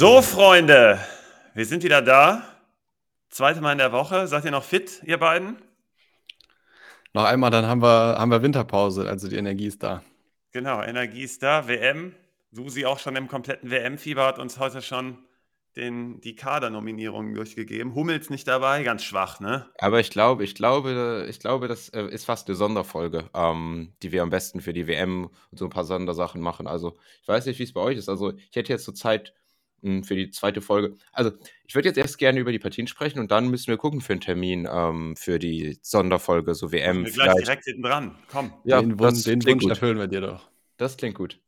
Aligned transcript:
So, 0.00 0.22
Freunde, 0.22 1.00
wir 1.54 1.66
sind 1.66 1.82
wieder 1.82 2.00
da. 2.00 2.44
Zweite 3.30 3.60
Mal 3.60 3.72
in 3.72 3.78
der 3.78 3.90
Woche. 3.90 4.28
Seid 4.28 4.44
ihr 4.44 4.52
noch 4.52 4.62
fit, 4.62 5.02
ihr 5.04 5.18
beiden? 5.18 5.60
Noch 7.14 7.24
einmal, 7.24 7.50
dann 7.50 7.66
haben 7.66 7.82
wir, 7.82 8.16
haben 8.16 8.30
wir 8.30 8.40
Winterpause, 8.40 9.08
also 9.08 9.26
die 9.26 9.34
Energie 9.34 9.66
ist 9.66 9.82
da. 9.82 10.04
Genau, 10.52 10.80
Energie 10.84 11.24
ist 11.24 11.42
da. 11.42 11.66
WM. 11.66 12.14
Susi 12.52 12.84
auch 12.84 13.00
schon 13.00 13.16
im 13.16 13.26
kompletten 13.26 13.72
WM-Fieber 13.72 14.24
hat 14.24 14.38
uns 14.38 14.60
heute 14.60 14.82
schon 14.82 15.18
den, 15.74 16.20
die 16.20 16.36
Kadernominierungen 16.36 17.34
durchgegeben. 17.34 17.96
Hummels 17.96 18.30
nicht 18.30 18.46
dabei, 18.46 18.84
ganz 18.84 19.02
schwach, 19.02 19.40
ne? 19.40 19.68
Aber 19.78 19.98
ich 19.98 20.10
glaube, 20.10 20.44
ich 20.44 20.54
glaube, 20.54 21.26
ich 21.28 21.40
glaube, 21.40 21.66
das 21.66 21.88
äh, 21.88 22.04
ist 22.04 22.24
fast 22.24 22.46
eine 22.46 22.54
Sonderfolge, 22.54 23.28
ähm, 23.34 23.94
die 24.04 24.12
wir 24.12 24.22
am 24.22 24.30
besten 24.30 24.60
für 24.60 24.72
die 24.72 24.86
WM 24.86 25.24
und 25.50 25.58
so 25.58 25.64
ein 25.64 25.70
paar 25.70 25.82
Sondersachen 25.82 26.40
machen. 26.40 26.68
Also, 26.68 26.96
ich 27.20 27.26
weiß 27.26 27.46
nicht, 27.46 27.58
wie 27.58 27.64
es 27.64 27.72
bei 27.72 27.80
euch 27.80 27.98
ist. 27.98 28.08
Also, 28.08 28.34
ich 28.34 28.54
hätte 28.54 28.72
jetzt 28.72 28.84
so 28.84 28.92
Zeit 28.92 29.34
für 29.80 30.16
die 30.16 30.30
zweite 30.30 30.60
Folge. 30.60 30.94
Also, 31.12 31.32
ich 31.66 31.74
würde 31.74 31.88
jetzt 31.88 31.98
erst 31.98 32.18
gerne 32.18 32.40
über 32.40 32.52
die 32.52 32.58
Partien 32.58 32.86
sprechen 32.86 33.18
und 33.20 33.30
dann 33.30 33.48
müssen 33.48 33.68
wir 33.68 33.76
gucken 33.76 34.00
für 34.00 34.12
einen 34.12 34.20
Termin 34.20 34.68
ähm, 34.70 35.16
für 35.16 35.38
die 35.38 35.78
Sonderfolge, 35.82 36.54
so 36.54 36.72
WM. 36.72 37.04
Wir 37.04 37.12
gleich 37.12 37.34
direkt 37.34 37.64
hinten 37.64 37.82
dran. 37.82 38.18
Komm. 38.30 38.52
Ja, 38.64 38.80
den, 38.80 38.98
Wunsch, 38.98 39.24
den 39.24 39.44
Wunsch 39.44 39.66
erfüllen 39.66 39.98
wir 39.98 40.06
dir 40.06 40.20
doch. 40.20 40.50
Das 40.76 40.96
klingt 40.96 41.16
gut. 41.16 41.40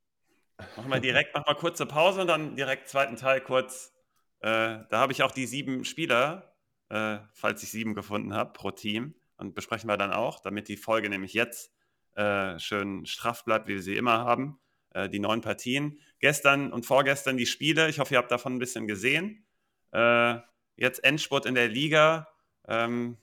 Machen 0.76 0.90
wir 0.90 1.00
direkt, 1.00 1.34
machen 1.34 1.44
wir 1.46 1.54
kurze 1.54 1.86
Pause 1.86 2.20
und 2.20 2.26
dann 2.26 2.56
direkt 2.56 2.88
zweiten 2.88 3.16
Teil 3.16 3.40
kurz. 3.40 3.92
Äh, 4.40 4.78
da 4.88 4.92
habe 4.92 5.12
ich 5.12 5.22
auch 5.22 5.32
die 5.32 5.46
sieben 5.46 5.84
Spieler, 5.84 6.54
äh, 6.88 7.18
falls 7.32 7.62
ich 7.62 7.70
sieben 7.70 7.94
gefunden 7.94 8.34
habe, 8.34 8.52
pro 8.52 8.70
Team. 8.70 9.14
Und 9.36 9.54
besprechen 9.54 9.88
wir 9.88 9.96
dann 9.96 10.12
auch, 10.12 10.40
damit 10.40 10.68
die 10.68 10.76
Folge 10.76 11.08
nämlich 11.08 11.32
jetzt 11.32 11.72
äh, 12.14 12.58
schön 12.58 13.06
straff 13.06 13.44
bleibt, 13.44 13.68
wie 13.68 13.74
wir 13.74 13.82
sie 13.82 13.96
immer 13.96 14.18
haben. 14.18 14.58
Äh, 14.92 15.08
die 15.08 15.18
neun 15.18 15.40
Partien. 15.40 16.00
Gestern 16.18 16.72
und 16.72 16.86
vorgestern 16.86 17.36
die 17.36 17.46
Spiele. 17.46 17.88
Ich 17.88 17.98
hoffe, 17.98 18.14
ihr 18.14 18.18
habt 18.18 18.30
davon 18.30 18.54
ein 18.56 18.58
bisschen 18.58 18.86
gesehen. 18.86 19.46
Äh, 19.92 20.36
jetzt 20.76 21.04
Endspurt 21.04 21.46
in 21.46 21.54
der 21.54 21.68
Liga. 21.68 22.28
Ähm, 22.66 23.16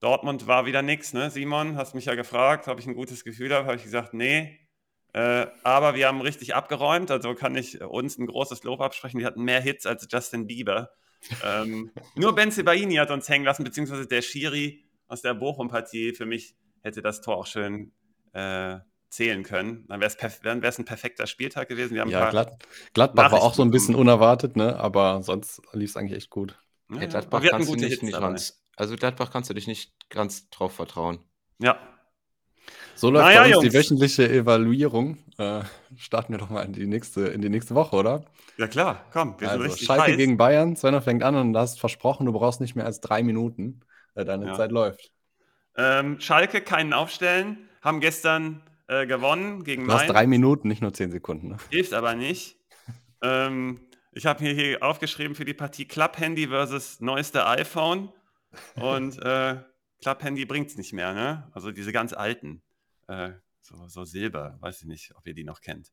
Dortmund 0.00 0.46
war 0.46 0.66
wieder 0.66 0.82
nichts, 0.82 1.12
ne? 1.12 1.30
Simon, 1.30 1.76
hast 1.76 1.94
mich 1.94 2.06
ja 2.06 2.14
gefragt, 2.14 2.68
ob 2.68 2.78
ich 2.78 2.86
ein 2.86 2.94
gutes 2.94 3.24
Gefühl 3.24 3.54
habe. 3.54 3.66
Habe 3.66 3.76
ich 3.76 3.84
gesagt, 3.84 4.14
nee. 4.14 4.60
Äh, 5.12 5.46
aber 5.62 5.94
wir 5.94 6.08
haben 6.08 6.20
richtig 6.20 6.54
abgeräumt, 6.54 7.10
also 7.10 7.34
kann 7.34 7.54
ich 7.54 7.80
uns 7.80 8.18
ein 8.18 8.26
großes 8.26 8.64
Lob 8.64 8.80
absprechen. 8.80 9.20
Wir 9.20 9.26
hatten 9.26 9.44
mehr 9.44 9.60
Hits 9.60 9.86
als 9.86 10.08
Justin 10.10 10.46
Bieber. 10.46 10.90
ähm, 11.44 11.92
nur 12.16 12.34
Ben 12.34 12.50
Sebaini 12.50 12.96
hat 12.96 13.10
uns 13.10 13.28
hängen 13.28 13.44
lassen, 13.44 13.62
beziehungsweise 13.62 14.08
der 14.08 14.22
Schiri 14.22 14.84
aus 15.06 15.22
der 15.22 15.34
Bochum-Partie. 15.34 16.14
Für 16.14 16.26
mich 16.26 16.56
hätte 16.82 17.00
das 17.00 17.20
Tor 17.20 17.36
auch 17.36 17.46
schön 17.46 17.92
äh, 18.32 18.78
zählen 19.14 19.42
können. 19.42 19.86
Dann 19.88 20.00
wäre 20.00 20.08
es 20.10 20.78
ein 20.78 20.84
perfekter 20.84 21.26
Spieltag 21.26 21.68
gewesen. 21.68 21.96
ja, 21.96 22.30
Glad 22.30 22.64
Gladbach 22.92 23.32
war 23.32 23.42
auch 23.42 23.54
so 23.54 23.62
ein 23.62 23.70
bisschen 23.70 23.94
unerwartet, 23.94 24.56
ne? 24.56 24.78
aber 24.78 25.22
sonst 25.22 25.62
lief 25.72 25.90
es 25.90 25.96
eigentlich 25.96 26.16
echt 26.16 26.30
gut. 26.30 26.58
Ja, 26.90 27.00
ja, 27.00 27.06
Gladbach 27.06 27.42
kannst 27.42 27.68
du 27.68 27.74
nicht, 27.76 28.02
nicht 28.02 28.18
ganz, 28.18 28.62
also 28.76 28.96
Gladbach 28.96 29.30
kannst 29.30 29.50
du 29.50 29.54
dich 29.54 29.66
nicht 29.66 29.92
ganz 30.10 30.50
drauf 30.50 30.74
vertrauen. 30.74 31.18
Ja, 31.58 31.78
so 32.94 33.10
läuft 33.10 33.26
naja, 33.26 33.40
bei 33.40 33.46
uns 33.46 33.54
Jungs. 33.54 33.68
die 33.68 33.74
wöchentliche 33.74 34.28
Evaluierung. 34.28 35.18
Äh, 35.38 35.62
starten 35.96 36.32
wir 36.32 36.38
doch 36.38 36.50
mal 36.50 36.62
in 36.62 36.72
die 36.72 36.86
nächste, 36.86 37.22
in 37.26 37.42
die 37.42 37.48
nächste 37.48 37.74
Woche, 37.74 37.96
oder? 37.96 38.24
Ja 38.56 38.68
klar, 38.68 39.04
komm, 39.12 39.34
wir 39.40 39.48
also, 39.48 39.62
sind 39.62 39.72
richtig 39.72 39.86
Schalke 39.86 40.12
heiß. 40.12 40.16
gegen 40.16 40.36
Bayern, 40.36 40.76
Svenner 40.76 41.02
fängt 41.02 41.24
an 41.24 41.34
und 41.34 41.52
du 41.52 41.58
hast 41.58 41.80
versprochen, 41.80 42.26
du 42.26 42.32
brauchst 42.32 42.60
nicht 42.60 42.76
mehr 42.76 42.86
als 42.86 43.00
drei 43.00 43.22
Minuten. 43.22 43.80
Äh, 44.14 44.24
deine 44.24 44.46
ja. 44.46 44.54
Zeit 44.54 44.70
läuft. 44.70 45.10
Ähm, 45.76 46.20
Schalke, 46.20 46.60
keinen 46.60 46.92
Aufstellen, 46.92 47.68
haben 47.82 47.98
gestern 47.98 48.62
äh, 48.86 49.06
gewonnen 49.06 49.64
gegen 49.64 49.86
Du 49.86 49.92
hast 49.92 50.08
drei 50.08 50.26
Minuten, 50.26 50.68
nicht 50.68 50.82
nur 50.82 50.92
zehn 50.92 51.10
Sekunden. 51.10 51.48
Ne? 51.48 51.56
Hilft 51.70 51.92
aber 51.92 52.14
nicht. 52.14 52.58
ähm, 53.22 53.80
ich 54.12 54.26
habe 54.26 54.44
mir 54.44 54.52
hier 54.52 54.82
aufgeschrieben 54.82 55.34
für 55.34 55.44
die 55.44 55.54
Partie 55.54 55.86
Club 55.86 56.18
Handy 56.18 56.48
versus 56.48 57.00
neueste 57.00 57.46
iPhone. 57.46 58.12
Und 58.76 59.18
äh, 59.22 59.56
Club 60.00 60.22
Handy 60.22 60.44
bringt 60.44 60.68
es 60.68 60.76
nicht 60.76 60.92
mehr, 60.92 61.14
ne? 61.14 61.50
Also 61.52 61.72
diese 61.72 61.92
ganz 61.92 62.12
alten. 62.12 62.62
Äh, 63.08 63.32
so, 63.60 63.88
so, 63.88 64.04
Silber, 64.04 64.58
weiß 64.60 64.82
ich 64.82 64.86
nicht, 64.86 65.16
ob 65.16 65.26
ihr 65.26 65.34
die 65.34 65.44
noch 65.44 65.60
kennt. 65.60 65.90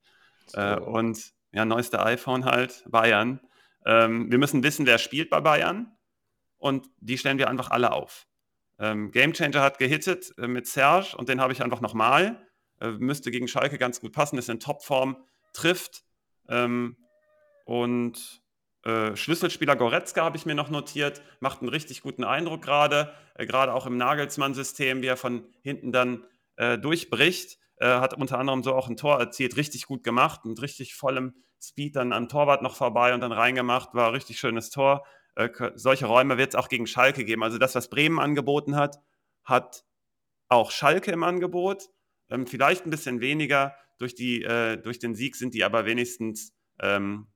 So. 0.48 0.60
Äh, 0.60 0.80
und 0.80 1.34
ja, 1.54 1.66
neueste 1.66 2.04
iPhone 2.04 2.46
halt, 2.46 2.84
Bayern. 2.90 3.40
Ähm, 3.86 4.30
wir 4.30 4.38
müssen 4.38 4.64
wissen, 4.64 4.86
wer 4.86 4.98
spielt 4.98 5.30
bei 5.30 5.40
Bayern. 5.40 5.96
Und 6.58 6.90
die 7.00 7.18
stellen 7.18 7.38
wir 7.38 7.50
einfach 7.50 7.72
alle 7.72 7.92
auf. 7.92 8.28
Ähm, 8.78 9.12
Gamechanger 9.12 9.62
hat 9.62 9.80
gehittet 9.80 10.34
äh, 10.38 10.48
mit 10.48 10.68
Serge 10.68 11.16
und 11.18 11.30
den 11.30 11.42
habe 11.42 11.54
ich 11.54 11.64
einfach 11.64 11.82
nochmal. 11.82 12.46
Äh, 12.82 12.92
müsste 12.92 13.32
gegen 13.32 13.48
Schalke 13.48 13.78
ganz 13.78 14.02
gut 14.02 14.12
passen, 14.12 14.38
ist 14.38 14.50
in 14.50 14.60
Topform, 14.60 15.18
trifft. 15.54 16.04
Ähm, 16.50 16.98
und 17.66 18.42
äh, 18.84 19.16
Schlüsselspieler 19.16 19.76
Goretzka 19.76 20.24
habe 20.24 20.38
ich 20.38 20.46
mir 20.46 20.56
noch 20.56 20.70
notiert, 20.70 21.22
macht 21.40 21.62
einen 21.62 21.70
richtig 21.70 22.02
guten 22.02 22.24
Eindruck 22.24 22.64
gerade, 22.64 23.14
äh, 23.36 23.46
gerade 23.46 23.74
auch 23.74 23.86
im 23.86 23.98
Nagelsmann-System, 23.98 25.02
wie 25.02 25.08
er 25.08 25.18
von 25.18 25.46
hinten 25.62 25.92
dann 25.92 26.26
äh, 26.56 26.78
durchbricht. 26.78 27.60
Äh, 27.78 27.88
hat 27.88 28.16
unter 28.16 28.40
anderem 28.40 28.64
so 28.64 28.74
auch 28.74 28.90
ein 28.90 28.98
Tor 28.98 29.20
erzielt, 29.20 29.58
richtig 29.58 29.86
gut 29.86 30.04
gemacht, 30.04 30.46
mit 30.46 30.62
richtig 30.62 30.96
vollem 30.96 31.36
Speed 31.62 31.96
dann 31.96 32.14
am 32.14 32.28
Torwart 32.28 32.64
noch 32.64 32.76
vorbei 32.76 33.14
und 33.14 33.22
dann 33.22 33.32
reingemacht, 33.32 33.94
war 33.94 34.08
ein 34.08 34.14
richtig 34.14 34.40
schönes 34.40 34.72
Tor. 34.72 35.06
Äh, 35.36 35.50
solche 35.76 36.08
Räume 36.08 36.38
wird 36.38 36.50
es 36.50 36.56
auch 36.56 36.70
gegen 36.70 36.88
Schalke 36.88 37.24
geben. 37.24 37.44
Also 37.44 37.60
das, 37.60 37.76
was 37.76 37.90
Bremen 37.90 38.20
angeboten 38.20 38.76
hat, 38.76 39.00
hat 39.44 39.84
auch 40.50 40.72
Schalke 40.72 41.12
im 41.12 41.24
Angebot. 41.24 41.90
Ähm, 42.32 42.48
vielleicht 42.48 42.86
ein 42.86 42.90
bisschen 42.90 43.22
weniger. 43.22 43.76
Durch, 44.00 44.16
die, 44.16 44.44
äh, 44.44 44.78
durch 44.78 44.98
den 44.98 45.14
Sieg 45.14 45.36
sind 45.36 45.54
die 45.54 45.64
aber 45.64 45.86
wenigstens 45.86 46.56
ähm, 46.80 47.28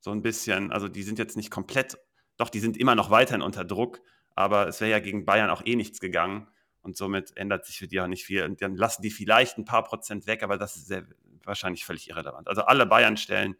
so 0.00 0.10
ein 0.10 0.20
bisschen, 0.20 0.70
also 0.70 0.88
die 0.88 1.02
sind 1.04 1.18
jetzt 1.18 1.36
nicht 1.36 1.50
komplett, 1.50 1.96
doch, 2.36 2.50
die 2.50 2.60
sind 2.60 2.76
immer 2.76 2.94
noch 2.94 3.10
weiterhin 3.10 3.40
unter 3.40 3.64
Druck, 3.64 4.02
aber 4.34 4.68
es 4.68 4.80
wäre 4.80 4.90
ja 4.90 4.98
gegen 4.98 5.24
Bayern 5.24 5.48
auch 5.48 5.62
eh 5.64 5.76
nichts 5.76 6.00
gegangen. 6.00 6.48
Und 6.82 6.96
somit 6.96 7.36
ändert 7.36 7.64
sich 7.64 7.78
für 7.78 7.86
die 7.86 8.00
auch 8.00 8.08
nicht 8.08 8.24
viel. 8.24 8.42
Und 8.42 8.60
dann 8.60 8.74
lassen 8.74 9.02
die 9.02 9.10
vielleicht 9.10 9.56
ein 9.56 9.64
paar 9.64 9.84
Prozent 9.84 10.26
weg, 10.26 10.42
aber 10.42 10.58
das 10.58 10.76
ist 10.76 10.88
sehr, 10.88 11.06
wahrscheinlich 11.44 11.84
völlig 11.84 12.08
irrelevant. 12.08 12.48
Also 12.48 12.62
alle 12.62 12.86
Bayern 12.86 13.16
stellen, 13.16 13.56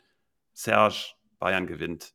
Serge, 0.53 1.14
Bayern 1.38 1.66
gewinnt. 1.66 2.14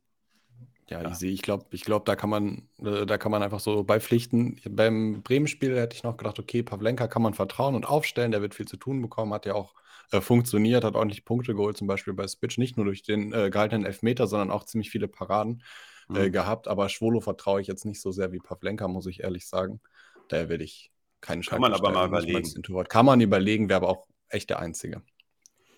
Ja, 0.89 1.01
ja. 1.01 1.13
ich 1.21 1.41
glaube, 1.41 1.65
ich 1.71 1.83
glaub, 1.83 2.05
da 2.05 2.15
kann 2.15 2.29
man, 2.29 2.69
äh, 2.81 3.05
da 3.05 3.17
kann 3.17 3.31
man 3.31 3.43
einfach 3.43 3.59
so 3.59 3.83
beipflichten. 3.83 4.61
Beim 4.69 5.21
Bremen-Spiel 5.21 5.77
hätte 5.77 5.95
ich 5.95 6.03
noch 6.03 6.15
gedacht, 6.15 6.39
okay, 6.39 6.63
Pavlenka 6.63 7.07
kann 7.07 7.21
man 7.21 7.33
vertrauen 7.33 7.75
und 7.75 7.85
aufstellen, 7.85 8.31
der 8.31 8.41
wird 8.41 8.55
viel 8.55 8.67
zu 8.67 8.77
tun 8.77 9.01
bekommen, 9.01 9.33
hat 9.33 9.45
ja 9.45 9.53
auch 9.53 9.73
äh, 10.11 10.21
funktioniert, 10.21 10.85
hat 10.85 10.95
ordentlich 10.95 11.25
Punkte 11.25 11.53
geholt, 11.53 11.75
zum 11.75 11.87
Beispiel 11.87 12.13
bei 12.13 12.27
Spitch, 12.27 12.57
nicht 12.57 12.77
nur 12.77 12.85
durch 12.85 13.03
den 13.03 13.33
äh, 13.33 13.49
gehaltenen 13.49 13.85
Elfmeter, 13.85 14.27
sondern 14.27 14.49
auch 14.49 14.63
ziemlich 14.63 14.89
viele 14.89 15.09
Paraden 15.09 15.61
äh, 16.09 16.27
mhm. 16.27 16.31
gehabt. 16.31 16.69
Aber 16.69 16.87
Schwolo 16.87 17.19
vertraue 17.19 17.59
ich 17.59 17.67
jetzt 17.67 17.85
nicht 17.85 18.01
so 18.01 18.11
sehr 18.11 18.31
wie 18.31 18.39
Pavlenka, 18.39 18.87
muss 18.87 19.07
ich 19.07 19.23
ehrlich 19.23 19.45
sagen. 19.47 19.81
Daher 20.29 20.47
werde 20.47 20.63
ich 20.63 20.91
keinen 21.19 21.41
Kann 21.41 21.59
man 21.59 21.73
aber 21.73 21.91
mal 21.91 22.07
überlegen. 22.07 22.61
Kann 22.87 23.05
man 23.05 23.19
überlegen, 23.19 23.67
wäre 23.67 23.77
aber 23.77 23.89
auch 23.89 24.07
echt 24.29 24.49
der 24.49 24.59
Einzige. 24.59 25.01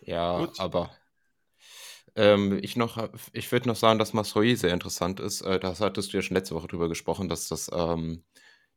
Ja, 0.01 0.39
Gut. 0.39 0.59
aber 0.59 0.91
ähm, 2.19 2.59
ich 2.61 2.77
ich 3.33 3.51
würde 3.51 3.67
noch 3.67 3.75
sagen, 3.75 3.97
dass 3.97 4.13
Masroi 4.13 4.55
sehr 4.55 4.73
interessant 4.73 5.19
ist. 5.19 5.41
Äh, 5.41 5.59
das 5.59 5.79
hattest 5.79 6.11
du 6.11 6.17
ja 6.17 6.21
schon 6.21 6.35
letzte 6.35 6.55
Woche 6.55 6.67
drüber 6.67 6.89
gesprochen, 6.89 7.29
dass 7.29 7.47
das 7.47 7.71
ähm, 7.73 8.23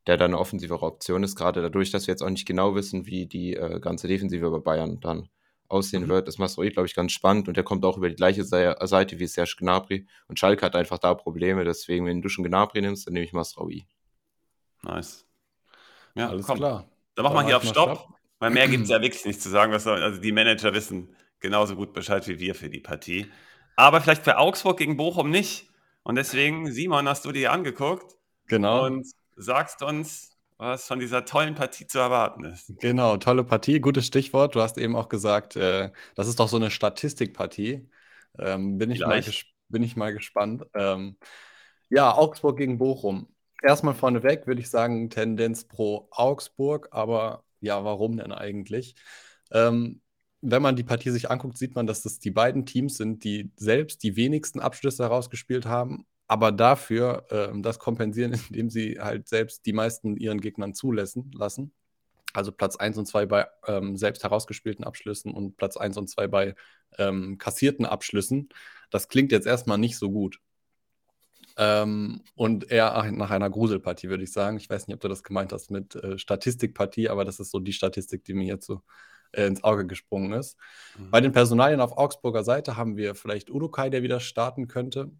der 0.06 0.16
dann 0.16 0.32
eine 0.32 0.38
offensivere 0.38 0.84
Option 0.84 1.22
ist, 1.22 1.36
gerade 1.36 1.62
dadurch, 1.62 1.90
dass 1.90 2.06
wir 2.06 2.12
jetzt 2.12 2.22
auch 2.22 2.30
nicht 2.30 2.46
genau 2.46 2.74
wissen, 2.74 3.06
wie 3.06 3.26
die 3.26 3.54
äh, 3.54 3.80
ganze 3.80 4.08
Defensive 4.08 4.50
bei 4.50 4.58
Bayern 4.58 5.00
dann 5.00 5.28
aussehen 5.68 6.04
mhm. 6.04 6.08
wird, 6.08 6.28
ist 6.28 6.38
Masroi, 6.38 6.70
glaube 6.70 6.86
ich, 6.86 6.94
ganz 6.94 7.12
spannend 7.12 7.48
und 7.48 7.56
der 7.56 7.64
kommt 7.64 7.84
auch 7.84 7.96
über 7.96 8.08
die 8.08 8.16
gleiche 8.16 8.44
Seite 8.44 9.18
wie 9.18 9.26
Serge 9.26 9.56
Gnabry 9.58 10.06
und 10.28 10.38
Schalke 10.38 10.66
hat 10.66 10.76
einfach 10.76 10.98
da 10.98 11.14
Probleme, 11.14 11.64
deswegen, 11.64 12.06
wenn 12.06 12.20
du 12.20 12.28
schon 12.28 12.44
Gnabry 12.44 12.80
nimmst, 12.80 13.06
dann 13.06 13.14
nehme 13.14 13.24
ich 13.24 13.32
Masroi. 13.32 13.86
Nice. 14.82 15.24
Ja, 16.14 16.28
alles 16.28 16.46
komm. 16.46 16.58
klar. 16.58 16.88
Dann 17.14 17.24
machen 17.24 17.36
wir 17.36 17.46
hier 17.46 17.56
auf 17.56 17.64
Stopp, 17.64 17.96
Stopp, 17.96 18.14
weil 18.38 18.50
mehr 18.50 18.68
gibt 18.68 18.84
es 18.84 18.90
ja 18.90 19.00
wirklich 19.00 19.24
nicht 19.24 19.40
zu 19.40 19.50
sagen, 19.50 19.72
was 19.72 19.86
also 19.86 20.20
die 20.20 20.32
Manager 20.32 20.74
wissen 20.74 21.14
genauso 21.42 21.76
gut 21.76 21.92
Bescheid 21.92 22.26
wie 22.28 22.38
wir 22.38 22.54
für 22.54 22.70
die 22.70 22.80
Partie. 22.80 23.30
Aber 23.76 24.00
vielleicht 24.00 24.24
für 24.24 24.38
Augsburg 24.38 24.78
gegen 24.78 24.96
Bochum 24.96 25.30
nicht. 25.30 25.68
Und 26.02 26.14
deswegen, 26.14 26.70
Simon, 26.72 27.08
hast 27.08 27.24
du 27.24 27.32
dir 27.32 27.52
angeguckt. 27.52 28.16
Genau. 28.46 28.86
Und 28.86 29.06
sagst 29.36 29.82
uns, 29.82 30.36
was 30.56 30.86
von 30.86 31.00
dieser 31.00 31.24
tollen 31.24 31.54
Partie 31.54 31.86
zu 31.86 31.98
erwarten 31.98 32.44
ist. 32.44 32.72
Genau, 32.80 33.16
tolle 33.16 33.44
Partie, 33.44 33.80
gutes 33.80 34.06
Stichwort. 34.06 34.54
Du 34.54 34.60
hast 34.60 34.78
eben 34.78 34.96
auch 34.96 35.08
gesagt, 35.08 35.56
äh, 35.56 35.90
das 36.14 36.28
ist 36.28 36.38
doch 36.38 36.48
so 36.48 36.56
eine 36.56 36.70
Statistikpartie. 36.70 37.88
Ähm, 38.38 38.78
bin, 38.78 38.90
ich 38.90 39.00
mal 39.00 39.22
bin 39.68 39.82
ich 39.82 39.96
mal 39.96 40.12
gespannt. 40.12 40.64
Ähm, 40.74 41.16
ja, 41.88 42.14
Augsburg 42.14 42.56
gegen 42.56 42.78
Bochum. 42.78 43.28
Erstmal 43.62 43.94
vorneweg 43.94 44.46
würde 44.46 44.60
ich 44.60 44.70
sagen, 44.70 45.10
Tendenz 45.10 45.64
pro 45.64 46.08
Augsburg, 46.10 46.88
aber 46.90 47.44
ja, 47.60 47.84
warum 47.84 48.16
denn 48.16 48.32
eigentlich? 48.32 48.96
Ähm, 49.52 50.00
wenn 50.42 50.62
man 50.62 50.76
die 50.76 50.84
Partie 50.84 51.10
sich 51.10 51.30
anguckt, 51.30 51.56
sieht 51.56 51.74
man, 51.74 51.86
dass 51.86 52.02
das 52.02 52.18
die 52.18 52.30
beiden 52.30 52.66
Teams 52.66 52.96
sind, 52.96 53.24
die 53.24 53.50
selbst 53.56 54.02
die 54.02 54.16
wenigsten 54.16 54.60
Abschlüsse 54.60 55.04
herausgespielt 55.04 55.66
haben 55.66 56.06
aber 56.32 56.50
dafür 56.50 57.26
äh, 57.28 57.60
das 57.60 57.78
kompensieren, 57.78 58.32
indem 58.48 58.70
sie 58.70 58.98
halt 58.98 59.28
selbst 59.28 59.66
die 59.66 59.74
meisten 59.74 60.16
ihren 60.16 60.40
Gegnern 60.40 60.72
zulassen 60.72 61.30
lassen. 61.34 61.74
Also 62.32 62.52
Platz 62.52 62.76
1 62.76 62.96
und 62.96 63.04
2 63.04 63.26
bei 63.26 63.46
ähm, 63.66 63.98
selbst 63.98 64.24
herausgespielten 64.24 64.82
Abschlüssen 64.82 65.34
und 65.34 65.58
Platz 65.58 65.76
1 65.76 65.98
und 65.98 66.08
2 66.08 66.28
bei 66.28 66.54
ähm, 66.96 67.36
kassierten 67.36 67.84
Abschlüssen. 67.84 68.48
Das 68.88 69.08
klingt 69.08 69.30
jetzt 69.30 69.46
erstmal 69.46 69.76
nicht 69.76 69.98
so 69.98 70.10
gut. 70.10 70.40
Ähm, 71.58 72.22
und 72.34 72.70
eher 72.70 73.12
nach 73.12 73.30
einer 73.30 73.50
Gruselpartie, 73.50 74.08
würde 74.08 74.24
ich 74.24 74.32
sagen. 74.32 74.56
Ich 74.56 74.70
weiß 74.70 74.86
nicht, 74.86 74.94
ob 74.94 75.02
du 75.02 75.08
das 75.08 75.22
gemeint 75.22 75.52
hast 75.52 75.70
mit 75.70 75.94
äh, 75.96 76.16
Statistikpartie, 76.16 77.10
aber 77.10 77.26
das 77.26 77.40
ist 77.40 77.50
so 77.50 77.60
die 77.60 77.74
Statistik, 77.74 78.24
die 78.24 78.32
mir 78.32 78.46
jetzt 78.46 78.64
so 78.64 78.80
äh, 79.32 79.46
ins 79.46 79.64
Auge 79.64 79.86
gesprungen 79.86 80.32
ist. 80.32 80.56
Mhm. 80.98 81.10
Bei 81.10 81.20
den 81.20 81.32
Personalien 81.32 81.80
auf 81.80 81.96
Augsburger 81.96 82.44
Seite 82.44 82.76
haben 82.76 82.96
wir 82.96 83.14
vielleicht 83.14 83.50
Urukai, 83.50 83.90
der 83.90 84.02
wieder 84.02 84.20
starten 84.20 84.68
könnte. 84.68 85.10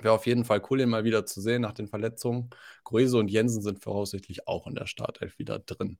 Wäre 0.00 0.14
auf 0.14 0.26
jeden 0.26 0.44
Fall 0.44 0.62
cool, 0.70 0.80
ihn 0.80 0.88
mal 0.88 1.04
wieder 1.04 1.26
zu 1.26 1.40
sehen 1.40 1.62
nach 1.62 1.72
den 1.72 1.86
Verletzungen. 1.86 2.50
Grueso 2.82 3.18
und 3.18 3.28
Jensen 3.28 3.62
sind 3.62 3.82
voraussichtlich 3.82 4.48
auch 4.48 4.66
in 4.66 4.74
der 4.74 4.86
Startelf 4.86 5.38
wieder 5.38 5.58
drin 5.58 5.98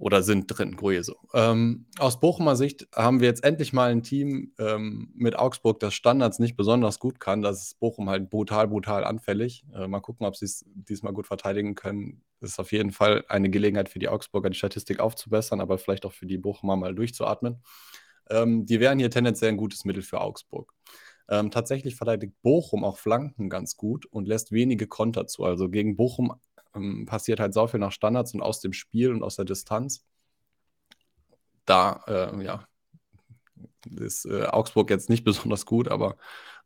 oder 0.00 0.22
sind 0.22 0.46
drin, 0.46 0.76
Grueso. 0.76 1.14
Ähm, 1.34 1.84
aus 1.98 2.20
Bochumer 2.20 2.56
Sicht 2.56 2.88
haben 2.96 3.20
wir 3.20 3.28
jetzt 3.28 3.44
endlich 3.44 3.74
mal 3.74 3.90
ein 3.90 4.02
Team 4.02 4.52
ähm, 4.58 5.12
mit 5.14 5.38
Augsburg, 5.38 5.78
das 5.78 5.92
Standards 5.92 6.38
nicht 6.38 6.56
besonders 6.56 6.98
gut 6.98 7.20
kann. 7.20 7.42
Das 7.42 7.62
ist 7.62 7.78
Bochum 7.80 8.08
halt 8.08 8.30
brutal, 8.30 8.66
brutal 8.66 9.04
anfällig. 9.04 9.62
Äh, 9.74 9.86
mal 9.88 10.00
gucken, 10.00 10.26
ob 10.26 10.36
sie 10.36 10.46
es 10.46 10.64
diesmal 10.74 11.12
gut 11.12 11.26
verteidigen 11.26 11.74
können. 11.74 12.22
Das 12.40 12.52
ist 12.52 12.58
auf 12.58 12.72
jeden 12.72 12.92
Fall 12.92 13.26
eine 13.28 13.50
Gelegenheit 13.50 13.90
für 13.90 13.98
die 13.98 14.08
Augsburger, 14.08 14.48
die 14.48 14.56
Statistik 14.56 15.00
aufzubessern, 15.00 15.60
aber 15.60 15.76
vielleicht 15.76 16.06
auch 16.06 16.12
für 16.12 16.26
die 16.26 16.38
Bochumer 16.38 16.76
mal 16.76 16.94
durchzuatmen. 16.94 17.62
Ähm, 18.30 18.64
die 18.64 18.80
wären 18.80 18.98
hier 18.98 19.10
tendenziell 19.10 19.50
ein 19.50 19.58
gutes 19.58 19.84
Mittel 19.84 20.02
für 20.02 20.22
Augsburg. 20.22 20.72
Ähm, 21.28 21.50
tatsächlich 21.50 21.94
verteidigt 21.94 22.32
Bochum 22.42 22.84
auch 22.84 22.96
Flanken 22.96 23.50
ganz 23.50 23.76
gut 23.76 24.06
und 24.06 24.26
lässt 24.26 24.50
wenige 24.50 24.86
Konter 24.86 25.26
zu. 25.26 25.44
Also 25.44 25.68
gegen 25.68 25.96
Bochum 25.96 26.32
ähm, 26.74 27.06
passiert 27.06 27.40
halt 27.40 27.54
so 27.54 27.66
viel 27.66 27.80
nach 27.80 27.92
Standards 27.92 28.34
und 28.34 28.42
aus 28.42 28.60
dem 28.60 28.72
Spiel 28.72 29.12
und 29.12 29.22
aus 29.22 29.36
der 29.36 29.44
Distanz. 29.44 30.04
Da, 31.64 32.02
äh, 32.06 32.44
ja, 32.44 32.66
ist 33.96 34.26
äh, 34.26 34.44
Augsburg 34.44 34.90
jetzt 34.90 35.10
nicht 35.10 35.24
besonders 35.24 35.66
gut, 35.66 35.88
aber 35.88 36.16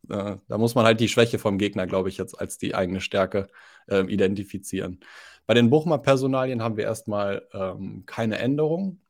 äh, 0.08 0.36
da 0.48 0.58
muss 0.58 0.74
man 0.74 0.84
halt 0.84 1.00
die 1.00 1.08
Schwäche 1.08 1.38
vom 1.38 1.58
Gegner, 1.58 1.86
glaube 1.86 2.08
ich, 2.08 2.16
jetzt 2.18 2.38
als 2.38 2.58
die 2.58 2.74
eigene 2.74 3.00
Stärke 3.00 3.48
ähm, 3.88 4.08
identifizieren. 4.08 5.00
Bei 5.46 5.54
den 5.54 5.70
Bochumer 5.70 5.98
Personalien 5.98 6.62
haben 6.62 6.76
wir 6.76 6.84
erstmal 6.84 7.46
ähm, 7.52 8.04
keine 8.06 8.38
Änderung 8.38 9.00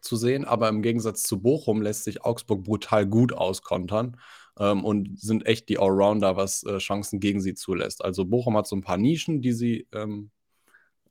zu 0.00 0.16
sehen, 0.16 0.44
aber 0.44 0.68
im 0.68 0.82
Gegensatz 0.82 1.22
zu 1.22 1.40
Bochum 1.42 1.82
lässt 1.82 2.04
sich 2.04 2.24
Augsburg 2.24 2.64
brutal 2.64 3.06
gut 3.06 3.32
auskontern 3.32 4.16
ähm, 4.60 4.84
und 4.84 5.20
sind 5.20 5.46
echt 5.46 5.68
die 5.68 5.78
Allrounder, 5.78 6.36
was 6.36 6.62
äh, 6.64 6.78
Chancen 6.78 7.20
gegen 7.20 7.40
sie 7.40 7.54
zulässt. 7.54 8.04
Also 8.04 8.26
Bochum 8.26 8.56
hat 8.56 8.68
so 8.68 8.76
ein 8.76 8.82
paar 8.82 8.98
Nischen, 8.98 9.42
die 9.42 9.52
sie, 9.52 9.88
ähm, 9.92 10.30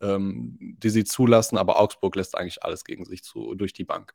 ähm, 0.02 0.58
die 0.82 0.90
sie 0.90 1.04
zulassen, 1.06 1.58
aber 1.58 1.80
Augsburg 1.80 2.16
lässt 2.16 2.38
eigentlich 2.38 2.64
alles 2.64 2.86
gegen 2.86 3.06
sich 3.06 3.24
zu, 3.24 3.56
durch 3.56 3.74
die 3.74 3.86
Bank. 3.86 4.14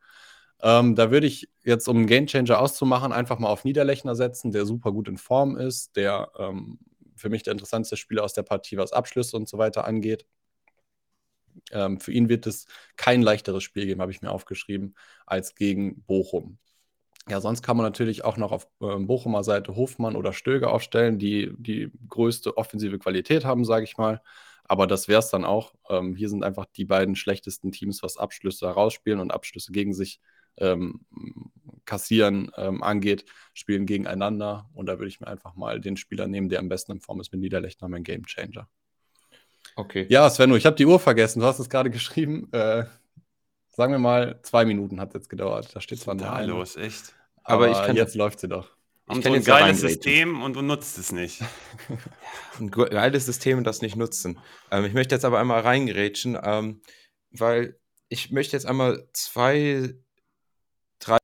Ähm, 0.63 0.95
da 0.95 1.11
würde 1.11 1.27
ich 1.27 1.49
jetzt, 1.65 1.89
um 1.89 1.99
einen 1.99 2.07
Gamechanger 2.07 2.61
auszumachen, 2.61 3.13
einfach 3.13 3.39
mal 3.39 3.49
auf 3.49 3.65
Niederlechner 3.65 4.15
setzen, 4.15 4.53
der 4.53 4.67
super 4.67 4.93
gut 4.93 5.09
in 5.09 5.19
Form 5.19 5.57
ist, 5.57 5.97
der 5.97 6.31
ähm, 6.39 6.79
für 7.17 7.29
mich 7.29 7.43
der 7.43 7.53
interessanteste 7.53 7.97
Spieler 7.97 8.25
aus 8.25 8.35
der 8.35 8.43
Partie, 8.45 8.77
was 8.77 8.93
Abschlüsse 8.93 9.37
und 9.37 9.49
so 9.49 9.59
weiter 9.59 9.85
angeht. 9.87 10.27
Ähm, 11.73 12.01
für 12.01 12.13
ihn 12.13 12.29
wird 12.29 12.47
es 12.47 12.67
kein 12.97 13.23
leichteres 13.23 13.63
Spiel 13.63 13.87
geben, 13.87 14.01
habe 14.01 14.13
ich 14.13 14.23
mir 14.23 14.31
aufgeschrieben, 14.31 14.97
als 15.27 15.55
gegen 15.55 16.03
Bochum. 16.05 16.59
Ja, 17.29 17.41
sonst 17.41 17.63
kann 17.63 17.77
man 17.77 17.87
natürlich 17.87 18.25
auch 18.25 18.37
noch 18.37 18.53
auf 18.53 18.69
äh, 18.81 18.99
Bochumer 18.99 19.45
Seite 19.45 19.77
Hofmann 19.77 20.15
oder 20.17 20.33
Stöger 20.33 20.73
aufstellen, 20.73 21.19
die 21.19 21.53
die 21.57 21.91
größte 22.09 22.57
offensive 22.57 22.99
Qualität 22.99 23.45
haben, 23.45 23.65
sage 23.65 23.85
ich 23.85 23.97
mal. 23.97 24.21
Aber 24.65 24.87
das 24.87 25.09
wäre 25.09 25.21
es 25.21 25.31
dann 25.31 25.45
auch. 25.45 25.75
Ähm, 25.89 26.17
hier 26.17 26.29
sind 26.29 26.45
einfach 26.45 26.67
die 26.77 26.85
beiden 26.85 27.17
schlechtesten 27.17 27.73
Teams, 27.73 28.03
was 28.03 28.17
Abschlüsse 28.17 28.67
herausspielen 28.67 29.21
und 29.21 29.31
Abschlüsse 29.31 29.73
gegen 29.73 29.95
sich 29.95 30.21
ähm, 30.59 31.01
kassieren 31.85 32.51
ähm, 32.57 32.83
angeht, 32.83 33.25
spielen 33.53 33.87
gegeneinander. 33.87 34.69
Und 34.75 34.87
da 34.87 34.99
würde 34.99 35.09
ich 35.09 35.21
mir 35.21 35.27
einfach 35.27 35.55
mal 35.55 35.81
den 35.81 35.97
Spieler 35.97 36.27
nehmen, 36.27 36.49
der 36.49 36.61
am 36.61 36.69
besten 36.69 36.93
in 36.93 37.01
Form 37.01 37.21
ist 37.21 37.33
mit 37.33 37.41
Niederlechner, 37.41 37.89
mein 37.89 38.05
Game 38.05 38.25
Changer. 38.27 38.69
Okay. 39.77 40.07
Ja, 40.09 40.29
Svenno, 40.31 40.57
ich 40.57 40.67
habe 40.67 40.77
die 40.77 40.87
Uhr 40.87 41.01
vergessen. 41.01 41.41
Du 41.41 41.47
hast 41.47 41.59
es 41.59 41.69
gerade 41.69 41.91
geschrieben. 41.91 42.49
Äh, 42.53 42.85
sagen 43.75 43.93
wir 43.93 43.99
mal, 43.99 44.41
zwei 44.43 44.65
Minuten 44.65 45.01
hat 45.01 45.09
es 45.09 45.15
jetzt 45.15 45.29
gedauert. 45.29 45.75
Da 45.75 45.81
steht 45.81 46.01
zwar 46.01 46.15
da 46.15 46.41
los, 46.41 46.77
echt. 46.77 47.15
Aber, 47.43 47.67
aber 47.67 47.73
ich 47.73 47.87
kann, 47.87 47.97
jetzt 47.97 48.15
läuft 48.15 48.41
sie 48.41 48.49
doch. 48.49 48.71
Ich 49.11 49.23
so 49.23 49.33
ein 49.33 49.45
geiles 49.45 49.81
System 49.81 50.43
und 50.43 50.55
du 50.57 50.63
nutzt 50.63 50.97
es 50.97 51.13
nicht. 51.13 51.43
ein 52.59 52.71
geiles 52.71 53.27
System 53.27 53.59
und 53.59 53.65
das 53.65 53.83
nicht 53.83 53.97
nutzen. 53.97 54.39
Ähm, 54.71 54.87
ich 54.87 54.95
möchte 54.95 55.15
jetzt 55.15 55.27
aber 55.27 55.39
einmal 55.39 55.61
reingerätschen, 55.61 56.39
ähm, 56.43 56.81
weil 57.31 57.79
ich 58.09 58.31
möchte 58.31 58.57
jetzt 58.57 58.65
einmal 58.65 59.07
zwei, 59.13 59.95
drei 61.01 61.19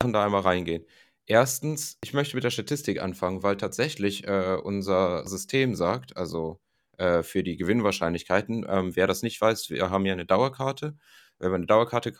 Sachen 0.00 0.14
da 0.14 0.24
einmal 0.24 0.42
reingehen. 0.42 0.86
Erstens, 1.26 1.98
ich 2.02 2.14
möchte 2.14 2.36
mit 2.36 2.44
der 2.44 2.50
Statistik 2.50 3.02
anfangen, 3.02 3.42
weil 3.42 3.56
tatsächlich 3.56 4.26
äh, 4.26 4.56
unser 4.62 5.26
System 5.28 5.74
sagt, 5.74 6.16
also 6.16 6.58
äh, 6.96 7.22
für 7.22 7.42
die 7.42 7.56
Gewinnwahrscheinlichkeiten, 7.56 8.64
ähm, 8.66 8.96
wer 8.96 9.06
das 9.06 9.22
nicht 9.22 9.38
weiß, 9.40 9.68
wir 9.68 9.90
haben 9.90 10.06
ja 10.06 10.14
eine 10.14 10.26
Dauerkarte 10.26 10.96
wenn 11.40 11.50
man 11.50 11.60
eine 11.60 11.66
Dauerkarte 11.66 12.10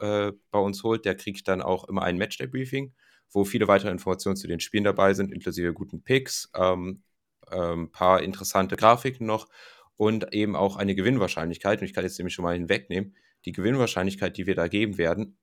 äh, 0.00 0.32
bei 0.50 0.58
uns 0.58 0.82
holt, 0.82 1.04
der 1.04 1.14
kriegt 1.14 1.46
dann 1.48 1.62
auch 1.62 1.84
immer 1.84 2.02
ein 2.02 2.16
Matchday-Briefing, 2.16 2.94
wo 3.30 3.44
viele 3.44 3.68
weitere 3.68 3.90
Informationen 3.90 4.36
zu 4.36 4.48
den 4.48 4.60
Spielen 4.60 4.84
dabei 4.84 5.14
sind, 5.14 5.32
inklusive 5.32 5.72
guten 5.72 6.02
Picks, 6.02 6.50
ähm, 6.54 7.02
ein 7.46 7.72
ähm, 7.72 7.92
paar 7.92 8.22
interessante 8.22 8.76
Grafiken 8.76 9.26
noch 9.26 9.48
und 9.96 10.32
eben 10.32 10.56
auch 10.56 10.76
eine 10.76 10.94
Gewinnwahrscheinlichkeit. 10.94 11.80
Und 11.80 11.84
ich 11.84 11.92
kann 11.92 12.04
jetzt 12.04 12.18
nämlich 12.18 12.34
schon 12.34 12.44
mal 12.44 12.54
hinwegnehmen. 12.54 13.14
Die 13.44 13.52
Gewinnwahrscheinlichkeit, 13.52 14.36
die 14.36 14.46
wir 14.46 14.54
da 14.54 14.68
geben 14.68 14.98
werden, 14.98 15.38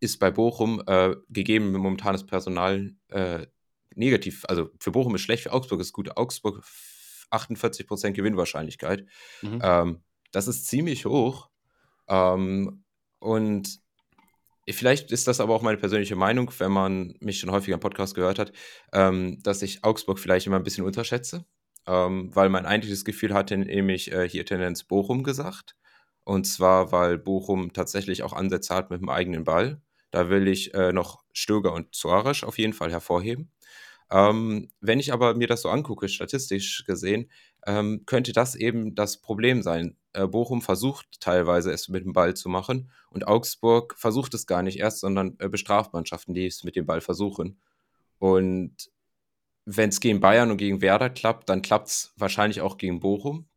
ist 0.00 0.18
bei 0.18 0.30
Bochum 0.30 0.82
äh, 0.86 1.14
gegeben 1.28 1.72
momentanes 1.72 2.26
Personal 2.26 2.94
äh, 3.08 3.46
negativ. 3.94 4.44
Also 4.48 4.70
für 4.80 4.90
Bochum 4.90 5.14
ist 5.14 5.22
schlecht, 5.22 5.44
für 5.44 5.52
Augsburg 5.52 5.80
ist 5.80 5.92
gut. 5.92 6.16
Augsburg 6.16 6.64
48% 7.30 8.10
Gewinnwahrscheinlichkeit. 8.10 9.06
Mhm. 9.42 9.60
Ähm, 9.62 10.02
das 10.32 10.48
ist 10.48 10.66
ziemlich 10.66 11.04
hoch. 11.04 11.51
Ähm, 12.12 12.84
und 13.20 13.80
vielleicht 14.68 15.10
ist 15.12 15.26
das 15.26 15.40
aber 15.40 15.54
auch 15.54 15.62
meine 15.62 15.78
persönliche 15.78 16.16
Meinung, 16.16 16.52
wenn 16.58 16.70
man 16.72 17.14
mich 17.20 17.40
schon 17.40 17.50
häufiger 17.50 17.74
im 17.74 17.80
Podcast 17.80 18.14
gehört 18.14 18.38
hat, 18.38 18.52
ähm, 18.92 19.38
dass 19.42 19.62
ich 19.62 19.82
Augsburg 19.82 20.18
vielleicht 20.18 20.46
immer 20.46 20.56
ein 20.56 20.64
bisschen 20.64 20.84
unterschätze, 20.84 21.46
ähm, 21.86 22.34
weil 22.34 22.50
mein 22.50 22.66
eigentliches 22.66 23.04
Gefühl 23.04 23.34
hatte 23.34 23.56
nämlich 23.56 24.12
äh, 24.12 24.28
hier 24.28 24.44
Tendenz 24.44 24.84
Bochum 24.84 25.24
gesagt. 25.24 25.74
Und 26.24 26.46
zwar, 26.46 26.92
weil 26.92 27.18
Bochum 27.18 27.72
tatsächlich 27.72 28.22
auch 28.22 28.32
Ansätze 28.32 28.74
hat 28.74 28.90
mit 28.90 29.00
dem 29.00 29.08
eigenen 29.08 29.44
Ball. 29.44 29.80
Da 30.10 30.28
will 30.28 30.46
ich 30.46 30.74
äh, 30.74 30.92
noch 30.92 31.24
Stöger 31.32 31.72
und 31.72 31.94
Suarez 31.94 32.44
auf 32.44 32.58
jeden 32.58 32.74
Fall 32.74 32.92
hervorheben. 32.92 33.50
Ähm, 34.12 34.68
wenn 34.80 35.00
ich 35.00 35.12
aber 35.12 35.34
mir 35.34 35.46
das 35.46 35.62
so 35.62 35.70
angucke, 35.70 36.06
statistisch 36.08 36.84
gesehen, 36.86 37.30
ähm, 37.66 38.02
könnte 38.04 38.32
das 38.32 38.54
eben 38.54 38.94
das 38.94 39.22
Problem 39.22 39.62
sein. 39.62 39.96
Äh, 40.12 40.26
Bochum 40.26 40.60
versucht 40.60 41.06
teilweise 41.20 41.72
es 41.72 41.88
mit 41.88 42.04
dem 42.04 42.12
Ball 42.12 42.34
zu 42.34 42.50
machen 42.50 42.90
und 43.08 43.26
Augsburg 43.26 43.94
versucht 43.96 44.34
es 44.34 44.46
gar 44.46 44.62
nicht 44.62 44.78
erst, 44.78 45.00
sondern 45.00 45.36
äh, 45.38 45.48
bestraft 45.48 45.94
Mannschaften, 45.94 46.34
die 46.34 46.46
es 46.46 46.62
mit 46.62 46.76
dem 46.76 46.84
Ball 46.84 47.00
versuchen. 47.00 47.58
Und 48.18 48.90
wenn 49.64 49.88
es 49.88 50.00
gegen 50.00 50.20
Bayern 50.20 50.50
und 50.50 50.58
gegen 50.58 50.82
Werder 50.82 51.08
klappt, 51.08 51.48
dann 51.48 51.62
klappt 51.62 51.88
es 51.88 52.12
wahrscheinlich 52.16 52.60
auch 52.60 52.76
gegen 52.76 53.00
Bochum. 53.00 53.48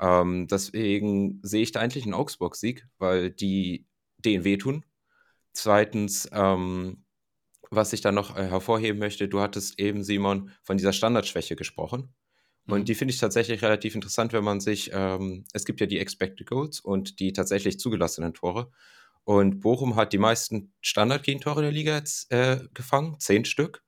Ähm, 0.00 0.48
deswegen 0.48 1.40
sehe 1.42 1.62
ich 1.62 1.70
da 1.72 1.80
eigentlich 1.80 2.04
einen 2.04 2.14
Augsburg-Sieg, 2.14 2.88
weil 2.98 3.30
die 3.30 3.86
denen 4.18 4.44
wehtun. 4.44 4.84
Zweitens, 5.52 6.28
ähm, 6.32 7.04
was 7.70 7.92
ich 7.92 8.00
da 8.00 8.12
noch 8.12 8.36
äh, 8.36 8.48
hervorheben 8.48 8.98
möchte, 8.98 9.28
du 9.28 9.40
hattest 9.40 9.78
eben, 9.78 10.02
Simon, 10.02 10.50
von 10.62 10.76
dieser 10.76 10.92
Standardschwäche 10.92 11.56
gesprochen. 11.56 12.12
Und 12.66 12.80
mhm. 12.80 12.84
die 12.84 12.94
finde 12.94 13.14
ich 13.14 13.20
tatsächlich 13.20 13.62
relativ 13.62 13.94
interessant, 13.94 14.32
wenn 14.32 14.44
man 14.44 14.60
sich, 14.60 14.90
ähm, 14.92 15.44
es 15.52 15.64
gibt 15.64 15.80
ja 15.80 15.86
die 15.86 15.98
Expected 15.98 16.46
Goals 16.46 16.80
und 16.80 17.20
die 17.20 17.32
tatsächlich 17.32 17.78
zugelassenen 17.78 18.34
Tore. 18.34 18.70
Und 19.24 19.60
Bochum 19.60 19.96
hat 19.96 20.12
die 20.12 20.18
meisten 20.18 20.72
Standardgegentore 20.80 21.62
der 21.62 21.72
Liga 21.72 21.94
jetzt 21.94 22.30
äh, 22.32 22.60
gefangen, 22.74 23.16
zehn 23.18 23.44
Stück. 23.44 23.82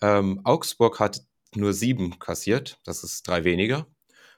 Ähm, 0.00 0.40
Augsburg 0.44 1.00
hat 1.00 1.22
nur 1.54 1.72
sieben 1.72 2.18
kassiert, 2.18 2.78
das 2.84 3.02
ist 3.02 3.26
drei 3.26 3.44
weniger. 3.44 3.86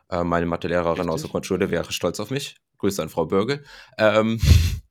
Äh, 0.08 0.24
meine 0.24 0.46
Mathelehrerin 0.46 1.10
aus 1.10 1.22
der 1.22 1.30
Grundschule 1.30 1.70
wäre 1.70 1.92
stolz 1.92 2.20
auf 2.20 2.30
mich. 2.30 2.56
Grüße 2.78 3.02
an 3.02 3.08
Frau 3.08 3.26
Bürgel. 3.26 3.64
Ähm, 3.98 4.40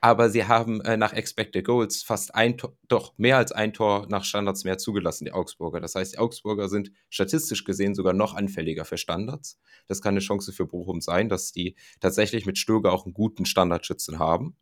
aber 0.00 0.30
sie 0.30 0.44
haben 0.44 0.80
äh, 0.82 0.96
nach 0.96 1.12
Expected 1.12 1.64
Goals 1.64 2.02
fast 2.02 2.34
ein 2.34 2.56
Tor, 2.56 2.76
doch 2.88 3.16
mehr 3.18 3.36
als 3.36 3.52
ein 3.52 3.72
Tor 3.72 4.06
nach 4.08 4.24
Standards 4.24 4.64
mehr 4.64 4.78
zugelassen, 4.78 5.24
die 5.24 5.32
Augsburger. 5.32 5.80
Das 5.80 5.94
heißt, 5.94 6.14
die 6.14 6.18
Augsburger 6.18 6.68
sind 6.68 6.92
statistisch 7.10 7.64
gesehen 7.64 7.94
sogar 7.94 8.12
noch 8.12 8.34
anfälliger 8.34 8.84
für 8.84 8.98
Standards. 8.98 9.58
Das 9.86 10.00
kann 10.00 10.12
eine 10.12 10.20
Chance 10.20 10.52
für 10.52 10.66
Bochum 10.66 11.00
sein, 11.00 11.28
dass 11.28 11.52
die 11.52 11.76
tatsächlich 12.00 12.46
mit 12.46 12.58
Stöger 12.58 12.92
auch 12.92 13.04
einen 13.04 13.14
guten 13.14 13.44
Standardschützen 13.44 14.18
haben. 14.18 14.56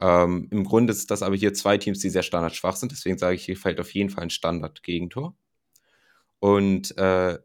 Ähm, 0.00 0.48
Im 0.50 0.64
Grunde 0.64 0.92
ist 0.92 1.10
das 1.10 1.22
aber 1.22 1.36
hier 1.36 1.54
zwei 1.54 1.78
Teams, 1.78 2.00
die 2.00 2.10
sehr 2.10 2.22
standardschwach 2.22 2.76
sind. 2.76 2.92
Deswegen 2.92 3.18
sage 3.18 3.36
ich, 3.36 3.44
hier 3.44 3.56
fällt 3.56 3.80
auf 3.80 3.92
jeden 3.94 4.10
Fall 4.10 4.24
ein 4.24 4.30
Standard-Gegentor. 4.30 5.34
Und 6.38 6.96
äh, 6.98 7.38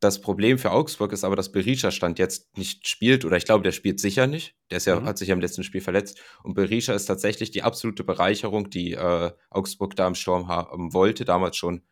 das 0.00 0.20
Problem 0.20 0.58
für 0.58 0.70
Augsburg 0.70 1.12
ist 1.12 1.24
aber, 1.24 1.36
dass 1.36 1.52
Berisha 1.52 1.90
Stand 1.90 2.18
jetzt 2.18 2.56
nicht 2.56 2.88
spielt 2.88 3.24
oder 3.24 3.36
ich 3.36 3.44
glaube, 3.44 3.64
der 3.64 3.72
spielt 3.72 4.00
sicher 4.00 4.26
nicht. 4.26 4.54
Der 4.70 4.78
ist 4.78 4.86
ja, 4.86 5.00
mhm. 5.00 5.04
hat 5.04 5.18
sich 5.18 5.28
ja 5.28 5.34
im 5.34 5.40
letzten 5.40 5.64
Spiel 5.64 5.80
verletzt. 5.80 6.20
Und 6.42 6.54
Berisha 6.54 6.94
ist 6.94 7.06
tatsächlich 7.06 7.50
die 7.50 7.62
absolute 7.62 8.04
Bereicherung, 8.04 8.70
die 8.70 8.92
äh, 8.92 9.32
Augsburg 9.50 9.96
da 9.96 10.06
im 10.06 10.14
Sturm 10.14 10.48
haben 10.48 10.92
wollte, 10.92 11.24
damals 11.24 11.56
schon 11.56 11.82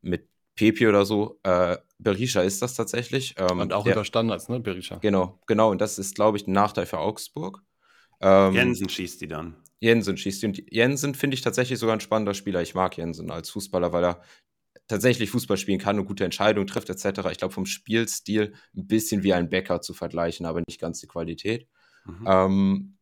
mit 0.00 0.28
Pepi 0.56 0.88
oder 0.88 1.04
so. 1.04 1.38
Äh, 1.42 1.76
Berisha 1.98 2.42
ist 2.42 2.62
das 2.62 2.74
tatsächlich. 2.74 3.34
Ähm, 3.38 3.60
und 3.60 3.72
auch 3.72 3.84
der, 3.84 3.94
über 3.94 4.04
Standards, 4.04 4.48
ne, 4.48 4.60
Berisha? 4.60 4.96
Genau, 4.96 5.38
genau. 5.46 5.70
Und 5.70 5.80
das 5.80 5.98
ist, 5.98 6.14
glaube 6.14 6.38
ich, 6.38 6.46
ein 6.46 6.52
Nachteil 6.52 6.86
für 6.86 6.98
Augsburg. 6.98 7.62
Ähm, 8.20 8.54
Jensen 8.54 8.88
schießt 8.88 9.20
die 9.20 9.28
dann. 9.28 9.56
Jensen 9.80 10.16
schießt 10.16 10.42
die. 10.42 10.46
Und 10.46 10.62
Jensen 10.72 11.14
finde 11.14 11.34
ich 11.34 11.42
tatsächlich 11.42 11.78
sogar 11.78 11.96
ein 11.96 12.00
spannender 12.00 12.34
Spieler. 12.34 12.62
Ich 12.62 12.74
mag 12.74 12.96
Jensen 12.96 13.30
als 13.30 13.50
Fußballer, 13.50 13.92
weil 13.92 14.04
er 14.04 14.22
tatsächlich 14.88 15.30
Fußball 15.30 15.56
spielen 15.56 15.78
kann 15.78 15.98
und 15.98 16.06
gute 16.06 16.24
Entscheidungen 16.24 16.66
trifft, 16.66 16.90
etc. 16.90 17.20
Ich 17.30 17.38
glaube, 17.38 17.54
vom 17.54 17.66
Spielstil 17.66 18.54
ein 18.76 18.86
bisschen 18.86 19.22
wie 19.22 19.32
ein 19.32 19.50
Bäcker 19.50 19.80
zu 19.80 19.94
vergleichen, 19.94 20.46
aber 20.46 20.62
nicht 20.66 20.80
ganz 20.80 21.00
die 21.00 21.08
Qualität. 21.08 21.66
Mhm. 22.04 22.24
Ähm, 22.26 22.96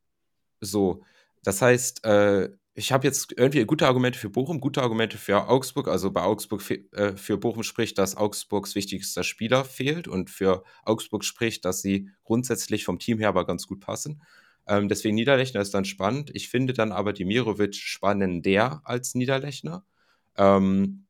so, 0.60 1.02
das 1.42 1.60
heißt, 1.60 2.04
äh, 2.04 2.50
ich 2.76 2.90
habe 2.90 3.06
jetzt 3.06 3.32
irgendwie 3.36 3.64
gute 3.64 3.86
Argumente 3.86 4.18
für 4.18 4.30
Bochum, 4.30 4.60
gute 4.60 4.82
Argumente 4.82 5.16
für 5.16 5.48
Augsburg. 5.48 5.86
Also 5.86 6.10
bei 6.10 6.22
Augsburg 6.22 6.62
äh, 6.92 7.16
für 7.16 7.38
Bochum 7.38 7.62
spricht, 7.62 7.98
dass 7.98 8.16
Augsburgs 8.16 8.74
wichtigster 8.74 9.22
Spieler 9.22 9.64
fehlt 9.64 10.08
und 10.08 10.28
für 10.28 10.64
Augsburg 10.84 11.24
spricht, 11.24 11.64
dass 11.64 11.82
sie 11.82 12.10
grundsätzlich 12.24 12.84
vom 12.84 12.98
Team 12.98 13.18
her 13.20 13.28
aber 13.28 13.46
ganz 13.46 13.68
gut 13.68 13.80
passen. 13.80 14.22
Ähm, 14.66 14.88
deswegen 14.88 15.14
Niederlechner 15.14 15.60
ist 15.60 15.74
dann 15.74 15.84
spannend. 15.84 16.30
Ich 16.34 16.48
finde 16.48 16.72
dann 16.72 16.90
aber 16.90 17.12
Dimirovic 17.12 17.76
spannender 17.76 18.80
als 18.84 19.14
Niederlechner. 19.14 19.84
Ähm, 20.36 21.06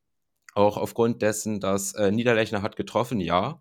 auch 0.55 0.77
aufgrund 0.77 1.23
dessen, 1.23 1.61
dass 1.61 1.95
äh, 1.95 2.11
Niederlechner 2.11 2.63
hat 2.63 2.77
getroffen, 2.77 3.21
ja. 3.21 3.61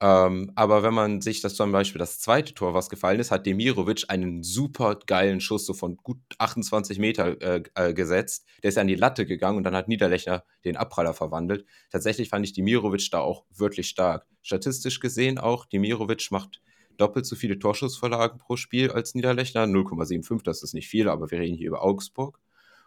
Ähm, 0.00 0.50
aber 0.56 0.82
wenn 0.82 0.92
man 0.92 1.20
sich 1.20 1.40
das 1.40 1.54
zum 1.54 1.70
Beispiel 1.70 1.98
das 1.98 2.18
zweite 2.18 2.52
Tor, 2.52 2.74
was 2.74 2.90
gefallen 2.90 3.20
ist, 3.20 3.30
hat 3.30 3.46
Demirovic 3.46 4.04
einen 4.08 4.42
super 4.42 4.98
geilen 5.06 5.40
Schuss 5.40 5.66
so 5.66 5.72
von 5.72 5.96
gut 5.96 6.18
28 6.38 6.98
Meter 6.98 7.40
äh, 7.40 7.62
äh, 7.74 7.94
gesetzt. 7.94 8.44
Der 8.62 8.70
ist 8.70 8.78
an 8.78 8.88
die 8.88 8.96
Latte 8.96 9.24
gegangen 9.24 9.56
und 9.56 9.64
dann 9.64 9.76
hat 9.76 9.88
Niederlechner 9.88 10.44
den 10.64 10.76
Abpraller 10.76 11.14
verwandelt. 11.14 11.64
Tatsächlich 11.90 12.28
fand 12.28 12.44
ich 12.44 12.52
Demirovic 12.52 13.08
da 13.12 13.20
auch 13.20 13.44
wirklich 13.54 13.88
stark. 13.88 14.26
Statistisch 14.42 15.00
gesehen 15.00 15.38
auch, 15.38 15.64
Demirovic 15.64 16.30
macht 16.30 16.60
doppelt 16.96 17.26
so 17.26 17.36
viele 17.36 17.58
Torschussverlagen 17.58 18.38
pro 18.38 18.56
Spiel 18.56 18.90
als 18.90 19.14
Niederlechner. 19.14 19.64
0,75, 19.64 20.42
das 20.44 20.62
ist 20.62 20.74
nicht 20.74 20.88
viel, 20.88 21.08
aber 21.08 21.30
wir 21.30 21.38
reden 21.38 21.56
hier 21.56 21.68
über 21.68 21.82
Augsburg. 21.82 22.40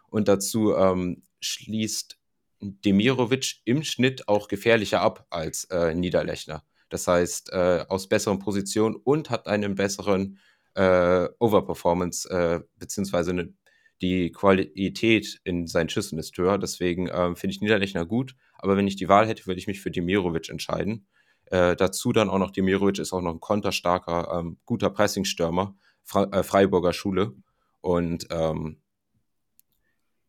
Und 0.08 0.28
dazu 0.28 0.74
ähm, 0.74 1.22
schließt 1.40 2.17
Demirovic 2.60 3.60
im 3.64 3.82
Schnitt 3.82 4.28
auch 4.28 4.48
gefährlicher 4.48 5.00
ab 5.00 5.26
als 5.30 5.64
äh, 5.64 5.94
Niederlechner. 5.94 6.64
Das 6.88 7.06
heißt, 7.06 7.52
äh, 7.52 7.84
aus 7.88 8.08
besseren 8.08 8.38
Positionen 8.38 8.96
und 8.96 9.30
hat 9.30 9.46
einen 9.46 9.74
besseren 9.74 10.38
äh, 10.74 11.28
Overperformance, 11.38 12.28
äh, 12.30 12.60
beziehungsweise 12.76 13.30
eine, 13.32 13.52
die 14.00 14.30
Qualität 14.32 15.40
in 15.44 15.66
seinen 15.66 15.88
Schüssen 15.88 16.18
ist 16.18 16.36
höher. 16.38 16.58
Deswegen 16.58 17.08
ähm, 17.12 17.36
finde 17.36 17.54
ich 17.54 17.60
Niederlechner 17.60 18.06
gut. 18.06 18.34
Aber 18.58 18.76
wenn 18.76 18.88
ich 18.88 18.96
die 18.96 19.08
Wahl 19.08 19.26
hätte, 19.26 19.46
würde 19.46 19.58
ich 19.58 19.66
mich 19.66 19.80
für 19.80 19.90
Demirovic 19.90 20.48
entscheiden. 20.48 21.06
Äh, 21.46 21.76
dazu 21.76 22.12
dann 22.12 22.30
auch 22.30 22.38
noch 22.38 22.50
Demirovic 22.50 22.98
ist 22.98 23.12
auch 23.12 23.22
noch 23.22 23.34
ein 23.34 23.40
konterstarker, 23.40 24.38
ähm, 24.38 24.58
guter 24.64 24.90
Pressingstürmer, 24.90 25.76
Fre 26.04 26.30
äh, 26.32 26.42
Freiburger 26.42 26.92
Schule. 26.92 27.34
Und 27.80 28.26
ähm, 28.30 28.80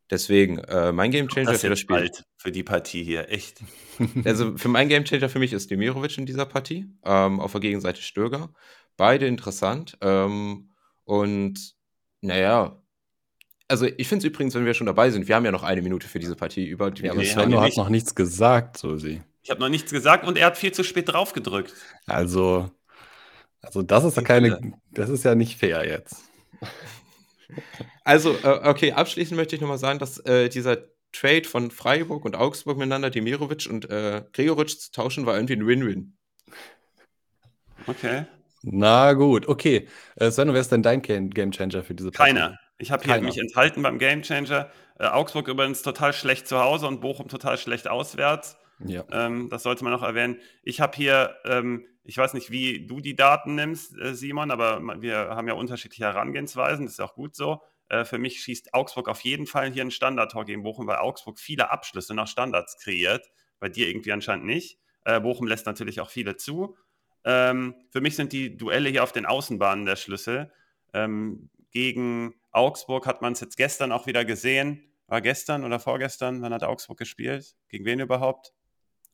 Deswegen, 0.10 0.58
äh, 0.60 0.92
mein 0.92 1.12
Gamechanger 1.12 1.54
für 1.54 1.70
das 1.70 1.80
Spiel. 1.80 1.98
Bald 1.98 2.24
für 2.38 2.52
die 2.52 2.64
Partie 2.64 3.04
hier, 3.04 3.30
echt. 3.30 3.62
Also 4.26 4.58
für 4.58 4.70
mein 4.70 4.90
Gamechanger 4.90 5.30
für 5.30 5.40
mich 5.40 5.54
ist 5.54 5.70
Demirovic 5.70 6.18
in 6.18 6.26
dieser 6.26 6.46
Partie. 6.46 6.88
Ähm, 7.04 7.40
auf 7.40 7.52
der 7.52 7.62
Gegenseite 7.62 8.02
Stöger. 8.02 8.50
Beide 8.98 9.28
interessant. 9.28 9.98
Ähm, 10.02 10.72
und 11.04 11.76
naja, 12.22 12.82
also 13.68 13.86
ich 13.86 14.08
finde 14.08 14.26
es 14.26 14.34
übrigens, 14.34 14.56
wenn 14.56 14.66
wir 14.66 14.74
schon 14.74 14.88
dabei 14.88 15.12
sind, 15.12 15.28
wir 15.28 15.36
haben 15.36 15.46
ja 15.46 15.52
noch 15.52 15.64
eine 15.64 15.82
Minute 15.82 16.08
für 16.08 16.20
diese 16.20 16.36
Partie 16.36 16.66
über. 16.66 16.92
Die 16.92 17.04
ja, 17.04 17.12
aber 17.12 17.24
Svenno 17.24 17.62
hat 17.62 17.78
noch 17.78 17.90
nichts 17.90 18.16
gesagt, 18.16 18.78
Susi. 18.78 19.22
Ich 19.44 19.52
habe 19.52 19.62
noch 19.62 19.70
nichts 19.70 19.92
gesagt 19.92 20.28
und 20.28 20.38
er 20.38 20.48
hat 20.48 20.58
viel 20.58 20.72
zu 20.72 20.84
spät 20.84 21.10
draufgedrückt. 21.10 21.74
Also, 22.08 22.70
also 23.62 23.84
das 23.84 24.04
ist 24.04 24.18
ja 24.18 24.24
keine, 24.24 24.74
das 24.92 25.10
ist 25.10 25.24
ja 25.24 25.36
nicht 25.36 25.58
fair 25.58 25.88
jetzt. 25.88 26.18
Also, 28.10 28.36
äh, 28.42 28.68
okay, 28.68 28.94
abschließend 28.94 29.38
möchte 29.38 29.56
ich 29.56 29.62
nochmal 29.62 29.78
sagen, 29.78 30.00
dass 30.00 30.18
äh, 30.26 30.50
dieser 30.50 30.78
Trade 31.12 31.44
von 31.44 31.70
Freiburg 31.70 32.26
und 32.26 32.36
Augsburg 32.36 32.80
miteinander, 32.80 33.12
Demirovic 33.12 33.68
und 33.70 33.88
äh, 33.88 34.24
Gregoritsch 34.34 34.80
zu 34.80 34.92
tauschen, 34.92 35.28
war 35.28 35.36
irgendwie 35.36 35.54
ein 35.54 35.68
Win-Win. 35.68 36.18
Okay. 37.86 38.26
Na 38.64 39.14
gut, 39.14 39.48
okay. 39.48 39.88
Äh, 40.16 40.32
Sven, 40.32 40.52
wer 40.52 40.60
ist 40.60 40.72
denn 40.72 40.82
dein 40.82 41.04
Gamechanger 41.04 41.84
für 41.84 41.94
diese 41.94 42.10
Partie? 42.10 42.34
Keiner. 42.34 42.58
Ich 42.80 42.90
habe 42.90 43.04
hier 43.04 43.22
mich 43.22 43.38
enthalten 43.38 43.84
beim 43.84 44.00
Gamechanger. 44.00 44.72
Äh, 44.98 45.06
Augsburg 45.06 45.48
übrigens 45.48 45.84
total 45.84 46.12
schlecht 46.12 46.48
zu 46.48 46.60
Hause 46.60 46.88
und 46.88 47.02
Bochum 47.02 47.28
total 47.28 47.60
schlecht 47.60 47.88
auswärts. 47.88 48.58
Ja. 48.84 49.04
Ähm, 49.12 49.50
das 49.52 49.62
sollte 49.62 49.84
man 49.84 49.94
noch 49.94 50.02
erwähnen. 50.02 50.40
Ich 50.64 50.82
habe 50.82 50.98
hier, 50.98 51.36
ähm, 51.46 51.86
ich 52.04 52.18
weiß 52.18 52.34
nicht, 52.34 52.50
wie 52.50 52.88
du 52.88 53.02
die 53.02 53.16
Daten 53.16 53.54
nimmst, 53.54 53.96
äh, 54.00 54.16
Simon, 54.16 54.50
aber 54.50 54.82
wir 55.00 55.16
haben 55.16 55.48
ja 55.48 55.54
unterschiedliche 55.54 56.06
Herangehensweisen, 56.06 56.88
das 56.88 56.94
ist 56.94 57.02
auch 57.02 57.14
gut 57.14 57.36
so. 57.36 57.62
Äh, 57.90 58.06
für 58.06 58.18
mich 58.18 58.42
schießt 58.42 58.74
Augsburg 58.74 59.10
auf 59.10 59.22
jeden 59.22 59.46
Fall 59.46 59.72
hier 59.72 59.84
ein 59.84 59.92
Standardtor 59.92 60.46
gegen 60.46 60.64
Bochum, 60.64 60.88
weil 60.88 60.98
Augsburg 60.98 61.40
viele 61.40 61.72
Abschlüsse 61.72 62.14
nach 62.14 62.28
Standards 62.28 62.78
kreiert. 62.78 63.30
Bei 63.60 63.70
dir 63.70 63.88
irgendwie 63.88 64.12
anscheinend 64.12 64.46
nicht. 64.46 64.80
Äh, 65.04 65.20
Bochum 65.20 65.48
lässt 65.48 65.66
natürlich 65.66 66.00
auch 66.00 66.10
viele 66.10 66.38
zu. 66.38 66.78
Ähm, 67.26 67.76
für 67.92 68.02
mich 68.02 68.16
sind 68.16 68.32
die 68.32 68.56
Duelle 68.56 68.90
hier 68.90 69.04
auf 69.04 69.12
den 69.12 69.26
Außenbahnen 69.26 69.86
der 69.86 69.96
Schlüssel. 69.96 70.52
Ähm, 70.94 71.50
gegen 71.72 72.36
Augsburg 72.52 73.06
hat 73.06 73.22
man 73.22 73.34
es 73.34 73.42
jetzt 73.42 73.58
gestern 73.58 73.92
auch 73.92 74.08
wieder 74.08 74.26
gesehen. 74.26 74.84
War 75.08 75.22
gestern 75.22 75.64
oder 75.64 75.80
vorgestern? 75.80 76.42
Wann 76.42 76.54
hat 76.54 76.64
Augsburg 76.64 76.98
gespielt? 76.98 77.56
Gegen 77.68 77.86
wen 77.86 78.00
überhaupt? 78.00 78.54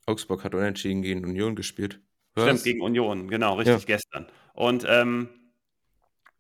Augsburg 0.06 0.44
hat 0.44 0.54
unentschieden 0.54 1.02
gegen 1.02 1.24
Union 1.24 1.56
gespielt. 1.56 2.02
Was? 2.36 2.44
Stimmt, 2.44 2.64
gegen 2.64 2.82
Union, 2.82 3.30
genau, 3.30 3.56
richtig, 3.56 3.80
ja. 3.80 3.86
gestern. 3.86 4.28
Und 4.54 4.86
ähm, 4.88 5.30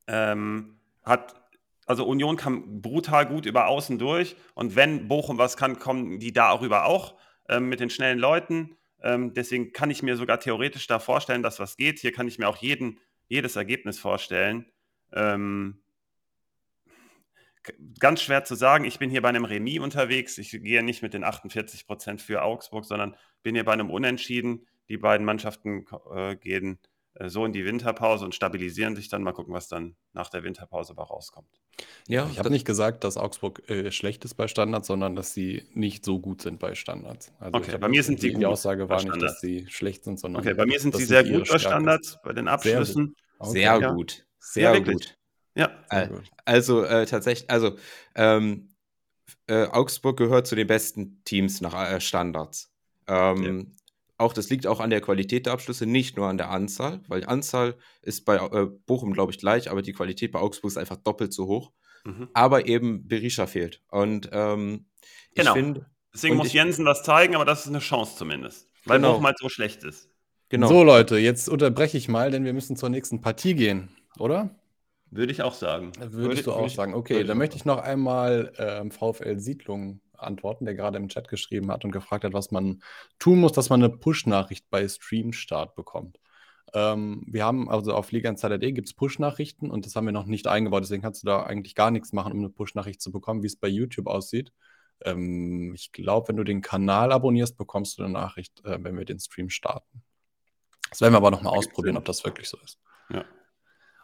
ähm, 0.08 0.78
hat, 1.04 1.45
also 1.86 2.06
Union 2.06 2.36
kam 2.36 2.82
brutal 2.82 3.26
gut 3.26 3.46
über 3.46 3.68
außen 3.68 4.00
durch. 4.00 4.36
Und 4.54 4.76
wenn 4.76 5.08
Bochum 5.08 5.38
was 5.38 5.56
kann, 5.58 5.80
kommen 5.80 6.20
die 6.20 6.34
da 6.34 6.50
auch 6.50 6.62
über 6.62 6.86
auch 6.86 7.16
ähm, 7.48 7.70
mit 7.70 7.80
den 7.80 7.90
schnellen 7.90 8.20
Leuten. 8.20 8.78
Ähm, 9.02 9.34
deswegen 9.34 9.72
kann 9.72 9.92
ich 9.92 10.02
mir 10.02 10.18
sogar 10.18 10.40
theoretisch 10.40 10.88
da 10.88 11.00
vorstellen, 11.00 11.44
dass 11.44 11.60
was 11.60 11.78
geht. 11.78 12.00
Hier 12.00 12.12
kann 12.12 12.28
ich 12.28 12.40
mir 12.40 12.48
auch 12.48 12.58
jeden, 12.58 13.00
jedes 13.28 13.56
Ergebnis 13.56 14.00
vorstellen. 14.00 14.66
Ähm, 15.14 15.82
ganz 18.00 18.22
schwer 18.22 18.44
zu 18.44 18.56
sagen. 18.56 18.86
Ich 18.86 18.98
bin 18.98 19.12
hier 19.12 19.22
bei 19.22 19.30
einem 19.30 19.46
Remis 19.46 19.80
unterwegs. 19.80 20.40
Ich 20.40 20.52
gehe 20.52 20.84
nicht 20.84 21.04
mit 21.04 21.14
den 21.14 21.24
48 21.24 21.86
Prozent 21.86 22.22
für 22.22 22.42
Augsburg, 22.42 22.86
sondern 22.86 23.16
bin 23.44 23.54
hier 23.54 23.66
bei 23.66 23.74
einem 23.74 23.92
Unentschieden. 23.92 24.66
Die 24.90 24.98
beiden 24.98 25.26
Mannschaften 25.26 25.86
äh, 26.14 26.36
gehen 26.36 26.80
so 27.24 27.46
in 27.46 27.54
die 27.54 27.66
Winterpause 27.66 28.26
und 28.26 28.36
stabilisieren 28.36 28.96
sich 28.96 29.10
dann. 29.10 29.24
Mal 29.24 29.32
gucken, 29.32 29.54
was 29.54 29.68
dann 29.68 29.96
nach 30.14 30.30
der 30.30 30.44
Winterpause 30.44 30.92
aber 30.92 31.04
rauskommt. 31.04 31.48
Ja, 32.08 32.30
ich 32.32 32.40
habe 32.40 32.50
nicht 32.50 32.66
gesagt, 32.66 33.04
dass 33.04 33.18
Augsburg 33.18 33.68
äh, 33.70 33.92
schlecht 33.92 34.26
ist 34.26 34.36
bei 34.36 34.48
Standards, 34.48 34.88
sondern 34.88 35.16
dass 35.16 35.34
sie 35.34 35.64
nicht 35.74 36.06
so 36.06 36.20
gut 36.20 36.42
sind 36.42 36.60
bei 36.60 36.76
Standards. 36.76 37.32
Also 37.40 37.58
okay, 37.58 37.78
bei 37.78 37.88
mir 37.88 38.04
sind 38.04 38.20
sie 38.20 38.32
die, 38.32 38.40
die 38.40 38.46
Aussage 38.46 38.90
war 38.90 39.04
nicht, 39.04 39.22
dass 39.22 39.40
sie 39.40 39.66
schlecht 39.70 40.04
sind, 40.04 40.20
sondern 40.20 40.42
okay, 40.42 40.54
bei 40.54 40.66
mir 40.66 40.80
sind 40.80 40.96
sie 40.96 41.06
sehr 41.06 41.24
gut 41.24 41.50
bei 41.50 41.58
Standards, 41.58 42.18
bei 42.24 42.34
den 42.34 42.48
Abschlüssen. 42.48 43.16
Sehr 43.42 43.80
gut. 43.80 44.26
Sehr, 44.40 44.72
okay. 44.72 44.84
sehr 44.84 44.94
gut. 44.94 45.18
Ja. 45.56 45.72
Äh, 45.90 46.10
also 46.44 46.84
äh, 46.84 47.06
tatsächlich, 47.06 47.50
also 47.50 47.78
ähm, 48.16 48.70
äh, 49.48 49.66
Augsburg 49.66 50.18
gehört 50.18 50.48
zu 50.48 50.56
den 50.56 50.68
besten 50.68 51.22
Teams 51.24 51.62
nach 51.62 51.92
äh, 51.92 52.00
Standards. 52.00 52.72
Ähm, 53.08 53.44
ja. 53.44 53.85
Auch 54.18 54.34
das 54.34 54.50
liegt 54.50 54.66
auch 54.66 54.80
an 54.80 54.90
der 54.90 55.02
Qualität 55.02 55.46
der 55.46 55.54
Abschlüsse, 55.54 55.86
nicht 55.86 56.16
nur 56.16 56.28
an 56.28 56.38
der 56.38 56.50
Anzahl, 56.50 57.02
weil 57.08 57.22
die 57.22 57.28
Anzahl 57.28 57.76
ist 58.02 58.24
bei 58.24 58.38
äh, 58.38 58.68
Bochum, 58.86 59.12
glaube 59.12 59.34
ich, 59.34 59.40
gleich, 59.40 59.70
aber 59.70 59.82
die 59.82 59.92
Qualität 59.92 60.32
bei 60.32 60.40
Augsburg 60.40 60.72
ist 60.72 60.78
einfach 60.78 60.98
doppelt 60.98 61.34
so 61.34 61.48
hoch. 61.48 61.72
Mhm. 62.06 62.30
Aber 62.34 62.68
eben 62.68 63.08
Berisha 63.08 63.46
fehlt. 63.48 63.82
Und 63.90 64.30
ähm, 64.32 64.86
genau. 65.36 65.54
Find, 65.54 65.82
Deswegen 66.14 66.38
muss 66.38 66.48
ich, 66.48 66.54
Jensen 66.54 66.86
was 66.86 67.04
zeigen, 67.04 67.36
aber 67.36 67.44
das 67.44 67.62
ist 67.62 67.68
eine 67.68 67.80
Chance 67.80 68.16
zumindest. 68.16 68.70
Weil 68.86 69.00
genau. 69.00 69.14
Bochum 69.14 69.26
halt 69.26 69.38
so 69.38 69.50
schlecht 69.50 69.84
ist. 69.84 70.10
Genau. 70.48 70.68
So, 70.68 70.84
Leute, 70.84 71.18
jetzt 71.18 71.50
unterbreche 71.50 71.98
ich 71.98 72.08
mal, 72.08 72.32
denn 72.32 72.46
wir 72.46 72.54
müssen 72.54 72.78
zur 72.78 72.90
nächsten 72.90 73.20
Partie 73.20 73.56
gehen, 73.56 73.90
oder? 74.18 74.56
Würde 75.12 75.32
ich 75.32 75.42
auch 75.42 75.54
sagen. 75.54 75.92
Würdest 75.98 76.14
würde, 76.14 76.44
du 76.44 76.52
auch 76.54 76.62
würde 76.62 76.74
sagen. 76.74 76.94
Okay, 76.94 77.24
dann 77.24 77.38
möchte 77.38 77.56
ich 77.56 77.66
noch 77.66 77.80
einmal 77.80 78.54
ähm, 78.58 78.92
VfL 78.92 79.40
Siedlung 79.40 80.02
antworten, 80.20 80.66
der 80.66 80.76
gerade 80.76 80.98
im 80.98 81.10
Chat 81.10 81.28
geschrieben 81.28 81.72
hat 81.72 81.86
und 81.86 81.92
gefragt 81.92 82.24
hat, 82.24 82.34
was 82.34 82.52
man 82.52 82.82
tun 83.20 83.40
muss, 83.40 83.52
dass 83.52 83.70
man 83.70 83.84
eine 83.84 83.96
Push-Nachricht 83.96 84.70
bei 84.70 84.88
Streamstart 84.88 85.76
bekommt. 85.76 86.20
Ähm, 86.74 87.24
wir 87.28 87.46
haben 87.46 87.70
also 87.70 87.94
auf 87.94 88.12
Liga 88.12 88.30
Insider.de 88.30 88.72
gibt 88.72 88.88
es 88.88 88.94
Push-Nachrichten 88.94 89.70
und 89.70 89.86
das 89.86 89.96
haben 89.96 90.06
wir 90.06 90.12
noch 90.12 90.26
nicht 90.26 90.48
eingebaut, 90.48 90.84
deswegen 90.84 91.02
kannst 91.02 91.24
du 91.24 91.28
da 91.28 91.44
eigentlich 91.44 91.76
gar 91.76 91.92
nichts 91.92 92.12
machen, 92.14 92.34
um 92.34 92.40
eine 92.40 92.50
Push-Nachricht 92.50 93.02
zu 93.02 93.12
bekommen, 93.12 93.44
wie 93.44 93.48
es 93.48 93.56
bei 93.56 93.68
YouTube 93.68 94.08
aussieht. 94.08 94.52
Ähm, 95.04 95.74
ich 95.76 95.92
glaube, 95.92 96.30
wenn 96.30 96.38
du 96.38 96.44
den 96.44 96.62
Kanal 96.62 97.12
abonnierst, 97.12 97.58
bekommst 97.58 97.98
du 97.98 98.04
eine 98.04 98.14
Nachricht, 98.14 98.64
äh, 98.66 98.78
wenn 98.82 98.98
wir 98.98 99.06
den 99.06 99.20
Stream 99.20 99.50
starten. 99.50 100.04
Das 100.90 101.02
werden 101.02 101.14
wir 101.14 101.18
aber 101.18 101.32
nochmal 101.32 101.58
ausprobieren, 101.58 101.98
ob 101.98 102.06
das 102.06 102.24
wirklich 102.24 102.48
so 102.48 102.58
ist. 102.64 102.80
Ja. 103.10 103.26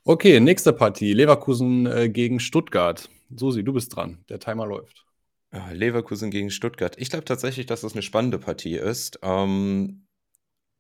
Okay, 0.04 0.40
nächste 0.40 0.74
Partie. 0.74 1.14
Leverkusen 1.14 1.86
äh, 1.86 2.10
gegen 2.10 2.40
Stuttgart. 2.40 3.10
Susi, 3.36 3.64
du 3.64 3.74
bist 3.74 3.96
dran. 3.96 4.24
Der 4.30 4.40
Timer 4.40 4.66
läuft. 4.66 5.06
Leverkusen 5.52 6.32
gegen 6.32 6.50
Stuttgart. 6.50 6.96
Ich 6.98 7.10
glaube 7.10 7.26
tatsächlich, 7.26 7.66
dass 7.66 7.82
das 7.82 7.94
eine 7.94 8.02
spannende 8.02 8.40
Partie 8.40 8.76
ist. 8.78 9.20
Ähm, 9.22 10.08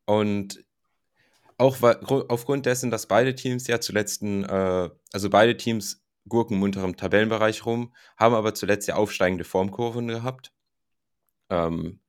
und 0.05 0.63
auch 1.57 1.77
aufgrund 1.81 2.65
dessen, 2.65 2.89
dass 2.89 3.07
beide 3.07 3.35
Teams 3.35 3.67
ja 3.67 3.79
zuletzt, 3.79 4.23
äh, 4.23 4.89
also 5.13 5.29
beide 5.29 5.57
Teams 5.57 6.03
gurken 6.27 6.57
im 6.57 6.63
unteren 6.63 6.95
Tabellenbereich 6.95 7.65
rum, 7.65 7.93
haben 8.17 8.33
aber 8.35 8.53
zuletzt 8.53 8.87
ja 8.87 8.95
aufsteigende 8.95 9.43
Formkurven 9.43 10.07
gehabt. 10.07 10.53
Ähm, 11.49 11.99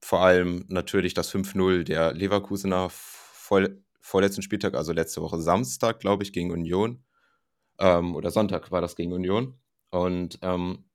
vor 0.00 0.20
allem 0.20 0.64
natürlich 0.68 1.14
das 1.14 1.30
5-0 1.30 1.84
der 1.84 2.12
Leverkusener 2.12 2.88
voll, 2.90 3.82
vorletzten 4.00 4.42
Spieltag, 4.42 4.74
also 4.74 4.92
letzte 4.92 5.22
Woche 5.22 5.40
Samstag, 5.40 6.00
glaube 6.00 6.22
ich, 6.22 6.32
gegen 6.32 6.50
Union. 6.50 7.04
Ähm, 7.78 8.14
oder 8.14 8.30
Sonntag 8.30 8.70
war 8.70 8.80
das 8.80 8.96
gegen 8.96 9.12
Union. 9.12 9.58
Und 9.90 10.38
ähm, 10.42 10.89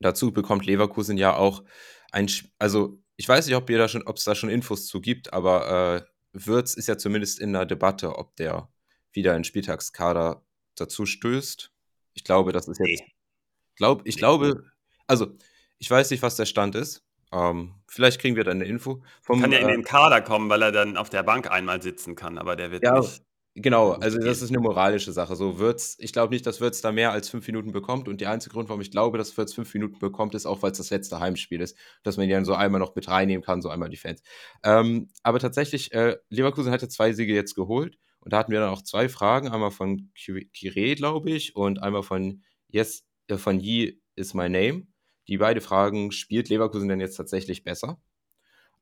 dazu 0.00 0.32
bekommt 0.32 0.66
Leverkusen 0.66 1.16
ja 1.16 1.36
auch 1.36 1.62
ein, 2.12 2.30
also 2.58 2.98
ich 3.16 3.28
weiß 3.28 3.46
nicht, 3.46 3.56
ob 3.56 3.66
da 3.66 3.88
schon, 3.88 4.02
ob 4.06 4.16
es 4.16 4.24
da 4.24 4.34
schon 4.34 4.50
Infos 4.50 4.86
zu 4.86 5.00
gibt, 5.00 5.32
aber 5.32 6.02
äh, 6.02 6.10
Würz 6.32 6.74
ist 6.74 6.88
ja 6.88 6.96
zumindest 6.96 7.38
in 7.38 7.52
der 7.52 7.66
Debatte, 7.66 8.16
ob 8.16 8.34
der 8.36 8.68
wieder 9.12 9.36
in 9.36 9.44
Spieltagskader 9.44 10.44
dazu 10.76 11.06
stößt. 11.06 11.72
Ich 12.14 12.24
glaube, 12.24 12.52
das 12.52 12.68
ist 12.68 12.80
jetzt. 12.80 13.02
Glaub, 13.76 14.02
ich 14.06 14.16
glaube, 14.16 14.64
also 15.06 15.36
ich 15.78 15.90
weiß 15.90 16.10
nicht, 16.10 16.22
was 16.22 16.36
der 16.36 16.46
Stand 16.46 16.74
ist. 16.74 17.04
Ähm, 17.32 17.74
vielleicht 17.86 18.20
kriegen 18.20 18.36
wir 18.36 18.44
dann 18.44 18.58
eine 18.58 18.64
Info. 18.64 19.02
Vom, 19.22 19.40
kann 19.40 19.52
ja 19.52 19.58
in 19.58 19.68
äh, 19.68 19.72
den 19.72 19.84
Kader 19.84 20.20
kommen, 20.20 20.50
weil 20.50 20.62
er 20.62 20.72
dann 20.72 20.96
auf 20.96 21.10
der 21.10 21.22
Bank 21.22 21.50
einmal 21.50 21.80
sitzen 21.80 22.16
kann, 22.16 22.38
aber 22.38 22.56
der 22.56 22.70
wird 22.70 22.82
ja, 22.82 22.98
nicht. 22.98 23.22
Genau, 23.56 23.92
also 23.92 24.18
das 24.18 24.42
ist 24.42 24.50
eine 24.50 24.60
moralische 24.60 25.12
Sache. 25.12 25.34
So 25.34 25.58
wird's, 25.58 25.96
ich 25.98 26.12
glaube 26.12 26.32
nicht, 26.32 26.46
dass 26.46 26.60
Würz 26.60 26.80
da 26.82 26.92
mehr 26.92 27.10
als 27.10 27.28
fünf 27.28 27.46
Minuten 27.48 27.72
bekommt. 27.72 28.06
Und 28.06 28.20
der 28.20 28.30
einzige 28.30 28.52
Grund, 28.52 28.68
warum 28.68 28.80
ich 28.80 28.92
glaube, 28.92 29.18
dass 29.18 29.36
Würz 29.36 29.52
fünf 29.52 29.74
Minuten 29.74 29.98
bekommt, 29.98 30.34
ist 30.36 30.46
auch, 30.46 30.62
weil 30.62 30.70
es 30.70 30.78
das 30.78 30.90
letzte 30.90 31.18
Heimspiel 31.18 31.60
ist, 31.60 31.76
dass 32.04 32.16
man 32.16 32.26
ihn 32.26 32.30
dann 32.30 32.44
so 32.44 32.54
einmal 32.54 32.78
noch 32.78 32.94
mit 32.94 33.08
reinnehmen 33.08 33.42
kann, 33.44 33.60
so 33.60 33.68
einmal 33.68 33.88
die 33.90 33.96
Fans. 33.96 34.22
Ähm, 34.62 35.08
aber 35.24 35.40
tatsächlich, 35.40 35.92
äh, 35.92 36.16
Leverkusen 36.28 36.70
hatte 36.70 36.88
zwei 36.88 37.12
Siege 37.12 37.34
jetzt 37.34 37.54
geholt. 37.56 37.98
Und 38.20 38.32
da 38.32 38.38
hatten 38.38 38.52
wir 38.52 38.60
dann 38.60 38.70
auch 38.70 38.82
zwei 38.82 39.08
Fragen, 39.08 39.48
einmal 39.48 39.70
von 39.72 40.10
Kire, 40.14 40.94
glaube 40.94 41.30
ich, 41.30 41.56
und 41.56 41.82
einmal 41.82 42.02
von 42.04 42.42
Yes, 42.68 43.04
äh, 43.26 43.36
von 43.36 43.58
Yi 43.58 44.00
is 44.14 44.32
my 44.32 44.48
name. 44.48 44.86
Die 45.26 45.38
beide 45.38 45.60
Fragen, 45.60 46.12
spielt 46.12 46.48
Leverkusen 46.50 46.88
denn 46.88 47.00
jetzt 47.00 47.16
tatsächlich 47.16 47.64
besser? 47.64 48.00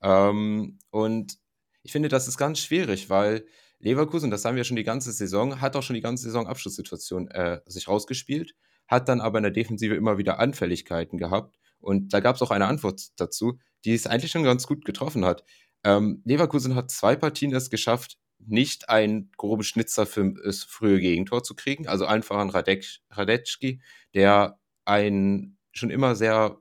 Ähm, 0.02 0.78
und 0.90 1.38
ich 1.82 1.92
finde, 1.92 2.08
das 2.08 2.28
ist 2.28 2.38
ganz 2.38 2.58
schwierig, 2.60 3.10
weil 3.10 3.46
Leverkusen, 3.80 4.30
das 4.30 4.44
haben 4.44 4.56
wir 4.56 4.64
schon 4.64 4.76
die 4.76 4.84
ganze 4.84 5.12
Saison, 5.12 5.60
hat 5.60 5.76
auch 5.76 5.82
schon 5.82 5.94
die 5.94 6.02
ganze 6.02 6.24
Saison 6.24 6.46
Abschlusssituation 6.46 7.28
äh, 7.28 7.60
sich 7.66 7.88
rausgespielt, 7.88 8.54
hat 8.86 9.08
dann 9.08 9.20
aber 9.20 9.38
in 9.38 9.44
der 9.44 9.52
Defensive 9.52 9.94
immer 9.94 10.18
wieder 10.18 10.38
Anfälligkeiten 10.38 11.18
gehabt. 11.18 11.56
Und 11.80 12.12
da 12.12 12.20
gab 12.20 12.36
es 12.36 12.42
auch 12.42 12.50
eine 12.50 12.66
Antwort 12.66 13.08
dazu, 13.16 13.58
die 13.84 13.94
es 13.94 14.06
eigentlich 14.06 14.32
schon 14.32 14.42
ganz 14.42 14.66
gut 14.66 14.84
getroffen 14.84 15.24
hat. 15.24 15.44
Ähm, 15.84 16.22
Leverkusen 16.24 16.74
hat 16.74 16.90
zwei 16.90 17.14
Partien 17.14 17.54
es 17.54 17.70
geschafft, 17.70 18.18
nicht 18.38 18.88
einen 18.88 19.30
groben 19.36 19.62
Schnitzer 19.62 20.06
für 20.06 20.34
das 20.44 20.62
frühe 20.64 21.00
Gegentor 21.00 21.42
zu 21.42 21.54
kriegen. 21.54 21.86
Also 21.86 22.06
einfach 22.06 22.38
ein 22.38 22.50
Radek, 22.50 22.84
Radetschki, 23.10 23.80
der 24.14 24.58
ein 24.84 25.58
schon 25.72 25.90
immer 25.90 26.16
sehr 26.16 26.60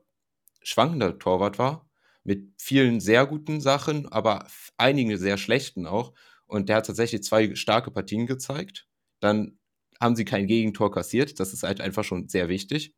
schwankender 0.62 1.17
Torwart 1.17 1.57
war, 1.57 1.89
mit 2.24 2.53
vielen 2.57 3.00
sehr 3.00 3.25
guten 3.25 3.62
Sachen, 3.62 4.07
aber 4.12 4.47
einigen 4.75 5.17
sehr 5.17 5.38
schlechten 5.38 5.88
auch. 5.88 6.13
Und 6.47 6.69
der 6.69 6.77
hat 6.77 6.87
tatsächlich 6.87 7.23
zwei 7.23 7.55
starke 7.55 7.91
Partien 7.91 8.25
gezeigt. 8.25 8.87
Dann 9.19 9.59
haben 10.01 10.15
sie 10.15 10.25
kein 10.25 10.47
Gegentor 10.47 10.91
kassiert. 10.91 11.39
Das 11.39 11.53
ist 11.53 11.63
halt 11.63 11.81
einfach 11.81 12.03
schon 12.03 12.29
sehr 12.29 12.49
wichtig. 12.49 12.95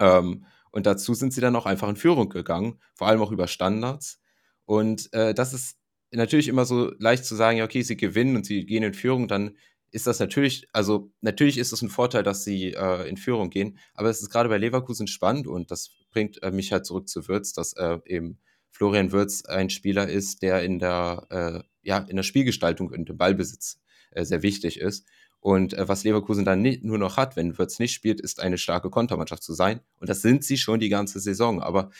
Ähm, 0.00 0.46
und 0.70 0.86
dazu 0.86 1.14
sind 1.14 1.32
sie 1.32 1.40
dann 1.40 1.56
auch 1.56 1.66
einfach 1.66 1.88
in 1.88 1.96
Führung 1.96 2.28
gegangen, 2.28 2.80
vor 2.94 3.08
allem 3.08 3.22
auch 3.22 3.32
über 3.32 3.48
Standards. 3.48 4.20
Und 4.64 5.12
äh, 5.12 5.34
das 5.34 5.54
ist 5.54 5.78
natürlich 6.10 6.48
immer 6.48 6.64
so 6.64 6.92
leicht 6.98 7.24
zu 7.24 7.34
sagen, 7.34 7.58
ja, 7.58 7.64
okay, 7.64 7.82
sie 7.82 7.96
gewinnen 7.96 8.36
und 8.36 8.46
sie 8.46 8.66
gehen 8.66 8.82
in 8.82 8.94
Führung, 8.94 9.28
dann 9.28 9.56
ist 9.90 10.06
das 10.06 10.18
natürlich, 10.18 10.68
also 10.72 11.10
natürlich 11.22 11.56
ist 11.58 11.72
es 11.72 11.80
ein 11.80 11.88
Vorteil, 11.88 12.22
dass 12.22 12.44
sie 12.44 12.74
äh, 12.74 13.08
in 13.08 13.16
Führung 13.16 13.50
gehen, 13.50 13.78
aber 13.94 14.10
es 14.10 14.20
ist 14.20 14.30
gerade 14.30 14.48
bei 14.48 14.58
Leverkusen 14.58 15.06
spannend 15.06 15.46
und 15.46 15.70
das 15.70 15.90
bringt 16.10 16.42
äh, 16.42 16.50
mich 16.50 16.72
halt 16.72 16.84
zurück 16.84 17.08
zu 17.08 17.26
Würz, 17.26 17.54
dass 17.54 17.72
äh, 17.74 17.98
eben 18.04 18.38
Florian 18.70 19.12
Würz 19.12 19.44
ein 19.44 19.70
Spieler 19.70 20.08
ist, 20.08 20.42
der 20.42 20.62
in 20.62 20.78
der, 20.78 21.26
äh, 21.30 21.62
ja, 21.82 21.98
in 21.98 22.16
der 22.16 22.22
Spielgestaltung 22.22 22.88
und 22.88 23.08
im 23.08 23.16
Ballbesitz 23.16 23.80
äh, 24.10 24.24
sehr 24.24 24.42
wichtig 24.42 24.78
ist. 24.80 25.06
Und 25.40 25.74
äh, 25.74 25.88
was 25.88 26.04
Leverkusen 26.04 26.44
dann 26.44 26.62
nicht, 26.62 26.84
nur 26.84 26.98
noch 26.98 27.16
hat, 27.16 27.36
wenn 27.36 27.58
Würz 27.58 27.78
nicht 27.78 27.92
spielt, 27.92 28.20
ist 28.20 28.40
eine 28.40 28.58
starke 28.58 28.90
Kontermannschaft 28.90 29.42
zu 29.42 29.54
sein. 29.54 29.80
Und 29.98 30.08
das 30.08 30.22
sind 30.22 30.44
sie 30.44 30.58
schon 30.58 30.80
die 30.80 30.88
ganze 30.88 31.20
Saison. 31.20 31.62
Aber 31.62 31.90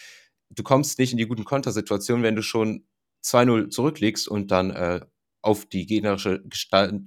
du 0.51 0.63
kommst 0.63 0.99
nicht 0.99 1.13
in 1.13 1.19
die 1.19 1.27
guten 1.27 1.45
Kontersituationen, 1.45 2.23
wenn 2.23 2.37
du 2.37 2.43
schon 2.43 2.85
2-0 3.25 3.71
zurückliegst 3.71 4.29
und 4.29 4.51
dann 4.51 4.71
äh, 4.71 5.01
auf 5.41 5.67
die 5.67 5.87
gegnerische 5.87 6.43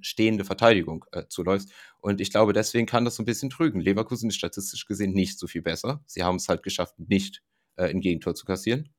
stehende 0.01 0.45
Verteidigung 0.45 1.05
äh, 1.11 1.23
zuläufst. 1.27 1.71
Und 1.99 2.21
ich 2.21 2.31
glaube, 2.31 2.53
deswegen 2.53 2.87
kann 2.87 3.05
das 3.05 3.15
so 3.15 3.23
ein 3.23 3.25
bisschen 3.25 3.49
trügen. 3.49 3.81
Leverkusen 3.81 4.29
ist 4.29 4.37
statistisch 4.37 4.85
gesehen 4.85 5.13
nicht 5.13 5.37
so 5.37 5.47
viel 5.47 5.61
besser. 5.61 6.01
Sie 6.05 6.23
haben 6.23 6.37
es 6.37 6.47
halt 6.47 6.63
geschafft, 6.63 6.97
nicht 6.97 7.43
äh, 7.75 7.89
ein 7.89 8.01
Gegentor 8.01 8.35
zu 8.35 8.45
kassieren. 8.45 8.89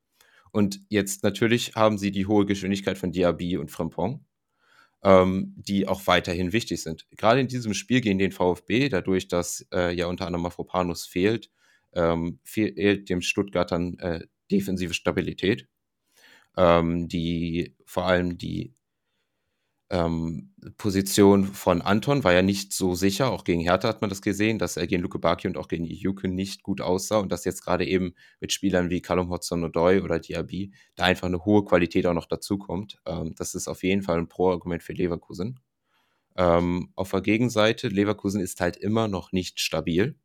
Und 0.52 0.80
jetzt 0.88 1.24
natürlich 1.24 1.74
haben 1.74 1.98
sie 1.98 2.12
die 2.12 2.26
hohe 2.26 2.46
Geschwindigkeit 2.46 2.98
von 2.98 3.10
Diaby 3.10 3.56
und 3.56 3.70
Frimpong, 3.70 4.24
ähm, 5.02 5.54
die 5.56 5.88
auch 5.88 6.06
weiterhin 6.06 6.52
wichtig 6.52 6.82
sind. 6.82 7.06
Gerade 7.16 7.40
in 7.40 7.48
diesem 7.48 7.74
Spiel 7.74 8.02
gegen 8.02 8.18
den 8.18 8.32
VfB, 8.32 8.88
dadurch, 8.88 9.28
dass 9.28 9.66
äh, 9.72 9.94
ja 9.94 10.06
unter 10.06 10.26
anderem 10.26 10.42
Mafropanus 10.42 11.06
fehlt, 11.06 11.50
ähm, 11.94 12.38
fehlt 12.44 13.08
dem 13.08 13.22
Stuttgartern 13.22 13.98
äh, 13.98 14.20
defensive 14.50 14.94
Stabilität, 14.94 15.66
ähm, 16.56 17.08
die 17.08 17.74
vor 17.86 18.06
allem 18.06 18.36
die 18.36 18.74
ähm, 19.92 20.54
Position 20.78 21.44
von 21.44 21.82
Anton 21.82 22.24
war 22.24 22.32
ja 22.32 22.40
nicht 22.40 22.72
so 22.72 22.94
sicher. 22.94 23.30
Auch 23.30 23.44
gegen 23.44 23.60
Hertha 23.60 23.88
hat 23.88 24.00
man 24.00 24.08
das 24.08 24.22
gesehen, 24.22 24.58
dass 24.58 24.78
er 24.78 24.86
gegen 24.86 25.02
Luke 25.02 25.18
Baki 25.18 25.46
und 25.46 25.58
auch 25.58 25.68
gegen 25.68 25.84
Ijuke 25.84 26.28
nicht 26.28 26.62
gut 26.62 26.80
aussah 26.80 27.18
und 27.18 27.30
dass 27.30 27.44
jetzt 27.44 27.62
gerade 27.62 27.86
eben 27.86 28.14
mit 28.40 28.54
Spielern 28.54 28.88
wie 28.88 29.02
Callum 29.02 29.30
Hudson-Odoi 29.30 30.00
oder 30.00 30.18
Diaby 30.18 30.72
da 30.94 31.04
einfach 31.04 31.26
eine 31.26 31.44
hohe 31.44 31.64
Qualität 31.66 32.06
auch 32.06 32.14
noch 32.14 32.24
dazukommt. 32.24 33.00
Ähm, 33.04 33.34
das 33.36 33.54
ist 33.54 33.68
auf 33.68 33.82
jeden 33.82 34.02
Fall 34.02 34.16
ein 34.16 34.28
Pro-Argument 34.28 34.82
für 34.82 34.94
Leverkusen. 34.94 35.60
Ähm, 36.36 36.90
auf 36.96 37.10
der 37.10 37.20
Gegenseite, 37.20 37.88
Leverkusen 37.88 38.40
ist 38.40 38.62
halt 38.62 38.78
immer 38.78 39.08
noch 39.08 39.32
nicht 39.32 39.60
stabil. 39.60 40.16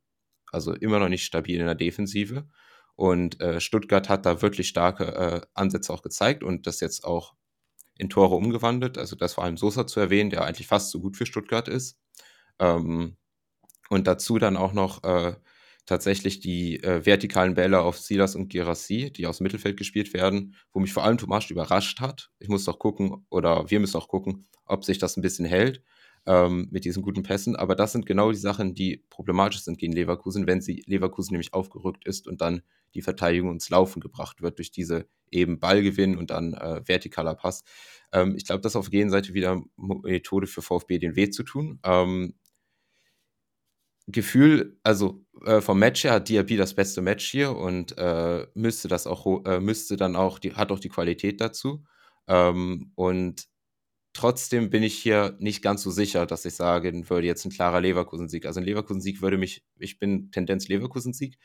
Also 0.50 0.74
immer 0.74 1.00
noch 1.00 1.10
nicht 1.10 1.26
stabil 1.26 1.60
in 1.60 1.66
der 1.66 1.76
Defensive. 1.76 2.48
Und 2.96 3.42
äh, 3.42 3.60
Stuttgart 3.60 4.08
hat 4.08 4.26
da 4.26 4.42
wirklich 4.42 4.70
starke 4.70 5.06
äh, 5.14 5.42
Ansätze 5.54 5.92
auch 5.92 6.02
gezeigt 6.02 6.42
und 6.42 6.68
das 6.68 6.80
jetzt 6.80 7.04
auch 7.04 7.36
in 8.00 8.10
Tore 8.10 8.36
umgewandelt. 8.36 8.98
Also 8.98 9.16
das 9.16 9.34
vor 9.34 9.44
allem 9.44 9.58
Sosa 9.58 9.88
zu 9.88 10.00
erwähnen, 10.00 10.30
der 10.30 10.46
eigentlich 10.46 10.68
fast 10.68 10.92
so 10.92 11.00
gut 11.00 11.18
für 11.18 11.26
Stuttgart 11.26 11.68
ist. 11.68 11.98
Ähm, 12.60 13.18
und 13.90 14.08
dazu 14.08 14.38
dann 14.40 14.58
auch 14.58 14.74
noch 14.74 15.04
äh, 15.04 15.36
tatsächlich 15.86 16.40
die 16.40 16.84
äh, 16.84 17.06
vertikalen 17.06 17.54
Bälle 17.56 17.80
auf 17.82 17.98
Silas 17.98 18.36
und 18.36 18.50
Girassi, 18.50 19.12
die 19.12 19.26
aus 19.28 19.38
dem 19.38 19.46
Mittelfeld 19.46 19.78
gespielt 19.78 20.14
werden, 20.14 20.56
wo 20.74 20.80
mich 20.80 20.94
vor 20.94 21.04
allem 21.04 21.18
Tomasch 21.18 21.50
überrascht 21.50 22.02
hat. 22.02 22.30
Ich 22.40 22.50
muss 22.50 22.66
doch 22.66 22.80
gucken, 22.80 23.26
oder 23.30 23.70
wir 23.70 23.80
müssen 23.80 23.98
auch 23.98 24.10
gucken, 24.10 24.46
ob 24.66 24.84
sich 24.84 24.98
das 24.98 25.18
ein 25.18 25.22
bisschen 25.22 25.46
hält 25.46 25.82
ähm, 26.28 26.68
mit 26.70 26.86
diesen 26.86 27.02
guten 27.02 27.24
Pässen. 27.24 27.56
Aber 27.56 27.76
das 27.76 27.94
sind 27.94 28.06
genau 28.06 28.32
die 28.32 28.38
Sachen, 28.38 28.76
die 28.76 29.04
problematisch 29.10 29.62
sind 29.62 29.80
gegen 29.80 29.94
Leverkusen, 29.94 30.46
wenn 30.46 30.62
sie 30.62 30.84
Leverkusen 30.86 31.34
nämlich 31.34 31.54
aufgerückt 31.54 32.06
ist 32.06 32.28
und 32.28 32.42
dann 32.42 32.62
die 32.94 33.02
Verteidigung 33.02 33.52
ins 33.54 33.70
Laufen 33.70 34.02
gebracht 34.02 34.42
wird 34.42 34.60
durch 34.60 34.72
diese 34.72 35.08
eben 35.32 35.60
Ballgewinn 35.60 36.18
und 36.18 36.30
dann 36.30 36.54
äh, 36.54 36.84
vertikaler 36.84 37.36
Pass. 37.36 37.64
Ähm, 38.12 38.36
ich 38.36 38.46
glaube, 38.46 38.62
das 38.62 38.74
ist 38.74 38.76
auf 38.76 38.86
der 38.86 39.00
Gegenseite 39.00 39.34
wieder 39.34 39.62
Methode 39.78 40.48
für 40.48 40.62
VfB, 40.62 41.00
den 41.00 41.16
weh 41.16 41.30
zu 41.30 41.44
tun. 41.44 41.80
Ähm, 41.84 42.36
Gefühl, 44.10 44.80
also 44.84 45.26
äh, 45.46 45.60
vom 45.60 45.80
Match 45.80 46.06
her 46.06 46.14
hat 46.14 46.30
Diaby 46.30 46.56
das 46.56 46.74
beste 46.74 47.02
Match 47.02 47.30
hier 47.30 47.58
und 47.58 47.98
äh, 47.98 48.48
müsste 48.54 48.88
das 48.88 49.06
auch, 49.06 49.46
äh, 49.46 49.60
müsste 49.60 49.98
dann 49.98 50.16
auch, 50.16 50.40
die, 50.40 50.54
hat 50.54 50.72
auch 50.72 50.80
die 50.80 50.88
Qualität 50.88 51.42
dazu. 51.42 51.84
Ähm, 52.28 52.94
und 52.96 53.48
Trotzdem 54.18 54.72
bin 54.72 54.82
ich 54.82 54.98
hier 54.98 55.36
nicht 55.38 55.62
ganz 55.62 55.84
so 55.84 55.92
sicher, 55.92 56.26
dass 56.26 56.44
ich 56.44 56.56
sagen 56.56 57.08
würde, 57.08 57.28
jetzt 57.28 57.46
ein 57.46 57.52
klarer 57.52 57.82
Leverkusen-Sieg. 57.82 58.48
Also 58.48 58.60
ein 58.60 58.66
Leverkusen-Sieg 58.66 59.22
würde 59.22 59.38
mich, 59.38 59.64
ich 59.78 60.00
bin 60.00 60.32
Tendenz 60.32 60.68
Leverkusen-Sieg, 60.68 61.38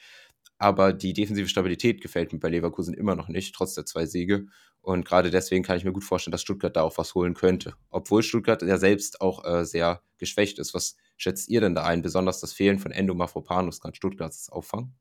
aber 0.56 0.94
die 0.94 1.12
defensive 1.12 1.50
Stabilität 1.50 2.00
gefällt 2.00 2.32
mir 2.32 2.38
bei 2.38 2.48
Leverkusen 2.48 2.94
immer 2.94 3.14
noch 3.14 3.28
nicht, 3.28 3.54
trotz 3.54 3.74
der 3.74 3.84
zwei 3.84 4.06
Siege. 4.06 4.46
Und 4.80 5.04
gerade 5.04 5.30
deswegen 5.30 5.62
kann 5.62 5.76
ich 5.76 5.84
mir 5.84 5.92
gut 5.92 6.02
vorstellen, 6.02 6.32
dass 6.32 6.40
Stuttgart 6.40 6.74
da 6.74 6.80
auch 6.80 6.96
was 6.96 7.14
holen 7.14 7.34
könnte. 7.34 7.74
Obwohl 7.90 8.22
Stuttgart 8.22 8.62
ja 8.62 8.78
selbst 8.78 9.20
auch 9.20 9.44
äh, 9.44 9.66
sehr 9.66 10.00
geschwächt 10.16 10.58
ist. 10.58 10.72
Was 10.72 10.96
schätzt 11.18 11.50
ihr 11.50 11.60
denn 11.60 11.74
da 11.74 11.84
ein? 11.84 12.00
Besonders 12.00 12.40
das 12.40 12.54
Fehlen 12.54 12.78
von 12.78 12.90
Endo 12.90 13.14
Mafropanus 13.14 13.82
kann 13.82 13.92
Stuttgart 13.92 14.30
das 14.30 14.48
auffangen? 14.48 14.94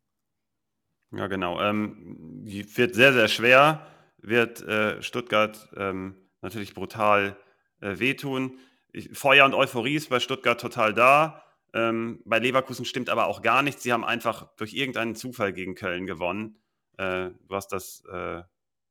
Ja, 1.15 1.27
genau. 1.27 1.61
Ähm, 1.61 2.41
wird 2.43 2.95
sehr, 2.95 3.13
sehr 3.13 3.29
schwer, 3.29 3.87
wird 4.17 4.61
äh, 4.61 5.01
Stuttgart 5.01 5.69
ähm, 5.77 6.15
natürlich 6.41 6.73
brutal 6.73 7.37
äh, 7.81 7.99
wehtun. 7.99 8.57
Ich, 8.93 9.09
Feuer 9.17 9.45
und 9.45 9.53
Euphorie 9.53 9.95
ist 9.95 10.09
bei 10.09 10.19
Stuttgart 10.19 10.59
total 10.59 10.93
da. 10.93 11.43
Ähm, 11.73 12.21
bei 12.25 12.39
Leverkusen 12.39 12.85
stimmt 12.85 13.09
aber 13.09 13.27
auch 13.27 13.41
gar 13.41 13.61
nichts. 13.61 13.83
Sie 13.83 13.93
haben 13.93 14.03
einfach 14.03 14.55
durch 14.57 14.73
irgendeinen 14.73 15.15
Zufall 15.15 15.53
gegen 15.53 15.75
Köln 15.75 16.05
gewonnen. 16.05 16.57
Äh, 16.97 17.31
du 17.47 17.55
hast 17.55 17.69
das 17.69 18.03
äh, 18.11 18.41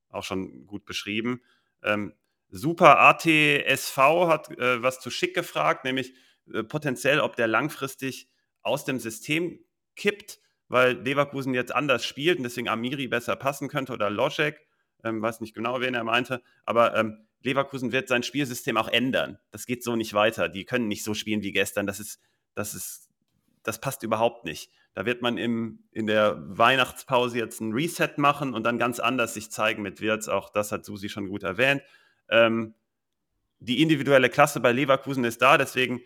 auch 0.09 0.25
schon 0.25 0.67
gut 0.67 0.85
beschrieben. 0.85 1.43
Ähm, 1.83 2.15
Super 2.53 2.99
ATSV 2.99 3.97
hat 4.27 4.51
äh, 4.59 4.83
was 4.83 5.01
zu 5.01 5.11
Schick 5.11 5.35
gefragt, 5.35 5.85
nämlich 5.85 6.15
äh, 6.53 6.65
potenziell, 6.65 7.21
ob 7.21 7.37
der 7.37 7.47
langfristig 7.47 8.29
aus 8.63 8.85
dem 8.85 8.99
System 8.99 9.61
kippt, 9.95 10.41
weil 10.69 10.97
Leverkusen 11.01 11.55
jetzt 11.55 11.75
anders 11.75 12.05
spielt 12.05 12.39
und 12.39 12.45
deswegen 12.45 12.69
Amiri 12.69 13.07
besser 13.07 13.37
passen 13.37 13.69
könnte 13.69 13.93
oder 13.93 14.11
Loschek. 14.11 14.61
Ähm, 15.05 15.23
weiß 15.23 15.41
nicht 15.41 15.55
genau, 15.55 15.81
wen 15.81 15.95
er 15.95 16.05
meinte, 16.05 16.43
aber 16.65 16.97
ähm, 16.97 17.27
Leverkusen 17.43 17.93
wird 17.93 18.09
sein 18.09 18.23
Spielsystem 18.23 18.77
auch 18.77 18.89
ändern. 18.89 19.39
Das 19.51 19.67
geht 19.67 19.83
so 19.83 19.97
nicht 19.97 20.15
weiter. 20.15 20.49
Die 20.49 20.65
können 20.65 20.89
nicht 20.89 21.05
so 21.05 21.15
spielen 21.15 21.43
wie 21.43 21.53
gestern. 21.53 21.87
Das 21.87 22.01
ist, 22.01 22.21
das 22.55 22.75
ist, 22.75 23.09
das 23.63 23.81
passt 23.81 24.03
überhaupt 24.03 24.45
nicht. 24.45 24.71
Da 24.95 25.07
wird 25.07 25.23
man 25.23 25.39
im, 25.39 25.85
in 25.93 26.07
der 26.07 26.37
Weihnachtspause 26.47 27.39
jetzt 27.39 27.61
ein 27.61 27.73
Reset 27.73 28.11
machen 28.17 28.55
und 28.55 28.65
dann 28.65 28.79
ganz 28.79 28.99
anders 28.99 29.35
sich 29.35 29.51
zeigen 29.51 29.83
mit 29.83 30.01
Wirtz. 30.01 30.29
Auch 30.29 30.51
das 30.51 30.73
hat 30.73 30.85
Susi 30.85 31.09
schon 31.09 31.29
gut 31.29 31.43
erwähnt. 31.43 31.83
Ähm, 32.29 32.75
die 33.61 33.83
individuelle 33.83 34.31
Klasse 34.31 34.61
bei 34.61 34.73
Leverkusen 34.73 35.25
ist 35.25 35.43
da, 35.43 35.59
deswegen 35.59 36.01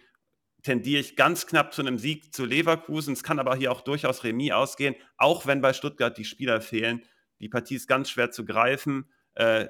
tendiere 0.62 1.00
ich 1.00 1.14
ganz 1.14 1.46
knapp 1.46 1.72
zu 1.72 1.82
einem 1.82 1.98
Sieg 1.98 2.34
zu 2.34 2.44
Leverkusen. 2.44 3.12
Es 3.12 3.22
kann 3.22 3.38
aber 3.38 3.54
hier 3.54 3.70
auch 3.70 3.82
durchaus 3.82 4.24
Remis 4.24 4.52
ausgehen, 4.52 4.96
auch 5.16 5.46
wenn 5.46 5.60
bei 5.60 5.72
Stuttgart 5.72 6.16
die 6.16 6.24
Spieler 6.24 6.60
fehlen. 6.60 7.02
Die 7.40 7.48
Partie 7.48 7.76
ist 7.76 7.86
ganz 7.86 8.10
schwer 8.10 8.30
zu 8.30 8.44
greifen. 8.44 9.08
Äh, 9.34 9.68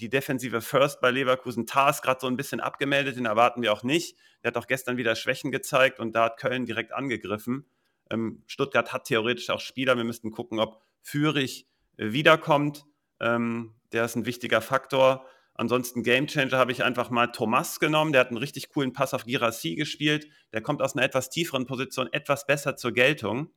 die 0.00 0.08
defensive 0.08 0.60
First 0.60 1.00
bei 1.00 1.10
Leverkusen, 1.10 1.66
Tar 1.66 1.90
ist 1.90 2.02
gerade 2.02 2.20
so 2.20 2.26
ein 2.26 2.36
bisschen 2.36 2.60
abgemeldet, 2.60 3.16
den 3.16 3.26
erwarten 3.26 3.62
wir 3.62 3.72
auch 3.72 3.82
nicht. 3.82 4.16
Der 4.42 4.48
hat 4.48 4.56
auch 4.56 4.66
gestern 4.66 4.96
wieder 4.96 5.14
Schwächen 5.14 5.52
gezeigt 5.52 6.00
und 6.00 6.14
da 6.14 6.24
hat 6.24 6.38
Köln 6.38 6.66
direkt 6.66 6.92
angegriffen. 6.92 7.66
Ähm, 8.10 8.42
Stuttgart 8.46 8.92
hat 8.92 9.04
theoretisch 9.04 9.50
auch 9.50 9.60
Spieler. 9.60 9.96
Wir 9.96 10.04
müssten 10.04 10.30
gucken, 10.30 10.58
ob 10.58 10.82
Fürich 11.00 11.66
äh, 11.96 12.12
wiederkommt. 12.12 12.84
Ähm, 13.20 13.74
der 13.92 14.04
ist 14.04 14.16
ein 14.16 14.26
wichtiger 14.26 14.60
Faktor. 14.60 15.26
Ansonsten 15.54 16.02
Gamechanger 16.02 16.58
habe 16.58 16.72
ich 16.72 16.82
einfach 16.82 17.10
mal 17.10 17.28
Thomas 17.28 17.78
genommen. 17.78 18.12
Der 18.12 18.20
hat 18.20 18.28
einen 18.28 18.38
richtig 18.38 18.68
coolen 18.70 18.92
Pass 18.92 19.14
auf 19.14 19.24
Girassi 19.24 19.76
gespielt. 19.76 20.28
Der 20.52 20.60
kommt 20.60 20.82
aus 20.82 20.94
einer 20.94 21.04
etwas 21.04 21.30
tieferen 21.30 21.66
Position 21.66 22.12
etwas 22.12 22.46
besser 22.46 22.76
zur 22.76 22.92
Geltung. 22.92 23.50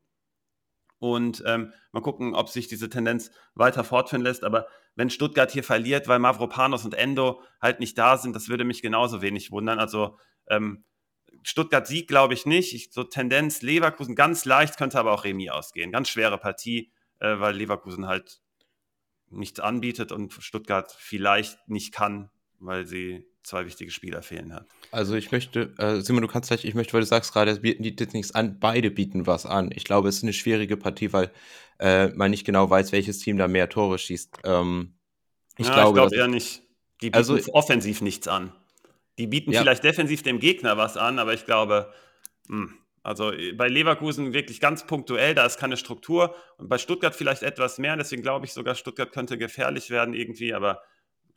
Und 0.99 1.43
ähm, 1.45 1.73
mal 1.91 2.01
gucken, 2.01 2.33
ob 2.33 2.49
sich 2.49 2.67
diese 2.67 2.89
Tendenz 2.89 3.31
weiter 3.53 3.83
fortführen 3.83 4.23
lässt. 4.23 4.43
Aber 4.43 4.67
wenn 4.95 5.09
Stuttgart 5.09 5.51
hier 5.51 5.63
verliert, 5.63 6.07
weil 6.07 6.19
Mavropanos 6.19 6.85
und 6.85 6.95
Endo 6.95 7.41
halt 7.61 7.79
nicht 7.79 7.97
da 7.97 8.17
sind, 8.17 8.35
das 8.35 8.49
würde 8.49 8.63
mich 8.63 8.81
genauso 8.81 9.21
wenig 9.21 9.51
wundern. 9.51 9.79
Also 9.79 10.17
ähm, 10.47 10.85
Stuttgart 11.43 11.85
siegt, 11.85 12.07
glaube 12.07 12.33
ich, 12.33 12.45
nicht. 12.45 12.73
Ich, 12.73 12.91
so 12.91 13.03
Tendenz 13.03 13.61
Leverkusen 13.61 14.15
ganz 14.15 14.45
leicht, 14.45 14.77
könnte 14.77 14.99
aber 14.99 15.11
auch 15.11 15.23
Remis 15.23 15.51
ausgehen. 15.51 15.91
Ganz 15.91 16.09
schwere 16.09 16.37
Partie, 16.37 16.91
äh, 17.19 17.39
weil 17.39 17.55
Leverkusen 17.55 18.07
halt 18.07 18.41
nichts 19.29 19.59
anbietet 19.59 20.11
und 20.11 20.33
Stuttgart 20.33 20.91
vielleicht 20.97 21.59
nicht 21.67 21.93
kann, 21.93 22.31
weil 22.59 22.85
sie 22.85 23.25
zwei 23.43 23.65
wichtige 23.65 23.91
Spieler 23.91 24.21
fehlen 24.21 24.53
hat. 24.53 24.67
Also 24.91 25.15
ich 25.15 25.31
möchte, 25.31 25.73
äh, 25.77 26.01
Simon, 26.01 26.21
du 26.21 26.27
kannst 26.27 26.49
gleich, 26.49 26.65
ich 26.65 26.75
möchte, 26.75 26.93
weil 26.93 27.01
du 27.01 27.07
sagst 27.07 27.31
gerade, 27.33 27.51
es 27.51 27.61
bieten 27.61 27.83
jetzt 27.83 28.13
nichts 28.13 28.35
an, 28.35 28.59
beide 28.59 28.91
bieten 28.91 29.25
was 29.25 29.45
an. 29.45 29.71
Ich 29.73 29.85
glaube, 29.85 30.09
es 30.09 30.17
ist 30.17 30.23
eine 30.23 30.33
schwierige 30.33 30.75
Partie, 30.75 31.13
weil 31.13 31.31
äh, 31.79 32.07
man 32.09 32.31
nicht 32.31 32.45
genau 32.45 32.69
weiß, 32.69 32.91
welches 32.91 33.19
Team 33.19 33.37
da 33.37 33.47
mehr 33.47 33.69
Tore 33.69 33.97
schießt. 33.97 34.39
Ähm, 34.43 34.95
ich 35.57 35.67
ja, 35.67 35.73
glaube, 35.73 35.99
ich 35.99 36.09
glaube 36.09 36.15
eher 36.15 36.27
nicht. 36.27 36.63
Die 37.01 37.07
bieten 37.07 37.15
also, 37.15 37.39
offensiv 37.53 38.01
nichts 38.01 38.27
an. 38.27 38.51
Die 39.17 39.27
bieten 39.27 39.51
ja. 39.51 39.61
vielleicht 39.61 39.83
defensiv 39.83 40.23
dem 40.23 40.39
Gegner 40.39 40.77
was 40.77 40.97
an, 40.97 41.17
aber 41.17 41.33
ich 41.33 41.45
glaube, 41.45 41.91
mh, 42.47 42.65
hm, 42.65 42.77
also 43.07 43.31
äh, 43.31 43.53
bei 43.53 43.69
Leverkusen 43.69 44.33
wirklich 44.33 44.59
ganz 44.59 44.85
punktuell, 44.85 45.33
da 45.33 45.45
ist 45.45 45.57
keine 45.57 45.77
Struktur. 45.77 46.35
Und 46.57 46.67
bei 46.67 46.77
Stuttgart 46.77 47.15
vielleicht 47.15 47.41
etwas 47.41 47.77
mehr. 47.77 47.95
Deswegen 47.95 48.21
glaube 48.21 48.45
ich 48.45 48.51
sogar, 48.51 48.75
Stuttgart 48.75 49.13
könnte 49.13 49.37
gefährlich 49.37 49.89
werden 49.89 50.13
irgendwie. 50.13 50.53
Aber 50.53 50.81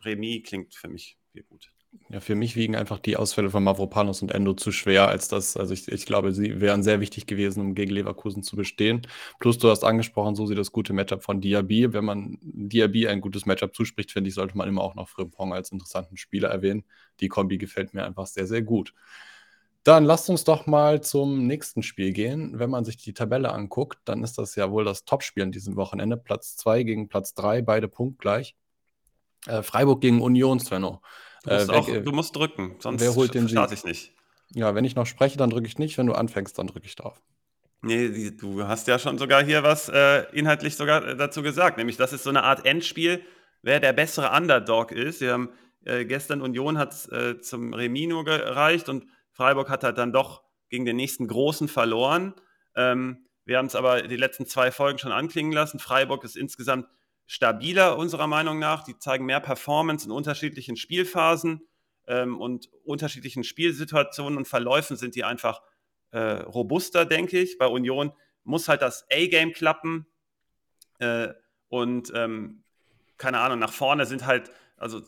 Remis 0.04 0.42
klingt 0.44 0.74
für 0.74 0.88
mich 0.88 1.18
hier 1.32 1.42
gut. 1.44 1.70
Ja, 2.08 2.20
für 2.20 2.36
mich 2.36 2.54
wiegen 2.54 2.76
einfach 2.76 3.00
die 3.00 3.16
Ausfälle 3.16 3.50
von 3.50 3.64
Mavropanos 3.64 4.22
und 4.22 4.30
Endo 4.30 4.54
zu 4.54 4.70
schwer, 4.70 5.08
als 5.08 5.26
das, 5.26 5.56
also 5.56 5.74
ich, 5.74 5.88
ich 5.88 6.06
glaube, 6.06 6.32
sie 6.32 6.60
wären 6.60 6.84
sehr 6.84 7.00
wichtig 7.00 7.26
gewesen, 7.26 7.60
um 7.60 7.74
gegen 7.74 7.90
Leverkusen 7.90 8.44
zu 8.44 8.54
bestehen. 8.54 9.02
Plus, 9.40 9.58
du 9.58 9.68
hast 9.70 9.82
angesprochen, 9.82 10.36
so 10.36 10.46
sieht 10.46 10.58
das 10.58 10.70
gute 10.70 10.92
Matchup 10.92 11.24
von 11.24 11.40
Diaby. 11.40 11.92
Wenn 11.92 12.04
man 12.04 12.38
Diaby 12.42 13.08
ein 13.08 13.20
gutes 13.20 13.44
Matchup 13.44 13.74
zuspricht, 13.74 14.12
finde 14.12 14.28
ich, 14.28 14.34
sollte 14.34 14.56
man 14.56 14.68
immer 14.68 14.82
auch 14.82 14.94
noch 14.94 15.08
Frimpong 15.08 15.52
als 15.52 15.72
interessanten 15.72 16.16
Spieler 16.16 16.48
erwähnen. 16.48 16.84
Die 17.18 17.28
Kombi 17.28 17.58
gefällt 17.58 17.92
mir 17.92 18.04
einfach 18.04 18.26
sehr, 18.26 18.46
sehr 18.46 18.62
gut. 18.62 18.94
Dann 19.82 20.04
lasst 20.04 20.28
uns 20.30 20.44
doch 20.44 20.66
mal 20.66 21.02
zum 21.02 21.46
nächsten 21.46 21.82
Spiel 21.82 22.12
gehen. 22.12 22.58
Wenn 22.58 22.70
man 22.70 22.84
sich 22.84 22.98
die 22.98 23.14
Tabelle 23.14 23.50
anguckt, 23.50 23.98
dann 24.04 24.22
ist 24.22 24.36
das 24.38 24.54
ja 24.54 24.70
wohl 24.70 24.84
das 24.84 25.04
Topspiel 25.04 25.42
an 25.42 25.52
diesem 25.52 25.74
Wochenende. 25.76 26.16
Platz 26.16 26.56
2 26.56 26.82
gegen 26.82 27.08
Platz 27.08 27.34
3, 27.34 27.62
beide 27.62 27.88
punktgleich. 27.88 28.54
Äh, 29.46 29.62
Freiburg 29.62 30.00
gegen 30.00 30.20
Union, 30.20 30.60
Svenno. 30.60 31.00
Du 31.44 31.54
musst, 31.54 31.68
äh, 31.68 31.72
auch, 31.72 31.86
du 31.86 32.12
musst 32.12 32.36
drücken, 32.36 32.76
sonst 32.80 33.00
wer 33.00 33.14
holt 33.14 33.34
den 33.34 33.48
starte 33.48 33.74
ich 33.74 33.84
nicht. 33.84 34.14
Ja, 34.52 34.74
wenn 34.74 34.84
ich 34.84 34.94
noch 34.94 35.06
spreche, 35.06 35.38
dann 35.38 35.50
drücke 35.50 35.66
ich 35.66 35.78
nicht. 35.78 35.96
Wenn 35.96 36.06
du 36.06 36.12
anfängst, 36.12 36.58
dann 36.58 36.66
drücke 36.66 36.86
ich 36.86 36.96
drauf. 36.96 37.20
Nee, 37.82 38.30
du 38.32 38.66
hast 38.66 38.88
ja 38.88 38.98
schon 38.98 39.16
sogar 39.16 39.42
hier 39.42 39.62
was 39.62 39.88
äh, 39.88 40.24
inhaltlich 40.32 40.76
sogar 40.76 41.06
äh, 41.06 41.16
dazu 41.16 41.42
gesagt, 41.42 41.78
nämlich 41.78 41.96
das 41.96 42.12
ist 42.12 42.24
so 42.24 42.30
eine 42.30 42.42
Art 42.42 42.66
Endspiel, 42.66 43.22
wer 43.62 43.80
der 43.80 43.94
bessere 43.94 44.36
Underdog 44.36 44.92
ist. 44.92 45.22
Wir 45.22 45.32
haben 45.32 45.50
äh, 45.84 46.04
gestern 46.04 46.42
Union 46.42 46.76
hat 46.76 47.08
äh, 47.10 47.40
zum 47.40 47.72
Remino 47.72 48.22
gereicht 48.22 48.90
und 48.90 49.06
Freiburg 49.32 49.70
hat 49.70 49.82
halt 49.82 49.96
dann 49.96 50.12
doch 50.12 50.42
gegen 50.68 50.84
den 50.84 50.96
nächsten 50.96 51.26
Großen 51.26 51.68
verloren. 51.68 52.34
Ähm, 52.76 53.24
wir 53.46 53.56
haben 53.56 53.66
es 53.66 53.74
aber 53.74 54.02
die 54.02 54.16
letzten 54.16 54.46
zwei 54.46 54.70
Folgen 54.70 54.98
schon 54.98 55.12
anklingen 55.12 55.52
lassen. 55.52 55.78
Freiburg 55.78 56.22
ist 56.24 56.36
insgesamt 56.36 56.86
stabiler 57.30 57.96
unserer 57.96 58.26
Meinung 58.26 58.58
nach. 58.58 58.82
Die 58.82 58.98
zeigen 58.98 59.24
mehr 59.24 59.38
Performance 59.38 60.04
in 60.04 60.10
unterschiedlichen 60.10 60.74
Spielphasen 60.76 61.60
ähm, 62.08 62.36
und 62.40 62.68
unterschiedlichen 62.82 63.44
Spielsituationen 63.44 64.36
und 64.36 64.48
Verläufen 64.48 64.96
sind 64.96 65.14
die 65.14 65.22
einfach 65.22 65.62
äh, 66.10 66.18
robuster, 66.18 67.06
denke 67.06 67.38
ich. 67.38 67.56
Bei 67.56 67.68
Union 67.68 68.12
muss 68.42 68.66
halt 68.66 68.82
das 68.82 69.06
A-Game 69.12 69.52
klappen 69.52 70.08
äh, 70.98 71.28
und 71.68 72.10
ähm, 72.16 72.64
keine 73.16 73.38
Ahnung, 73.38 73.60
nach 73.60 73.72
vorne 73.72 74.06
sind 74.06 74.26
halt, 74.26 74.50
also 74.76 75.00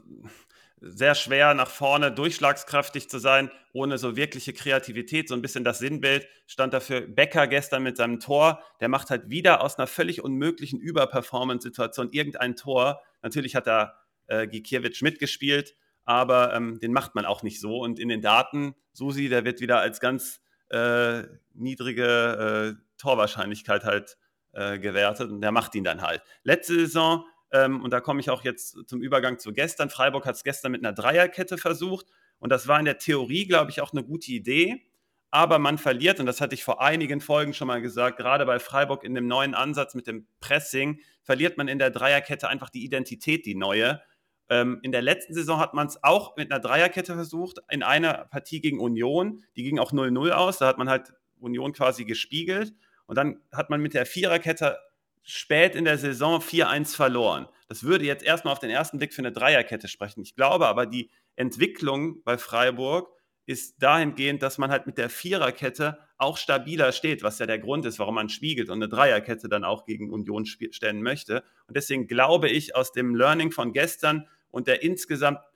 sehr 0.83 1.14
schwer 1.14 1.55
nach 1.55 1.71
vorne 1.71 2.11
durchschlagskräftig 2.11 3.09
zu 3.09 3.18
sein, 3.18 3.51
ohne 3.73 3.99
so 3.99 4.16
wirkliche 4.16 4.53
Kreativität. 4.53 5.29
So 5.29 5.35
ein 5.35 5.42
bisschen 5.42 5.62
das 5.62 5.79
Sinnbild 5.79 6.27
stand 6.47 6.75
dafür 6.75 7.03
Becker 7.03 7.47
gestern 7.47 7.85
mit 7.85 7.97
seinem 7.97 8.18
Tor. 8.18 8.62
Der 8.81 8.88
macht 8.88 9.11
halt 9.11 9.31
wieder 9.31 9.62
aus 9.62 9.79
einer 9.79 9.87
völlig 9.87 10.23
unmöglichen 10.23 10.81
Überperformance-Situation 10.81 12.11
irgendein 12.11 12.57
Tor. 12.57 13.01
Natürlich 13.23 13.55
hat 13.55 13.68
da 13.68 13.95
äh, 14.27 14.49
Gikiewicz 14.49 15.03
mitgespielt, 15.03 15.77
aber 16.05 16.53
ähm, 16.53 16.81
den 16.81 16.92
macht 16.92 17.14
man 17.14 17.27
auch 17.27 17.45
nicht 17.45 17.61
so. 17.61 17.79
Und 17.81 18.01
in 18.01 18.09
den 18.09 18.21
Daten, 18.21 18.75
Susi, 18.92 19.29
der 19.29 19.45
wird 19.45 19.61
wieder 19.61 19.79
als 19.79 20.01
ganz 20.01 20.40
äh, 20.71 21.23
niedrige 21.55 22.77
äh, 22.77 22.83
Torwahrscheinlichkeit 22.99 23.85
halt 23.85 24.16
äh, 24.53 24.79
gewertet 24.79 25.31
und 25.31 25.40
der 25.40 25.53
macht 25.53 25.75
ihn 25.75 25.85
dann 25.85 26.03
halt. 26.03 26.23
Letzte 26.42 26.75
Saison 26.75 27.25
ähm, 27.53 27.83
und 27.83 27.93
da 27.93 28.01
komme 28.01 28.21
ich 28.21 28.31
auch 28.31 28.43
jetzt 28.43 28.77
zum 28.87 29.03
Übergang 29.03 29.38
zu 29.38 29.53
gestern. 29.53 29.91
Freiburg 29.91 30.27
hat 30.27 30.35
es 30.35 30.43
gestern 30.45 30.73
mit 30.73 30.85
einer 30.85 30.95
Dreierkette 30.95 31.59
versucht. 31.59 32.07
Und 32.38 32.51
das 32.51 32.67
war 32.67 32.79
in 32.79 32.87
der 32.87 32.99
Theorie, 32.99 33.47
glaube 33.47 33.71
ich, 33.71 33.81
auch 33.81 33.93
eine 33.93 34.03
gute 34.03 34.33
Idee. 34.33 34.83
Aber 35.31 35.59
man 35.59 35.79
verliert, 35.79 36.19
und 36.19 36.27
das 36.27 36.41
hatte 36.41 36.55
ich 36.55 36.65
vor 36.65 36.83
einigen 36.83 37.21
Folgen 37.21 37.55
schon 37.55 37.69
mal 37.69 37.81
gesagt, 37.81 38.19
gerade 38.19 38.45
bei 38.45 38.59
Freiburg 38.59 39.05
in 39.05 39.15
dem 39.15 39.27
neuen 39.27 39.55
Ansatz 39.55 39.95
mit 39.95 40.07
dem 40.07 40.27
Pressing, 40.41 41.01
verliert 41.23 41.57
man 41.57 41.69
in 41.69 41.79
der 41.79 41.91
Dreierkette 41.91 42.49
einfach 42.49 42.69
die 42.69 42.85
Identität, 42.85 43.47
die 43.47 43.55
neue. 43.55 44.03
Ähm, 44.51 44.81
in 44.83 44.93
der 44.93 45.01
letzten 45.01 45.33
Saison 45.33 45.59
hat 45.59 45.73
man 45.73 45.87
es 45.87 46.03
auch 46.03 46.37
mit 46.37 46.51
einer 46.51 46.61
Dreierkette 46.61 47.15
versucht, 47.15 47.61
in 47.71 47.83
einer 47.83 48.27
Partie 48.27 48.61
gegen 48.61 48.81
Union. 48.81 49.45
Die 49.57 49.62
ging 49.62 49.79
auch 49.79 49.93
0-0 49.93 50.31
aus. 50.33 50.59
Da 50.59 50.67
hat 50.67 50.79
man 50.79 50.91
halt 50.91 51.15
Union 51.38 51.73
quasi 51.73 52.05
gespiegelt. 52.05 52.75
Und 53.07 53.17
dann 53.17 53.41
hat 53.53 53.71
man 53.71 53.81
mit 53.81 53.95
der 53.95 54.05
Viererkette 54.05 54.79
spät 55.23 55.75
in 55.75 55.85
der 55.85 55.99
Saison 55.99 56.41
4-1 56.41 56.95
verloren. 56.97 57.49
Das 57.69 57.85
würde 57.85 58.05
jetzt 58.05 58.25
erstmal 58.25 58.53
auf 58.53 58.59
den 58.59 58.71
ersten 58.71 58.99
Blick 58.99 59.15
für 59.15 59.23
eine 59.23 59.33
Dreierkette 59.33 59.89
sprechen. 59.89 60.23
Ich 60.23 60.35
glaube 60.35 60.67
aber, 60.67 60.87
die 60.87 61.11
Entwicklung 61.37 62.23
bei 62.25 62.37
Freiburg 62.39 63.09
ist 63.47 63.83
dahingehend, 63.83 64.43
dass 64.43 64.59
man 64.59 64.71
halt 64.71 64.87
mit 64.87 64.99
der 64.99 65.11
Viererkette 65.11 65.99
auch 66.17 66.37
stabiler 66.37 66.93
steht, 66.93 67.23
was 67.23 67.39
ja 67.41 67.47
der 67.47 67.59
Grund 67.59 67.85
ist, 67.87 67.99
warum 67.99 68.15
man 68.15 68.29
spiegelt 68.29 68.69
und 68.69 68.77
eine 68.77 68.89
Dreierkette 68.89 69.49
dann 69.49 69.65
auch 69.65 69.85
gegen 69.85 70.11
Union 70.11 70.47
stellen 70.47 71.03
möchte. 71.03 71.43
Und 71.67 71.77
deswegen 71.77 72.07
glaube 72.07 72.49
ich, 72.49 72.77
aus 72.77 72.93
dem 72.93 73.17
Learning 73.17 73.51
von 73.51 73.73
gestern 73.73 74.29
und 74.51 74.69
der 74.69 74.83
insgesamten 74.83 75.47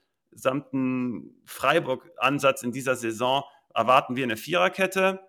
Freiburg-Ansatz 1.45 2.63
in 2.63 2.73
dieser 2.73 2.97
Saison 2.97 3.45
erwarten 3.75 4.17
wir 4.17 4.25
eine 4.25 4.37
Viererkette 4.37 5.21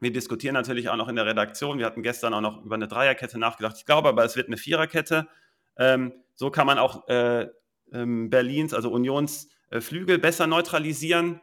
Wir 0.00 0.12
diskutieren 0.12 0.54
natürlich 0.54 0.88
auch 0.88 0.96
noch 0.96 1.08
in 1.08 1.16
der 1.16 1.26
Redaktion. 1.26 1.78
Wir 1.78 1.86
hatten 1.86 2.02
gestern 2.02 2.32
auch 2.34 2.40
noch 2.40 2.64
über 2.64 2.74
eine 2.74 2.88
Dreierkette 2.88 3.38
nachgedacht. 3.38 3.76
Ich 3.78 3.86
glaube 3.86 4.08
aber, 4.08 4.24
es 4.24 4.34
wird 4.34 4.48
eine 4.48 4.56
Viererkette. 4.56 5.28
Ähm, 5.76 6.12
so 6.34 6.50
kann 6.50 6.66
man 6.66 6.78
auch 6.78 7.06
äh, 7.08 7.48
ähm, 7.92 8.30
Berlins, 8.30 8.72
also 8.72 8.90
Unions 8.90 9.48
äh, 9.70 9.80
Flügel 9.80 10.18
besser 10.18 10.46
neutralisieren. 10.46 11.40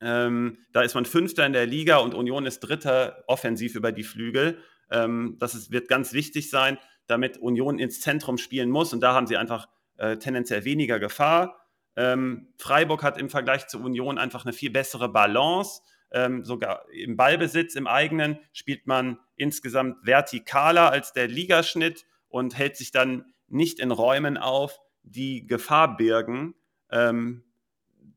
Ähm, 0.00 0.58
da 0.72 0.82
ist 0.82 0.94
man 0.94 1.06
Fünfter 1.06 1.46
in 1.46 1.54
der 1.54 1.66
Liga 1.66 1.96
und 1.96 2.14
Union 2.14 2.44
ist 2.44 2.60
Dritter 2.60 3.24
offensiv 3.26 3.74
über 3.74 3.92
die 3.92 4.04
Flügel. 4.04 4.58
Ähm, 4.90 5.36
das 5.38 5.54
ist, 5.54 5.70
wird 5.70 5.88
ganz 5.88 6.12
wichtig 6.12 6.50
sein, 6.50 6.78
damit 7.06 7.38
Union 7.38 7.78
ins 7.78 8.00
Zentrum 8.00 8.36
spielen 8.36 8.70
muss. 8.70 8.92
Und 8.92 9.00
da 9.00 9.14
haben 9.14 9.26
sie 9.26 9.38
einfach 9.38 9.68
äh, 9.96 10.18
tendenziell 10.18 10.64
weniger 10.64 10.98
Gefahr. 10.98 11.66
Ähm, 11.96 12.48
Freiburg 12.58 13.02
hat 13.02 13.18
im 13.18 13.30
Vergleich 13.30 13.68
zu 13.68 13.80
Union 13.80 14.18
einfach 14.18 14.44
eine 14.44 14.52
viel 14.52 14.70
bessere 14.70 15.08
Balance. 15.08 15.80
Ähm, 16.12 16.44
sogar 16.44 16.88
im 16.90 17.16
Ballbesitz, 17.16 17.74
im 17.74 17.86
eigenen, 17.86 18.38
spielt 18.52 18.86
man 18.86 19.18
insgesamt 19.36 20.04
vertikaler 20.04 20.90
als 20.90 21.12
der 21.12 21.28
Ligaschnitt 21.28 22.06
und 22.28 22.56
hält 22.56 22.76
sich 22.76 22.90
dann 22.90 23.32
nicht 23.48 23.80
in 23.80 23.90
Räumen 23.90 24.36
auf, 24.36 24.78
die 25.02 25.46
Gefahr 25.46 25.96
birgen. 25.96 26.54
Ähm, 26.90 27.44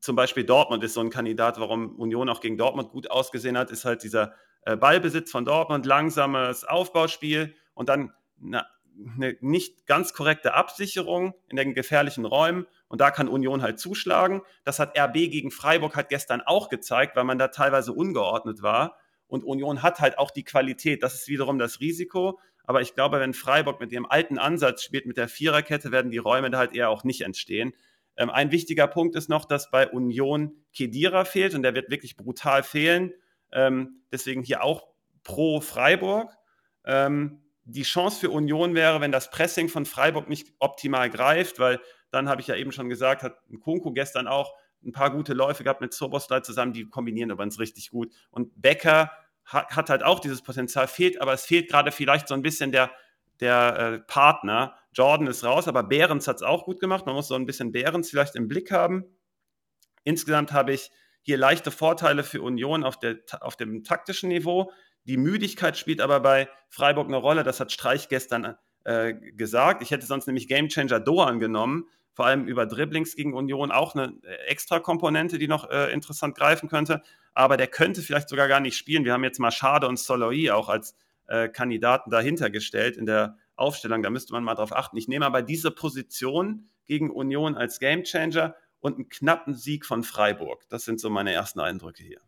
zum 0.00 0.16
Beispiel 0.16 0.44
Dortmund 0.44 0.82
ist 0.82 0.94
so 0.94 1.00
ein 1.00 1.10
Kandidat, 1.10 1.60
warum 1.60 1.96
Union 1.98 2.28
auch 2.28 2.40
gegen 2.40 2.56
Dortmund 2.56 2.90
gut 2.90 3.10
ausgesehen 3.10 3.58
hat, 3.58 3.70
ist 3.70 3.84
halt 3.84 4.02
dieser 4.02 4.34
äh, 4.62 4.76
Ballbesitz 4.76 5.30
von 5.30 5.44
Dortmund, 5.44 5.86
langsames 5.86 6.64
Aufbauspiel 6.64 7.54
und 7.74 7.88
dann 7.88 8.12
eine, 8.42 8.66
eine 9.16 9.36
nicht 9.40 9.86
ganz 9.86 10.12
korrekte 10.12 10.54
Absicherung 10.54 11.34
in 11.48 11.56
den 11.56 11.74
gefährlichen 11.74 12.24
Räumen 12.24 12.66
und 12.90 13.00
da 13.00 13.12
kann 13.12 13.28
Union 13.28 13.62
halt 13.62 13.78
zuschlagen. 13.78 14.42
Das 14.64 14.80
hat 14.80 14.98
RB 14.98 15.14
gegen 15.14 15.52
Freiburg 15.52 15.94
halt 15.94 16.08
gestern 16.08 16.40
auch 16.40 16.68
gezeigt, 16.68 17.14
weil 17.14 17.22
man 17.22 17.38
da 17.38 17.48
teilweise 17.48 17.92
ungeordnet 17.92 18.62
war. 18.62 18.98
Und 19.28 19.44
Union 19.44 19.84
hat 19.84 20.00
halt 20.00 20.18
auch 20.18 20.32
die 20.32 20.42
Qualität. 20.42 21.04
Das 21.04 21.14
ist 21.14 21.28
wiederum 21.28 21.60
das 21.60 21.78
Risiko. 21.78 22.40
Aber 22.64 22.80
ich 22.80 22.96
glaube, 22.96 23.20
wenn 23.20 23.32
Freiburg 23.32 23.78
mit 23.78 23.92
ihrem 23.92 24.06
alten 24.06 24.38
Ansatz 24.38 24.82
spielt, 24.82 25.06
mit 25.06 25.18
der 25.18 25.28
Viererkette, 25.28 25.92
werden 25.92 26.10
die 26.10 26.18
Räume 26.18 26.50
da 26.50 26.58
halt 26.58 26.74
eher 26.74 26.90
auch 26.90 27.04
nicht 27.04 27.20
entstehen. 27.20 27.74
Ähm, 28.16 28.28
ein 28.28 28.50
wichtiger 28.50 28.88
Punkt 28.88 29.14
ist 29.14 29.28
noch, 29.28 29.44
dass 29.44 29.70
bei 29.70 29.88
Union 29.88 30.56
Kedira 30.74 31.24
fehlt 31.24 31.54
und 31.54 31.62
der 31.62 31.76
wird 31.76 31.90
wirklich 31.90 32.16
brutal 32.16 32.64
fehlen. 32.64 33.12
Ähm, 33.52 34.02
deswegen 34.10 34.42
hier 34.42 34.64
auch 34.64 34.88
pro 35.22 35.60
Freiburg. 35.60 36.36
Ähm, 36.84 37.40
die 37.70 37.82
Chance 37.82 38.20
für 38.20 38.30
Union 38.30 38.74
wäre, 38.74 39.00
wenn 39.00 39.12
das 39.12 39.30
Pressing 39.30 39.68
von 39.68 39.86
Freiburg 39.86 40.28
nicht 40.28 40.52
optimal 40.58 41.10
greift, 41.10 41.58
weil 41.58 41.80
dann 42.10 42.28
habe 42.28 42.40
ich 42.40 42.46
ja 42.46 42.56
eben 42.56 42.72
schon 42.72 42.88
gesagt, 42.88 43.22
hat 43.22 43.38
Kunku 43.60 43.92
gestern 43.92 44.26
auch 44.26 44.52
ein 44.84 44.92
paar 44.92 45.10
gute 45.10 45.34
Läufe 45.34 45.62
gehabt 45.62 45.80
mit 45.80 45.92
Soboslai 45.92 46.40
zusammen, 46.40 46.72
die 46.72 46.88
kombinieren 46.88 47.30
übrigens 47.30 47.58
richtig 47.58 47.90
gut. 47.90 48.12
Und 48.30 48.60
Becker 48.60 49.12
hat, 49.44 49.76
hat, 49.76 49.90
halt 49.90 50.02
auch 50.02 50.20
dieses 50.20 50.42
Potenzial, 50.42 50.88
fehlt, 50.88 51.20
aber 51.20 51.32
es 51.32 51.44
fehlt 51.44 51.68
gerade 51.68 51.92
vielleicht 51.92 52.28
so 52.28 52.34
ein 52.34 52.42
bisschen 52.42 52.72
der, 52.72 52.90
der 53.40 53.78
äh, 53.78 53.98
Partner. 54.00 54.76
Jordan 54.92 55.26
ist 55.26 55.44
raus, 55.44 55.68
aber 55.68 55.82
Behrens 55.82 56.28
hat 56.28 56.36
es 56.36 56.42
auch 56.42 56.64
gut 56.64 56.80
gemacht. 56.80 57.06
Man 57.06 57.14
muss 57.14 57.28
so 57.28 57.34
ein 57.34 57.46
bisschen 57.46 57.72
Behrens 57.72 58.10
vielleicht 58.10 58.36
im 58.36 58.48
Blick 58.48 58.70
haben. 58.70 59.04
Insgesamt 60.04 60.52
habe 60.52 60.72
ich 60.72 60.90
hier 61.22 61.36
leichte 61.36 61.70
Vorteile 61.70 62.24
für 62.24 62.40
Union 62.40 62.84
auf, 62.84 62.98
der, 62.98 63.18
auf 63.40 63.56
dem 63.56 63.84
taktischen 63.84 64.30
Niveau. 64.30 64.72
Die 65.04 65.16
Müdigkeit 65.16 65.76
spielt 65.76 66.00
aber 66.00 66.20
bei 66.20 66.48
Freiburg 66.68 67.08
eine 67.08 67.16
Rolle. 67.16 67.42
Das 67.42 67.60
hat 67.60 67.72
Streich 67.72 68.08
gestern 68.08 68.56
äh, 68.84 69.14
gesagt. 69.14 69.82
Ich 69.82 69.90
hätte 69.90 70.06
sonst 70.06 70.26
nämlich 70.26 70.48
Gamechanger 70.48 71.00
Doan 71.00 71.40
genommen, 71.40 71.86
vor 72.12 72.26
allem 72.26 72.46
über 72.46 72.66
Dribblings 72.66 73.16
gegen 73.16 73.34
Union 73.34 73.70
auch 73.70 73.94
eine 73.94 74.14
äh, 74.22 74.34
extra 74.48 74.80
Komponente, 74.80 75.38
die 75.38 75.48
noch 75.48 75.70
äh, 75.70 75.92
interessant 75.92 76.36
greifen 76.36 76.68
könnte. 76.68 77.02
Aber 77.34 77.56
der 77.56 77.66
könnte 77.66 78.02
vielleicht 78.02 78.28
sogar 78.28 78.48
gar 78.48 78.60
nicht 78.60 78.76
spielen. 78.76 79.04
Wir 79.04 79.12
haben 79.12 79.24
jetzt 79.24 79.38
mal 79.38 79.50
Schade 79.50 79.86
und 79.86 79.98
Soloi 79.98 80.50
auch 80.50 80.68
als 80.68 80.94
äh, 81.26 81.48
Kandidaten 81.48 82.10
dahinter 82.10 82.50
gestellt 82.50 82.96
in 82.96 83.06
der 83.06 83.36
Aufstellung. 83.56 84.02
Da 84.02 84.10
müsste 84.10 84.32
man 84.32 84.44
mal 84.44 84.54
drauf 84.54 84.74
achten. 84.74 84.96
Ich 84.96 85.08
nehme 85.08 85.26
aber 85.26 85.42
diese 85.42 85.70
Position 85.70 86.68
gegen 86.86 87.10
Union 87.10 87.56
als 87.56 87.78
Gamechanger 87.78 88.54
und 88.80 88.96
einen 88.96 89.08
knappen 89.08 89.54
Sieg 89.54 89.86
von 89.86 90.02
Freiburg. 90.02 90.66
Das 90.68 90.84
sind 90.84 91.00
so 91.00 91.10
meine 91.10 91.32
ersten 91.32 91.60
Eindrücke 91.60 92.02
hier. 92.02 92.20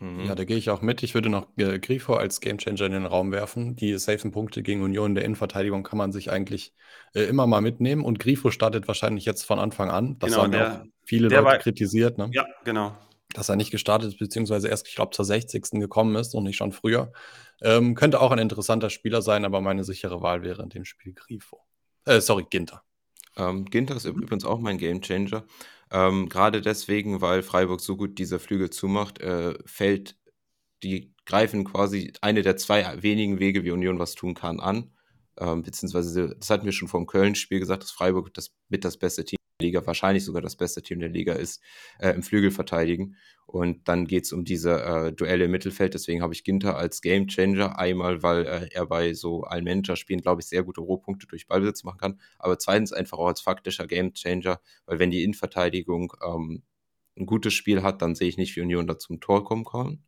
Mhm. 0.00 0.26
Ja, 0.26 0.34
da 0.34 0.44
gehe 0.44 0.56
ich 0.56 0.70
auch 0.70 0.82
mit. 0.82 1.02
Ich 1.02 1.14
würde 1.14 1.28
noch 1.28 1.46
äh, 1.56 1.78
Grifo 1.78 2.14
als 2.14 2.40
Gamechanger 2.40 2.86
in 2.86 2.92
den 2.92 3.06
Raum 3.06 3.30
werfen. 3.30 3.76
Die 3.76 3.96
safen 3.98 4.32
Punkte 4.32 4.62
gegen 4.62 4.82
Union 4.82 5.12
in 5.12 5.14
der 5.14 5.24
Innenverteidigung 5.24 5.82
kann 5.84 5.98
man 5.98 6.12
sich 6.12 6.30
eigentlich 6.30 6.74
äh, 7.14 7.22
immer 7.22 7.46
mal 7.46 7.60
mitnehmen. 7.60 8.04
Und 8.04 8.18
Grifo 8.18 8.50
startet 8.50 8.88
wahrscheinlich 8.88 9.24
jetzt 9.24 9.44
von 9.44 9.58
Anfang 9.58 9.90
an. 9.90 10.18
Das 10.18 10.30
genau, 10.30 10.42
haben 10.42 10.52
der, 10.52 10.72
auch 10.72 10.84
viele 11.04 11.28
Leute 11.28 11.44
war, 11.44 11.58
kritisiert. 11.58 12.18
Ne? 12.18 12.28
Ja, 12.32 12.44
genau. 12.64 12.96
Dass 13.32 13.48
er 13.48 13.56
nicht 13.56 13.70
gestartet 13.70 14.08
ist, 14.08 14.18
beziehungsweise 14.18 14.68
erst, 14.68 14.88
ich 14.88 14.96
glaube, 14.96 15.12
zur 15.12 15.24
60. 15.24 15.80
gekommen 15.80 16.16
ist 16.16 16.34
und 16.34 16.44
nicht 16.44 16.56
schon 16.56 16.72
früher. 16.72 17.12
Ähm, 17.62 17.94
könnte 17.94 18.20
auch 18.20 18.32
ein 18.32 18.38
interessanter 18.38 18.90
Spieler 18.90 19.22
sein, 19.22 19.44
aber 19.44 19.60
meine 19.60 19.84
sichere 19.84 20.22
Wahl 20.22 20.42
wäre 20.42 20.62
in 20.62 20.70
dem 20.70 20.84
Spiel 20.84 21.14
Grifo. 21.14 21.60
Äh, 22.04 22.20
sorry, 22.20 22.46
Ginter. 22.50 22.82
Ähm, 23.36 23.64
Ginter 23.64 23.96
ist 23.96 24.04
übrigens 24.04 24.44
auch 24.44 24.58
mein 24.58 24.78
Gamechanger. 24.78 25.44
Ähm, 25.94 26.28
Gerade 26.28 26.60
deswegen, 26.60 27.20
weil 27.20 27.42
Freiburg 27.44 27.80
so 27.80 27.96
gut 27.96 28.18
diese 28.18 28.40
Flügel 28.40 28.70
zumacht, 28.70 29.20
äh, 29.20 29.54
fällt 29.64 30.16
die 30.82 31.14
greifen 31.24 31.64
quasi 31.64 32.12
eine 32.20 32.42
der 32.42 32.56
zwei 32.56 33.02
wenigen 33.02 33.38
Wege, 33.40 33.64
wie 33.64 33.70
Union 33.70 33.98
was 34.00 34.14
tun 34.14 34.34
kann, 34.34 34.60
an. 34.60 34.92
Ähm, 35.38 35.62
beziehungsweise, 35.62 36.36
das 36.38 36.50
hatten 36.50 36.64
wir 36.66 36.72
schon 36.72 36.88
vor 36.88 37.00
dem 37.00 37.06
Köln-Spiel 37.06 37.60
gesagt, 37.60 37.84
dass 37.84 37.92
Freiburg 37.92 38.34
das 38.34 38.50
mit 38.68 38.84
das 38.84 38.98
beste 38.98 39.24
Team 39.24 39.38
Liga, 39.60 39.86
wahrscheinlich 39.86 40.24
sogar 40.24 40.42
das 40.42 40.56
beste 40.56 40.82
Team 40.82 40.98
der 41.00 41.08
Liga 41.08 41.34
ist, 41.34 41.62
äh, 42.00 42.10
im 42.10 42.22
Flügel 42.22 42.50
verteidigen. 42.50 43.16
Und 43.46 43.88
dann 43.88 44.06
geht 44.06 44.24
es 44.24 44.32
um 44.32 44.44
diese 44.44 44.82
äh, 44.82 45.12
Duelle 45.12 45.44
im 45.44 45.50
Mittelfeld. 45.50 45.94
Deswegen 45.94 46.22
habe 46.22 46.32
ich 46.32 46.42
Ginter 46.42 46.76
als 46.76 47.02
Gamechanger. 47.02 47.78
Einmal, 47.78 48.22
weil 48.22 48.46
äh, 48.46 48.68
er 48.72 48.86
bei 48.86 49.14
so 49.14 49.42
allen 49.42 49.64
Manager-Spielen, 49.64 50.22
glaube 50.22 50.40
ich, 50.40 50.48
sehr 50.48 50.64
gute 50.64 50.80
Rohpunkte 50.80 51.26
durch 51.26 51.46
Ballbesitz 51.46 51.84
machen 51.84 51.98
kann. 51.98 52.20
Aber 52.38 52.58
zweitens 52.58 52.92
einfach 52.92 53.18
auch 53.18 53.28
als 53.28 53.40
faktischer 53.40 53.86
Gamechanger, 53.86 54.60
weil 54.86 54.98
wenn 54.98 55.10
die 55.10 55.22
Innenverteidigung 55.22 56.14
ähm, 56.26 56.62
ein 57.16 57.26
gutes 57.26 57.54
Spiel 57.54 57.82
hat, 57.82 58.02
dann 58.02 58.16
sehe 58.16 58.28
ich 58.28 58.38
nicht, 58.38 58.56
wie 58.56 58.60
Union 58.60 58.88
da 58.88 58.98
zum 58.98 59.20
Tor 59.20 59.44
kommen 59.44 59.64
kann. 59.64 60.02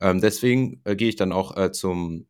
Ähm, 0.00 0.22
deswegen 0.22 0.80
äh, 0.84 0.96
gehe 0.96 1.10
ich 1.10 1.16
dann 1.16 1.32
auch 1.32 1.56
äh, 1.58 1.72
zum 1.72 2.28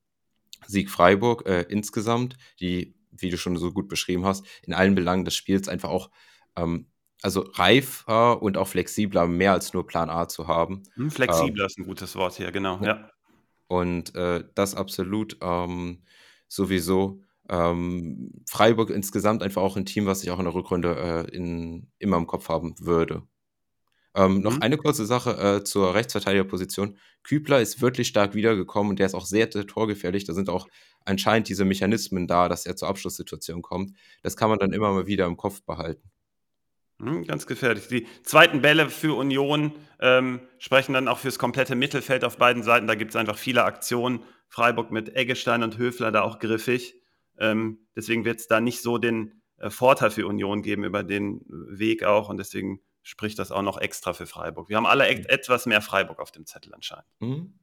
Sieg 0.67 0.91
Freiburg 0.91 1.47
äh, 1.47 1.63
insgesamt, 1.69 2.37
die, 2.59 2.97
wie 3.13 3.31
du 3.31 3.39
schon 3.39 3.57
so 3.57 3.73
gut 3.73 3.89
beschrieben 3.89 4.25
hast, 4.25 4.45
in 4.63 4.73
allen 4.73 4.97
Belangen 4.97 5.25
des 5.25 5.37
Spiels 5.37 5.69
einfach 5.69 5.91
auch 5.91 6.11
ähm, 6.61 6.87
also 7.23 7.45
reifer 7.55 8.43
und 8.43 8.57
auch 8.57 8.69
flexibler, 8.69 9.27
mehr 9.27 9.53
als 9.53 9.73
nur 9.73 9.87
Plan 9.87 10.11
A 10.11 10.29
zu 10.29 10.49
haben. 10.49 10.83
Hm, 10.95 11.11
flexibler 11.11 11.65
ähm, 11.65 11.67
ist 11.67 11.79
ein 11.79 11.85
gutes 11.85 12.17
Wort 12.17 12.35
hier, 12.35 12.51
genau, 12.51 12.81
ja. 12.83 13.11
Und 13.67 14.15
äh, 14.17 14.45
das 14.55 14.75
absolut 14.75 15.37
ähm, 15.41 16.03
sowieso. 16.49 17.23
Ähm, 17.49 18.33
Freiburg 18.47 18.91
insgesamt 18.91 19.43
einfach 19.43 19.63
auch 19.63 19.77
ein 19.77 19.87
Team, 19.87 20.07
was 20.07 20.23
ich 20.23 20.31
auch 20.31 20.39
in 20.39 20.45
der 20.45 20.55
Rückrunde 20.55 21.27
äh, 21.31 21.37
in, 21.37 21.89
immer 21.99 22.17
im 22.17 22.27
Kopf 22.27 22.49
haben 22.49 22.75
würde. 22.81 23.23
Ähm, 24.15 24.41
noch 24.41 24.57
mhm. 24.57 24.63
eine 24.63 24.77
kurze 24.77 25.07
Sache 25.07 25.37
äh, 25.39 25.65
zur 25.65 25.95
Rechtsverteidigerposition. 25.95 26.97
Kübler 27.23 27.61
ist 27.61 27.81
wirklich 27.81 28.09
stark 28.09 28.35
wiedergekommen 28.35 28.91
und 28.91 28.99
der 28.99 29.07
ist 29.07 29.15
auch 29.15 29.27
sehr, 29.27 29.49
sehr 29.53 29.67
torgefährlich. 29.67 30.25
Da 30.25 30.33
sind 30.33 30.49
auch 30.49 30.67
anscheinend 31.05 31.49
diese 31.49 31.65
Mechanismen 31.65 32.27
da, 32.27 32.49
dass 32.49 32.67
er 32.67 32.77
zur 32.77 32.89
Abschlusssituation 32.89 33.63
kommt. 33.63 33.97
Das 34.23 34.37
kann 34.37 34.51
man 34.51 34.59
dann 34.59 34.73
immer 34.73 34.93
mal 34.93 35.07
wieder 35.07 35.27
im 35.27 35.37
Kopf 35.37 35.63
behalten. 35.63 36.10
Mhm, 37.01 37.25
ganz 37.25 37.47
gefährlich. 37.47 37.89
Die 37.89 38.07
zweiten 38.23 38.61
Bälle 38.61 38.91
für 38.91 39.17
Union 39.17 39.73
ähm, 40.01 40.41
sprechen 40.59 40.93
dann 40.93 41.09
auch 41.09 41.19
fürs 41.19 41.39
komplette 41.39 41.75
Mittelfeld 41.75 42.25
auf 42.25 42.37
beiden 42.37 42.63
Seiten. 42.63 42.87
Da 42.87 42.95
gibt 42.95 43.11
es 43.11 43.17
einfach 43.17 43.39
viele 43.39 43.65
Aktionen. 43.65 44.23
Freiburg 44.49 44.91
mit 44.91 45.15
Eggestein 45.15 45.63
und 45.63 45.79
Höfler 45.79 46.11
da 46.11 46.23
auch 46.23 46.41
griffig. 46.41 46.95
Ähm, 47.39 47.79
deswegen 47.97 48.25
wird 48.25 48.41
es 48.41 48.49
da 48.49 48.61
nicht 48.61 48.83
so 48.83 48.99
den 48.99 49.41
äh, 49.59 49.71
Vorteil 49.71 50.11
für 50.11 50.27
Union 50.27 50.63
geben 50.63 50.85
über 50.85 51.03
den 51.03 51.43
Weg 51.49 52.05
auch. 52.05 52.29
Und 52.29 52.37
deswegen 52.37 52.81
spricht 53.03 53.39
das 53.39 53.51
auch 53.51 53.63
noch 53.63 53.79
extra 53.79 54.13
für 54.13 54.27
Freiburg. 54.27 54.69
Wir 54.69 54.77
haben 54.77 54.87
alle 54.87 55.09
et 55.09 55.31
etwas 55.31 55.67
mehr 55.67 55.81
Freiburg 55.81 56.19
auf 56.19 56.33
dem 56.33 56.47
Zettel 56.47 56.75
anscheinend. 56.75 57.07
Mhm. 57.21 57.55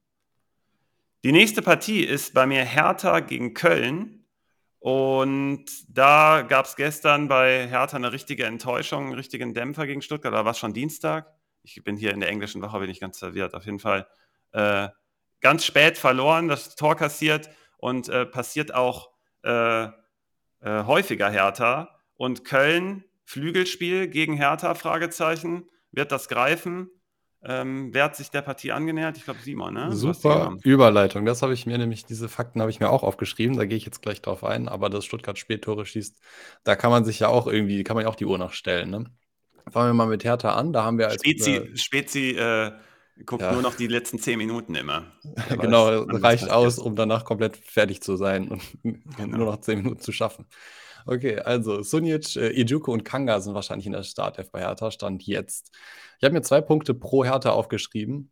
Die 1.24 1.32
nächste 1.32 1.62
Partie 1.62 2.04
ist 2.04 2.32
bei 2.34 2.46
mir 2.46 2.64
Hertha 2.64 3.20
gegen 3.20 3.54
Köln. 3.54 4.17
Und 4.80 5.64
da 5.88 6.42
gab 6.42 6.66
es 6.66 6.76
gestern 6.76 7.28
bei 7.28 7.66
Hertha 7.66 7.96
eine 7.96 8.12
richtige 8.12 8.44
Enttäuschung, 8.44 9.06
einen 9.06 9.14
richtigen 9.14 9.54
Dämpfer 9.54 9.86
gegen 9.86 10.02
Stuttgart. 10.02 10.32
Da 10.32 10.44
war 10.44 10.52
es 10.52 10.58
schon 10.58 10.72
Dienstag. 10.72 11.32
Ich 11.62 11.82
bin 11.82 11.96
hier 11.96 12.12
in 12.12 12.20
der 12.20 12.28
englischen 12.28 12.62
Woche, 12.62 12.78
bin 12.78 12.90
ich 12.90 13.00
ganz 13.00 13.18
verwirrt. 13.18 13.54
Auf 13.54 13.64
jeden 13.64 13.80
Fall 13.80 14.06
äh, 14.52 14.88
ganz 15.40 15.64
spät 15.64 15.98
verloren, 15.98 16.48
das 16.48 16.76
Tor 16.76 16.96
kassiert 16.96 17.50
und 17.78 18.08
äh, 18.08 18.24
passiert 18.24 18.72
auch 18.74 19.10
äh, 19.44 19.84
äh 19.84 19.90
häufiger 20.62 21.30
Hertha. 21.30 21.94
Und 22.16 22.44
Köln 22.44 23.04
Flügelspiel 23.24 24.08
gegen 24.08 24.34
Hertha? 24.34 24.74
Fragezeichen. 24.74 25.68
Wird 25.92 26.12
das 26.12 26.28
greifen? 26.28 26.90
Ähm, 27.44 27.90
wer 27.92 28.04
hat 28.04 28.16
sich 28.16 28.30
der 28.30 28.42
Partie 28.42 28.72
angenähert? 28.72 29.16
Ich 29.16 29.24
glaube 29.24 29.40
Simon, 29.40 29.74
ne? 29.74 29.92
Super 29.92 30.56
Überleitung. 30.64 31.24
Das 31.24 31.42
habe 31.42 31.54
ich 31.54 31.66
mir 31.66 31.78
nämlich, 31.78 32.04
diese 32.04 32.28
Fakten 32.28 32.60
habe 32.60 32.70
ich 32.70 32.80
mir 32.80 32.90
auch 32.90 33.04
aufgeschrieben. 33.04 33.56
Da 33.56 33.64
gehe 33.64 33.76
ich 33.76 33.84
jetzt 33.84 34.02
gleich 34.02 34.20
drauf 34.20 34.42
ein. 34.42 34.68
Aber 34.68 34.90
dass 34.90 35.04
Stuttgart 35.04 35.38
Spättore 35.38 35.86
schießt, 35.86 36.20
da 36.64 36.74
kann 36.74 36.90
man 36.90 37.04
sich 37.04 37.20
ja 37.20 37.28
auch 37.28 37.46
irgendwie, 37.46 37.84
kann 37.84 37.94
man 37.94 38.04
ja 38.04 38.10
auch 38.10 38.16
die 38.16 38.26
Uhr 38.26 38.38
nachstellen. 38.38 38.90
Ne? 38.90 39.04
Fangen 39.70 39.90
wir 39.90 39.94
mal 39.94 40.08
mit 40.08 40.24
Hertha 40.24 40.54
an. 40.54 40.72
Da 40.72 40.82
haben 40.82 40.98
wir 40.98 41.08
als 41.08 41.22
Spezi, 41.22 41.70
Spezi 41.76 42.30
äh, 42.30 42.72
Guckt 43.24 43.42
ja. 43.42 43.52
nur 43.52 43.62
noch 43.62 43.74
die 43.74 43.88
letzten 43.88 44.18
zehn 44.18 44.38
Minuten 44.38 44.74
immer. 44.74 45.06
genau, 45.60 46.02
reicht 46.04 46.50
aus, 46.50 46.78
um 46.78 46.94
danach 46.94 47.24
komplett 47.24 47.56
fertig 47.56 48.00
zu 48.00 48.16
sein 48.16 48.48
und 48.48 48.62
genau. 49.16 49.38
nur 49.38 49.46
noch 49.46 49.60
zehn 49.60 49.78
Minuten 49.78 50.00
zu 50.00 50.12
schaffen. 50.12 50.46
Okay, 51.10 51.38
also 51.38 51.82
Sunic, 51.82 52.36
äh, 52.36 52.50
Ijuko 52.50 52.92
und 52.92 53.02
Kanga 53.02 53.40
sind 53.40 53.54
wahrscheinlich 53.54 53.86
in 53.86 53.92
der 53.92 54.02
Startelf 54.02 54.50
bei 54.50 54.60
Hertha, 54.60 54.90
Stand 54.90 55.22
jetzt. 55.22 55.74
Ich 56.18 56.24
habe 56.24 56.34
mir 56.34 56.42
zwei 56.42 56.60
Punkte 56.60 56.92
pro 56.92 57.24
Hertha 57.24 57.50
aufgeschrieben, 57.52 58.30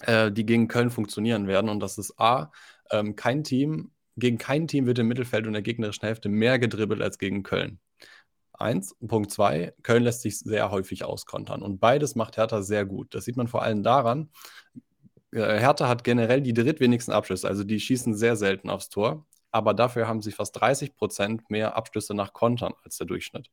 äh, 0.00 0.32
die 0.32 0.46
gegen 0.46 0.66
Köln 0.66 0.88
funktionieren 0.90 1.46
werden. 1.46 1.68
Und 1.68 1.80
das 1.80 1.98
ist 1.98 2.18
A, 2.18 2.52
ähm, 2.90 3.16
kein 3.16 3.44
Team, 3.44 3.90
gegen 4.16 4.38
kein 4.38 4.66
Team 4.66 4.86
wird 4.86 4.98
im 4.98 5.08
Mittelfeld 5.08 5.46
und 5.46 5.52
der 5.52 5.60
gegnerischen 5.60 6.06
Hälfte 6.06 6.30
mehr 6.30 6.58
gedribbelt 6.58 7.02
als 7.02 7.18
gegen 7.18 7.42
Köln. 7.42 7.80
Eins. 8.54 8.96
Punkt 9.06 9.30
zwei, 9.30 9.74
Köln 9.82 10.02
lässt 10.04 10.22
sich 10.22 10.38
sehr 10.38 10.70
häufig 10.70 11.04
auskontern. 11.04 11.60
Und 11.62 11.80
beides 11.80 12.14
macht 12.14 12.38
Hertha 12.38 12.62
sehr 12.62 12.86
gut. 12.86 13.14
Das 13.14 13.26
sieht 13.26 13.36
man 13.36 13.48
vor 13.48 13.62
allem 13.62 13.82
daran, 13.82 14.30
äh, 15.32 15.58
Hertha 15.58 15.86
hat 15.88 16.04
generell 16.04 16.40
die 16.40 16.54
drittwenigsten 16.54 17.12
Abschlüsse, 17.12 17.46
also 17.48 17.62
die 17.64 17.80
schießen 17.80 18.14
sehr 18.14 18.36
selten 18.36 18.70
aufs 18.70 18.88
Tor, 18.88 19.26
aber 19.50 19.74
dafür 19.74 20.08
haben 20.08 20.22
sie 20.22 20.32
fast 20.32 20.60
30 20.60 20.96
Prozent 20.96 21.50
mehr 21.50 21.76
Abschlüsse 21.76 22.14
nach 22.14 22.32
Kontern 22.32 22.72
als 22.84 22.96
der 22.98 23.06
Durchschnitt. 23.06 23.50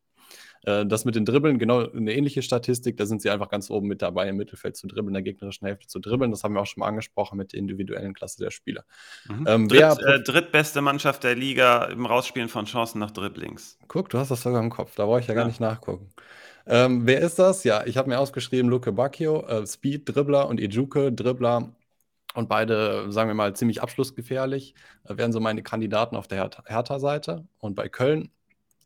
Äh, 0.63 0.85
das 0.85 1.05
mit 1.05 1.15
den 1.15 1.25
Dribbeln, 1.25 1.59
genau 1.59 1.89
eine 1.89 2.13
ähnliche 2.13 2.41
Statistik. 2.41 2.97
Da 2.97 3.05
sind 3.05 3.21
sie 3.21 3.29
einfach 3.29 3.49
ganz 3.49 3.69
oben 3.69 3.87
mit 3.87 4.01
dabei, 4.01 4.29
im 4.29 4.37
Mittelfeld 4.37 4.75
zu 4.75 4.87
dribbeln, 4.87 5.09
in 5.09 5.13
der 5.13 5.23
gegnerischen 5.23 5.67
Hälfte 5.67 5.87
zu 5.87 5.99
dribbeln. 5.99 6.31
Das 6.31 6.43
haben 6.43 6.53
wir 6.53 6.61
auch 6.61 6.65
schon 6.65 6.81
mal 6.81 6.87
angesprochen 6.87 7.37
mit 7.37 7.53
der 7.53 7.59
individuellen 7.59 8.13
Klasse 8.13 8.43
der 8.43 8.51
Spieler. 8.51 8.83
Mhm. 9.27 9.45
Ähm, 9.47 9.67
Dritt, 9.67 9.99
äh, 9.99 10.21
drittbeste 10.21 10.81
Mannschaft 10.81 11.23
der 11.23 11.35
Liga 11.35 11.85
im 11.85 12.05
Rausspielen 12.05 12.49
von 12.49 12.65
Chancen 12.65 12.99
nach 12.99 13.11
Dribblings. 13.11 13.77
Guck, 13.87 14.09
du 14.09 14.17
hast 14.17 14.31
das 14.31 14.41
sogar 14.41 14.61
im 14.61 14.69
Kopf. 14.69 14.95
Da 14.95 15.05
brauche 15.05 15.19
ich 15.19 15.27
ja, 15.27 15.33
ja. 15.33 15.41
gar 15.41 15.47
nicht 15.47 15.59
nachgucken. 15.59 16.09
Ähm, 16.65 17.07
wer 17.07 17.21
ist 17.21 17.39
das? 17.39 17.63
Ja, 17.63 17.85
ich 17.85 17.97
habe 17.97 18.09
mir 18.09 18.19
ausgeschrieben, 18.19 18.69
Luke 18.69 18.91
Bacchio, 18.91 19.45
äh, 19.47 19.65
Speed, 19.65 20.13
Dribbler 20.13 20.49
und 20.49 20.59
Ijuke, 20.59 21.13
Dribbler. 21.13 21.73
Und 22.37 22.49
beide, 22.49 23.11
sagen 23.11 23.31
wir 23.31 23.33
mal, 23.33 23.55
ziemlich 23.55 23.81
abschlussgefährlich, 23.81 24.75
äh, 25.05 25.17
wären 25.17 25.33
so 25.33 25.39
meine 25.39 25.63
Kandidaten 25.63 26.15
auf 26.15 26.27
der 26.27 26.51
Hertha-Seite. 26.67 27.47
Und 27.57 27.73
bei 27.73 27.89
Köln 27.89 28.29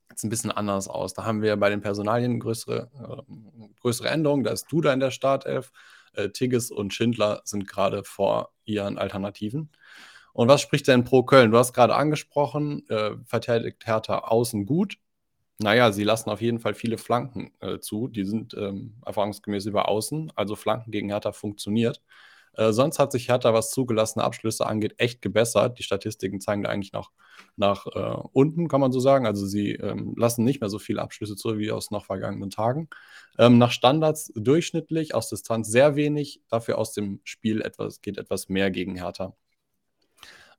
jetzt 0.10 0.24
ein 0.24 0.30
bisschen 0.30 0.52
anders 0.52 0.88
aus. 0.88 1.14
Da 1.14 1.26
haben 1.26 1.42
wir 1.42 1.58
bei 1.58 1.70
den 1.70 1.82
Personalien 1.82 2.40
größere, 2.40 2.90
äh, 2.98 3.70
größere 3.82 4.08
Änderungen. 4.08 4.46
Da 4.46 4.52
ist 4.52 4.72
Duda 4.72 4.94
in 4.94 5.02
der 5.02 5.12
Startelf. 5.12 5.74
Äh, 6.14 6.30
Tigges 6.30 6.72
und 6.72 6.94
Schindler 6.94 7.42
sind 7.44 7.68
gerade 7.68 8.06
vor 8.06 8.54
ihren 8.64 8.98
Alternativen. 8.98 9.70
Und 10.32 10.48
was 10.48 10.62
spricht 10.62 10.88
denn 10.88 11.04
pro 11.04 11.24
Köln? 11.24 11.52
Du 11.52 11.58
hast 11.58 11.74
gerade 11.74 11.94
angesprochen, 11.94 12.88
äh, 12.88 13.18
verteidigt 13.26 13.86
Hertha 13.86 14.20
außen 14.20 14.66
gut. 14.66 14.96
Naja, 15.60 15.92
sie 15.92 16.06
lassen 16.06 16.30
auf 16.30 16.40
jeden 16.40 16.60
Fall 16.60 16.74
viele 16.74 16.98
Flanken 16.98 17.52
äh, 17.60 17.80
zu. 17.80 18.08
Die 18.08 18.24
sind 18.24 18.54
ähm, 18.54 18.94
erfahrungsgemäß 19.06 19.66
über 19.66 19.90
außen. 19.90 20.32
Also 20.38 20.56
Flanken 20.56 20.92
gegen 20.92 21.10
Hertha 21.10 21.34
funktioniert. 21.34 22.02
Äh, 22.54 22.72
sonst 22.74 23.00
hat 23.00 23.12
sich 23.12 23.30
Hertha, 23.30 23.54
was 23.54 23.72
zugelassene 23.72 24.24
Abschlüsse 24.24 24.66
angeht, 24.66 24.96
echt 24.98 25.22
gebessert. 25.22 25.80
Die 25.80 25.84
Statistiken 25.84 26.42
zeigen 26.42 26.64
da 26.64 26.70
eigentlich 26.70 26.94
noch 26.94 27.12
nach 27.56 27.86
äh, 27.88 28.22
unten, 28.34 28.68
kann 28.68 28.82
man 28.82 28.92
so 28.92 29.00
sagen. 29.00 29.26
Also 29.26 29.46
sie 29.46 29.74
ähm, 29.74 30.14
lassen 30.18 30.44
nicht 30.44 30.62
mehr 30.62 30.70
so 30.70 30.80
viele 30.80 31.02
Abschlüsse 31.02 31.36
zu 31.36 31.58
wie 31.58 31.72
aus 31.72 31.92
noch 31.92 32.06
vergangenen 32.06 32.50
Tagen. 32.50 32.90
Ähm, 33.38 33.58
nach 33.58 33.72
Standards 33.72 34.32
durchschnittlich, 34.36 35.16
aus 35.16 35.30
Distanz 35.30 35.70
sehr 35.70 35.96
wenig, 35.96 36.42
dafür 36.50 36.78
aus 36.78 36.94
dem 36.94 37.22
Spiel 37.24 37.62
etwas, 37.62 38.02
geht 38.02 38.18
etwas 38.18 38.50
mehr 38.50 38.72
gegen 38.72 38.96
Hertha. 38.96 39.36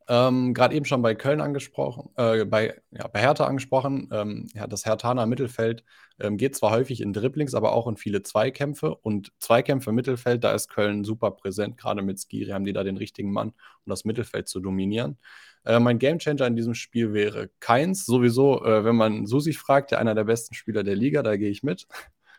Ähm, 0.08 0.54
Gerade 0.54 0.74
eben 0.74 0.84
schon 0.84 1.02
bei 1.02 1.14
Köln 1.14 1.40
angesprochen, 1.40 2.10
äh, 2.16 2.44
bei, 2.44 2.80
ja, 2.90 3.06
bei 3.08 3.20
Hertha 3.20 3.44
angesprochen. 3.46 4.08
Ähm, 4.12 4.48
ja, 4.54 4.66
das 4.66 4.84
Herthaner 4.84 5.26
Mittelfeld 5.26 5.84
ähm, 6.20 6.36
geht 6.36 6.56
zwar 6.56 6.70
häufig 6.70 7.00
in 7.00 7.12
Dribblings, 7.12 7.54
aber 7.54 7.72
auch 7.72 7.86
in 7.86 7.96
viele 7.96 8.22
Zweikämpfe. 8.22 8.94
Und 8.94 9.32
Zweikämpfe 9.38 9.90
im 9.90 9.96
Mittelfeld, 9.96 10.44
da 10.44 10.52
ist 10.52 10.68
Köln 10.68 11.04
super 11.04 11.30
präsent. 11.30 11.78
Gerade 11.78 12.02
mit 12.02 12.18
Skiri 12.20 12.50
haben 12.50 12.64
die 12.64 12.72
da 12.72 12.84
den 12.84 12.96
richtigen 12.96 13.32
Mann, 13.32 13.48
um 13.48 13.90
das 13.90 14.04
Mittelfeld 14.04 14.48
zu 14.48 14.60
dominieren. 14.60 15.18
Äh, 15.64 15.78
mein 15.78 15.98
Gamechanger 15.98 16.46
in 16.46 16.56
diesem 16.56 16.74
Spiel 16.74 17.12
wäre 17.12 17.50
Keins. 17.60 18.04
Sowieso, 18.04 18.64
äh, 18.64 18.84
wenn 18.84 18.96
man 18.96 19.26
Susi 19.26 19.52
fragt, 19.52 19.92
der 19.92 20.00
einer 20.00 20.14
der 20.14 20.24
besten 20.24 20.54
Spieler 20.54 20.82
der 20.82 20.96
Liga, 20.96 21.22
da 21.22 21.36
gehe 21.36 21.50
ich 21.50 21.62
mit. 21.62 21.86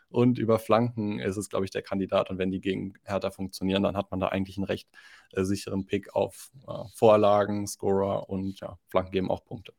Und 0.08 0.38
über 0.38 0.58
Flanken 0.58 1.18
ist 1.18 1.36
es, 1.36 1.48
glaube 1.48 1.64
ich, 1.64 1.70
der 1.70 1.82
Kandidat. 1.82 2.30
Und 2.30 2.38
wenn 2.38 2.50
die 2.50 2.60
gegen 2.60 2.94
Hertha 3.04 3.30
funktionieren, 3.30 3.82
dann 3.82 3.96
hat 3.96 4.10
man 4.10 4.20
da 4.20 4.28
eigentlich 4.28 4.56
einen 4.56 4.64
recht 4.64 4.88
äh, 5.32 5.44
sicheren 5.44 5.86
Pick 5.86 6.14
auf 6.14 6.50
äh, 6.68 6.72
Vorlagen, 6.94 7.66
Scorer 7.66 8.28
und 8.28 8.60
ja, 8.60 8.78
Flanken 8.88 9.12
geben 9.12 9.30
auch 9.30 9.44
Punkte. 9.44 9.72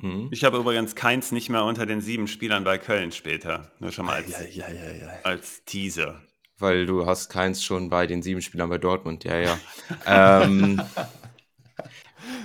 Mhm. 0.00 0.28
Ich 0.30 0.44
habe 0.44 0.58
übrigens 0.58 0.94
keins 0.94 1.32
nicht 1.32 1.50
mehr 1.50 1.64
unter 1.64 1.86
den 1.86 2.00
sieben 2.00 2.26
Spielern 2.26 2.64
bei 2.64 2.78
Köln 2.78 3.12
später. 3.12 3.70
Nur 3.78 3.92
schon 3.92 4.06
mal 4.06 4.16
als, 4.16 4.30
ja, 4.54 4.68
ja, 4.68 4.92
ja, 4.92 5.08
als 5.24 5.64
Teaser. 5.64 6.20
Weil 6.58 6.84
du 6.84 7.06
hast 7.06 7.30
keins 7.30 7.64
schon 7.64 7.88
bei 7.88 8.06
den 8.06 8.22
sieben 8.22 8.42
Spielern 8.42 8.68
bei 8.68 8.78
Dortmund, 8.78 9.24
ja, 9.24 9.38
ja. 9.38 9.58
ähm, 10.42 10.82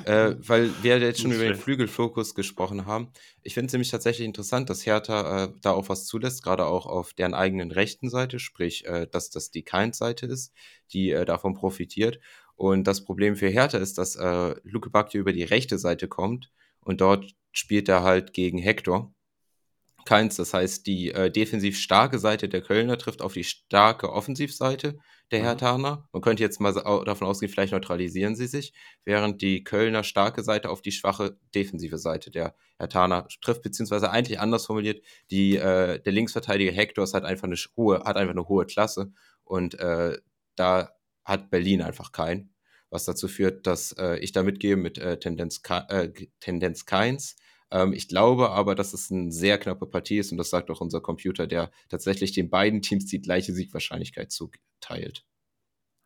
äh, 0.06 0.36
weil 0.38 0.72
wir 0.84 1.00
jetzt 1.00 1.22
schon 1.22 1.32
über 1.32 1.46
den 1.46 1.56
Flügelfokus 1.56 2.36
gesprochen 2.36 2.86
haben. 2.86 3.10
Ich 3.42 3.56
finde 3.56 3.68
es 3.68 3.74
nämlich 3.74 3.90
tatsächlich 3.90 4.26
interessant, 4.26 4.70
dass 4.70 4.86
Hertha 4.86 5.46
äh, 5.46 5.54
da 5.62 5.72
auch 5.72 5.90
was 5.90 6.06
zulässt, 6.06 6.44
gerade 6.44 6.66
auch 6.66 6.86
auf 6.86 7.14
deren 7.14 7.34
eigenen 7.34 7.72
rechten 7.72 8.10
Seite, 8.10 8.38
sprich, 8.38 8.86
äh, 8.86 9.08
dass 9.08 9.32
das 9.32 9.50
die 9.50 9.64
Keins-Seite 9.64 10.28
ist, 10.28 10.54
die 10.94 11.10
äh, 11.10 11.26
davon 11.26 11.56
profitiert. 11.56 12.20
Und 12.56 12.86
das 12.86 13.04
Problem 13.04 13.36
für 13.36 13.48
Hertha 13.48 13.80
ist, 13.80 13.98
dass 13.98 14.16
äh, 14.16 14.56
Luke 14.64 14.92
Bacchio 14.92 15.22
über 15.22 15.34
die 15.34 15.44
rechte 15.44 15.80
Seite 15.80 16.08
kommt 16.08 16.52
und 16.82 17.02
dort 17.02 17.36
spielt 17.52 17.90
er 17.90 18.04
halt 18.04 18.34
gegen 18.34 18.60
Hector 18.60 19.15
keins. 20.06 20.36
Das 20.38 20.54
heißt, 20.54 20.88
die 20.88 21.12
äh, 21.12 21.32
defensiv 21.32 21.78
starke 21.78 22.20
Seite 22.20 22.48
der 22.48 22.62
Kölner 22.62 22.98
trifft 22.98 23.22
auf 23.22 23.34
die 23.34 23.44
starke 23.44 24.12
Offensivseite 24.12 24.98
der 25.32 25.40
mhm. 25.40 25.46
Herthaner. 25.46 26.08
Man 26.14 26.22
könnte 26.22 26.44
jetzt 26.44 26.62
mal 26.62 26.74
davon 26.74 27.28
ausgehen, 27.28 27.52
vielleicht 27.52 27.74
neutralisieren 27.74 28.36
sie 28.36 28.48
sich, 28.48 28.74
während 29.04 29.42
die 29.42 29.64
Kölner 29.64 30.04
starke 30.04 30.44
Seite 30.44 30.70
auf 30.70 30.82
die 30.82 30.92
schwache 30.92 31.38
defensive 31.54 31.98
Seite 31.98 32.32
der 32.32 32.56
Herthaner 32.78 33.28
trifft, 33.42 33.64
beziehungsweise 33.64 34.12
eigentlich 34.12 34.40
anders 34.40 34.68
formuliert, 34.68 35.04
die, 35.32 35.58
äh, 35.58 36.00
der 36.00 36.14
Linksverteidiger 36.14 36.72
Hector 36.72 37.06
hat 37.12 37.24
einfach 37.24 37.46
eine 37.46 37.56
hohe, 37.76 38.04
hat 38.04 38.18
einfach 38.18 38.34
eine 38.34 38.48
hohe 38.48 38.66
Klasse 38.66 39.12
und 39.44 39.80
äh, 39.80 40.18
da 40.56 40.92
hat 41.24 41.50
Berlin 41.50 41.82
einfach 41.82 42.12
keinen, 42.12 42.54
was 42.90 43.06
dazu 43.06 43.28
führt, 43.28 43.66
dass 43.66 43.94
äh, 43.94 44.18
ich 44.20 44.32
da 44.32 44.44
mitgehe 44.44 44.76
mit 44.76 44.98
äh, 44.98 45.20
Tendenz, 45.20 45.62
äh, 45.68 46.10
Tendenz 46.40 46.86
Keins 46.86 47.36
ähm, 47.72 47.94
ich 47.94 48.08
glaube 48.08 48.52
aber, 48.52 48.76
dass 48.76 48.94
es 48.94 49.12
eine 49.12 49.32
sehr 49.32 49.58
knappe 49.58 49.86
Partie 49.86 50.18
ist 50.18 50.32
und 50.32 50.38
das 50.38 50.50
sagt 50.50 50.70
auch 50.70 50.82
unser 50.82 51.02
Computer, 51.02 51.48
der 51.48 51.72
tatsächlich 51.90 52.32
den 52.34 52.50
beiden 52.50 52.82
Teams 52.82 53.06
die 53.06 53.22
gleiche 53.22 53.54
Siegwahrscheinlichkeit 53.54 54.32
zuteilt. 54.32 55.26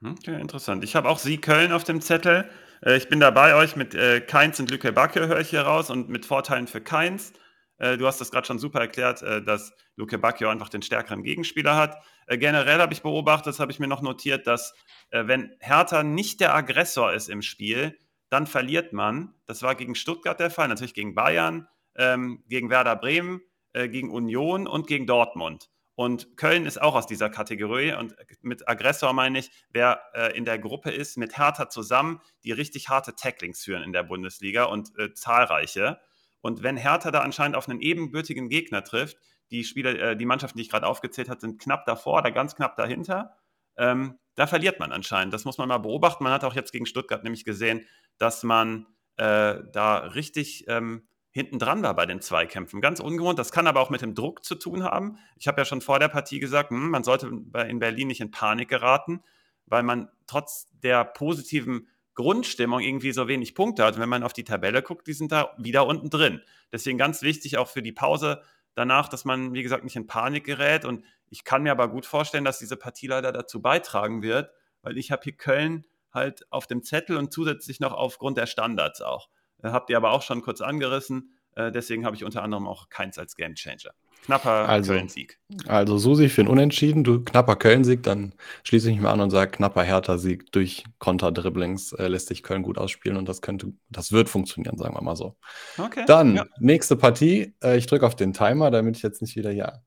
Okay, 0.04 0.40
interessant. 0.40 0.84
Ich 0.84 0.96
habe 0.96 1.10
auch 1.10 1.20
Sie 1.20 1.40
Köln 1.40 1.74
auf 1.74 1.84
dem 1.84 2.02
Zettel. 2.02 2.50
Äh, 2.84 2.98
ich 2.98 3.10
bin 3.10 3.20
da 3.20 3.32
bei 3.32 3.56
euch 3.56 3.76
mit 3.76 3.96
äh, 3.96 4.22
Keins 4.22 4.60
und 4.60 4.72
Lücke 4.72 4.94
Backe, 4.94 5.28
höre 5.28 5.40
ich 5.40 5.50
hier 5.50 5.62
raus, 5.62 5.90
und 5.90 6.10
mit 6.10 6.26
Vorteilen 6.26 6.68
für 6.68 6.82
Keins. 6.82 7.34
Äh, 7.80 7.98
du 7.98 8.06
hast 8.06 8.22
das 8.22 8.32
gerade 8.32 8.46
schon 8.46 8.60
super 8.60 8.80
erklärt, 8.80 9.22
äh, 9.22 9.42
dass 9.42 9.74
Luke 9.96 10.18
Bacchio 10.18 10.50
einfach 10.50 10.70
den 10.70 10.82
stärkeren 10.82 11.24
Gegenspieler 11.24 11.76
hat. 11.76 11.98
Äh, 12.28 12.38
generell 12.38 12.80
habe 12.80 12.94
ich 12.94 13.02
beobachtet, 13.02 13.48
das 13.48 13.60
habe 13.60 13.72
ich 13.72 13.80
mir 13.80 13.88
noch 13.88 14.02
notiert, 14.02 14.48
dass 14.48 14.74
wenn 15.12 15.56
Hertha 15.60 16.04
nicht 16.04 16.40
der 16.40 16.54
Aggressor 16.54 17.12
ist 17.14 17.30
im 17.30 17.42
Spiel, 17.42 17.98
dann 18.30 18.48
verliert 18.48 18.94
man. 18.94 19.34
Das 19.46 19.62
war 19.64 19.76
gegen 19.76 19.96
Stuttgart 19.96 20.40
der 20.40 20.52
Fall, 20.52 20.68
natürlich 20.68 20.94
gegen 20.94 21.16
Bayern, 21.16 21.68
ähm, 21.96 22.44
gegen 22.48 22.70
Werder 22.70 22.96
Bremen, 22.96 23.42
äh, 23.74 23.90
gegen 23.90 24.12
Union 24.12 24.68
und 24.68 24.88
gegen 24.88 25.08
Dortmund. 25.08 25.70
Und 25.96 26.38
Köln 26.38 26.66
ist 26.66 26.82
auch 26.82 26.96
aus 26.96 27.08
dieser 27.08 27.30
Kategorie. 27.30 27.92
Und 27.92 28.16
mit 28.42 28.70
Aggressor 28.70 29.12
meine 29.12 29.40
ich, 29.40 29.52
wer 29.72 30.02
äh, 30.14 30.38
in 30.38 30.46
der 30.46 30.58
Gruppe 30.58 30.92
ist, 30.92 31.18
mit 31.18 31.38
Hertha 31.38 31.68
zusammen, 31.68 32.22
die 32.46 32.54
richtig 32.54 32.88
harte 32.88 33.16
Tacklings 33.16 33.64
führen 33.66 33.84
in 33.84 33.92
der 33.92 34.04
Bundesliga 34.04 34.64
und 34.64 34.98
äh, 34.98 35.14
zahlreiche. 35.14 36.00
Und 36.40 36.64
wenn 36.64 36.78
Hertha 36.78 37.12
da 37.12 37.20
anscheinend 37.20 37.58
auf 37.58 37.68
einen 37.68 37.82
ebenbürtigen 37.82 38.48
Gegner 38.48 38.82
trifft, 38.84 39.18
die 39.52 39.66
Spieler, 39.66 40.00
äh, 40.00 40.16
die 40.16 40.26
Mannschaften, 40.26 40.58
die 40.58 40.64
ich 40.64 40.70
gerade 40.70 40.88
aufgezählt 40.88 41.28
habe, 41.28 41.42
sind 41.42 41.60
knapp 41.60 41.86
davor 41.86 42.20
oder 42.20 42.32
ganz 42.32 42.56
knapp 42.56 42.78
dahinter. 42.78 43.36
Ähm, 43.80 44.20
da 44.36 44.46
verliert 44.46 44.80
man 44.80 44.92
anscheinend. 44.92 45.34
Das 45.34 45.46
muss 45.46 45.58
man 45.58 45.68
mal 45.68 45.80
beobachten. 45.80 46.24
Man 46.24 46.34
hat 46.34 46.44
auch 46.44 46.54
jetzt 46.54 46.72
gegen 46.72 46.86
Stuttgart 46.86 47.24
nämlich 47.24 47.46
gesehen, 47.46 47.86
dass 48.20 48.44
man 48.44 48.86
äh, 49.18 49.56
da 49.74 49.98
richtig 49.98 50.66
ähm, 50.68 51.08
hinten 51.32 51.60
dran 51.60 51.84
war 51.84 51.96
bei 51.96 52.06
den 52.06 52.22
Zweikämpfen. 52.22 52.82
Ganz 52.82 53.00
ungewohnt. 53.00 53.40
Das 53.40 53.52
kann 53.52 53.68
aber 53.68 53.82
auch 53.82 53.90
mit 53.90 54.02
dem 54.02 54.16
Druck 54.16 54.44
zu 54.44 54.56
tun 54.56 54.84
haben. 54.84 55.18
Ich 55.38 55.48
habe 55.48 55.62
ja 55.62 55.66
schon 55.66 55.82
vor 55.82 56.00
der 56.00 56.08
Partie 56.08 56.40
gesagt, 56.40 56.72
hm, 56.72 56.90
man 56.90 57.04
sollte 57.04 57.28
in 57.28 57.80
Berlin 57.80 58.08
nicht 58.08 58.22
in 58.22 58.32
Panik 58.32 58.70
geraten, 58.70 59.22
weil 59.66 59.84
man 59.84 60.10
trotz 60.28 60.68
der 60.84 61.06
positiven 61.06 61.88
Grundstimmung 62.16 62.82
irgendwie 62.82 63.12
so 63.12 63.28
wenig 63.28 63.56
Punkte 63.56 63.86
hat. 63.86 63.96
Und 63.96 64.02
wenn 64.02 64.10
man 64.10 64.24
auf 64.24 64.34
die 64.34 64.44
Tabelle 64.44 64.82
guckt, 64.82 65.08
die 65.08 65.14
sind 65.14 65.32
da 65.32 65.54
wieder 65.58 65.88
unten 65.88 66.10
drin. 66.10 66.42
Deswegen 66.72 66.98
ganz 66.98 67.22
wichtig 67.22 67.58
auch 67.58 67.68
für 67.68 67.82
die 67.82 67.94
Pause 67.94 68.42
danach, 68.74 69.08
dass 69.08 69.26
man, 69.26 69.54
wie 69.54 69.64
gesagt, 69.64 69.84
nicht 69.84 69.96
in 69.96 70.08
Panik 70.08 70.46
gerät. 70.46 70.86
Und 70.86 71.04
ich 71.30 71.44
kann 71.44 71.64
mir 71.64 71.72
aber 71.72 71.88
gut 71.90 72.06
vorstellen, 72.06 72.46
dass 72.46 72.60
diese 72.60 72.78
Partie 72.78 73.08
leider 73.08 73.32
dazu 73.32 73.62
beitragen 73.62 74.22
wird, 74.22 74.52
weil 74.82 74.98
ich 74.98 75.12
habe 75.12 75.22
hier 75.24 75.36
Köln 75.36 75.86
halt 76.12 76.52
auf 76.52 76.68
dem 76.68 76.84
Zettel 76.84 77.18
und 77.18 77.32
zusätzlich 77.32 77.80
noch 77.80 77.94
aufgrund 77.94 78.38
der 78.38 78.48
Standards 78.48 79.02
auch. 79.02 79.30
Äh, 79.62 79.70
habt 79.70 79.90
ihr 79.90 79.98
aber 79.98 80.12
auch 80.12 80.22
schon 80.22 80.42
kurz 80.42 80.62
angerissen. 80.62 81.38
Äh, 81.56 81.72
deswegen 81.72 82.06
habe 82.06 82.16
ich 82.16 82.24
unter 82.24 82.44
anderem 82.44 82.68
auch 82.68 82.90
keins 82.90 83.18
als 83.18 83.36
Game 83.36 83.56
Changer. 83.56 83.94
Knapper 84.26 84.70
also, 84.70 84.94
Köln-Sieg. 84.94 85.40
Also 85.68 85.98
Susi 85.98 86.30
für 86.30 86.42
ein 86.42 86.48
Unentschieden, 86.48 87.04
du 87.04 87.24
knapper 87.24 87.56
Köln-Sieg, 87.56 88.04
dann 88.04 88.34
schließe 88.64 88.90
ich 88.90 88.96
mich 88.96 89.04
mal 89.04 89.12
an 89.12 89.22
und 89.22 89.32
sage, 89.32 89.52
knapper 89.52 89.84
Hertha-Sieg 89.84 90.52
durch 90.52 90.84
Konter-Dribblings 91.00 91.94
äh, 91.94 92.08
lässt 92.08 92.28
sich 92.28 92.44
Köln 92.44 92.62
gut 92.62 92.78
ausspielen 92.78 93.18
und 93.18 93.28
das 93.28 93.42
könnte, 93.42 93.74
das 93.90 94.12
wird 94.12 94.30
funktionieren, 94.30 94.78
sagen 94.78 94.94
wir 94.94 95.02
mal 95.02 95.16
so. 95.16 95.36
Okay. 95.78 96.04
Dann, 96.06 96.36
ja. 96.36 96.46
nächste 96.60 96.96
Partie. 96.96 97.56
Äh, 97.64 97.78
ich 97.78 97.88
drücke 97.88 98.06
auf 98.06 98.16
den 98.16 98.34
Timer, 98.34 98.70
damit 98.72 98.98
ich 98.98 99.04
jetzt 99.04 99.22
nicht 99.22 99.36
wieder 99.36 99.52
hier 99.52 99.82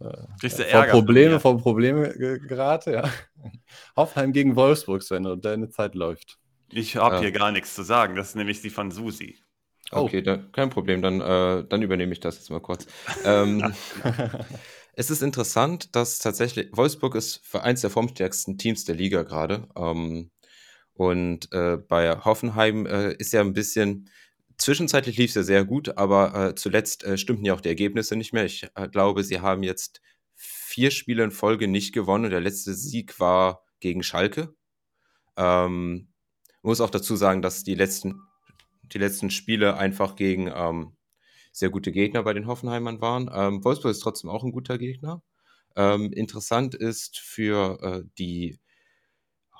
äh, 0.00 0.48
vor 0.48 0.84
Probleme, 0.84 1.40
vor 1.40 1.58
Probleme 1.58 2.14
gerate. 2.46 2.92
Ja. 2.92 3.10
Hoffenheim 3.96 4.32
gegen 4.32 4.54
Wolfsburg, 4.54 5.02
Sven, 5.02 5.26
und 5.26 5.44
deine 5.44 5.70
Zeit 5.70 5.94
läuft. 5.94 6.38
Ich 6.70 6.96
habe 6.96 7.18
hier 7.20 7.32
gar 7.32 7.50
nichts 7.50 7.74
zu 7.74 7.82
sagen. 7.82 8.14
Das 8.14 8.28
ist 8.28 8.36
nämlich 8.36 8.60
die 8.60 8.70
von 8.70 8.90
Susi. 8.90 9.38
Oh. 9.92 10.02
Okay, 10.02 10.22
da, 10.22 10.36
kein 10.36 10.70
Problem. 10.70 11.02
Dann, 11.02 11.20
äh, 11.20 11.64
dann 11.66 11.82
übernehme 11.82 12.12
ich 12.12 12.20
das 12.20 12.36
jetzt 12.36 12.50
mal 12.50 12.60
kurz. 12.60 12.86
ähm, 13.24 13.72
es 14.94 15.10
ist 15.10 15.22
interessant, 15.22 15.94
dass 15.96 16.18
tatsächlich 16.18 16.68
Wolfsburg 16.72 17.14
ist 17.14 17.40
für 17.44 17.62
eins 17.62 17.80
der 17.80 17.90
formstärksten 17.90 18.58
Teams 18.58 18.84
der 18.84 18.96
Liga 18.96 19.22
gerade. 19.22 19.68
Ähm, 19.76 20.30
und 20.92 21.52
äh, 21.52 21.76
bei 21.76 22.16
Hoffenheim 22.16 22.84
äh, 22.86 23.12
ist 23.14 23.32
ja 23.32 23.40
ein 23.40 23.52
bisschen, 23.52 24.10
zwischenzeitlich 24.58 25.16
lief 25.16 25.30
es 25.30 25.36
ja 25.36 25.42
sehr 25.44 25.64
gut, 25.64 25.96
aber 25.96 26.34
äh, 26.34 26.54
zuletzt 26.56 27.04
äh, 27.04 27.16
stimmten 27.16 27.44
ja 27.44 27.54
auch 27.54 27.60
die 27.60 27.68
Ergebnisse 27.68 28.16
nicht 28.16 28.32
mehr. 28.32 28.44
Ich 28.44 28.68
äh, 28.74 28.88
glaube, 28.88 29.22
sie 29.22 29.40
haben 29.40 29.62
jetzt 29.62 30.00
vier 30.34 30.90
Spiele 30.90 31.24
in 31.24 31.30
Folge 31.30 31.68
nicht 31.68 31.94
gewonnen. 31.94 32.30
Der 32.30 32.40
letzte 32.40 32.74
Sieg 32.74 33.20
war 33.20 33.64
gegen 33.80 34.02
Schalke. 34.02 34.54
Ähm, 35.36 36.08
muss 36.62 36.80
auch 36.80 36.90
dazu 36.90 37.14
sagen, 37.16 37.42
dass 37.42 37.62
die 37.62 37.76
letzten 37.76 38.20
die 38.88 38.98
letzten 38.98 39.30
Spiele 39.30 39.76
einfach 39.76 40.16
gegen 40.16 40.50
ähm, 40.54 40.96
sehr 41.52 41.70
gute 41.70 41.92
Gegner 41.92 42.22
bei 42.22 42.34
den 42.34 42.46
Hoffenheimern 42.46 43.00
waren. 43.00 43.30
Ähm, 43.32 43.64
Wolfsburg 43.64 43.92
ist 43.92 44.00
trotzdem 44.00 44.30
auch 44.30 44.44
ein 44.44 44.52
guter 44.52 44.78
Gegner. 44.78 45.22
Ähm, 45.76 46.12
interessant 46.12 46.74
ist 46.74 47.18
für 47.18 47.78
äh, 47.82 48.08
die 48.18 48.58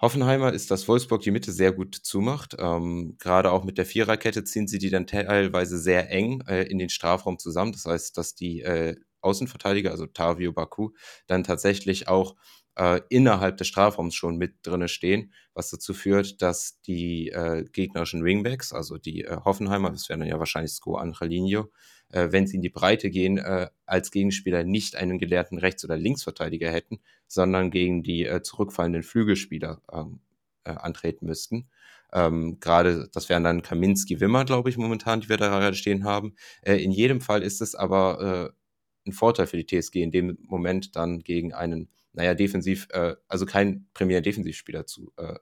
Hoffenheimer 0.01 0.53
ist, 0.53 0.71
dass 0.71 0.87
Wolfsburg 0.87 1.23
die 1.23 1.33
Mitte 1.33 1.51
sehr 1.51 1.73
gut 1.73 1.95
zumacht. 1.95 2.55
Ähm, 2.59 3.17
Gerade 3.19 3.51
auch 3.51 3.65
mit 3.65 3.79
der 3.79 3.87
Viererkette 3.87 4.45
ziehen 4.45 4.69
sie 4.69 4.79
die 4.79 4.91
dann 4.91 5.09
teilweise 5.09 5.77
sehr 5.77 6.11
eng 6.11 6.41
äh, 6.43 6.63
in 6.63 6.79
den 6.79 6.89
Strafraum 6.89 7.39
zusammen. 7.39 7.73
Das 7.73 7.85
heißt, 7.85 8.17
dass 8.17 8.37
die 8.37 8.61
äh, 8.63 8.95
Außenverteidiger, 9.21 9.91
also 9.91 10.07
Tavio 10.07 10.53
Baku, 10.53 10.91
dann 11.27 11.43
tatsächlich 11.43 12.07
auch 12.07 12.37
äh, 12.79 13.01
innerhalb 13.09 13.57
des 13.57 13.67
Strafraums 13.67 14.15
schon 14.15 14.37
mit 14.37 14.55
drinne 14.63 14.89
stehen, 14.89 15.33
was 15.53 15.71
dazu 15.71 15.93
führt, 15.95 16.41
dass 16.41 16.81
die 16.83 17.29
äh, 17.29 17.65
gegnerischen 17.73 18.25
Wingbacks, 18.25 18.73
also 18.73 18.99
die 18.99 19.25
äh, 19.25 19.37
Hoffenheimer, 19.45 19.91
das 19.91 20.09
wären 20.09 20.21
dann 20.21 20.29
ja 20.29 20.39
wahrscheinlich 20.39 20.73
Sko 20.73 20.95
Angelino, 20.97 21.71
äh, 22.11 22.29
wenn 22.31 22.47
sie 22.47 22.57
in 22.57 22.63
die 22.63 22.69
Breite 22.69 23.11
gehen, 23.11 23.39
äh, 23.39 23.69
als 23.85 24.13
Gegenspieler 24.13 24.63
nicht 24.63 24.97
einen 24.97 25.19
gelehrten 25.19 25.59
Rechts- 25.59 25.85
oder 25.85 25.97
Linksverteidiger 25.97 26.71
hätten, 26.71 27.01
sondern 27.27 27.71
gegen 27.71 28.03
die 28.03 28.25
äh, 28.25 28.43
zurückfallenden 28.43 29.03
Flügelspieler 29.03 29.83
ähm, 29.93 30.21
äh, 30.65 30.71
antreten 30.71 31.27
müssten. 31.27 31.69
Ähm, 32.13 32.59
Gerade, 32.61 33.09
das 33.13 33.29
wären 33.29 33.45
dann 33.45 33.63
Kaminski, 33.63 34.21
Wimmer, 34.21 34.45
glaube 34.45 34.71
ich, 34.71 34.79
momentan, 34.79 35.21
die 35.21 35.29
wir 35.29 35.37
da 35.37 35.49
gerade 35.49 35.77
stehen 35.77 36.05
haben. 36.05 36.37
Äh, 36.63 36.77
in 36.77 36.93
jedem 36.93 37.21
Fall 37.21 37.43
ist 37.43 37.61
es 37.61 37.75
aber 37.75 38.55
äh, 38.55 39.09
ein 39.09 39.13
Vorteil 39.13 39.47
für 39.49 39.63
die 39.63 39.67
TSG 39.67 39.97
in 39.97 40.13
dem 40.13 40.39
Moment 40.43 40.97
dann 40.97 41.21
gegen 41.21 41.53
einen 41.53 41.91
naja, 42.19 42.35
defensiv, 42.35 42.89
äh, 42.91 43.15
also 43.29 43.47
kein 43.47 43.87
Premier 43.95 44.21
Defensivspieler 44.21 44.87
zu, 44.87 45.13
äh, 45.19 45.37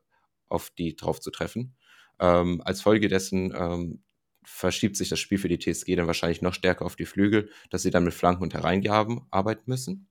auf 0.48 0.68
die 0.70 0.94
drauf 0.94 1.20
zu 1.20 1.30
treffen. 1.30 1.74
Ähm, 2.20 2.60
als 2.64 2.82
Folge 2.82 3.08
dessen 3.08 3.54
ähm, 3.56 4.04
verschiebt 4.44 4.96
sich 4.96 5.08
das 5.08 5.18
Spiel 5.18 5.38
für 5.38 5.48
die 5.48 5.58
TSG 5.58 5.96
dann 5.96 6.06
wahrscheinlich 6.06 6.42
noch 6.42 6.52
stärker 6.52 6.84
auf 6.84 6.94
die 6.94 7.06
Flügel, 7.06 7.50
dass 7.70 7.82
sie 7.82 7.90
dann 7.90 8.04
mit 8.04 8.12
Flanken 8.12 8.42
und 8.42 8.52
Hereingaben 8.52 9.22
arbeiten 9.30 9.70
müssen. 9.70 10.08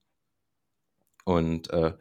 Und 1.24 1.70
äh, 1.70 1.93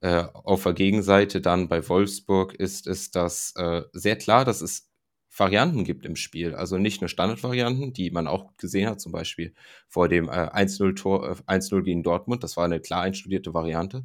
äh, 0.00 0.24
auf 0.32 0.62
der 0.62 0.72
Gegenseite 0.72 1.42
dann 1.42 1.68
bei 1.68 1.86
Wolfsburg 1.86 2.54
ist 2.54 2.86
es 2.86 3.10
das 3.10 3.52
äh, 3.56 3.82
sehr 3.92 4.16
klar, 4.16 4.46
dass 4.46 4.62
es 4.62 4.87
Varianten 5.36 5.84
gibt 5.84 6.06
im 6.06 6.16
Spiel. 6.16 6.54
Also 6.54 6.78
nicht 6.78 7.00
nur 7.00 7.08
Standardvarianten, 7.08 7.92
die 7.92 8.10
man 8.10 8.26
auch 8.26 8.56
gesehen 8.56 8.88
hat, 8.88 9.00
zum 9.00 9.12
Beispiel 9.12 9.54
vor 9.88 10.08
dem 10.08 10.28
äh, 10.28 10.30
1-0 10.30 10.88
äh, 10.88 11.58
1-0 11.58 11.82
gegen 11.82 12.02
Dortmund. 12.02 12.42
Das 12.42 12.56
war 12.56 12.64
eine 12.64 12.80
klar 12.80 13.02
einstudierte 13.02 13.54
Variante. 13.54 14.04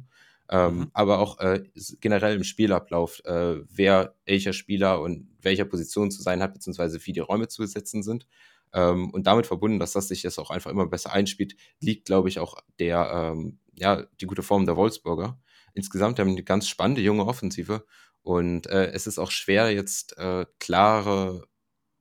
Ähm, 0.50 0.76
mhm. 0.76 0.90
Aber 0.92 1.20
auch 1.20 1.40
äh, 1.40 1.64
generell 2.00 2.36
im 2.36 2.44
Spielablauf, 2.44 3.24
äh, 3.24 3.56
wer 3.68 4.14
welcher 4.26 4.52
Spieler 4.52 5.00
und 5.00 5.28
welcher 5.40 5.64
Position 5.64 6.10
zu 6.10 6.22
sein 6.22 6.42
hat, 6.42 6.52
beziehungsweise 6.52 7.04
wie 7.06 7.12
die 7.12 7.20
Räume 7.20 7.48
zu 7.48 7.62
besetzen 7.62 8.02
sind. 8.02 8.26
Ähm, 8.74 9.10
und 9.10 9.26
damit 9.26 9.46
verbunden, 9.46 9.78
dass 9.78 9.92
das 9.92 10.08
sich 10.08 10.22
jetzt 10.22 10.38
auch 10.38 10.50
einfach 10.50 10.70
immer 10.70 10.86
besser 10.86 11.12
einspielt, 11.12 11.56
liegt, 11.80 12.06
glaube 12.06 12.28
ich, 12.28 12.38
auch 12.38 12.58
der, 12.78 13.32
ähm, 13.32 13.58
ja, 13.74 14.04
die 14.20 14.26
gute 14.26 14.42
Form 14.42 14.66
der 14.66 14.76
Wolfsburger. 14.76 15.38
Insgesamt 15.72 16.18
haben 16.18 16.30
eine 16.30 16.44
ganz 16.44 16.68
spannende 16.68 17.00
junge 17.00 17.26
Offensive 17.26 17.84
und 18.24 18.66
äh, 18.68 18.86
es 18.92 19.06
ist 19.06 19.18
auch 19.18 19.30
schwer, 19.30 19.70
jetzt 19.70 20.16
äh, 20.16 20.46
klare, 20.58 21.46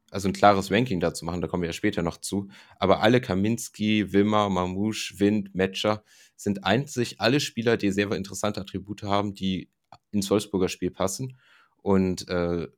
also 0.09 0.29
ein 0.29 0.33
klares 0.33 0.71
Ranking 0.71 1.01
dazu 1.01 1.25
machen, 1.25 1.41
da 1.41 1.47
kommen 1.47 1.63
wir 1.63 1.69
ja 1.69 1.73
später 1.73 2.01
noch 2.01 2.17
zu. 2.17 2.47
Aber 2.79 3.01
alle 3.01 3.19
Kaminski, 3.19 4.13
Wimmer, 4.13 4.49
Mamouche, 4.49 5.19
Wind, 5.19 5.53
Matcher 5.53 6.03
sind 6.37 6.63
einzig 6.63 7.19
alle 7.19 7.41
Spieler, 7.41 7.75
die 7.75 7.91
sehr 7.91 8.09
interessante 8.13 8.61
Attribute 8.61 9.03
haben, 9.03 9.33
die 9.33 9.69
ins 10.11 10.31
Wolfsburger 10.31 10.69
Spiel 10.69 10.91
passen 10.91 11.37
und 11.81 12.29
äh, 12.29 12.69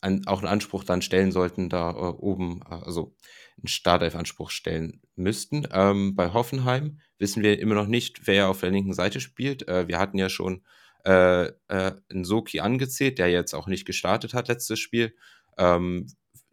an, 0.00 0.26
auch 0.26 0.40
einen 0.40 0.48
Anspruch 0.48 0.82
dann 0.82 1.02
stellen 1.02 1.30
sollten, 1.30 1.68
da 1.68 1.90
äh, 1.90 1.94
oben, 1.94 2.64
also 2.64 3.14
einen 3.58 3.68
Startelf-Anspruch 3.68 4.50
stellen 4.50 5.00
müssten. 5.14 5.68
Ähm, 5.70 6.16
bei 6.16 6.32
Hoffenheim 6.32 6.98
wissen 7.18 7.44
wir 7.44 7.60
immer 7.60 7.76
noch 7.76 7.86
nicht, 7.86 8.26
wer 8.26 8.48
auf 8.48 8.58
der 8.58 8.72
linken 8.72 8.92
Seite 8.92 9.20
spielt. 9.20 9.68
Äh, 9.68 9.86
wir 9.86 10.00
hatten 10.00 10.18
ja 10.18 10.28
schon 10.28 10.64
äh, 11.04 11.46
äh, 11.68 11.92
Nsoki 12.12 12.60
angezählt, 12.60 13.18
der 13.18 13.28
jetzt 13.28 13.54
auch 13.54 13.66
nicht 13.66 13.84
gestartet 13.84 14.34
hat 14.34 14.48
letztes 14.48 14.78
Spiel. 14.78 15.14
Ähm, 15.58 16.06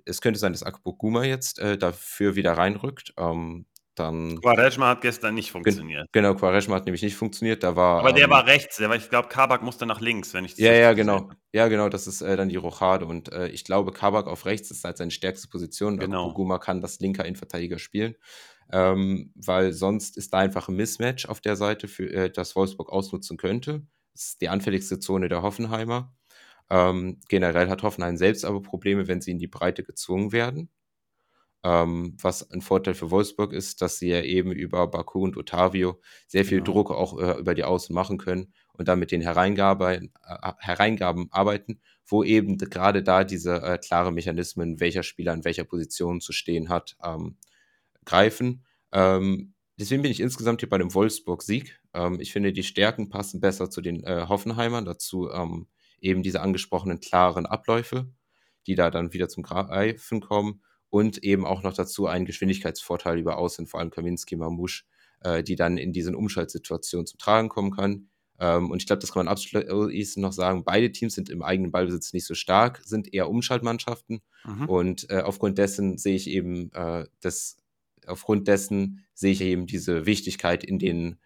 es 0.05 0.21
könnte 0.21 0.39
sein, 0.39 0.53
dass 0.53 0.63
Akpoguma 0.63 1.23
jetzt 1.23 1.59
äh, 1.59 1.77
dafür 1.77 2.35
wieder 2.35 2.53
reinrückt. 2.53 3.13
Ähm, 3.17 3.65
dann 3.99 4.39
Quaresma 4.39 4.87
hat 4.89 5.01
gestern 5.01 5.35
nicht 5.35 5.51
funktioniert. 5.51 6.07
Genau, 6.13 6.33
Quaresma 6.33 6.75
hat 6.75 6.85
nämlich 6.85 7.03
nicht 7.03 7.15
funktioniert. 7.15 7.63
Da 7.63 7.75
war, 7.75 7.99
Aber 7.99 8.13
der 8.13 8.25
ähm, 8.25 8.29
war 8.29 8.47
rechts, 8.47 8.77
der 8.77 8.87
war, 8.87 8.95
ich 8.95 9.09
glaube, 9.09 9.27
Kabak 9.27 9.61
musste 9.61 9.85
nach 9.85 9.99
links, 9.99 10.33
wenn 10.33 10.45
ich 10.45 10.51
das 10.51 10.59
Ja, 10.59 10.71
ja, 10.71 10.93
genau. 10.93 11.29
Ja, 11.51 11.67
genau, 11.67 11.89
das 11.89 12.07
ist 12.07 12.21
äh, 12.21 12.37
dann 12.37 12.47
die 12.47 12.55
Rochade. 12.55 13.05
Und 13.05 13.31
äh, 13.33 13.49
ich 13.49 13.65
glaube, 13.65 13.91
Kabak 13.91 14.27
auf 14.27 14.45
rechts 14.45 14.71
ist 14.71 14.85
halt 14.85 14.97
seine 14.97 15.11
stärkste 15.11 15.49
Position. 15.49 15.97
Genau. 15.97 16.27
Akpoguma 16.27 16.59
kann 16.59 16.79
das 16.79 16.99
linker 16.99 17.25
Innenverteidiger 17.25 17.77
spielen. 17.77 18.15
Ähm, 18.71 19.33
weil 19.35 19.73
sonst 19.73 20.15
ist 20.15 20.33
da 20.33 20.37
einfach 20.37 20.69
ein 20.69 20.75
Mismatch 20.75 21.25
auf 21.25 21.41
der 21.41 21.55
Seite, 21.55 21.87
für, 21.87 22.09
äh, 22.09 22.31
das 22.31 22.55
Wolfsburg 22.55 22.89
ausnutzen 22.91 23.35
könnte. 23.35 23.83
Das 24.13 24.25
ist 24.25 24.41
die 24.41 24.49
anfälligste 24.49 24.99
Zone 24.99 25.29
der 25.29 25.41
Hoffenheimer. 25.41 26.13
Ähm, 26.69 27.19
generell 27.29 27.69
hat 27.69 27.83
Hoffenheim 27.83 28.17
selbst 28.17 28.45
aber 28.45 28.61
Probleme, 28.61 29.07
wenn 29.07 29.21
sie 29.21 29.31
in 29.31 29.39
die 29.39 29.47
Breite 29.47 29.83
gezwungen 29.83 30.31
werden. 30.31 30.69
Ähm, 31.61 32.15
was 32.21 32.49
ein 32.51 32.61
Vorteil 32.61 32.93
für 32.93 33.11
Wolfsburg 33.11 33.51
ist, 33.51 33.81
dass 33.81 33.97
sie 33.99 34.09
ja 34.09 34.21
eben 34.21 34.51
über 34.51 34.87
Baku 34.87 35.23
und 35.23 35.35
Otavio 35.35 35.99
sehr 36.25 36.45
viel 36.45 36.59
genau. 36.59 36.71
Druck 36.71 36.91
auch 36.91 37.19
äh, 37.19 37.37
über 37.37 37.53
die 37.53 37.65
Außen 37.65 37.93
machen 37.93 38.17
können 38.17 38.53
und 38.71 38.87
dann 38.87 38.99
mit 38.99 39.11
den 39.11 39.19
Hereingaben, 39.19 40.13
äh, 40.25 40.51
Hereingaben 40.59 41.27
arbeiten, 41.31 41.81
wo 42.07 42.23
eben 42.23 42.57
gerade 42.57 43.03
da 43.03 43.25
diese 43.25 43.61
äh, 43.61 43.77
klare 43.77 44.13
Mechanismen, 44.13 44.79
welcher 44.79 45.03
Spieler 45.03 45.33
in 45.33 45.43
welcher 45.43 45.65
Position 45.65 46.21
zu 46.21 46.31
stehen 46.31 46.69
hat, 46.69 46.95
ähm, 47.03 47.37
greifen. 48.05 48.63
Ähm, 48.93 49.53
deswegen 49.79 50.01
bin 50.01 50.11
ich 50.11 50.19
insgesamt 50.19 50.61
hier 50.61 50.69
bei 50.69 50.77
dem 50.77 50.93
Wolfsburg-Sieg. 50.93 51.79
Ähm, 51.93 52.19
ich 52.19 52.31
finde, 52.31 52.53
die 52.53 52.63
Stärken 52.63 53.09
passen 53.09 53.39
besser 53.39 53.69
zu 53.69 53.81
den 53.81 54.03
äh, 54.03 54.25
Hoffenheimern, 54.27 54.85
dazu 54.85 55.29
ähm, 55.31 55.67
eben 56.01 56.23
diese 56.23 56.41
angesprochenen 56.41 56.99
klaren 56.99 57.45
Abläufe, 57.45 58.11
die 58.67 58.75
da 58.75 58.91
dann 58.91 59.13
wieder 59.13 59.29
zum 59.29 59.43
Greifen 59.43 60.21
kommen 60.21 60.61
und 60.89 61.23
eben 61.23 61.45
auch 61.45 61.63
noch 61.63 61.73
dazu 61.73 62.07
einen 62.07 62.25
Geschwindigkeitsvorteil 62.25 63.19
über 63.19 63.37
Außen, 63.37 63.67
vor 63.67 63.79
allem 63.79 63.91
Kaminski, 63.91 64.35
Mamouche, 64.35 64.83
äh, 65.21 65.43
die 65.43 65.55
dann 65.55 65.77
in 65.77 65.93
diesen 65.93 66.15
Umschaltsituationen 66.15 67.05
zum 67.05 67.19
Tragen 67.19 67.49
kommen 67.49 67.71
kann. 67.71 68.09
Ähm, 68.39 68.71
und 68.71 68.81
ich 68.81 68.87
glaube, 68.87 69.01
das 69.01 69.11
kann 69.11 69.25
man 69.25 69.31
abschließend 69.31 70.21
noch 70.21 70.31
sagen, 70.31 70.63
beide 70.63 70.91
Teams 70.91 71.13
sind 71.13 71.29
im 71.29 71.43
eigenen 71.43 71.71
Ballbesitz 71.71 72.13
nicht 72.13 72.25
so 72.25 72.35
stark, 72.35 72.81
sind 72.85 73.13
eher 73.13 73.29
Umschaltmannschaften 73.29 74.21
mhm. 74.45 74.69
und 74.69 75.09
äh, 75.09 75.21
aufgrund 75.21 75.57
dessen 75.57 75.97
sehe 75.97 76.15
ich 76.15 76.29
eben 76.29 76.71
äh, 76.73 77.05
das 77.19 77.57
aufgrund 78.09 78.47
dessen 78.47 79.05
sehe 79.13 79.31
ich 79.31 79.41
eben 79.41 79.67
diese 79.67 80.05
Wichtigkeit 80.05 80.63
in 80.63 80.79
den 80.79 81.19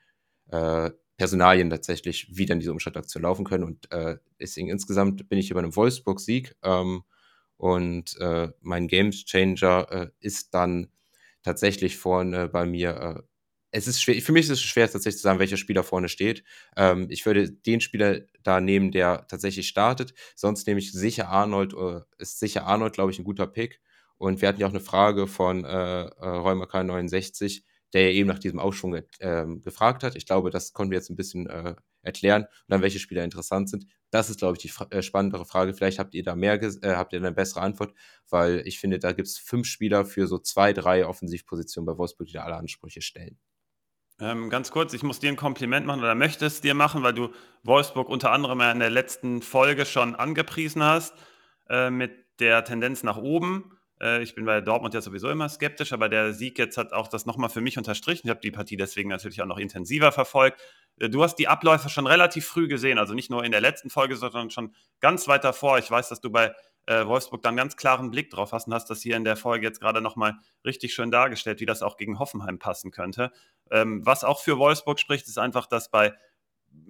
äh, 0.50 0.92
Personalien 1.18 1.70
tatsächlich, 1.70 2.28
wie 2.32 2.46
dann 2.46 2.60
diese 2.60 2.72
Umschaltaktionen 2.72 3.24
laufen 3.24 3.46
können. 3.46 3.64
Und 3.64 3.92
äh, 3.92 4.18
deswegen 4.40 4.70
insgesamt 4.70 5.30
bin 5.30 5.40
ich 5.40 5.52
über 5.52 5.60
einem 5.60 5.76
Wolfsburg-Sieg. 5.76 6.56
Ähm, 6.64 7.04
und 7.58 8.18
äh, 8.20 8.50
mein 8.62 8.88
Game 8.88 9.12
Changer 9.12 9.88
äh, 9.92 10.10
ist 10.20 10.54
dann 10.54 10.90
tatsächlich 11.44 11.98
vorne 11.98 12.50
bei 12.50 12.66
mir. 12.66 12.90
Äh, 13.18 13.22
es 13.72 13.88
ist 13.88 14.02
schwer, 14.02 14.22
für 14.22 14.32
mich 14.34 14.46
ist 14.46 14.52
es 14.52 14.62
schwer 14.62 14.90
tatsächlich 14.92 15.18
zu 15.18 15.24
sagen, 15.24 15.40
welcher 15.40 15.58
Spieler 15.58 15.84
vorne 15.84 16.10
steht. 16.10 16.44
Ähm, 16.76 17.08
ich 17.10 17.26
würde 17.26 17.52
den 17.52 17.82
Spieler 17.82 18.22
da 18.44 18.60
nehmen, 18.62 18.92
der 18.92 19.26
tatsächlich 19.28 19.68
startet. 19.68 20.14
Sonst 20.36 20.68
nehme 20.68 20.80
ich 20.80 20.92
sicher 20.92 21.30
Arnold, 21.30 21.74
äh, 21.74 22.02
ist 22.18 22.40
sicher 22.40 22.66
Arnold, 22.66 22.94
glaube 22.94 23.12
ich, 23.12 23.20
ein 23.20 23.24
guter 23.24 23.48
Pick. 23.48 23.82
Und 24.24 24.42
wir 24.42 24.48
hatten 24.48 24.62
ja 24.62 24.68
auch 24.68 24.72
eine 24.72 24.80
Frage 24.80 25.28
von 25.28 25.66
äh, 25.66 26.04
äh, 26.06 26.28
Räumer 26.28 26.64
K69, 26.64 27.64
der 27.92 28.04
ja 28.04 28.12
eben 28.12 28.30
nach 28.30 28.40
diesem 28.40 28.58
Aufschwung 28.58 28.96
äh, 28.96 29.46
gefragt 29.62 30.02
hat. 30.02 30.16
Ich 30.16 30.26
glaube, 30.26 30.50
das 30.50 30.72
konnten 30.72 30.92
wir 30.92 30.98
jetzt 30.98 31.10
ein 31.10 31.18
bisschen 31.18 31.48
äh, 31.48 31.76
erklären 32.04 32.44
und 32.44 32.50
dann 32.70 32.82
welche 32.82 33.00
Spieler 33.00 33.26
interessant 33.26 33.70
sind. 33.70 33.86
Das 34.12 34.30
ist, 34.30 34.40
glaube 34.40 34.58
ich, 34.58 34.62
die 34.62 34.96
äh, 34.96 35.02
spannendere 35.02 35.44
Frage. 35.44 35.74
Vielleicht 35.74 36.00
habt 36.00 36.16
ihr 36.16 36.24
da 36.24 36.38
mehr, 36.38 36.54
äh, 36.64 36.96
habt 36.96 37.12
ihr 37.12 37.20
eine 37.20 37.34
bessere 37.34 37.60
Antwort, 37.60 37.94
weil 38.30 38.62
ich 38.66 38.80
finde, 38.80 38.98
da 38.98 39.12
gibt 39.12 39.28
es 39.28 39.38
fünf 39.38 39.68
Spieler 39.68 40.06
für 40.06 40.26
so 40.26 40.38
zwei, 40.38 40.72
drei 40.72 41.06
Offensivpositionen 41.06 41.86
bei 41.86 41.98
Wolfsburg, 41.98 42.28
die 42.28 42.34
da 42.34 42.46
alle 42.46 42.56
Ansprüche 42.56 43.02
stellen. 43.02 43.38
Ähm, 44.22 44.50
ganz 44.50 44.72
kurz, 44.72 44.94
ich 44.94 45.04
muss 45.04 45.20
dir 45.20 45.28
ein 45.28 45.36
Kompliment 45.36 45.86
machen 45.86 46.00
oder 46.00 46.16
möchte 46.16 46.46
es 46.46 46.62
dir 46.62 46.76
machen, 46.76 47.04
weil 47.04 47.14
du 47.14 47.34
Wolfsburg 47.64 48.08
unter 48.08 48.32
anderem 48.32 48.62
in 48.62 48.80
der 48.80 48.90
letzten 48.90 49.42
Folge 49.42 49.86
schon 49.86 50.16
angepriesen 50.16 50.82
hast 50.82 51.14
äh, 51.68 51.90
mit 51.90 52.40
der 52.40 52.64
Tendenz 52.64 53.04
nach 53.04 53.18
oben. 53.18 53.78
Äh, 54.02 54.24
ich 54.24 54.36
bin 54.36 54.46
bei 54.46 54.62
Dortmund 54.62 54.94
ja 54.94 55.02
sowieso 55.02 55.30
immer 55.30 55.50
skeptisch, 55.50 55.94
aber 55.94 56.10
der 56.10 56.34
Sieg 56.34 56.58
jetzt 56.58 56.78
hat 56.78 56.94
auch 56.94 57.08
das 57.08 57.26
nochmal 57.26 57.50
für 57.50 57.62
mich 57.62 57.78
unterstrichen. 57.78 58.28
Ich 58.28 58.30
habe 58.30 58.40
die 58.42 58.52
Partie 58.52 58.78
deswegen 58.78 59.10
natürlich 59.10 59.42
auch 59.42 59.48
noch 59.48 59.58
intensiver 59.58 60.12
verfolgt. 60.12 60.62
Äh, 61.00 61.10
du 61.10 61.24
hast 61.24 61.36
die 61.36 61.48
Abläufe 61.48 61.90
schon 61.90 62.08
relativ 62.08 62.46
früh 62.46 62.68
gesehen, 62.68 62.98
also 62.98 63.14
nicht 63.14 63.30
nur 63.30 63.44
in 63.44 63.52
der 63.52 63.62
letzten 63.62 63.90
Folge, 63.90 64.16
sondern 64.16 64.50
schon 64.50 64.74
ganz 65.00 65.28
weit 65.28 65.44
davor. 65.44 65.80
Ich 65.80 65.90
weiß, 65.90 66.10
dass 66.10 66.22
du 66.22 66.30
bei 66.30 66.54
äh, 66.86 67.06
Wolfsburg 67.06 67.42
da 67.42 67.50
einen 67.50 67.58
ganz 67.58 67.78
klaren 67.78 68.12
Blick 68.12 68.30
drauf 68.30 68.52
hast 68.52 68.68
und 68.68 68.74
hast 68.74 68.90
das 68.90 69.02
hier 69.02 69.16
in 69.16 69.24
der 69.24 69.38
Folge 69.38 69.66
jetzt 69.66 69.80
gerade 69.80 70.02
nochmal 70.02 70.36
richtig 70.66 70.94
schön 70.94 71.12
dargestellt, 71.12 71.62
wie 71.62 71.66
das 71.66 71.82
auch 71.82 71.98
gegen 71.98 72.20
Hoffenheim 72.20 72.60
passen 72.60 72.92
könnte. 72.92 73.32
Ähm, 73.72 74.06
was 74.06 74.24
auch 74.24 74.42
für 74.42 74.58
Wolfsburg 74.58 75.00
spricht, 75.00 75.28
ist 75.28 75.38
einfach, 75.38 75.66
dass 75.66 75.90
bei 75.90 76.14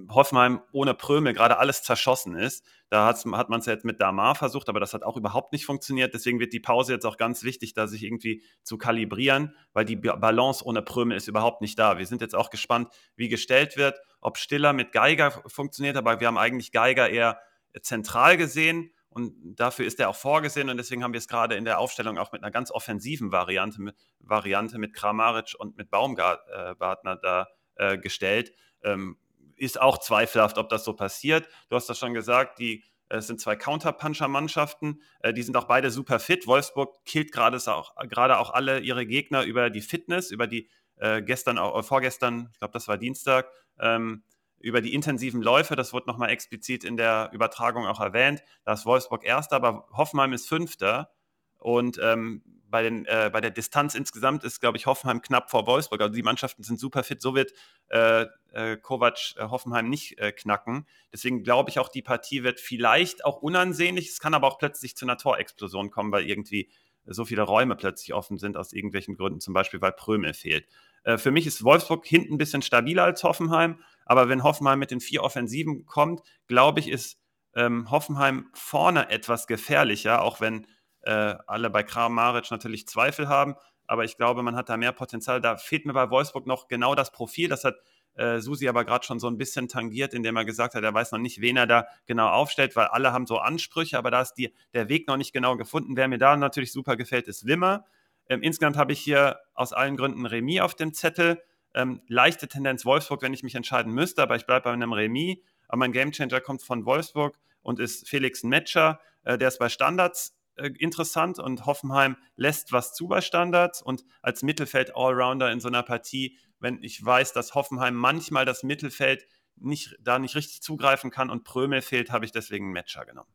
Hoffenheim 0.10 0.62
ohne 0.72 0.94
Prömel 0.94 1.34
gerade 1.34 1.58
alles 1.58 1.84
zerschossen 1.84 2.36
ist. 2.36 2.66
Da 2.90 3.08
hat 3.08 3.50
man 3.50 3.60
es 3.60 3.66
jetzt 3.66 3.86
mit 3.86 4.02
Damar 4.02 4.36
versucht, 4.36 4.70
aber 4.70 4.80
das 4.80 4.94
hat 4.94 5.04
auch 5.04 5.18
überhaupt 5.18 5.52
nicht 5.54 5.66
funktioniert. 5.66 6.14
Deswegen 6.14 6.40
wird 6.40 6.54
die 6.54 6.60
Pause 6.60 6.94
jetzt 6.94 7.06
auch 7.06 7.18
ganz 7.18 7.44
wichtig, 7.44 7.74
da 7.74 7.88
sich 7.88 8.04
irgendwie 8.04 8.44
zu 8.64 8.78
kalibrieren, 8.78 9.56
weil 9.74 9.86
die 9.86 9.96
Balance 9.96 10.64
ohne 10.64 10.82
Prömel 10.82 11.18
ist 11.18 11.28
überhaupt 11.28 11.62
nicht 11.62 11.78
da. 11.80 11.98
Wir 11.98 12.06
sind 12.06 12.22
jetzt 12.22 12.36
auch 12.36 12.50
gespannt, 12.50 12.90
wie 13.16 13.30
gestellt 13.30 13.78
wird, 13.78 14.00
ob 14.22 14.38
Stiller 14.38 14.74
mit 14.74 14.92
Geiger 14.92 15.32
funktioniert, 15.48 15.98
aber 15.98 16.20
wir 16.20 16.28
haben 16.28 16.38
eigentlich 16.38 16.72
Geiger 16.72 17.10
eher 17.10 17.40
zentral 17.82 18.38
gesehen 18.38 18.92
und 19.10 19.34
dafür 19.60 19.86
ist 19.86 20.00
er 20.00 20.10
auch 20.10 20.16
vorgesehen 20.16 20.70
und 20.70 20.78
deswegen 20.78 21.04
haben 21.04 21.14
wir 21.14 21.20
es 21.20 21.28
gerade 21.28 21.56
in 21.56 21.66
der 21.66 21.80
Aufstellung 21.80 22.18
auch 22.18 22.32
mit 22.32 22.44
einer 22.44 22.52
ganz 22.52 22.72
offensiven 22.72 23.32
Variante, 23.32 23.82
mit, 23.82 23.96
Variante 24.20 24.80
mit 24.80 24.94
Kramaric 24.94 25.56
und 25.58 25.78
mit 25.78 25.90
Baumgartner 25.92 27.18
da 27.18 27.48
äh, 27.76 27.98
gestellt. 27.98 28.54
Ähm, 28.84 29.18
ist 29.64 29.80
auch 29.80 29.98
zweifelhaft, 29.98 30.58
ob 30.58 30.70
das 30.70 30.84
so 30.84 30.94
passiert. 30.94 31.48
Du 31.70 31.76
hast 31.76 31.88
das 31.88 31.98
schon 31.98 32.14
gesagt, 32.14 32.60
die 32.60 32.84
äh, 33.10 33.18
es 33.18 33.28
sind 33.28 33.40
zwei 33.40 33.56
Counterpuncher-Mannschaften. 33.56 35.02
Äh, 35.20 35.34
die 35.34 35.44
sind 35.44 35.56
auch 35.58 35.66
beide 35.66 35.92
super 35.92 36.20
fit. 36.20 36.48
Wolfsburg 36.48 37.04
killt 37.06 37.32
gerade 37.32 37.58
auch, 37.68 37.96
auch 37.96 38.50
alle 38.54 38.80
ihre 38.80 39.06
Gegner 39.06 39.44
über 39.44 39.70
die 39.70 39.82
Fitness, 39.82 40.32
über 40.32 40.48
die 40.48 40.70
äh, 40.98 41.22
gestern, 41.22 41.58
äh, 41.58 41.84
vorgestern, 41.84 42.50
ich 42.54 42.60
glaube, 42.60 42.74
das 42.74 42.88
war 42.88 42.98
Dienstag, 42.98 43.50
ähm, 43.80 44.24
über 44.60 44.82
die 44.82 44.94
intensiven 44.94 45.42
Läufe. 45.42 45.76
Das 45.76 45.94
wurde 45.94 46.08
nochmal 46.08 46.30
explizit 46.30 46.84
in 46.84 46.98
der 46.98 47.30
Übertragung 47.34 47.86
auch 47.86 48.00
erwähnt. 48.00 48.44
Da 48.64 48.74
ist 48.74 48.86
Wolfsburg 48.86 49.26
Erster, 49.26 49.58
aber 49.58 49.88
Hoffenheim 49.92 50.34
ist 50.34 50.48
Fünfter. 50.48 51.12
Und 51.60 52.00
ähm, 52.02 52.44
bei, 52.74 52.82
den, 52.82 53.06
äh, 53.06 53.30
bei 53.32 53.40
der 53.40 53.52
Distanz 53.52 53.94
insgesamt 53.94 54.44
ist, 54.44 54.60
glaube 54.60 54.80
ich, 54.80 54.88
Hoffenheim 54.88 55.22
knapp 55.22 55.52
vor 55.52 55.68
Wolfsburg. 55.68 56.02
Also 56.02 56.16
die 56.16 56.24
Mannschaften 56.24 56.64
sind 56.64 56.80
super 56.80 57.04
fit. 57.04 57.22
So 57.22 57.36
wird 57.36 57.54
äh, 57.90 58.26
äh, 58.52 58.78
Kovac 58.78 59.36
äh, 59.38 59.44
Hoffenheim 59.44 59.90
nicht 59.90 60.18
äh, 60.18 60.32
knacken. 60.32 60.88
Deswegen 61.14 61.44
glaube 61.44 61.70
ich 61.70 61.78
auch, 61.78 61.88
die 61.88 62.02
Partie 62.02 62.42
wird 62.42 62.60
vielleicht 62.60 63.26
auch 63.26 63.44
unansehnlich. 63.44 64.10
Es 64.10 64.20
kann 64.20 64.34
aber 64.34 64.48
auch 64.48 64.58
plötzlich 64.58 64.98
zu 64.98 65.06
einer 65.06 65.20
Torexplosion 65.20 65.92
kommen, 65.92 66.12
weil 66.12 66.28
irgendwie 66.28 66.68
so 67.06 67.26
viele 67.26 67.44
Räume 67.44 67.76
plötzlich 67.76 68.16
offen 68.16 68.40
sind 68.40 68.58
aus 68.58 68.74
irgendwelchen 68.74 69.18
Gründen, 69.18 69.40
zum 69.40 69.54
Beispiel 69.54 69.80
weil 69.80 69.92
Prömel 69.92 70.34
fehlt. 70.34 70.66
Äh, 71.04 71.20
für 71.20 71.30
mich 71.30 71.46
ist 71.46 71.64
Wolfsburg 71.64 72.04
hinten 72.08 72.34
ein 72.34 72.38
bisschen 72.40 72.64
stabiler 72.64 73.04
als 73.04 73.24
Hoffenheim, 73.24 73.84
aber 74.04 74.30
wenn 74.30 74.42
Hoffenheim 74.42 74.80
mit 74.80 74.90
den 74.90 75.00
vier 75.00 75.22
Offensiven 75.22 75.86
kommt, 75.86 76.22
glaube 76.48 76.80
ich, 76.80 76.90
ist 76.90 77.20
ähm, 77.54 77.92
Hoffenheim 77.92 78.50
vorne 78.54 79.12
etwas 79.12 79.46
gefährlicher, 79.46 80.24
auch 80.24 80.42
wenn 80.42 80.66
äh, 81.04 81.36
alle 81.48 81.70
bei 81.70 81.84
Kramaric 81.84 82.52
natürlich 82.52 82.88
Zweifel 82.88 83.28
haben. 83.28 83.56
Aber 83.88 84.06
ich 84.06 84.18
glaube, 84.18 84.44
man 84.44 84.56
hat 84.56 84.70
da 84.70 84.78
mehr 84.78 84.92
Potenzial. 84.92 85.42
Da 85.42 85.58
fehlt 85.58 85.86
mir 85.86 85.94
bei 85.94 86.10
Wolfsburg 86.10 86.48
noch 86.48 86.68
genau 86.68 86.96
das 86.96 87.12
Profil. 87.12 87.50
Das 87.50 87.64
hat 87.64 87.76
äh, 88.16 88.40
Susi 88.40 88.68
aber 88.68 88.86
gerade 88.86 89.06
schon 89.06 89.20
so 89.20 89.28
ein 89.28 89.38
bisschen 89.38 89.68
tangiert, 89.68 90.14
indem 90.14 90.36
er 90.36 90.46
gesagt 90.46 90.76
hat, 90.76 90.84
er 90.84 90.94
weiß 90.94 91.12
noch 91.12 91.20
nicht, 91.20 91.42
wen 91.42 91.58
er 91.58 91.68
da 91.68 91.88
genau 92.06 92.28
aufstellt, 92.30 92.76
weil 92.76 92.88
alle 92.88 93.12
haben 93.12 93.26
so 93.26 93.40
Ansprüche, 93.40 93.98
aber 93.98 94.12
da 94.12 94.22
ist 94.22 94.34
die, 94.36 94.54
der 94.74 94.88
Weg 94.88 95.08
noch 95.08 95.18
nicht 95.18 95.34
genau 95.34 95.58
gefunden. 95.58 95.98
Wer 95.98 96.08
mir 96.08 96.20
da 96.20 96.36
natürlich 96.38 96.72
super 96.72 96.96
gefällt, 96.96 97.28
ist 97.28 97.46
Wimmer. 97.48 97.86
Ähm, 98.30 98.42
insgesamt 98.42 98.78
habe 98.78 98.94
ich 98.94 99.00
hier 99.00 99.40
aus 99.54 99.74
allen 99.74 99.98
Gründen 99.98 100.26
Remis 100.26 100.62
auf 100.62 100.76
dem 100.76 100.94
Zettel. 100.94 101.42
Ähm, 101.74 102.02
leichte 102.08 102.48
Tendenz 102.48 102.86
Wolfsburg, 102.86 103.24
wenn 103.24 103.34
ich 103.34 103.44
mich 103.44 103.56
entscheiden 103.56 103.92
müsste, 103.92 104.22
aber 104.22 104.36
ich 104.36 104.46
bleibe 104.46 104.66
bei 104.66 104.72
einem 104.72 104.94
Remis. 104.94 105.38
Aber 105.68 105.80
mein 105.80 105.92
Gamechanger 105.92 106.40
kommt 106.40 106.62
von 106.62 106.86
Wolfsburg 106.86 107.40
und 107.64 107.80
ist 107.80 108.08
Felix 108.08 108.44
Metscher. 108.44 109.00
Äh, 109.24 109.40
der 109.40 109.48
ist 109.48 109.58
bei 109.58 109.70
Standards 109.70 110.36
äh, 110.56 110.70
interessant 110.80 111.40
und 111.40 111.66
Hoffenheim 111.66 112.18
lässt 112.36 112.72
was 112.72 112.94
zu 112.94 113.08
bei 113.08 113.22
Standards 113.22 113.82
und 113.82 114.04
als 114.22 114.44
Mittelfeld-Allrounder 114.44 115.52
in 115.52 115.60
so 115.60 115.68
einer 115.68 115.84
Partie, 115.84 116.38
wenn 116.60 116.82
ich 116.82 117.04
weiß, 117.04 117.34
dass 117.34 117.56
Hoffenheim 117.56 117.96
manchmal 117.96 118.46
das 118.46 118.64
Mittelfeld 118.64 119.28
nicht, 119.56 119.96
da 120.02 120.20
nicht 120.20 120.36
richtig 120.36 120.62
zugreifen 120.62 121.12
kann 121.12 121.30
und 121.30 121.44
Prömel 121.44 121.82
fehlt, 121.82 122.12
habe 122.12 122.26
ich 122.26 122.32
deswegen 122.32 122.66
einen 122.66 122.74
Matcher 122.74 123.06
genommen. 123.06 123.30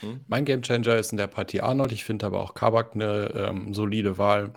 Mhm. 0.00 0.20
Mein 0.26 0.44
Gamechanger 0.44 0.96
ist 0.96 1.12
in 1.12 1.18
der 1.18 1.26
Partie 1.26 1.60
Arnold. 1.60 1.92
Ich 1.92 2.04
finde 2.04 2.26
aber 2.26 2.40
auch 2.40 2.54
Kabak 2.54 2.94
eine 2.94 3.32
ähm, 3.34 3.74
solide 3.74 4.18
Wahl, 4.18 4.52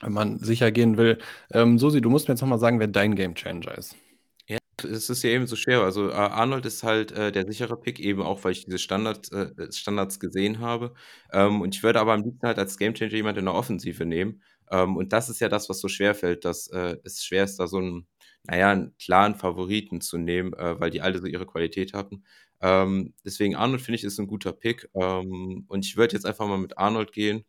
wenn 0.00 0.12
man 0.12 0.38
sicher 0.38 0.70
gehen 0.70 0.96
will. 0.96 1.18
Ähm, 1.52 1.78
Susi, 1.78 2.00
du 2.00 2.10
musst 2.10 2.28
mir 2.28 2.34
jetzt 2.34 2.40
nochmal 2.40 2.58
sagen, 2.58 2.80
wer 2.80 2.88
dein 2.88 3.14
Gamechanger 3.14 3.76
ist 3.76 3.96
es 4.78 5.10
ist 5.10 5.22
ja 5.22 5.30
eben 5.30 5.46
so 5.46 5.56
schwer. 5.56 5.82
Also, 5.82 6.08
äh, 6.10 6.12
Arnold 6.14 6.66
ist 6.66 6.82
halt, 6.82 7.12
äh, 7.12 7.30
der 7.32 7.46
sichere 7.46 7.76
Pick, 7.78 8.00
eben 8.00 8.22
auch, 8.22 8.42
weil 8.44 8.52
ich 8.52 8.64
diese 8.64 8.78
Standard 8.78 9.30
äh, 9.32 9.70
Standards 9.72 10.18
gesehen 10.20 10.60
habe. 10.60 10.94
Ähm, 11.32 11.60
und 11.60 11.74
ich 11.74 11.82
würde 11.82 12.00
aber 12.00 12.12
am 12.14 12.22
liebsten 12.22 12.46
halt 12.46 12.58
als 12.58 12.78
Gamechanger 12.78 13.12
jemand 13.12 13.38
in 13.38 13.44
der 13.44 13.54
Offensive 13.54 14.04
nehmen. 14.06 14.42
Ähm, 14.70 14.96
und 14.96 15.12
das 15.12 15.28
ist 15.28 15.40
ja 15.40 15.48
das, 15.48 15.68
was 15.68 15.80
so 15.80 15.88
schwer 15.88 16.14
fällt, 16.14 16.44
dass 16.44 16.68
äh, 16.68 16.96
es 17.04 17.24
schwer 17.24 17.44
ist, 17.44 17.58
da 17.58 17.66
so 17.66 17.78
einen, 17.78 18.06
naja, 18.44 18.70
einen 18.70 18.96
klaren 18.98 19.34
Favoriten 19.34 20.00
zu 20.00 20.18
nehmen, 20.18 20.52
äh, 20.54 20.80
weil 20.80 20.90
die 20.90 21.00
alle 21.02 21.18
so 21.20 21.26
ihre 21.26 21.46
Qualität 21.46 21.92
hatten. 21.92 22.24
Ähm, 22.60 23.14
deswegen 23.24 23.56
Arnold 23.56 23.82
finde 23.82 23.96
ich, 23.96 24.04
ist 24.04 24.18
ein 24.18 24.26
guter 24.26 24.52
Pick. 24.52 24.88
Ähm, 24.94 25.64
und 25.68 25.84
ich 25.84 25.96
würde 25.96 26.14
jetzt 26.14 26.26
einfach 26.26 26.46
mal 26.46 26.58
mit 26.58 26.78
Arnold 26.78 27.12
gehen. 27.12 27.44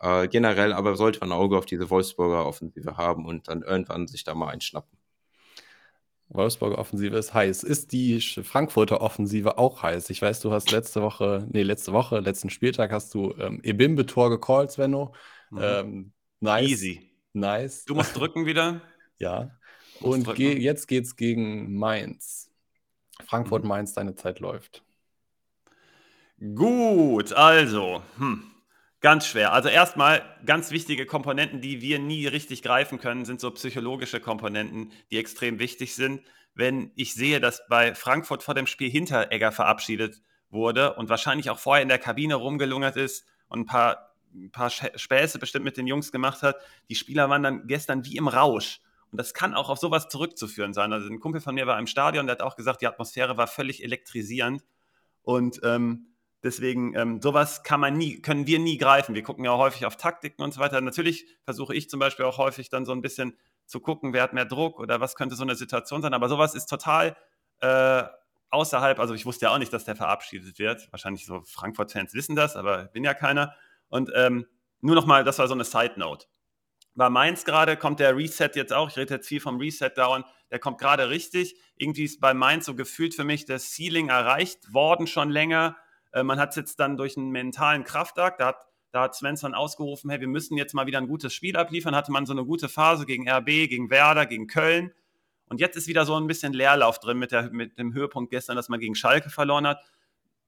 Äh, 0.00 0.28
generell 0.28 0.72
aber 0.72 0.96
sollte 0.96 1.20
man 1.20 1.30
ein 1.32 1.38
Auge 1.38 1.58
auf 1.58 1.66
diese 1.66 1.90
Wolfsburger 1.90 2.46
Offensive 2.46 2.96
haben 2.96 3.26
und 3.26 3.48
dann 3.48 3.62
irgendwann 3.62 4.06
sich 4.06 4.24
da 4.24 4.34
mal 4.34 4.48
einschnappen. 4.50 4.97
Wolfsburger 6.30 6.78
Offensive 6.78 7.16
ist 7.16 7.32
heiß. 7.32 7.62
Ist 7.62 7.92
die 7.92 8.20
Frankfurter 8.20 9.00
Offensive 9.00 9.56
auch 9.56 9.82
heiß? 9.82 10.10
Ich 10.10 10.20
weiß, 10.20 10.40
du 10.40 10.52
hast 10.52 10.70
letzte 10.70 11.02
Woche, 11.02 11.46
nee, 11.50 11.62
letzte 11.62 11.92
Woche, 11.92 12.20
letzten 12.20 12.50
Spieltag 12.50 12.92
hast 12.92 13.14
du 13.14 13.34
ähm, 13.38 13.60
Ebimbe-Tor 13.62 14.30
gecallt, 14.30 14.70
Svenno. 14.70 15.14
Mhm. 15.50 15.58
Ähm, 15.62 16.12
nice. 16.40 16.68
Easy. 16.68 17.10
Nice. 17.32 17.84
Du 17.86 17.94
musst 17.94 18.16
drücken 18.16 18.46
wieder. 18.46 18.82
ja. 19.18 19.50
Und 20.00 20.34
ge 20.34 20.58
jetzt 20.58 20.86
geht's 20.86 21.16
gegen 21.16 21.74
Mainz. 21.76 22.50
Frankfurt-Mainz, 23.26 23.92
mhm. 23.92 23.94
deine 23.94 24.14
Zeit 24.14 24.40
läuft. 24.40 24.84
Gut, 26.54 27.32
also, 27.32 28.02
hm. 28.16 28.44
Ganz 29.00 29.28
schwer. 29.28 29.52
Also 29.52 29.68
erstmal 29.68 30.22
ganz 30.44 30.72
wichtige 30.72 31.06
Komponenten, 31.06 31.60
die 31.60 31.80
wir 31.80 32.00
nie 32.00 32.26
richtig 32.26 32.62
greifen 32.62 32.98
können, 32.98 33.24
sind 33.24 33.40
so 33.40 33.50
psychologische 33.52 34.18
Komponenten, 34.18 34.92
die 35.12 35.18
extrem 35.18 35.60
wichtig 35.60 35.94
sind. 35.94 36.22
Wenn 36.54 36.90
ich 36.96 37.14
sehe, 37.14 37.38
dass 37.38 37.62
bei 37.68 37.94
Frankfurt 37.94 38.42
vor 38.42 38.54
dem 38.54 38.66
Spiel 38.66 38.90
Hinteregger 38.90 39.52
verabschiedet 39.52 40.20
wurde 40.50 40.94
und 40.94 41.08
wahrscheinlich 41.08 41.48
auch 41.50 41.60
vorher 41.60 41.82
in 41.82 41.88
der 41.88 42.00
Kabine 42.00 42.34
rumgelungert 42.34 42.96
ist 42.96 43.24
und 43.46 43.60
ein 43.60 43.66
paar, 43.66 44.16
ein 44.34 44.50
paar 44.50 44.70
Späße 44.70 45.38
bestimmt 45.38 45.64
mit 45.64 45.76
den 45.76 45.86
Jungs 45.86 46.10
gemacht 46.10 46.42
hat, 46.42 46.56
die 46.88 46.96
Spieler 46.96 47.30
waren 47.30 47.44
dann 47.44 47.68
gestern 47.68 48.04
wie 48.04 48.16
im 48.16 48.26
Rausch. 48.26 48.80
Und 49.12 49.18
das 49.18 49.32
kann 49.32 49.54
auch 49.54 49.70
auf 49.70 49.78
sowas 49.78 50.08
zurückzuführen 50.08 50.74
sein. 50.74 50.92
Also 50.92 51.08
ein 51.08 51.20
Kumpel 51.20 51.40
von 51.40 51.54
mir 51.54 51.68
war 51.68 51.78
im 51.78 51.86
Stadion, 51.86 52.26
der 52.26 52.32
hat 52.32 52.42
auch 52.42 52.56
gesagt, 52.56 52.82
die 52.82 52.88
Atmosphäre 52.88 53.36
war 53.36 53.46
völlig 53.46 53.84
elektrisierend. 53.84 54.64
Und 55.22 55.60
ähm, 55.62 56.08
Deswegen, 56.42 56.94
ähm, 56.94 57.20
sowas 57.20 57.64
kann 57.64 57.80
man 57.80 57.96
nie, 57.96 58.20
können 58.22 58.46
wir 58.46 58.60
nie 58.60 58.78
greifen. 58.78 59.14
Wir 59.14 59.22
gucken 59.22 59.44
ja 59.44 59.56
häufig 59.56 59.86
auf 59.86 59.96
Taktiken 59.96 60.42
und 60.42 60.54
so 60.54 60.60
weiter. 60.60 60.80
Natürlich 60.80 61.26
versuche 61.44 61.74
ich 61.74 61.90
zum 61.90 61.98
Beispiel 61.98 62.24
auch 62.24 62.38
häufig 62.38 62.68
dann 62.68 62.84
so 62.84 62.92
ein 62.92 63.02
bisschen 63.02 63.36
zu 63.66 63.80
gucken, 63.80 64.12
wer 64.12 64.22
hat 64.22 64.32
mehr 64.32 64.44
Druck 64.44 64.78
oder 64.78 65.00
was 65.00 65.16
könnte 65.16 65.34
so 65.34 65.42
eine 65.42 65.56
Situation 65.56 66.00
sein. 66.00 66.14
Aber 66.14 66.28
sowas 66.28 66.54
ist 66.54 66.66
total 66.66 67.16
äh, 67.60 68.04
außerhalb. 68.50 69.00
Also 69.00 69.14
ich 69.14 69.26
wusste 69.26 69.46
ja 69.46 69.54
auch 69.54 69.58
nicht, 69.58 69.72
dass 69.72 69.84
der 69.84 69.96
verabschiedet 69.96 70.58
wird. 70.58 70.90
Wahrscheinlich 70.92 71.26
so 71.26 71.42
Frankfurt-Fans 71.44 72.14
wissen 72.14 72.36
das, 72.36 72.54
aber 72.54 72.84
ich 72.84 72.90
bin 72.90 73.02
ja 73.02 73.14
keiner. 73.14 73.54
Und 73.88 74.10
ähm, 74.14 74.46
nur 74.80 74.94
nochmal, 74.94 75.24
das 75.24 75.40
war 75.40 75.48
so 75.48 75.54
eine 75.54 75.64
Side-Note. 75.64 76.26
Bei 76.94 77.10
Mainz 77.10 77.44
gerade 77.44 77.76
kommt 77.76 78.00
der 78.00 78.16
Reset 78.16 78.50
jetzt 78.54 78.72
auch. 78.72 78.90
Ich 78.90 78.96
rede 78.96 79.14
jetzt 79.14 79.28
viel 79.28 79.40
vom 79.40 79.58
Reset 79.58 79.90
dauern. 79.96 80.24
Der 80.50 80.58
kommt 80.58 80.78
gerade 80.78 81.10
richtig. 81.10 81.56
Irgendwie 81.76 82.04
ist 82.04 82.20
bei 82.20 82.32
Mainz 82.32 82.66
so 82.66 82.74
gefühlt 82.74 83.14
für 83.14 83.24
mich 83.24 83.44
das 83.44 83.74
Ceiling 83.74 84.08
erreicht 84.08 84.72
worden 84.72 85.06
schon 85.06 85.30
länger 85.30 85.76
äh, 86.18 86.24
man 86.24 86.38
hat 86.38 86.50
es 86.50 86.56
jetzt 86.56 86.80
dann 86.80 86.96
durch 86.96 87.16
einen 87.16 87.30
mentalen 87.30 87.84
Kraftakt, 87.84 88.40
da 88.40 88.48
hat 88.48 88.56
Da 88.90 89.02
hat 89.02 89.14
Svensson 89.14 89.54
ausgerufen, 89.54 90.08
hey, 90.10 90.18
wir 90.20 90.28
müssen 90.28 90.56
jetzt 90.56 90.72
mal 90.72 90.86
wieder 90.86 90.98
ein 90.98 91.08
gutes 91.08 91.34
Spiel 91.34 91.56
abliefern. 91.56 91.94
Hatte 91.94 92.10
man 92.10 92.24
so 92.24 92.32
eine 92.32 92.44
gute 92.44 92.70
Phase 92.70 93.04
gegen 93.04 93.28
RB, 93.28 93.68
gegen 93.68 93.90
Werder, 93.90 94.24
gegen 94.24 94.46
Köln. 94.46 94.92
Und 95.50 95.60
jetzt 95.60 95.76
ist 95.76 95.88
wieder 95.88 96.06
so 96.06 96.14
ein 96.16 96.26
bisschen 96.26 96.54
Leerlauf 96.54 96.98
drin 96.98 97.18
mit, 97.18 97.30
der, 97.30 97.50
mit 97.50 97.78
dem 97.78 97.92
Höhepunkt 97.92 98.30
gestern, 98.30 98.56
dass 98.56 98.70
man 98.70 98.80
gegen 98.80 98.94
Schalke 98.94 99.28
verloren 99.30 99.66
hat. 99.66 99.82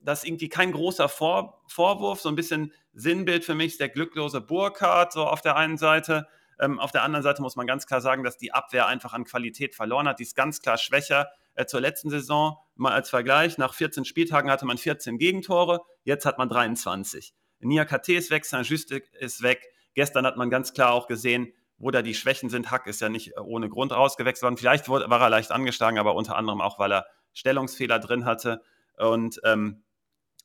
Das 0.01 0.21
ist 0.21 0.29
irgendwie 0.29 0.49
kein 0.49 0.73
großer 0.73 1.09
Vor 1.11 1.63
Vorwurf, 1.67 2.21
so 2.21 2.31
ein 2.31 2.35
bisschen 2.35 2.73
Sinnbild 2.95 3.45
für 3.45 3.55
mich 3.55 3.73
ist 3.73 3.81
der 3.81 3.91
glücklose 3.91 4.41
Burkhardt 4.41 5.13
so 5.13 5.27
auf 5.27 5.43
der 5.43 5.57
einen 5.57 5.77
Seite. 5.77 6.27
Ähm, 6.59 6.79
auf 6.79 6.93
der 6.93 7.03
anderen 7.03 7.23
Seite 7.23 7.43
muss 7.43 7.57
man 7.57 7.67
ganz 7.67 7.87
klar 7.87 8.01
sagen, 8.01 8.25
dass 8.25 8.39
die 8.39 8.53
Abwehr 8.53 8.87
einfach 8.87 9.13
an 9.13 9.25
Qualität 9.25 9.75
verloren 9.75 10.09
hat. 10.09 10.19
Die 10.19 10.25
ist 10.25 10.35
ganz 10.35 10.63
klar 10.63 10.79
schwächer 10.79 11.29
zur 11.67 11.81
letzten 11.81 12.11
Saison. 12.11 12.57
Mal 12.75 12.93
als 12.93 13.11
Vergleich, 13.11 13.59
nach 13.59 13.75
14 13.75 14.05
Spieltagen 14.05 14.51
hatte 14.51 14.67
man 14.67 14.79
14 14.79 15.19
Gegentore, 15.19 15.81
jetzt 16.05 16.25
hat 16.25 16.39
man 16.39 16.49
23. 16.49 17.35
Nia 17.61 17.85
KT 17.85 18.09
ist 18.11 18.31
weg, 18.31 18.45
Saint-Just 18.45 18.91
ist 18.91 19.43
weg. 19.43 19.69
Gestern 19.95 20.25
hat 20.25 20.37
man 20.37 20.51
ganz 20.51 20.73
klar 20.73 20.93
auch 20.93 21.07
gesehen, 21.07 21.53
wo 21.77 21.91
da 21.91 22.03
die 22.03 22.15
Schwächen 22.15 22.49
sind. 22.49 22.71
Hack 22.71 22.87
ist 22.87 23.01
ja 23.01 23.09
nicht 23.09 23.37
äh, 23.37 23.41
ohne 23.41 23.69
Grund 23.69 23.93
rausgewechselt 23.93 24.43
worden. 24.43 24.57
Vielleicht 24.57 24.89
war 24.89 25.21
er 25.21 25.31
leicht 25.31 25.51
angeschlagen, 25.51 25.99
aber 25.99 26.15
unter 26.15 26.37
anderem 26.37 26.61
auch, 26.61 26.79
weil 26.79 26.93
er 26.93 27.07
Stellungsfehler 27.33 27.99
drin 27.99 28.25
hatte. 28.25 28.63
Und 28.97 29.41
ähm, 29.45 29.83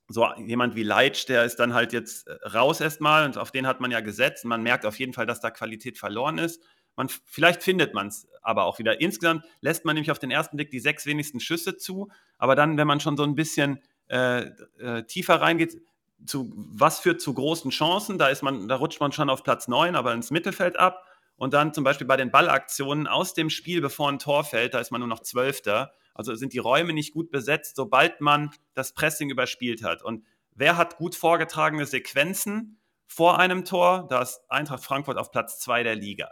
so 0.07 0.27
jemand 0.37 0.75
wie 0.75 0.83
Leitsch, 0.83 1.27
der 1.27 1.45
ist 1.45 1.57
dann 1.57 1.73
halt 1.73 1.93
jetzt 1.93 2.27
äh, 2.27 2.33
raus 2.47 2.79
erstmal 2.79 3.25
und 3.25 3.37
auf 3.37 3.51
den 3.51 3.67
hat 3.67 3.81
man 3.81 3.91
ja 3.91 4.01
gesetzt. 4.01 4.45
Man 4.45 4.63
merkt 4.63 4.85
auf 4.85 4.99
jeden 4.99 5.13
Fall, 5.13 5.25
dass 5.25 5.41
da 5.41 5.51
Qualität 5.51 5.97
verloren 5.97 6.37
ist. 6.37 6.63
Man, 6.95 7.09
vielleicht 7.25 7.63
findet 7.63 7.93
man 7.93 8.07
es 8.07 8.27
aber 8.41 8.65
auch 8.65 8.79
wieder. 8.79 9.01
Insgesamt 9.01 9.43
lässt 9.61 9.85
man 9.85 9.95
nämlich 9.95 10.11
auf 10.11 10.19
den 10.19 10.31
ersten 10.31 10.55
Blick 10.55 10.71
die 10.71 10.79
sechs 10.79 11.05
wenigsten 11.05 11.39
Schüsse 11.39 11.77
zu, 11.77 12.09
aber 12.37 12.55
dann, 12.55 12.77
wenn 12.77 12.87
man 12.87 12.99
schon 12.99 13.17
so 13.17 13.23
ein 13.23 13.35
bisschen 13.35 13.79
äh, 14.07 14.49
äh, 14.79 15.03
tiefer 15.03 15.41
reingeht, 15.41 15.81
zu 16.25 16.51
was 16.55 16.99
führt 16.99 17.21
zu 17.21 17.33
großen 17.33 17.71
Chancen? 17.71 18.17
Da 18.17 18.27
ist 18.27 18.41
man, 18.41 18.67
da 18.67 18.75
rutscht 18.75 18.99
man 18.99 19.11
schon 19.11 19.29
auf 19.29 19.43
Platz 19.43 19.67
9, 19.67 19.95
aber 19.95 20.13
ins 20.13 20.31
Mittelfeld 20.31 20.77
ab. 20.77 21.05
Und 21.37 21.53
dann 21.53 21.73
zum 21.73 21.83
Beispiel 21.83 22.07
bei 22.07 22.15
den 22.15 22.31
Ballaktionen 22.31 23.07
aus 23.07 23.33
dem 23.33 23.49
Spiel, 23.49 23.81
bevor 23.81 24.09
ein 24.09 24.19
Tor 24.19 24.43
fällt, 24.43 24.73
da 24.73 24.79
ist 24.79 24.91
man 24.91 25.01
nur 25.01 25.07
noch 25.07 25.19
Zwölfter. 25.19 25.91
Also 26.13 26.33
sind 26.35 26.53
die 26.53 26.59
Räume 26.59 26.93
nicht 26.93 27.13
gut 27.13 27.29
besetzt, 27.29 27.75
sobald 27.75 28.21
man 28.21 28.51
das 28.73 28.93
Pressing 28.93 29.29
überspielt 29.29 29.83
hat. 29.83 30.01
Und 30.01 30.23
wer 30.51 30.77
hat 30.77 30.97
gut 30.97 31.15
vorgetragene 31.15 31.85
Sequenzen 31.85 32.79
vor 33.05 33.37
einem 33.37 33.65
Tor? 33.65 34.07
Da 34.09 34.21
ist 34.21 34.39
Eintracht 34.47 34.83
Frankfurt 34.83 35.17
auf 35.17 35.31
Platz 35.31 35.59
2 35.59 35.83
der 35.83 35.95
Liga. 35.95 36.31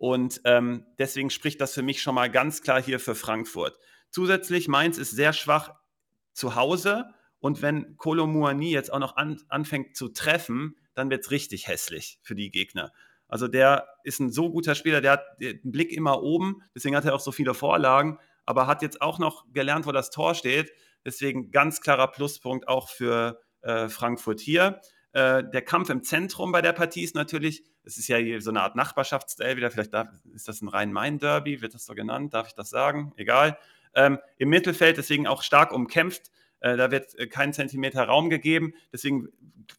Und 0.00 0.40
ähm, 0.44 0.86
deswegen 0.98 1.28
spricht 1.28 1.60
das 1.60 1.74
für 1.74 1.82
mich 1.82 2.00
schon 2.00 2.14
mal 2.14 2.30
ganz 2.30 2.62
klar 2.62 2.82
hier 2.82 2.98
für 2.98 3.14
Frankfurt. 3.14 3.78
Zusätzlich, 4.08 4.66
Mainz 4.66 4.96
ist 4.96 5.10
sehr 5.10 5.34
schwach 5.34 5.74
zu 6.32 6.54
Hause. 6.54 7.10
Und 7.38 7.60
wenn 7.60 7.98
Kolo 7.98 8.26
Muani 8.26 8.70
jetzt 8.70 8.90
auch 8.90 8.98
noch 8.98 9.16
an, 9.16 9.42
anfängt 9.50 9.98
zu 9.98 10.08
treffen, 10.08 10.74
dann 10.94 11.10
wird 11.10 11.24
es 11.24 11.30
richtig 11.30 11.68
hässlich 11.68 12.18
für 12.22 12.34
die 12.34 12.50
Gegner. 12.50 12.94
Also 13.28 13.46
der 13.46 13.88
ist 14.02 14.20
ein 14.20 14.32
so 14.32 14.50
guter 14.50 14.74
Spieler, 14.74 15.02
der 15.02 15.12
hat 15.12 15.24
den 15.38 15.70
Blick 15.70 15.92
immer 15.92 16.22
oben, 16.22 16.62
deswegen 16.74 16.96
hat 16.96 17.04
er 17.04 17.14
auch 17.14 17.20
so 17.20 17.30
viele 17.30 17.52
Vorlagen, 17.52 18.18
aber 18.46 18.66
hat 18.66 18.80
jetzt 18.80 19.02
auch 19.02 19.18
noch 19.18 19.52
gelernt, 19.52 19.84
wo 19.84 19.92
das 19.92 20.10
Tor 20.10 20.34
steht. 20.34 20.72
Deswegen 21.04 21.50
ganz 21.50 21.82
klarer 21.82 22.06
Pluspunkt 22.10 22.68
auch 22.68 22.88
für 22.88 23.38
äh, 23.60 23.90
Frankfurt 23.90 24.40
hier. 24.40 24.80
Äh, 25.12 25.42
der 25.44 25.62
Kampf 25.62 25.90
im 25.90 26.02
Zentrum 26.02 26.52
bei 26.52 26.62
der 26.62 26.72
Partie 26.72 27.02
ist 27.02 27.14
natürlich, 27.14 27.64
es 27.84 27.98
ist 27.98 28.08
ja 28.08 28.16
hier 28.16 28.40
so 28.40 28.50
eine 28.50 28.62
Art 28.62 28.76
Nachbarschaftsduell 28.76 29.56
wieder, 29.56 29.70
vielleicht 29.70 29.92
darf, 29.92 30.08
ist 30.34 30.46
das 30.46 30.62
ein 30.62 30.68
Rhein-Main-Derby, 30.68 31.60
wird 31.62 31.74
das 31.74 31.84
so 31.84 31.94
genannt, 31.94 32.34
darf 32.34 32.48
ich 32.48 32.54
das 32.54 32.70
sagen? 32.70 33.12
Egal. 33.16 33.58
Ähm, 33.94 34.18
Im 34.38 34.50
Mittelfeld 34.50 34.98
deswegen 34.98 35.26
auch 35.26 35.42
stark 35.42 35.72
umkämpft. 35.72 36.30
Äh, 36.60 36.76
da 36.76 36.90
wird 36.90 37.18
äh, 37.18 37.26
kein 37.26 37.52
Zentimeter 37.52 38.04
Raum 38.04 38.30
gegeben. 38.30 38.74
Deswegen 38.92 39.28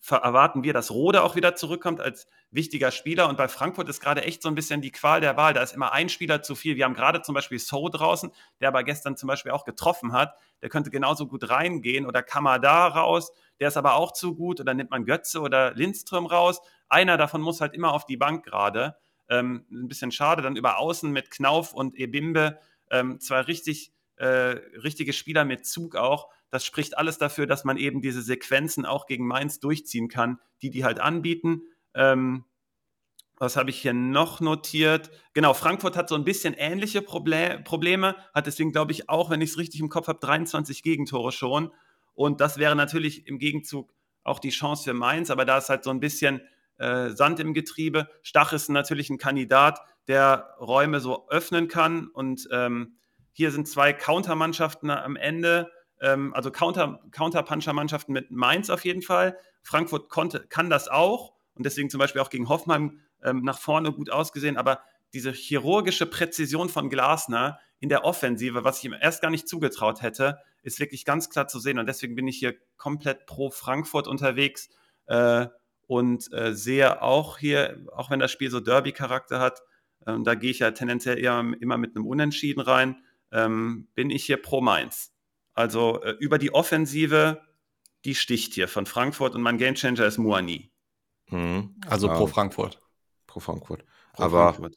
erwarten 0.10 0.64
wir, 0.64 0.74
dass 0.74 0.92
Rode 0.92 1.24
auch 1.24 1.36
wieder 1.36 1.56
zurückkommt 1.56 2.02
als 2.02 2.28
wichtiger 2.50 2.92
Spieler. 2.92 3.30
Und 3.30 3.38
bei 3.38 3.48
Frankfurt 3.48 3.88
ist 3.90 4.02
gerade 4.02 4.24
echt 4.24 4.42
so 4.42 4.50
ein 4.50 4.56
bisschen 4.56 4.82
die 4.82 4.92
Qual 4.92 5.22
der 5.22 5.38
Wahl. 5.38 5.54
Da 5.54 5.62
ist 5.62 5.74
immer 5.74 5.92
ein 5.92 6.10
Spieler 6.10 6.42
zu 6.42 6.56
viel. 6.56 6.76
Wir 6.76 6.86
haben 6.86 6.94
gerade 6.94 7.22
zum 7.22 7.36
Beispiel 7.36 7.60
So 7.60 7.88
draußen, 7.88 8.32
der 8.60 8.70
aber 8.70 8.84
gestern 8.84 9.16
zum 9.16 9.28
Beispiel 9.28 9.52
auch 9.52 9.64
getroffen 9.64 10.14
hat. 10.14 10.36
Der 10.62 10.70
könnte 10.70 10.90
genauso 10.90 11.28
gut 11.28 11.50
reingehen. 11.50 12.06
Oder 12.06 12.24
Kamada 12.24 12.88
raus, 12.88 13.32
der 13.60 13.68
ist 13.68 13.78
aber 13.78 13.96
auch 13.96 14.12
zu 14.12 14.36
gut. 14.36 14.60
Oder 14.60 14.74
nimmt 14.74 14.92
man 14.92 15.06
Götze 15.06 15.42
oder 15.42 15.74
Lindström 15.74 16.26
raus. 16.26 16.62
Einer 16.90 17.18
davon 17.18 17.42
muss 17.42 17.62
halt 17.62 17.74
immer 17.74 17.94
auf 17.94 18.06
die 18.06 18.18
Bank 18.18 18.44
gerade. 18.46 18.98
Ähm, 19.30 19.66
ein 19.72 19.88
bisschen 19.88 20.12
schade. 20.12 20.42
Dann 20.42 20.56
über 20.56 20.80
Außen 20.80 21.12
mit 21.12 21.30
Knauf 21.32 21.74
und 21.74 21.96
Ebimbe 21.96 22.60
ähm, 22.90 23.20
zwei 23.20 23.42
richtig, 23.42 23.94
äh, 24.18 24.26
richtige 24.26 25.14
Spieler 25.14 25.46
mit 25.46 25.66
Zug 25.66 25.96
auch 25.96 26.30
das 26.52 26.66
spricht 26.66 26.98
alles 26.98 27.18
dafür, 27.18 27.48
dass 27.48 27.64
man 27.64 27.78
eben 27.78 28.02
diese 28.02 28.22
Sequenzen 28.22 28.86
auch 28.86 29.08
gegen 29.08 29.26
Mainz 29.26 29.60
durchziehen 29.60 30.10
kann, 30.10 30.40
die 30.62 30.70
die 30.70 30.84
halt 30.84 31.00
anbieten. 31.00 31.64
Ähm, 31.96 32.44
was 33.38 33.56
habe 33.56 33.72
ich 33.72 33.82
hier 33.82 33.94
noch 33.94 34.40
notiert? 34.40 35.10
Genau, 35.34 35.56
Frankfurt 35.56 35.98
hat 35.98 36.10
so 36.10 36.16
ein 36.16 36.26
bisschen 36.26 36.54
ähnliche 36.54 37.02
Proble 37.02 37.60
Probleme, 37.64 38.16
hat 38.36 38.46
deswegen, 38.46 38.72
glaube 38.72 38.92
ich, 38.92 39.10
auch, 39.10 39.32
wenn 39.32 39.42
ich 39.42 39.52
es 39.52 39.58
richtig 39.58 39.80
im 39.80 39.90
Kopf 39.90 40.08
habe, 40.08 40.20
23 40.20 40.84
Gegentore 40.84 41.32
schon. 41.32 41.72
Und 42.14 42.40
das 42.42 42.58
wäre 42.58 42.76
natürlich 42.76 43.26
im 43.26 43.40
Gegenzug 43.40 43.96
auch 44.24 44.38
die 44.38 44.52
Chance 44.52 44.84
für 44.84 44.94
Mainz, 44.94 45.32
aber 45.32 45.46
da 45.46 45.58
ist 45.58 45.70
halt 45.70 45.84
so 45.84 45.90
ein 45.90 46.00
bisschen 46.00 46.42
äh, 46.78 47.10
Sand 47.10 47.40
im 47.40 47.54
Getriebe. 47.54 48.10
Stach 48.22 48.54
ist 48.54 48.70
natürlich 48.70 49.10
ein 49.10 49.18
Kandidat, 49.18 49.80
der 50.08 50.56
Räume 50.60 51.00
so 51.00 51.28
öffnen 51.30 51.68
kann. 51.68 52.08
Und 52.08 52.48
ähm, 52.52 52.98
hier 53.32 53.52
sind 53.52 53.68
zwei 53.68 53.94
Countermannschaften 53.94 54.90
am 54.90 55.16
Ende 55.16 55.72
ähm, 56.02 56.34
also 56.34 56.52
Counter, 56.52 57.00
Counter-Puncher-Mannschaften 57.12 58.12
mit 58.12 58.32
Mainz 58.32 58.70
auf 58.70 58.84
jeden 58.84 59.02
Fall. 59.02 59.38
Frankfurt 59.64 60.10
konnte, 60.10 60.46
kann 60.48 60.70
das 60.70 60.88
auch 60.88 61.34
und 61.56 61.66
deswegen 61.66 61.90
zum 61.90 62.00
Beispiel 62.00 62.22
auch 62.22 62.30
gegen 62.30 62.50
Hoffenheim 62.50 63.00
ähm, 63.24 63.44
nach 63.44 63.60
vorne 63.60 63.92
gut 63.92 64.10
ausgesehen, 64.10 64.58
aber 64.58 64.82
diese 65.14 65.32
chirurgische 65.32 66.06
Präzision 66.06 66.70
von 66.70 66.90
Glasner 66.90 67.60
in 67.80 67.90
der 67.90 68.06
Offensive, 68.06 68.64
was 68.64 68.80
ich 68.80 68.86
ihm 68.86 68.96
erst 69.00 69.22
gar 69.22 69.30
nicht 69.30 69.48
zugetraut 69.48 70.02
hätte, 70.02 70.40
ist 70.64 70.80
wirklich 70.80 71.06
ganz 71.06 71.30
klar 71.30 71.48
zu 71.48 71.60
sehen. 71.60 71.80
Und 71.80 71.88
deswegen 71.88 72.16
bin 72.16 72.28
ich 72.28 72.38
hier 72.38 72.56
komplett 72.78 73.26
pro 73.26 73.50
Frankfurt 73.50 74.08
unterwegs 74.08 74.70
äh, 75.08 75.48
und 75.88 76.32
äh, 76.32 76.54
sehe 76.54 77.02
auch 77.02 77.38
hier, 77.38 77.86
auch 77.94 78.10
wenn 78.10 78.20
das 78.20 78.32
Spiel 78.32 78.50
so 78.50 78.60
Derby-Charakter 78.60 79.40
hat, 79.40 79.62
äh, 80.06 80.16
da 80.24 80.36
gehe 80.36 80.52
ich 80.52 80.60
ja 80.60 80.72
tendenziell 80.72 81.20
eher 81.20 81.44
immer 81.60 81.78
mit 81.78 81.96
einem 81.96 82.06
Unentschieden 82.06 82.62
rein, 82.62 83.04
ähm, 83.32 83.88
bin 83.96 84.10
ich 84.10 84.26
hier 84.26 84.42
pro 84.42 84.62
Mainz. 84.62 85.11
Also 85.62 86.02
äh, 86.02 86.12
über 86.20 86.38
die 86.38 86.54
Offensive, 86.54 87.42
die 88.04 88.16
sticht 88.16 88.54
hier 88.54 88.68
von 88.68 88.86
Frankfurt 88.86 89.36
und 89.36 89.42
mein 89.42 89.58
Gamechanger 89.58 90.06
ist 90.06 90.18
Moani. 90.18 90.72
Mhm. 91.30 91.76
Also 91.88 92.10
pro 92.10 92.28
Frankfurt. 92.28 92.82
Pro 93.28 93.40
Frankfurt. 93.40 93.86
Pro 94.14 94.24
Aber 94.24 94.54
Frankfurt. 94.54 94.76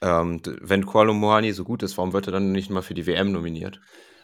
Ähm, 0.00 0.40
wenn 0.60 0.86
Kualo 0.86 1.12
Moani 1.12 1.52
so 1.52 1.64
gut 1.64 1.82
ist, 1.82 1.96
warum 1.96 2.12
wird 2.12 2.26
er 2.26 2.32
dann 2.32 2.50
nicht 2.52 2.70
mal 2.70 2.82
für 2.82 2.94
die 2.94 3.06
WM 3.06 3.30
nominiert? 3.30 3.80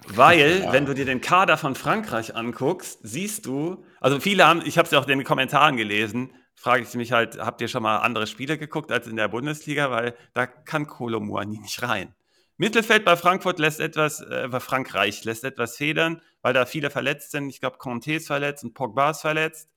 Weil, 0.06 0.62
ja. 0.62 0.72
wenn 0.72 0.86
du 0.86 0.94
dir 0.94 1.04
den 1.04 1.20
Kader 1.20 1.56
von 1.56 1.74
Frankreich 1.74 2.34
anguckst, 2.34 3.00
siehst 3.02 3.46
du, 3.46 3.84
also 4.00 4.20
viele 4.20 4.46
haben, 4.46 4.62
ich 4.64 4.78
habe 4.78 4.86
es 4.86 4.92
ja 4.92 4.98
auch 4.98 5.06
in 5.06 5.18
den 5.18 5.24
Kommentaren 5.24 5.76
gelesen, 5.76 6.32
frage 6.54 6.82
ich 6.82 6.94
mich 6.94 7.12
halt, 7.12 7.38
habt 7.38 7.60
ihr 7.60 7.68
schon 7.68 7.82
mal 7.82 7.98
andere 7.98 8.26
Spiele 8.26 8.58
geguckt 8.58 8.90
als 8.90 9.06
in 9.06 9.16
der 9.16 9.28
Bundesliga? 9.28 9.90
Weil 9.90 10.16
da 10.34 10.46
kann 10.46 10.86
Kolo 10.86 11.20
Moani 11.20 11.58
nicht 11.58 11.82
rein. 11.82 12.14
Mittelfeld 12.58 13.04
bei 13.04 13.16
Frankfurt 13.16 13.60
lässt 13.60 13.80
etwas, 13.80 14.20
äh, 14.20 14.48
bei 14.50 14.60
Frankreich 14.60 15.24
lässt 15.24 15.44
etwas 15.44 15.76
federn, 15.76 16.20
weil 16.42 16.52
da 16.52 16.66
viele 16.66 16.90
verletzt 16.90 17.30
sind. 17.30 17.48
Ich 17.48 17.60
glaube, 17.60 17.78
Conte 17.78 18.14
ist 18.14 18.26
verletzt 18.26 18.64
und 18.64 18.74
Pogba 18.74 19.10
ist 19.10 19.20
verletzt. 19.20 19.70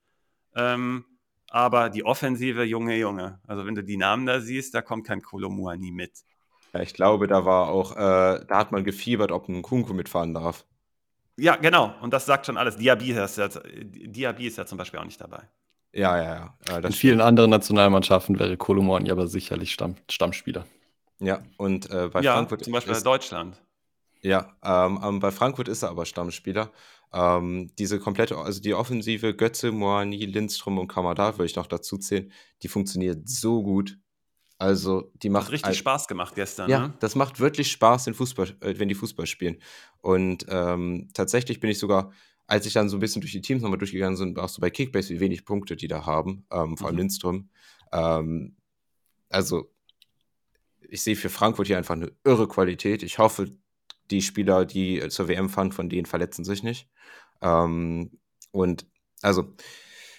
Ähm, 0.54 1.04
aber 1.48 1.90
die 1.90 2.04
Offensive, 2.04 2.64
Junge, 2.64 2.96
Junge. 2.96 3.40
Also 3.46 3.64
wenn 3.66 3.76
du 3.76 3.84
die 3.84 3.96
Namen 3.96 4.26
da 4.26 4.40
siehst, 4.40 4.74
da 4.74 4.82
kommt 4.82 5.06
kein 5.06 5.22
Kolomuani 5.22 5.92
mit. 5.92 6.10
Ja, 6.72 6.80
ich 6.80 6.92
glaube, 6.92 7.28
da 7.28 7.44
war 7.44 7.68
auch, 7.68 7.92
äh, 7.94 8.44
da 8.46 8.58
hat 8.58 8.72
man 8.72 8.82
gefiebert, 8.82 9.30
ob 9.30 9.48
ein 9.48 9.62
Kunku 9.62 9.94
mitfahren 9.94 10.34
darf. 10.34 10.64
Ja, 11.36 11.56
genau. 11.56 11.94
Und 12.00 12.12
das 12.12 12.26
sagt 12.26 12.46
schon 12.46 12.56
alles. 12.56 12.76
Diaby 12.76 13.12
ist 13.12 13.38
ja, 13.38 13.48
Diaby 13.48 14.46
ist 14.46 14.58
ja 14.58 14.66
zum 14.66 14.78
Beispiel 14.78 14.98
auch 14.98 15.04
nicht 15.04 15.20
dabei. 15.20 15.42
Ja, 15.92 16.16
ja, 16.16 16.34
ja. 16.34 16.54
ja 16.68 16.78
In 16.78 16.92
vielen 16.92 17.20
anderen 17.20 17.50
Nationalmannschaften 17.50 18.38
wäre 18.38 18.56
Kolomuani 18.56 19.10
aber 19.10 19.28
sicherlich 19.28 19.72
Stamm, 19.72 19.96
Stammspieler. 20.10 20.64
Ja, 21.22 21.42
und 21.56 21.88
äh, 21.90 22.08
bei 22.12 22.20
ja, 22.20 22.34
Frankfurt. 22.34 22.64
Zum 22.64 22.72
Beispiel 22.72 22.92
ist, 22.92 23.06
Deutschland. 23.06 23.62
Ja, 24.22 24.56
ähm, 24.62 25.00
ähm, 25.02 25.20
bei 25.20 25.30
Frankfurt 25.30 25.68
ist 25.68 25.82
er 25.82 25.90
aber 25.90 26.04
Stammspieler. 26.04 26.72
Ähm, 27.12 27.70
diese 27.78 28.00
komplette, 28.00 28.36
also 28.36 28.60
die 28.60 28.74
Offensive, 28.74 29.34
Götze, 29.34 29.70
Moani, 29.70 30.24
Lindström 30.24 30.78
und 30.78 30.88
Kamada, 30.88 31.34
würde 31.34 31.46
ich 31.46 31.56
noch 31.56 31.66
dazu 31.66 31.98
zählen, 31.98 32.32
die 32.62 32.68
funktioniert 32.68 33.28
so 33.28 33.62
gut. 33.62 33.98
Also, 34.58 35.10
die 35.14 35.28
macht. 35.28 35.46
Hat 35.46 35.52
richtig 35.52 35.68
ein, 35.70 35.74
Spaß 35.74 36.08
gemacht 36.08 36.34
gestern. 36.34 36.70
Ja, 36.70 36.88
ne? 36.88 36.94
das 37.00 37.14
macht 37.14 37.40
wirklich 37.40 37.70
Spaß, 37.70 38.04
den 38.04 38.14
Fußball, 38.14 38.56
äh, 38.60 38.74
wenn 38.78 38.88
die 38.88 38.94
Fußball 38.94 39.26
spielen. 39.26 39.58
Und 40.00 40.46
ähm, 40.48 41.08
tatsächlich 41.14 41.60
bin 41.60 41.70
ich 41.70 41.78
sogar, 41.78 42.12
als 42.46 42.66
ich 42.66 42.72
dann 42.72 42.88
so 42.88 42.96
ein 42.96 43.00
bisschen 43.00 43.20
durch 43.20 43.32
die 43.32 43.40
Teams 43.40 43.62
nochmal 43.62 43.78
durchgegangen 43.78 44.18
bin, 44.18 44.38
auch 44.38 44.48
so 44.48 44.60
bei 44.60 44.70
Kickbase, 44.70 45.14
wie 45.14 45.20
wenig 45.20 45.44
Punkte 45.44 45.76
die 45.76 45.88
da 45.88 46.06
haben, 46.06 46.46
ähm, 46.50 46.76
vor 46.76 46.86
allem 46.88 46.96
mhm. 46.96 47.00
Lindström. 47.00 47.48
Also, 49.28 49.71
ich 50.92 51.02
sehe 51.02 51.16
für 51.16 51.30
Frankfurt 51.30 51.68
hier 51.68 51.78
einfach 51.78 51.94
eine 51.94 52.12
irre 52.22 52.46
Qualität. 52.46 53.02
Ich 53.02 53.18
hoffe, 53.18 53.50
die 54.10 54.20
Spieler, 54.20 54.66
die 54.66 55.02
zur 55.08 55.26
WM 55.26 55.48
fahren, 55.48 55.72
von 55.72 55.88
denen 55.88 56.04
verletzen 56.04 56.44
sich 56.44 56.62
nicht. 56.62 56.90
Ähm, 57.40 58.18
und 58.50 58.86
also 59.22 59.54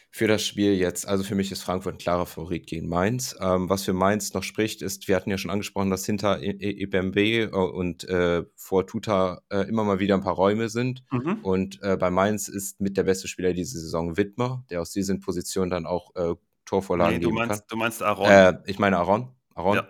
für 0.10 0.28
das 0.28 0.44
Spiel 0.44 0.74
jetzt, 0.74 1.08
also 1.08 1.24
für 1.24 1.36
mich 1.36 1.52
ist 1.52 1.62
Frankfurt 1.62 1.96
ein 1.96 2.00
klarer 2.00 2.26
Favorit 2.26 2.66
gegen 2.66 2.90
Mainz. 2.90 3.36
Ähm, 3.40 3.70
was 3.70 3.84
für 3.84 3.94
Mainz 3.94 4.34
noch 4.34 4.42
spricht, 4.42 4.82
ist, 4.82 5.08
wir 5.08 5.16
hatten 5.16 5.30
ja 5.30 5.38
schon 5.38 5.52
angesprochen, 5.52 5.92
dass 5.92 6.08
hinter 6.08 6.42
Ibembe 6.42 7.22
äh, 7.22 7.48
und 7.50 8.10
äh, 8.10 8.44
vor 8.56 8.88
Tuta 8.88 9.42
äh, 9.52 9.68
immer 9.70 9.84
mal 9.84 10.00
wieder 10.00 10.16
ein 10.16 10.22
paar 10.22 10.34
Räume 10.34 10.70
sind. 10.70 11.04
Mhm. 11.12 11.40
Und 11.44 11.84
äh, 11.84 11.98
bei 11.98 12.10
Mainz 12.10 12.48
ist 12.48 12.82
mit 12.82 12.98
der 12.98 13.04
beste 13.04 13.28
Spieler 13.28 13.54
diese 13.54 13.80
Saison 13.80 14.18
Widmer, 14.18 14.66
der 14.72 14.82
aus 14.82 14.92
diesen 14.92 15.20
Positionen 15.20 15.70
dann 15.70 15.86
auch 15.86 16.16
äh, 16.16 16.34
Torvorlagen 16.66 17.20
nee, 17.20 17.26
geben 17.26 17.36
meinst, 17.36 17.60
kann. 17.60 17.68
Du 17.70 17.76
meinst 17.76 18.02
Aaron? 18.02 18.28
Äh, 18.28 18.58
ich 18.66 18.80
meine 18.80 18.98
Aaron. 18.98 19.36
Aaron. 19.54 19.76
Ja. 19.76 19.88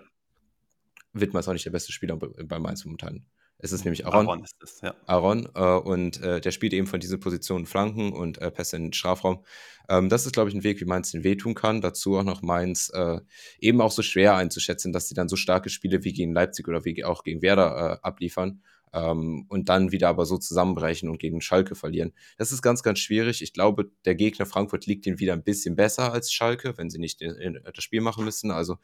Widmer 1.14 1.39
ist 1.39 1.47
auch 1.47 1.53
nicht 1.53 1.66
der 1.66 1.72
beste 1.72 1.91
Spieler 1.91 2.18
bei 2.18 2.59
Mainz 2.59 2.86
momentan. 2.86 3.26
Es 3.59 3.72
ist 3.72 3.86
nämlich 3.86 4.05
Aaron. 4.05 4.28
Aaron 4.28 4.43
ist 4.43 4.61
es, 4.61 4.82
ja. 4.82 4.93
Aaron, 5.05 5.47
äh, 5.55 5.61
und 5.61 6.22
äh, 6.22 6.41
der 6.41 6.51
spielt 6.51 6.74
eben 6.74 6.86
von 6.86 6.99
diesen 6.99 7.22
Positionen 7.22 7.66
Flanken 7.66 8.11
und 8.11 8.39
äh, 8.39 8.51
Pässe 8.51 8.76
in 8.76 8.88
den 8.88 8.93
Strafraum. 8.93 9.45
Ähm, 9.88 10.09
das 10.09 10.26
ist, 10.26 10.34
glaube 10.34 10.49
ich, 10.49 10.55
ein 10.55 10.66
Weg, 10.66 10.82
wie 10.82 10.86
Mainz 10.86 11.11
den 11.11 11.24
wehtun 11.24 11.55
kann. 11.55 11.80
Dazu 11.80 12.18
auch 12.18 12.24
noch 12.24 12.41
Mainz 12.41 12.91
äh, 12.93 13.22
eben 13.59 13.80
auch 13.80 13.91
so 13.91 14.01
schwer 14.01 14.36
einzuschätzen, 14.36 14.91
dass 14.91 15.07
sie 15.07 15.16
dann 15.16 15.30
so 15.30 15.38
starke 15.38 15.70
Spiele 15.70 16.03
wie 16.03 16.11
gegen 16.11 16.34
Leipzig 16.34 16.68
oder 16.68 16.84
wie 16.84 17.05
auch 17.05 17.24
gegen 17.24 17.41
Werder 17.41 17.99
äh, 18.01 18.05
abliefern. 18.05 18.61
Ähm, 18.91 19.45
und 19.47 19.70
dann 19.70 19.93
wieder 19.93 20.09
aber 20.09 20.26
so 20.26 20.38
zusammenbrechen 20.38 21.09
und 21.09 21.20
gegen 21.20 21.39
Schalke 21.39 21.76
verlieren. 21.76 22.11
Das 22.38 22.51
ist 22.51 22.61
ganz, 22.61 22.84
ganz 22.84 22.99
schwierig. 22.99 23.41
Ich 23.41 23.53
glaube, 23.53 23.89
der 24.03 24.16
Gegner 24.16 24.45
Frankfurt 24.45 24.88
liegt 24.88 25.05
ihnen 25.07 25.20
wieder 25.20 25.34
ein 25.34 25.43
bisschen 25.43 25.78
besser 25.78 26.11
als 26.11 26.34
Schalke, 26.34 26.78
wenn 26.78 26.89
sie 26.89 26.99
nicht 26.99 27.22
in, 27.22 27.59
das 27.64 27.84
Spiel 27.84 28.01
machen 28.01 28.26
müssen. 28.26 28.51
Also. 28.51 28.78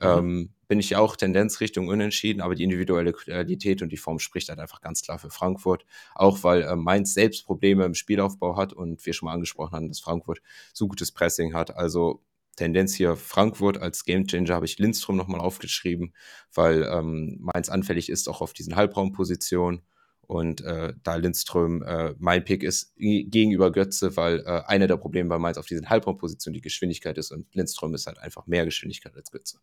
Ähm, 0.00 0.50
bin 0.68 0.80
ich 0.80 0.96
auch 0.96 1.16
Tendenz 1.16 1.60
Richtung 1.60 1.88
Unentschieden, 1.88 2.40
aber 2.40 2.54
die 2.54 2.64
individuelle 2.64 3.12
Qualität 3.12 3.82
und 3.82 3.90
die 3.90 3.96
Form 3.96 4.18
spricht 4.18 4.48
halt 4.48 4.58
einfach 4.58 4.80
ganz 4.80 5.02
klar 5.02 5.18
für 5.18 5.30
Frankfurt. 5.30 5.84
Auch 6.14 6.42
weil 6.42 6.62
äh, 6.62 6.76
Mainz 6.76 7.14
selbst 7.14 7.44
Probleme 7.46 7.84
im 7.84 7.94
Spielaufbau 7.94 8.56
hat 8.56 8.72
und 8.72 9.04
wir 9.06 9.12
schon 9.12 9.26
mal 9.26 9.34
angesprochen 9.34 9.72
haben, 9.72 9.88
dass 9.88 10.00
Frankfurt 10.00 10.40
so 10.72 10.88
gutes 10.88 11.12
Pressing 11.12 11.54
hat. 11.54 11.76
Also 11.76 12.22
Tendenz 12.56 12.94
hier 12.94 13.16
Frankfurt 13.16 13.78
als 13.78 14.04
Gamechanger 14.04 14.54
habe 14.54 14.66
ich 14.66 14.78
Lindstrom 14.78 15.16
nochmal 15.16 15.40
aufgeschrieben, 15.40 16.14
weil 16.52 16.82
ähm, 16.82 17.38
Mainz 17.40 17.68
anfällig 17.68 18.08
ist 18.08 18.28
auch 18.28 18.40
auf 18.40 18.52
diesen 18.52 18.76
Halbraumpositionen. 18.76 19.82
Und 20.28 20.60
äh, 20.62 20.92
da 21.04 21.14
Lindström 21.14 21.84
äh, 21.84 22.14
mein 22.18 22.44
Pick 22.44 22.64
ist 22.64 22.96
gegenüber 22.96 23.70
Götze, 23.70 24.16
weil 24.16 24.40
äh, 24.40 24.62
einer 24.66 24.88
der 24.88 24.96
Probleme 24.96 25.28
bei 25.28 25.38
Mainz 25.38 25.56
auf 25.56 25.66
diesen 25.66 25.88
Halbraumpositionen 25.88 26.54
die 26.54 26.62
Geschwindigkeit 26.62 27.16
ist 27.16 27.30
und 27.30 27.54
Lindström 27.54 27.94
ist 27.94 28.08
halt 28.08 28.18
einfach 28.18 28.48
mehr 28.48 28.64
Geschwindigkeit 28.64 29.14
als 29.14 29.30
Götze. 29.30 29.60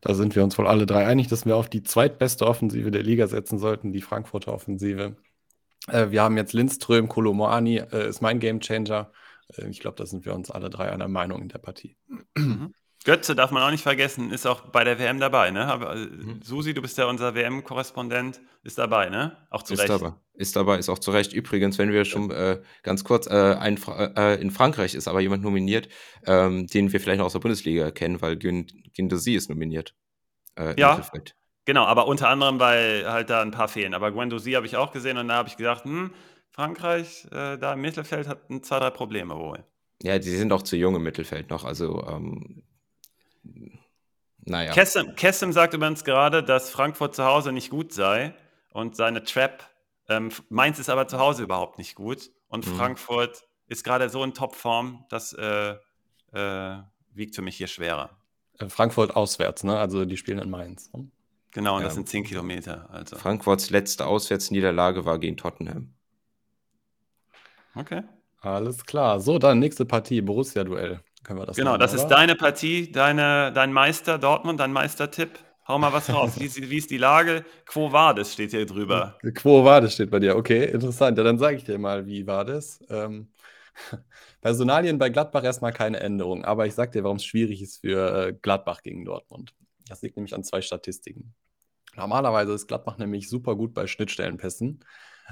Da 0.00 0.14
sind 0.14 0.36
wir 0.36 0.44
uns 0.44 0.56
wohl 0.58 0.66
alle 0.66 0.86
drei 0.86 1.06
einig, 1.06 1.28
dass 1.28 1.46
wir 1.46 1.56
auf 1.56 1.68
die 1.68 1.82
zweitbeste 1.82 2.46
Offensive 2.46 2.90
der 2.90 3.02
Liga 3.02 3.26
setzen 3.26 3.58
sollten, 3.58 3.92
die 3.92 4.02
Frankfurter 4.02 4.52
Offensive. 4.52 5.16
Äh, 5.88 6.10
wir 6.10 6.22
haben 6.22 6.36
jetzt 6.36 6.52
Lindström, 6.52 7.08
Kolomoani 7.08 7.78
äh, 7.78 8.08
ist 8.08 8.20
mein 8.20 8.40
Gamechanger. 8.40 9.12
Äh, 9.56 9.68
ich 9.68 9.80
glaube, 9.80 9.96
da 9.96 10.06
sind 10.06 10.24
wir 10.24 10.34
uns 10.34 10.50
alle 10.50 10.70
drei 10.70 10.90
einer 10.90 11.08
Meinung 11.08 11.42
in 11.42 11.48
der 11.48 11.58
Partie. 11.58 11.96
Mhm. 12.36 12.74
Götze 13.08 13.34
darf 13.34 13.50
man 13.52 13.62
auch 13.62 13.70
nicht 13.70 13.84
vergessen, 13.84 14.30
ist 14.32 14.46
auch 14.46 14.60
bei 14.60 14.84
der 14.84 14.98
WM 14.98 15.18
dabei, 15.18 15.50
ne? 15.50 15.64
Aber, 15.64 15.94
äh, 15.94 15.96
mhm. 15.96 16.42
Susi, 16.42 16.74
du 16.74 16.82
bist 16.82 16.98
ja 16.98 17.06
unser 17.06 17.34
WM-Korrespondent, 17.34 18.38
ist 18.64 18.76
dabei, 18.76 19.08
ne? 19.08 19.34
Auch 19.48 19.62
zu 19.62 19.72
ist 19.72 19.80
Recht. 19.80 19.88
Dabei. 19.88 20.12
Ist 20.34 20.54
dabei, 20.56 20.76
ist 20.76 20.90
auch 20.90 20.98
zu 20.98 21.10
Recht. 21.10 21.32
Übrigens, 21.32 21.78
wenn 21.78 21.90
wir 21.90 22.04
schon 22.04 22.30
äh, 22.30 22.60
ganz 22.82 23.04
kurz, 23.04 23.26
äh, 23.26 23.30
ein, 23.30 23.80
äh, 23.86 24.34
in 24.42 24.50
Frankreich 24.50 24.94
ist 24.94 25.08
aber 25.08 25.22
jemand 25.22 25.42
nominiert, 25.42 25.88
ähm, 26.26 26.66
den 26.66 26.92
wir 26.92 27.00
vielleicht 27.00 27.20
noch 27.20 27.24
aus 27.24 27.32
der 27.32 27.38
Bundesliga 27.38 27.90
kennen, 27.92 28.20
weil 28.20 28.36
Guendouzi 28.36 29.32
ist 29.32 29.48
nominiert. 29.48 29.94
Äh, 30.56 30.78
ja, 30.78 31.00
genau, 31.64 31.86
aber 31.86 32.08
unter 32.08 32.28
anderem, 32.28 32.60
weil 32.60 33.10
halt 33.10 33.30
da 33.30 33.40
ein 33.40 33.52
paar 33.52 33.68
fehlen. 33.68 33.94
Aber 33.94 34.12
Guendouzi 34.12 34.52
habe 34.52 34.66
ich 34.66 34.76
auch 34.76 34.92
gesehen 34.92 35.16
und 35.16 35.28
da 35.28 35.36
habe 35.36 35.48
ich 35.48 35.56
gedacht, 35.56 35.84
hm, 35.84 36.12
Frankreich, 36.50 37.24
äh, 37.32 37.56
da 37.56 37.72
im 37.72 37.80
Mittelfeld 37.80 38.28
hat 38.28 38.40
zwei, 38.60 38.80
drei 38.80 38.90
Probleme 38.90 39.34
wohl. 39.34 39.64
Ja, 40.02 40.18
die 40.18 40.36
sind 40.36 40.52
auch 40.52 40.62
zu 40.62 40.76
jung 40.76 40.94
im 40.94 41.02
Mittelfeld 41.02 41.48
noch, 41.48 41.64
also 41.64 42.06
ähm, 42.06 42.64
naja. 44.38 44.72
Kessem, 44.72 45.14
Kessem 45.14 45.52
sagt 45.52 45.74
übrigens 45.74 46.04
gerade, 46.04 46.42
dass 46.42 46.70
Frankfurt 46.70 47.14
zu 47.14 47.24
Hause 47.24 47.52
nicht 47.52 47.70
gut 47.70 47.92
sei 47.92 48.34
und 48.72 48.96
seine 48.96 49.22
Trap, 49.22 49.68
ähm, 50.08 50.30
Mainz 50.48 50.78
ist 50.78 50.88
aber 50.88 51.06
zu 51.06 51.18
Hause 51.18 51.42
überhaupt 51.42 51.78
nicht 51.78 51.94
gut 51.94 52.30
und 52.48 52.66
mhm. 52.66 52.76
Frankfurt 52.76 53.46
ist 53.66 53.84
gerade 53.84 54.08
so 54.08 54.24
in 54.24 54.34
Topform, 54.34 55.04
das 55.10 55.32
äh, 55.34 55.74
äh, 56.32 56.82
wiegt 57.12 57.34
für 57.34 57.42
mich 57.42 57.56
hier 57.56 57.66
schwerer. 57.66 58.10
Äh, 58.58 58.68
Frankfurt 58.68 59.14
auswärts, 59.14 59.64
ne? 59.64 59.78
Also 59.78 60.04
die 60.04 60.16
spielen 60.16 60.38
in 60.38 60.50
Mainz. 60.50 60.92
Ne? 60.92 61.10
Genau, 61.50 61.76
und 61.76 61.82
ja. 61.82 61.86
das 61.86 61.94
sind 61.94 62.08
10 62.08 62.24
Kilometer. 62.24 62.88
Also. 62.90 63.16
Frankfurts 63.16 63.70
letzte 63.70 64.06
Auswärtsniederlage 64.06 65.04
war 65.04 65.18
gegen 65.18 65.36
Tottenham. 65.36 65.94
Okay. 67.74 68.02
Alles 68.40 68.84
klar. 68.84 69.20
So, 69.20 69.38
dann 69.38 69.58
nächste 69.58 69.84
Partie, 69.84 70.20
Borussia-Duell. 70.20 71.00
Können 71.28 71.40
wir 71.40 71.44
das 71.44 71.58
Genau, 71.58 71.72
machen, 71.72 71.80
das 71.80 71.92
oder? 71.92 72.02
ist 72.04 72.08
deine 72.08 72.36
Partie, 72.36 72.90
deine, 72.90 73.52
dein 73.52 73.70
Meister 73.70 74.16
Dortmund, 74.18 74.60
dein 74.60 74.72
Meistertipp. 74.72 75.38
Hau 75.68 75.78
mal 75.78 75.92
was 75.92 76.08
raus. 76.08 76.30
wie, 76.40 76.70
wie, 76.70 76.78
ist 76.78 76.90
die 76.90 76.96
Lage? 76.96 77.44
Quo 77.66 77.92
Vadis 77.92 78.32
steht 78.32 78.52
hier 78.52 78.64
drüber. 78.64 79.18
Quo 79.34 79.62
Vadis 79.62 79.92
steht 79.92 80.10
bei 80.10 80.20
dir. 80.20 80.36
Okay, 80.36 80.64
interessant. 80.64 81.18
Ja, 81.18 81.24
dann 81.24 81.38
sage 81.38 81.58
ich 81.58 81.64
dir 81.64 81.78
mal, 81.78 82.06
wie 82.06 82.26
war 82.26 82.46
das? 82.46 82.80
Ähm, 82.88 83.28
Personalien 84.40 84.96
bei 84.96 85.10
Gladbach 85.10 85.44
erstmal 85.44 85.74
keine 85.74 86.00
Änderung, 86.00 86.46
aber 86.46 86.64
ich 86.64 86.72
sage 86.74 86.92
dir, 86.92 87.04
warum 87.04 87.18
es 87.18 87.26
schwierig 87.26 87.60
ist 87.60 87.82
für 87.82 88.28
äh, 88.28 88.32
Gladbach 88.32 88.80
gegen 88.80 89.04
Dortmund. 89.04 89.52
Das 89.86 90.00
liegt 90.00 90.16
nämlich 90.16 90.34
an 90.34 90.44
zwei 90.44 90.62
Statistiken. 90.62 91.34
Normalerweise 91.94 92.54
ist 92.54 92.68
Gladbach 92.68 92.96
nämlich 92.96 93.28
super 93.28 93.54
gut 93.54 93.74
bei 93.74 93.86
Schnittstellenpässen. 93.86 94.82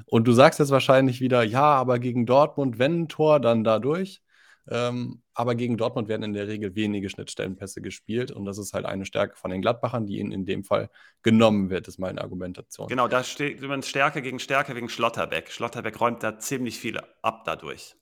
Und 0.04 0.28
du 0.28 0.32
sagst 0.32 0.60
jetzt 0.60 0.72
wahrscheinlich 0.72 1.22
wieder, 1.22 1.42
ja, 1.42 1.64
aber 1.64 1.98
gegen 1.98 2.26
Dortmund, 2.26 2.78
wenn 2.78 3.04
ein 3.04 3.08
Tor, 3.08 3.40
dann 3.40 3.64
dadurch. 3.64 4.20
Ähm, 4.68 5.22
aber 5.36 5.54
gegen 5.54 5.76
Dortmund 5.76 6.08
werden 6.08 6.22
in 6.22 6.32
der 6.32 6.48
Regel 6.48 6.74
wenige 6.74 7.10
Schnittstellenpässe 7.10 7.82
gespielt 7.82 8.30
und 8.30 8.46
das 8.46 8.56
ist 8.56 8.72
halt 8.72 8.86
eine 8.86 9.04
Stärke 9.04 9.36
von 9.36 9.50
den 9.50 9.60
Gladbachern, 9.60 10.06
die 10.06 10.18
ihnen 10.18 10.32
in 10.32 10.46
dem 10.46 10.64
Fall 10.64 10.88
genommen 11.22 11.68
wird, 11.68 11.88
ist 11.88 11.98
meine 11.98 12.22
Argumentation. 12.22 12.88
Genau, 12.88 13.06
da 13.06 13.22
steht 13.22 13.60
übrigens 13.60 13.86
Stärke 13.86 14.22
gegen 14.22 14.38
Stärke 14.38 14.74
wegen 14.74 14.88
Schlotterbeck. 14.88 15.52
Schlotterbeck 15.52 16.00
räumt 16.00 16.22
da 16.22 16.38
ziemlich 16.38 16.78
viel 16.78 16.98
ab 17.20 17.44
dadurch. 17.44 17.96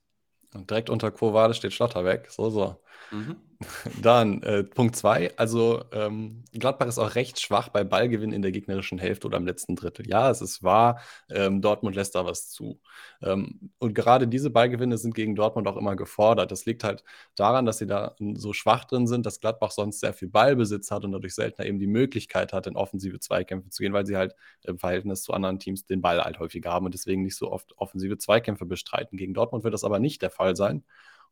Und 0.55 0.71
direkt 0.71 0.91
unter 0.91 1.11
Quo 1.11 1.35
Vadis 1.35 1.57
steht 1.57 1.73
Schlotterbeck. 1.73 2.31
So, 2.31 2.51
so. 2.51 2.81
Mhm. 3.11 3.37
Dann 4.03 4.43
äh, 4.43 4.65
Punkt 4.65 4.97
2. 4.97 5.37
Also 5.37 5.85
ähm, 5.93 6.45
Gladbach 6.53 6.87
ist 6.87 6.99
auch 6.99 7.15
recht 7.15 7.41
schwach 7.41 7.69
bei 7.69 7.85
Ballgewinn 7.85 8.33
in 8.33 8.43
der 8.43 8.53
gegnerischen 8.53 8.99
Hälfte 8.99 9.27
oder 9.27 9.39
im 9.39 9.47
letzten 9.47 9.77
Drittel. 9.77 10.09
Ja, 10.09 10.31
es 10.31 10.41
ist 10.41 10.63
wahr, 10.63 11.01
ähm, 11.31 11.61
Dortmund 11.61 11.97
lässt 11.97 12.15
da 12.15 12.25
was 12.25 12.51
zu. 12.51 12.81
Ähm, 13.23 13.71
und 13.79 13.95
gerade 13.95 14.29
diese 14.29 14.51
Ballgewinne 14.51 14.99
sind 14.99 15.15
gegen 15.15 15.35
Dortmund 15.35 15.67
auch 15.69 15.77
immer 15.77 15.97
gefordert. 15.97 16.51
Das 16.53 16.67
liegt 16.67 16.85
halt 16.85 17.05
daran, 17.37 17.67
dass 17.67 17.79
sie 17.79 17.87
da 17.87 18.17
so 18.35 18.53
schwach 18.53 18.85
drin 18.85 19.07
sind, 19.07 19.27
dass 19.27 19.41
Gladbach 19.41 19.71
sonst 19.71 20.01
sehr 20.01 20.13
viel 20.13 20.29
Ballbesitz 20.29 20.91
hat 20.91 21.05
und 21.05 21.13
dadurch 21.13 21.35
seltener 21.35 21.67
eben 21.67 21.79
die 21.79 21.87
Möglichkeit 21.87 22.53
hat, 22.53 22.67
in 22.67 22.77
offensive 22.77 23.19
Zweikämpfe 23.21 23.71
zu 23.71 23.83
gehen, 23.83 23.93
weil 23.93 24.07
sie 24.07 24.17
halt 24.17 24.35
im 24.63 24.79
Verhältnis 24.79 25.23
zu 25.23 25.33
anderen 25.33 25.59
Teams 25.59 25.87
den 25.87 26.01
Ball 26.01 26.23
halt 26.23 26.39
häufiger 26.39 26.71
haben 26.73 26.87
und 26.87 26.95
deswegen 26.95 27.23
nicht 27.23 27.37
so 27.37 27.51
oft 27.51 27.73
offensive 27.79 28.19
Zweikämpfe 28.19 28.67
bestreiten. 28.67 29.17
Gegen 29.19 29.35
Dortmund 29.35 29.65
wird 29.65 29.75
das 29.75 29.85
aber 29.85 29.99
nicht 29.99 30.23
der 30.23 30.31
Fall 30.31 30.57
sein. 30.57 30.85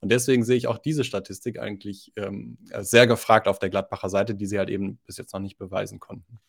Und 0.02 0.10
deswegen 0.10 0.44
sehe 0.44 0.56
ich 0.56 0.66
auch 0.66 0.78
diese 0.78 1.04
Statistik 1.04 1.60
eigentlich 1.60 2.12
ähm, 2.16 2.58
sehr 2.80 3.06
gefragt 3.06 3.46
auf 3.46 3.60
der 3.60 3.70
Gladbacher 3.70 4.08
Seite, 4.08 4.34
die 4.34 4.46
sie 4.46 4.58
halt 4.58 4.68
eben 4.68 4.98
bis 5.06 5.16
jetzt 5.16 5.32
noch 5.32 5.40
nicht 5.40 5.58
beweisen 5.58 6.00
konnten. 6.00 6.40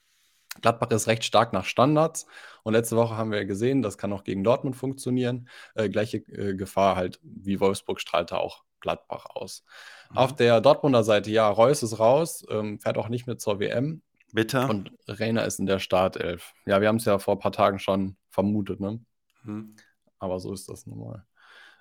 Gladbach 0.62 0.90
ist 0.90 1.08
recht 1.08 1.24
stark 1.24 1.54
nach 1.54 1.66
Standards 1.66 2.26
und 2.64 2.74
letzte 2.74 2.96
Woche 2.96 3.16
haben 3.16 3.32
wir 3.32 3.46
gesehen, 3.46 3.82
das 3.82 3.98
kann 3.98 4.12
auch 4.12 4.24
gegen 4.24 4.44
Dortmund 4.44 4.76
funktionieren. 4.76 5.48
Äh, 5.76 5.90
gleiche 5.90 6.18
äh, 6.18 6.56
Gefahr 6.56 6.96
halt 6.96 7.20
wie 7.22 7.60
Wolfsburg 7.60 8.02
strahlte 8.02 8.40
auch 8.40 8.64
Gladbach 8.80 9.28
aus. 9.30 9.64
Mhm. 10.10 10.18
Auf 10.18 10.36
der 10.36 10.60
Dortmunder 10.60 11.04
Seite, 11.04 11.30
ja, 11.30 11.48
Reus 11.48 11.84
ist 11.84 12.00
raus, 12.00 12.44
ähm, 12.50 12.80
fährt 12.80 12.98
auch 12.98 13.10
nicht 13.10 13.28
mehr 13.28 13.38
zur 13.38 13.60
WM. 13.60 14.02
Bitte. 14.32 14.68
Und 14.68 14.92
Reiner 15.08 15.46
ist 15.46 15.60
in 15.60 15.68
der 15.68 15.78
Startelf. 15.78 16.54
Ja, 16.66 16.82
wir 16.82 16.88
haben 16.88 16.96
es 16.96 17.06
ja 17.06 17.20
vor 17.20 17.36
ein 17.36 17.40
paar 17.40 17.52
Tagen 17.52 17.78
schon 17.78 18.18
vermutet, 18.30 18.80
ne? 18.80 19.00
Mhm. 19.44 19.76
Aber 20.18 20.40
so 20.40 20.54
ist 20.54 20.70
das 20.70 20.88
nun 20.88 21.00
mal. 21.00 21.26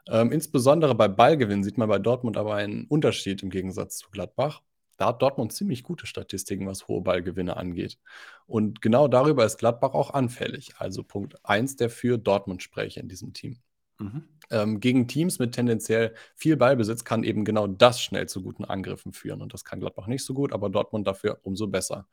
Ähm, 0.08 0.32
insbesondere 0.32 0.94
bei 0.94 1.08
Ballgewinn 1.08 1.62
sieht 1.62 1.78
man 1.78 1.88
bei 1.88 1.98
Dortmund 1.98 2.36
aber 2.36 2.54
einen 2.54 2.86
Unterschied 2.86 3.42
im 3.42 3.50
Gegensatz 3.50 3.98
zu 3.98 4.10
Gladbach. 4.10 4.62
Da 4.96 5.08
hat 5.08 5.22
Dortmund 5.22 5.52
ziemlich 5.52 5.82
gute 5.82 6.06
Statistiken, 6.06 6.66
was 6.66 6.86
hohe 6.86 7.00
Ballgewinne 7.00 7.56
angeht. 7.56 7.98
Und 8.46 8.82
genau 8.82 9.08
darüber 9.08 9.44
ist 9.44 9.58
Gladbach 9.58 9.94
auch 9.94 10.10
anfällig. 10.10 10.74
Also 10.78 11.02
Punkt 11.02 11.44
1 11.44 11.76
der 11.76 11.90
für 11.90 12.18
Dortmund 12.18 12.62
spreche 12.62 13.00
in 13.00 13.08
diesem 13.08 13.32
Team. 13.32 13.58
Mhm. 13.98 14.24
Ähm, 14.50 14.80
gegen 14.80 15.08
Teams 15.08 15.38
mit 15.38 15.52
tendenziell 15.52 16.14
viel 16.34 16.56
Ballbesitz 16.56 17.04
kann 17.04 17.24
eben 17.24 17.44
genau 17.44 17.66
das 17.66 18.00
schnell 18.00 18.28
zu 18.28 18.42
guten 18.42 18.64
Angriffen 18.64 19.12
führen. 19.12 19.40
Und 19.40 19.54
das 19.54 19.64
kann 19.64 19.80
Gladbach 19.80 20.06
nicht 20.06 20.24
so 20.24 20.34
gut, 20.34 20.52
aber 20.52 20.68
Dortmund 20.68 21.06
dafür 21.06 21.38
umso 21.42 21.68
besser. 21.68 22.06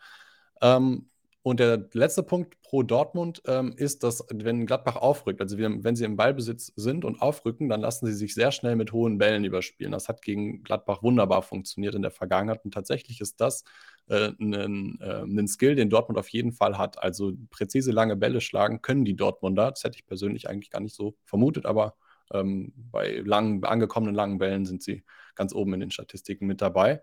Ähm, 0.61 1.08
und 1.41 1.59
der 1.59 1.87
letzte 1.93 2.21
Punkt 2.21 2.61
pro 2.61 2.83
Dortmund 2.83 3.41
ähm, 3.47 3.73
ist, 3.77 4.03
dass 4.03 4.25
wenn 4.29 4.65
Gladbach 4.65 4.97
aufrückt, 4.97 5.39
also 5.41 5.57
wenn 5.57 5.95
sie 5.95 6.03
im 6.03 6.17
Ballbesitz 6.17 6.73
sind 6.75 7.05
und 7.05 7.21
aufrücken, 7.21 7.69
dann 7.69 7.79
lassen 7.81 8.07
sie 8.07 8.13
sich 8.13 8.33
sehr 8.33 8.51
schnell 8.51 8.75
mit 8.75 8.91
hohen 8.91 9.17
Bällen 9.17 9.45
überspielen. 9.45 9.93
Das 9.93 10.09
hat 10.09 10.21
gegen 10.21 10.63
Gladbach 10.63 11.01
wunderbar 11.01 11.41
funktioniert 11.41 11.95
in 11.95 12.01
der 12.01 12.11
Vergangenheit 12.11 12.65
und 12.65 12.73
tatsächlich 12.73 13.21
ist 13.21 13.39
das 13.39 13.63
äh, 14.07 14.31
ein, 14.39 14.99
äh, 14.99 15.21
ein 15.23 15.47
Skill, 15.47 15.75
den 15.75 15.89
Dortmund 15.89 16.19
auf 16.19 16.29
jeden 16.29 16.51
Fall 16.51 16.77
hat. 16.77 17.01
Also 17.01 17.31
präzise 17.49 17.91
lange 17.91 18.17
Bälle 18.17 18.41
schlagen 18.41 18.81
können 18.81 19.05
die 19.05 19.15
Dortmunder. 19.15 19.69
Das 19.71 19.83
hätte 19.83 19.97
ich 19.97 20.05
persönlich 20.05 20.49
eigentlich 20.49 20.71
gar 20.71 20.81
nicht 20.81 20.95
so 20.95 21.15
vermutet, 21.23 21.65
aber 21.65 21.95
Ähm, 22.31 22.73
bei 22.91 23.21
langen, 23.25 23.63
angekommenen 23.63 24.15
langen 24.15 24.37
Bällen 24.37 24.65
sind 24.65 24.83
sie 24.83 25.03
ganz 25.35 25.53
oben 25.53 25.73
in 25.73 25.79
den 25.79 25.91
Statistiken 25.91 26.47
mit 26.47 26.61
dabei. 26.61 27.01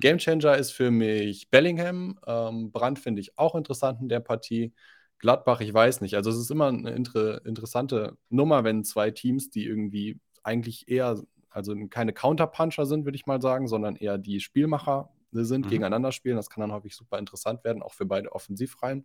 Gamechanger 0.00 0.56
ist 0.56 0.70
für 0.70 0.90
mich 0.90 1.50
Bellingham. 1.50 2.18
Ähm, 2.26 2.70
Brandt 2.70 2.98
finde 2.98 3.20
ich 3.20 3.38
auch 3.38 3.54
interessant 3.54 4.00
in 4.00 4.08
der 4.08 4.20
Partie. 4.20 4.72
Gladbach, 5.18 5.60
ich 5.60 5.72
weiß 5.72 6.00
nicht. 6.00 6.14
Also 6.14 6.30
es 6.30 6.36
ist 6.36 6.50
immer 6.50 6.68
eine 6.68 6.90
inter 6.90 7.44
interessante 7.46 8.16
Nummer, 8.28 8.64
wenn 8.64 8.84
zwei 8.84 9.10
Teams, 9.10 9.50
die 9.50 9.64
irgendwie 9.64 10.20
eigentlich 10.42 10.88
eher, 10.88 11.22
also 11.50 11.74
keine 11.88 12.12
Counterpuncher 12.12 12.86
sind, 12.86 13.04
würde 13.04 13.16
ich 13.16 13.26
mal 13.26 13.40
sagen, 13.40 13.68
sondern 13.68 13.96
eher 13.96 14.18
die 14.18 14.40
Spielmacher 14.40 15.10
sind, 15.32 15.66
mhm. 15.66 15.70
gegeneinander 15.70 16.12
spielen. 16.12 16.36
Das 16.36 16.50
kann 16.50 16.60
dann 16.60 16.72
häufig 16.72 16.94
super 16.94 17.18
interessant 17.18 17.64
werden, 17.64 17.82
auch 17.82 17.94
für 17.94 18.06
beide 18.06 18.32
Offensivreihen. 18.32 19.04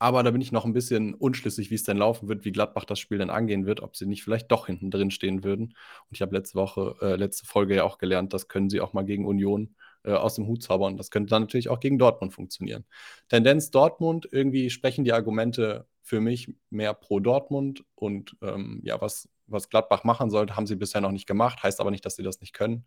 Aber 0.00 0.22
da 0.22 0.30
bin 0.30 0.40
ich 0.40 0.50
noch 0.50 0.64
ein 0.64 0.72
bisschen 0.72 1.12
unschlüssig, 1.12 1.70
wie 1.70 1.74
es 1.74 1.82
denn 1.82 1.98
laufen 1.98 2.28
wird, 2.30 2.46
wie 2.46 2.52
Gladbach 2.52 2.86
das 2.86 2.98
Spiel 2.98 3.18
dann 3.18 3.28
angehen 3.28 3.66
wird, 3.66 3.82
ob 3.82 3.96
sie 3.96 4.06
nicht 4.06 4.24
vielleicht 4.24 4.50
doch 4.50 4.66
hinten 4.66 4.90
drin 4.90 5.10
stehen 5.10 5.44
würden. 5.44 5.66
Und 5.66 6.12
ich 6.12 6.22
habe 6.22 6.34
letzte 6.34 6.54
Woche, 6.54 6.96
äh, 7.02 7.16
letzte 7.16 7.44
Folge 7.44 7.76
ja 7.76 7.84
auch 7.84 7.98
gelernt, 7.98 8.32
das 8.32 8.48
können 8.48 8.70
sie 8.70 8.80
auch 8.80 8.94
mal 8.94 9.04
gegen 9.04 9.26
Union 9.26 9.76
äh, 10.04 10.12
aus 10.12 10.36
dem 10.36 10.46
Hut 10.46 10.62
zaubern. 10.62 10.96
Das 10.96 11.10
könnte 11.10 11.28
dann 11.28 11.42
natürlich 11.42 11.68
auch 11.68 11.80
gegen 11.80 11.98
Dortmund 11.98 12.32
funktionieren. 12.32 12.86
Tendenz 13.28 13.70
Dortmund, 13.70 14.26
irgendwie 14.32 14.70
sprechen 14.70 15.04
die 15.04 15.12
Argumente 15.12 15.86
für 16.02 16.22
mich 16.22 16.50
mehr 16.70 16.94
pro 16.94 17.20
Dortmund. 17.20 17.84
Und 17.94 18.38
ähm, 18.40 18.80
ja, 18.82 19.02
was, 19.02 19.28
was 19.48 19.68
Gladbach 19.68 20.02
machen 20.04 20.30
sollte, 20.30 20.56
haben 20.56 20.66
sie 20.66 20.76
bisher 20.76 21.02
noch 21.02 21.12
nicht 21.12 21.26
gemacht. 21.26 21.62
Heißt 21.62 21.78
aber 21.78 21.90
nicht, 21.90 22.06
dass 22.06 22.16
sie 22.16 22.22
das 22.22 22.40
nicht 22.40 22.54
können. 22.54 22.86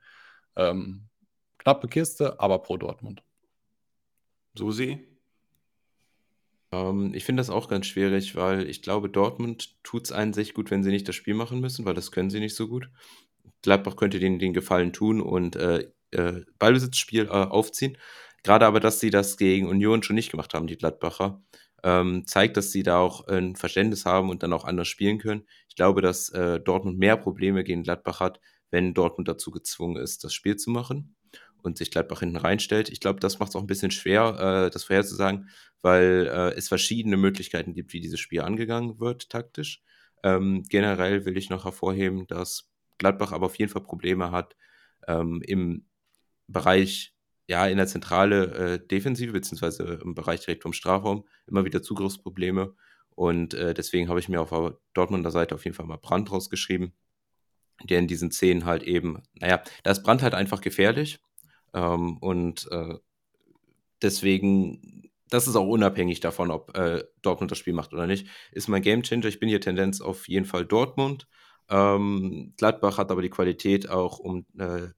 Ähm, 0.56 1.10
knappe 1.60 1.88
Kiste, 1.88 2.40
aber 2.40 2.58
pro 2.58 2.78
Dortmund. 2.78 3.22
Susi? 4.56 5.13
Ähm, 6.74 7.14
ich 7.14 7.24
finde 7.24 7.42
das 7.42 7.50
auch 7.50 7.68
ganz 7.70 7.86
schwierig, 7.86 8.36
weil 8.36 8.68
ich 8.70 8.82
glaube, 8.82 9.10
Dortmund 9.10 9.76
tut 9.84 10.06
es 10.06 10.12
einen 10.12 10.34
sich 10.34 10.54
gut, 10.54 10.72
wenn 10.72 10.84
sie 10.84 10.92
nicht 10.92 11.08
das 11.08 11.16
Spiel 11.16 11.36
machen 11.36 11.60
müssen, 11.62 11.86
weil 11.86 11.94
das 11.94 12.12
können 12.12 12.30
sie 12.30 12.40
nicht 12.40 12.56
so 12.56 12.68
gut. 12.68 12.90
Gladbach 13.62 13.96
könnte 13.96 14.20
denen 14.20 14.40
den 14.40 14.54
Gefallen 14.54 14.94
tun 14.94 15.22
und 15.22 15.56
äh, 15.56 15.92
äh, 16.12 16.42
Ballbesitzspiel 16.60 17.26
äh, 17.26 17.30
aufziehen. 17.30 17.98
Gerade 18.44 18.66
aber, 18.66 18.80
dass 18.80 19.00
sie 19.00 19.10
das 19.10 19.38
gegen 19.38 19.68
Union 19.68 20.04
schon 20.04 20.16
nicht 20.16 20.32
gemacht 20.32 20.54
haben, 20.54 20.68
die 20.68 20.78
Gladbacher, 20.78 21.42
ähm, 21.84 22.26
zeigt, 22.28 22.58
dass 22.58 22.72
sie 22.72 22.84
da 22.84 23.00
auch 23.00 23.28
ein 23.28 23.56
Verständnis 23.56 24.06
haben 24.06 24.30
und 24.30 24.44
dann 24.44 24.54
auch 24.54 24.66
anders 24.66 24.88
spielen 24.88 25.20
können. 25.20 25.46
Ich 25.70 25.76
glaube, 25.76 26.02
dass 26.02 26.30
äh, 26.30 26.60
Dortmund 26.60 26.98
mehr 26.98 27.18
Probleme 27.18 27.64
gegen 27.64 27.84
Gladbach 27.84 28.20
hat, 28.20 28.40
wenn 28.72 28.94
Dortmund 28.94 29.28
dazu 29.28 29.52
gezwungen 29.52 29.98
ist, 29.98 30.24
das 30.24 30.34
Spiel 30.34 30.56
zu 30.56 30.72
machen 30.72 31.16
und 31.64 31.78
sich 31.78 31.92
Gladbach 31.92 32.20
hinten 32.20 32.38
reinstellt. 32.38 32.90
Ich 32.90 33.00
glaube, 33.00 33.20
das 33.20 33.40
macht 33.40 33.50
es 33.50 33.56
auch 33.56 33.62
ein 33.62 33.68
bisschen 33.68 33.92
schwer, 33.92 34.66
äh, 34.68 34.70
das 34.70 34.84
vorherzusagen, 34.84 35.50
weil 35.82 36.28
äh, 36.32 36.54
es 36.56 36.68
verschiedene 36.68 37.18
Möglichkeiten 37.18 37.74
gibt, 37.74 37.94
wie 37.94 38.02
dieses 38.02 38.20
Spiel 38.20 38.42
angegangen 38.42 39.00
wird, 39.00 39.30
taktisch. 39.30 39.82
Ähm, 40.24 40.64
generell 40.70 41.26
will 41.26 41.38
ich 41.38 41.50
noch 41.50 41.66
hervorheben, 41.66 42.28
dass 42.28 42.70
Gladbach 42.98 43.32
aber 43.32 43.48
auf 43.48 43.58
jeden 43.58 43.72
Fall 43.72 43.84
Probleme 43.84 44.32
hat 44.32 44.56
ähm, 45.08 45.42
im 45.46 45.86
Bereich, 46.48 47.14
ja, 47.48 47.68
in 47.68 47.78
der 47.78 47.88
Zentrale 47.88 48.46
äh, 48.76 48.88
Defensive, 48.88 49.34
beziehungsweise 49.34 50.00
im 50.04 50.16
Bereich 50.16 50.42
direkt 50.42 50.64
vom 50.64 50.74
Strafraum, 50.74 51.26
immer 51.48 51.66
wieder 51.66 51.82
Zugriffsprobleme. 51.82 52.76
Und 53.16 53.54
äh, 53.54 53.74
deswegen 53.74 54.10
habe 54.10 54.20
ich 54.20 54.30
mir 54.30 54.42
auf 54.42 54.50
der 54.50 54.78
Dortmunder 54.94 55.32
Seite 55.32 55.56
auf 55.56 55.66
jeden 55.66 55.76
Fall 55.76 55.86
mal 55.86 55.98
Brand 55.98 56.32
rausgeschrieben, 56.32 56.94
der 57.84 58.00
in 58.00 58.08
diesen 58.08 58.32
Szenen 58.32 58.66
halt 58.66 58.84
eben, 58.84 59.22
naja, 59.34 59.62
da 59.84 59.92
ist 59.92 60.04
Brand 60.04 60.24
halt 60.24 60.34
einfach 60.34 60.62
gefährlich. 60.62 61.20
Ähm, 61.74 62.18
und 62.18 62.68
äh, 62.72 62.96
deswegen, 64.02 65.12
das 65.30 65.48
ist 65.48 65.56
auch 65.56 65.68
unabhängig 65.68 66.20
davon, 66.20 66.52
ob 66.52 66.78
äh, 66.78 67.04
Dortmund 67.22 67.52
das 67.52 67.58
Spiel 67.58 67.74
macht 67.74 67.94
oder 67.94 68.08
nicht, 68.08 68.28
ist 68.52 68.68
mein 68.68 68.82
Gamechanger. 68.82 69.26
Ich 69.26 69.40
bin 69.40 69.50
hier 69.50 69.62
Tendenz 69.62 70.02
auf 70.02 70.28
jeden 70.28 70.46
Fall 70.46 70.66
Dortmund. 70.66 71.28
Ähm, 71.70 72.54
Gladbach 72.58 72.98
hat 72.98 73.12
aber 73.12 73.22
die 73.22 73.30
Qualität 73.30 73.90
auch, 73.90 74.20
um 74.20 74.46
äh, 74.58 74.90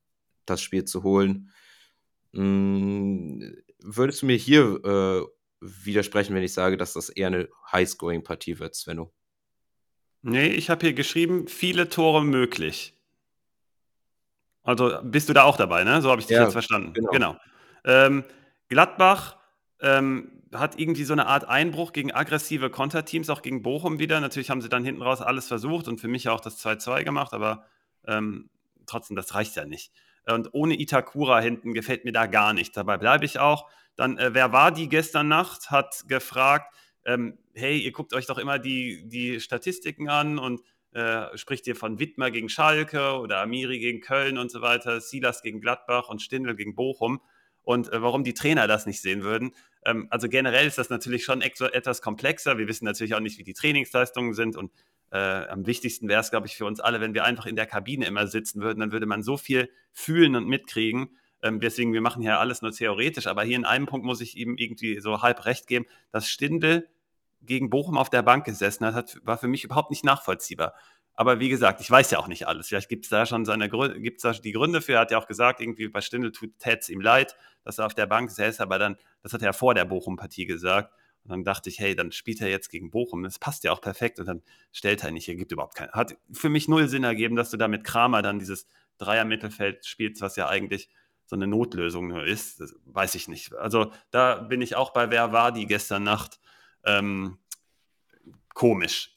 das 0.46 0.62
Spiel 0.62 0.86
zu 0.86 1.04
holen. 1.04 1.52
Hm, 2.34 3.56
würdest 3.80 4.22
du 4.22 4.26
mir 4.26 4.36
hier 4.36 4.84
äh, 4.84 5.26
widersprechen, 5.62 6.36
wenn 6.36 6.44
ich 6.44 6.54
sage, 6.54 6.78
dass 6.78 6.94
das 6.94 7.10
eher 7.10 7.28
eine 7.28 7.50
High-Scoring-Partie 7.72 8.60
wird, 8.60 8.76
Svenno? 8.76 9.14
Nee, 10.22 10.48
ich 10.48 10.70
habe 10.70 10.88
hier 10.88 10.94
geschrieben, 10.94 11.48
viele 11.48 11.88
Tore 11.88 12.26
möglich. 12.26 12.95
Also 14.66 15.00
bist 15.04 15.30
du 15.30 15.34
da 15.34 15.44
auch 15.44 15.58
dabei, 15.58 15.84
ne? 15.84 16.02
So 16.02 16.10
habe 16.10 16.20
ich 16.20 16.28
dich 16.28 16.36
ja, 16.36 16.44
jetzt 16.44 16.54
verstanden. 16.54 16.94
Genau. 16.94 17.12
genau. 17.12 17.38
Ähm, 17.86 18.24
Gladbach 18.68 19.38
ähm, 19.80 20.42
hat 20.54 20.80
irgendwie 20.80 21.04
so 21.04 21.14
eine 21.14 21.28
Art 21.28 21.48
Einbruch 21.48 21.94
gegen 21.94 22.12
aggressive 22.12 22.70
Konterteams, 22.70 23.30
auch 23.30 23.42
gegen 23.42 23.62
Bochum 23.62 24.00
wieder. 24.00 24.20
Natürlich 24.20 24.50
haben 24.50 24.62
sie 24.62 24.70
dann 24.70 24.84
hinten 24.84 25.04
raus 25.04 25.22
alles 25.22 25.48
versucht 25.48 25.88
und 25.88 26.02
für 26.02 26.08
mich 26.08 26.28
auch 26.30 26.42
das 26.42 26.64
2-2 26.66 27.04
gemacht, 27.04 27.34
aber 27.34 27.66
ähm, 28.08 28.50
trotzdem, 28.88 29.16
das 29.16 29.36
reicht 29.36 29.56
ja 29.56 29.66
nicht. 29.66 29.92
Und 30.26 30.50
ohne 30.54 30.80
Itakura 30.80 31.40
hinten 31.40 31.74
gefällt 31.74 32.04
mir 32.04 32.12
da 32.12 32.26
gar 32.26 32.54
nicht. 32.54 32.76
Dabei 32.76 32.98
bleibe 32.98 33.26
ich 33.26 33.38
auch. 33.38 33.70
Dann, 33.96 34.18
äh, 34.18 34.34
wer 34.34 34.52
war 34.52 34.72
die 34.72 34.90
gestern 34.90 35.28
Nacht? 35.28 35.70
Hat 35.70 36.06
gefragt, 36.08 36.74
ähm, 37.06 37.38
hey, 37.54 37.78
ihr 37.78 37.92
guckt 37.92 38.14
euch 38.14 38.26
doch 38.26 38.40
immer 38.40 38.58
die, 38.58 39.08
die 39.08 39.40
Statistiken 39.40 40.10
an 40.10 40.40
und 40.40 40.62
äh, 40.96 41.38
spricht 41.38 41.68
ihr 41.68 41.76
von 41.76 42.00
Wittmer 42.00 42.32
gegen 42.32 42.48
Schalke 42.48 43.20
oder 43.20 43.42
Amiri 43.42 43.80
gegen 43.80 44.00
Köln 44.00 44.38
und 44.38 44.50
so 44.50 44.62
weiter, 44.62 45.02
Silas 45.02 45.42
gegen 45.42 45.60
Gladbach 45.60 46.08
und 46.08 46.22
Stindl 46.22 46.56
gegen 46.56 46.74
Bochum. 46.74 47.22
Und 47.64 47.92
äh, 47.92 48.02
warum 48.02 48.24
die 48.24 48.34
Trainer 48.34 48.66
das 48.68 48.86
nicht 48.86 49.02
sehen 49.02 49.24
würden. 49.24 49.52
Ähm, 49.86 50.08
also 50.10 50.30
generell 50.30 50.66
ist 50.66 50.78
das 50.78 50.90
natürlich 50.90 51.26
schon 51.26 51.42
etwas 51.42 52.02
komplexer. 52.02 52.58
Wir 52.58 52.70
wissen 52.70 52.86
natürlich 52.86 53.14
auch 53.14 53.20
nicht, 53.20 53.38
wie 53.38 53.44
die 53.44 53.54
Trainingsleistungen 53.54 54.34
sind 54.34 54.56
und 54.56 54.72
äh, 55.12 55.18
am 55.18 55.66
wichtigsten 55.66 56.08
wäre 56.08 56.22
es, 56.22 56.32
glaube 56.32 56.48
ich, 56.48 56.56
für 56.56 56.66
uns 56.66 56.80
alle, 56.80 57.02
wenn 57.02 57.14
wir 57.14 57.26
einfach 57.26 57.46
in 57.46 57.56
der 57.56 57.66
Kabine 57.66 58.06
immer 58.06 58.28
sitzen 58.28 58.62
würden, 58.62 58.80
dann 58.80 58.92
würde 58.92 59.06
man 59.06 59.22
so 59.22 59.36
viel 59.36 59.70
fühlen 59.92 60.36
und 60.36 60.48
mitkriegen. 60.48 61.18
Ähm, 61.44 61.60
deswegen, 61.60 61.92
wir 61.92 62.02
machen 62.02 62.22
ja 62.22 62.40
alles 62.40 62.62
nur 62.62 62.72
theoretisch, 62.72 63.28
aber 63.28 63.44
hier 63.44 63.58
in 63.58 63.66
einem 63.66 63.86
Punkt 63.86 64.06
muss 64.06 64.22
ich 64.22 64.38
ihm 64.38 64.56
irgendwie 64.58 65.00
so 65.02 65.22
halb 65.22 65.46
recht 65.46 65.68
geben, 65.68 65.86
dass 66.12 66.30
Stindel 66.30 66.88
gegen 67.42 67.70
Bochum 67.70 67.98
auf 67.98 68.10
der 68.10 68.24
Bank 68.24 68.46
gesessen 68.46 68.86
hat, 68.94 69.20
war 69.24 69.38
für 69.38 69.48
mich 69.48 69.64
überhaupt 69.64 69.92
nicht 69.92 70.04
nachvollziehbar. 70.04 70.74
Aber 71.14 71.40
wie 71.40 71.50
gesagt, 71.50 71.80
ich 71.80 71.90
weiß 71.90 72.12
ja 72.12 72.20
auch 72.20 72.28
nicht 72.28 72.48
alles. 72.48 72.68
Vielleicht 72.68 72.90
gibt 72.90 73.06
es 73.06 73.10
da 73.10 73.26
schon 73.26 73.46
seine 73.46 73.70
Gründe, 73.70 74.02
gibt's 74.02 74.24
da 74.24 74.34
die 74.34 74.52
Gründe 74.52 74.82
für. 74.82 74.94
Er 74.94 75.00
hat 75.02 75.12
ja 75.12 75.18
auch 75.18 75.28
gesagt, 75.28 75.62
irgendwie 75.62 75.88
bei 75.88 76.02
Stindel 76.02 76.32
tut 76.32 76.52
es 76.62 76.90
ihm 76.90 77.00
leid, 77.00 77.38
dass 77.64 77.78
er 77.78 77.86
auf 77.86 77.94
der 77.94 78.06
Bank 78.06 78.32
säß, 78.32 78.60
aber 78.60 78.78
dann, 78.80 78.98
das 79.24 79.32
hat 79.32 79.42
er 79.42 79.48
ja 79.48 79.54
vor 79.54 79.74
der 79.74 79.86
Bochum-Partie 79.86 80.46
gesagt. 80.46 80.94
Und 81.24 81.32
dann 81.32 81.44
dachte 81.44 81.70
ich, 81.70 81.80
hey, 81.80 81.96
dann 81.96 82.12
spielt 82.12 82.40
er 82.42 82.50
jetzt 82.50 82.70
gegen 82.70 82.92
Bochum. 82.92 83.24
Das 83.24 83.40
passt 83.40 83.64
ja 83.64 83.72
auch 83.72 83.82
perfekt. 83.82 84.20
Und 84.20 84.28
dann 84.28 84.44
stellt 84.72 85.04
er 85.04 85.10
nicht. 85.10 85.28
Er 85.28 85.36
gibt 85.36 85.52
überhaupt 85.52 85.74
keinen. 85.74 85.92
Hat 85.92 86.16
für 86.32 86.50
mich 86.50 86.68
null 86.68 86.88
Sinn 86.88 87.04
ergeben, 87.04 87.36
dass 87.36 87.50
du 87.50 87.58
da 87.58 87.68
mit 87.68 87.84
Kramer 87.84 88.22
dann 88.22 88.38
dieses 88.38 88.68
Dreier-Mittelfeld 89.00 89.88
spielst, 89.88 90.22
was 90.22 90.36
ja 90.36 90.48
eigentlich 90.48 90.88
so 91.26 91.36
eine 91.36 91.48
Notlösung 91.48 92.10
nur 92.10 92.26
ist. 92.26 92.60
Das 92.60 92.76
weiß 92.86 93.16
ich 93.16 93.28
nicht. 93.28 93.56
Also 93.56 93.92
da 94.12 94.36
bin 94.36 94.62
ich 94.62 94.76
auch 94.76 94.94
bei 94.94 95.10
Wer 95.10 95.32
war 95.32 95.52
die 95.52 95.66
gestern 95.66 96.04
Nacht. 96.04 96.40
Ähm, 96.86 97.38
komisch. 98.54 99.16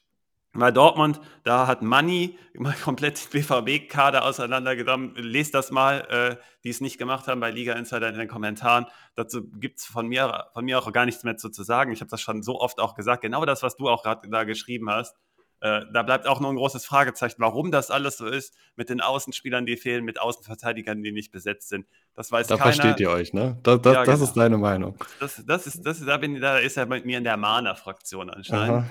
Bei 0.55 0.73
Dortmund, 0.73 1.21
da 1.45 1.67
hat 1.67 1.83
Money 1.83 2.39
mal 2.55 2.75
komplett 2.85 3.31
BVB-Kader 3.31 4.25
auseinandergenommen. 4.25 5.15
Lest 5.15 5.55
das 5.55 5.71
mal, 5.71 6.01
äh, 6.11 6.43
die 6.65 6.71
es 6.71 6.81
nicht 6.81 6.99
gemacht 6.99 7.29
haben 7.29 7.41
bei 7.41 7.51
Liga 7.51 7.75
Insider 7.75 8.09
in 8.09 8.19
den 8.19 8.29
Kommentaren. 8.29 8.87
Dazu 9.15 9.49
gibt 9.49 9.79
es 9.79 9.85
von 9.85 10.09
mir, 10.09 10.47
von 10.55 10.65
mir 10.65 10.79
auch 10.79 10.93
gar 10.93 11.05
nichts 11.05 11.23
mehr 11.23 11.37
zu 11.37 11.51
sagen. 11.51 11.93
Ich 11.93 12.01
habe 12.01 12.11
das 12.11 12.21
schon 12.21 12.43
so 12.43 12.61
oft 12.61 12.81
auch 12.81 12.95
gesagt. 12.95 13.23
Genau 13.23 13.45
das, 13.45 13.63
was 13.63 13.77
du 13.77 13.89
auch 13.89 14.03
gerade 14.03 14.29
da 14.29 14.45
geschrieben 14.45 14.91
hast. 14.91 15.17
Äh, 15.61 15.83
da 15.93 16.03
bleibt 16.05 16.27
auch 16.27 16.41
nur 16.41 16.51
ein 16.51 16.57
großes 16.57 16.85
Fragezeichen, 16.85 17.37
warum 17.39 17.73
das 17.73 17.91
alles 17.91 18.17
so 18.17 18.27
ist 18.27 18.55
mit 18.77 18.91
den 18.91 19.01
Außenspielern, 19.01 19.67
die 19.67 19.77
fehlen, 19.77 20.05
mit 20.05 20.21
Außenverteidigern, 20.21 21.03
die 21.03 21.11
nicht 21.11 21.33
besetzt 21.33 21.69
sind. 21.69 21.87
Das 22.15 22.31
weiß 22.31 22.47
da 22.47 22.57
keiner. 22.57 22.71
Da 22.71 22.83
versteht 22.83 23.01
ihr 23.01 23.11
euch, 23.11 23.33
ne? 23.33 23.59
Da, 23.65 23.77
da, 23.77 23.93
ja, 23.93 24.05
das 24.05 24.15
genau. 24.15 24.29
ist 24.29 24.35
deine 24.35 24.59
Meinung. 24.59 24.97
Das, 25.19 25.43
das, 25.45 25.67
ist, 25.67 25.85
das, 25.85 26.05
da, 26.05 26.17
bin, 26.17 26.41
da 26.41 26.59
ist 26.59 26.77
er 26.77 26.87
mit 26.87 27.05
mir 27.05 27.19
in 27.19 27.25
der 27.25 27.37
Mahner-Fraktion 27.37 28.31
anscheinend. 28.31 28.87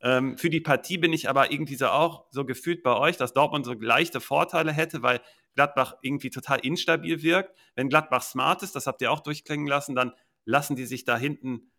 Ähm, 0.00 0.36
für 0.36 0.50
die 0.50 0.60
Partie 0.60 0.98
bin 0.98 1.12
ich 1.12 1.28
aber 1.28 1.52
irgendwie 1.52 1.76
so 1.76 1.86
auch 1.86 2.26
so 2.30 2.44
gefühlt 2.44 2.82
bei 2.82 2.96
euch, 2.96 3.16
dass 3.16 3.32
Dortmund 3.32 3.64
so 3.64 3.72
leichte 3.72 4.20
Vorteile 4.20 4.72
hätte, 4.72 5.02
weil 5.02 5.20
Gladbach 5.54 5.94
irgendwie 6.02 6.30
total 6.30 6.58
instabil 6.60 7.22
wirkt. 7.22 7.56
Wenn 7.76 7.88
Gladbach 7.88 8.22
smart 8.22 8.62
ist, 8.62 8.74
das 8.74 8.86
habt 8.86 9.00
ihr 9.02 9.12
auch 9.12 9.20
durchklingen 9.20 9.66
lassen, 9.66 9.94
dann 9.94 10.12
lassen 10.44 10.74
die 10.74 10.86
sich 10.86 11.04
da 11.04 11.16
hinten, 11.16 11.70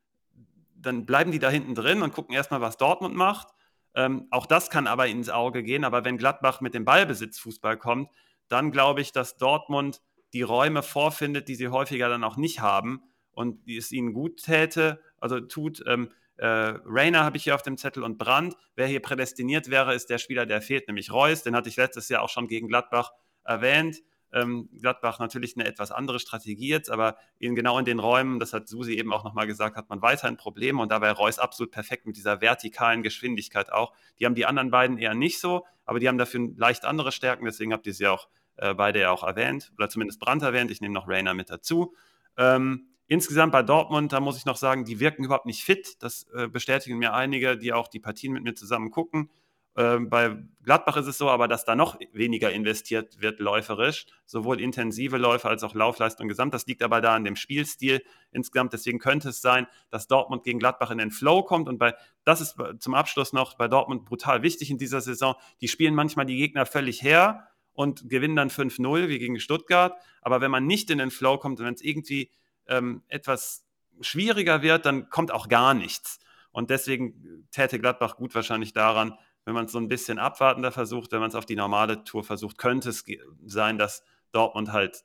dann 0.75 1.05
bleiben 1.05 1.31
die 1.31 1.39
da 1.39 1.49
hinten 1.49 1.75
drin 1.75 2.01
und 2.01 2.13
gucken 2.13 2.33
erstmal, 2.33 2.61
was 2.61 2.77
Dortmund 2.77 3.15
macht. 3.15 3.49
Ähm, 3.95 4.27
auch 4.31 4.45
das 4.45 4.69
kann 4.69 4.87
aber 4.87 5.07
ins 5.07 5.29
Auge 5.29 5.63
gehen. 5.63 5.83
Aber 5.83 6.05
wenn 6.05 6.17
Gladbach 6.17 6.61
mit 6.61 6.73
dem 6.73 6.85
Ballbesitzfußball 6.85 7.77
kommt, 7.77 8.09
dann 8.47 8.71
glaube 8.71 9.01
ich, 9.01 9.11
dass 9.11 9.37
Dortmund 9.37 10.01
die 10.33 10.41
Räume 10.41 10.83
vorfindet, 10.83 11.47
die 11.47 11.55
sie 11.55 11.67
häufiger 11.67 12.09
dann 12.09 12.23
auch 12.23 12.37
nicht 12.37 12.59
haben 12.59 13.03
und 13.31 13.67
die 13.67 13.77
es 13.77 13.91
ihnen 13.91 14.13
gut 14.13 14.43
täte, 14.43 15.01
also 15.19 15.39
tut. 15.39 15.83
Ähm, 15.87 16.09
äh, 16.37 16.47
Rainer 16.85 17.23
habe 17.23 17.37
ich 17.37 17.43
hier 17.43 17.55
auf 17.55 17.61
dem 17.61 17.77
Zettel 17.77 18.03
und 18.03 18.17
Brandt. 18.17 18.55
Wer 18.75 18.87
hier 18.87 19.01
prädestiniert 19.01 19.69
wäre, 19.69 19.93
ist 19.93 20.09
der 20.09 20.17
Spieler, 20.17 20.45
der 20.45 20.61
fehlt, 20.61 20.87
nämlich 20.87 21.11
Reus. 21.11 21.43
Den 21.43 21.55
hatte 21.55 21.69
ich 21.69 21.77
letztes 21.77 22.09
Jahr 22.09 22.23
auch 22.23 22.29
schon 22.29 22.47
gegen 22.47 22.67
Gladbach 22.67 23.11
erwähnt. 23.43 23.97
Ähm, 24.33 24.69
Gladbach 24.79 25.19
natürlich 25.19 25.55
eine 25.55 25.65
etwas 25.65 25.91
andere 25.91 26.19
Strategie 26.19 26.67
jetzt, 26.67 26.89
aber 26.89 27.17
in, 27.39 27.55
genau 27.55 27.77
in 27.79 27.85
den 27.85 27.99
Räumen, 27.99 28.39
das 28.39 28.53
hat 28.53 28.67
Susi 28.67 28.93
eben 28.93 29.13
auch 29.13 29.23
nochmal 29.23 29.47
gesagt, 29.47 29.77
hat 29.77 29.89
man 29.89 30.01
weiterhin 30.01 30.37
Probleme 30.37 30.81
und 30.81 30.91
dabei 30.91 31.11
Reus 31.11 31.39
absolut 31.39 31.71
perfekt 31.71 32.05
mit 32.05 32.17
dieser 32.17 32.41
vertikalen 32.41 33.03
Geschwindigkeit 33.03 33.71
auch. 33.71 33.93
Die 34.19 34.25
haben 34.25 34.35
die 34.35 34.45
anderen 34.45 34.71
beiden 34.71 34.97
eher 34.97 35.13
nicht 35.13 35.39
so, 35.39 35.65
aber 35.85 35.99
die 35.99 36.07
haben 36.07 36.17
dafür 36.17 36.49
leicht 36.55 36.85
andere 36.85 37.11
Stärken, 37.11 37.45
deswegen 37.45 37.73
habt 37.73 37.87
ihr 37.87 37.93
sie 37.93 38.07
auch 38.07 38.27
äh, 38.57 38.73
beide 38.73 38.99
ja 38.99 39.11
auch 39.11 39.23
erwähnt, 39.23 39.71
oder 39.77 39.89
zumindest 39.89 40.19
Brandt 40.19 40.43
erwähnt, 40.43 40.71
ich 40.71 40.81
nehme 40.81 40.93
noch 40.93 41.07
Rainer 41.07 41.33
mit 41.33 41.49
dazu. 41.49 41.95
Ähm, 42.37 42.87
Insgesamt 43.07 43.51
bei 43.51 43.63
Dortmund, 43.63 44.13
da 44.13 44.19
muss 44.21 44.37
ich 44.37 44.45
noch 44.45 44.55
sagen, 44.55 44.85
die 44.85 44.99
wirken 44.99 45.25
überhaupt 45.25 45.45
nicht 45.45 45.63
fit. 45.63 46.01
Das 46.01 46.25
äh, 46.33 46.47
bestätigen 46.47 46.97
mir 46.97 47.13
einige, 47.13 47.57
die 47.57 47.73
auch 47.73 47.89
die 47.89 47.99
Partien 47.99 48.31
mit 48.31 48.43
mir 48.43 48.55
zusammen 48.55 48.91
gucken. 48.91 49.29
Ähm, 49.75 50.09
bei 50.09 50.37
Gladbach 50.63 50.97
ist 50.97 51.07
es 51.07 51.17
so, 51.17 51.29
aber 51.29 51.47
dass 51.47 51.65
da 51.65 51.75
noch 51.75 51.99
weniger 52.11 52.51
investiert 52.51 53.19
wird 53.21 53.39
läuferisch, 53.39 54.05
sowohl 54.25 54.61
intensive 54.61 55.17
Läufe 55.17 55.49
als 55.49 55.63
auch 55.63 55.73
Laufleistung 55.73 56.27
gesamt. 56.27 56.53
Das 56.53 56.67
liegt 56.67 56.83
aber 56.83 57.01
da 57.01 57.15
an 57.15 57.23
dem 57.23 57.35
Spielstil 57.35 58.03
insgesamt. 58.31 58.73
Deswegen 58.73 58.99
könnte 58.99 59.29
es 59.29 59.41
sein, 59.41 59.65
dass 59.89 60.07
Dortmund 60.07 60.43
gegen 60.43 60.59
Gladbach 60.59 60.91
in 60.91 60.99
den 60.99 61.09
Flow 61.09 61.43
kommt. 61.43 61.67
Und 61.67 61.79
bei, 61.79 61.95
das 62.23 62.39
ist 62.39 62.55
zum 62.79 62.93
Abschluss 62.93 63.33
noch 63.33 63.55
bei 63.55 63.67
Dortmund 63.67 64.05
brutal 64.05 64.43
wichtig 64.43 64.69
in 64.69 64.77
dieser 64.77 65.01
Saison. 65.01 65.35
Die 65.61 65.67
spielen 65.67 65.95
manchmal 65.95 66.27
die 66.27 66.37
Gegner 66.37 66.67
völlig 66.67 67.01
her 67.01 67.47
und 67.73 68.07
gewinnen 68.09 68.35
dann 68.35 68.49
5-0 68.49 69.07
wie 69.07 69.17
gegen 69.17 69.39
Stuttgart. 69.39 69.97
Aber 70.21 70.39
wenn 70.39 70.51
man 70.51 70.67
nicht 70.67 70.91
in 70.91 70.99
den 70.99 71.09
Flow 71.09 71.39
kommt 71.39 71.59
und 71.59 71.65
wenn 71.65 71.73
es 71.73 71.81
irgendwie 71.81 72.29
ähm, 72.67 73.01
etwas 73.07 73.65
schwieriger 74.01 74.61
wird, 74.61 74.85
dann 74.85 75.09
kommt 75.09 75.31
auch 75.31 75.49
gar 75.49 75.73
nichts. 75.73 76.19
Und 76.51 76.69
deswegen 76.69 77.47
täte 77.51 77.79
Gladbach 77.79 78.15
gut 78.15 78.35
wahrscheinlich 78.35 78.73
daran, 78.73 79.17
wenn 79.45 79.53
man 79.53 79.65
es 79.65 79.71
so 79.71 79.77
ein 79.77 79.87
bisschen 79.87 80.19
abwartender 80.19 80.71
versucht, 80.71 81.11
wenn 81.11 81.19
man 81.19 81.29
es 81.29 81.35
auf 81.35 81.45
die 81.45 81.55
normale 81.55 82.03
Tour 82.03 82.23
versucht, 82.23 82.57
könnte 82.57 82.89
es 82.89 83.03
sein, 83.45 83.77
dass 83.77 84.03
Dortmund 84.31 84.71
halt 84.71 85.03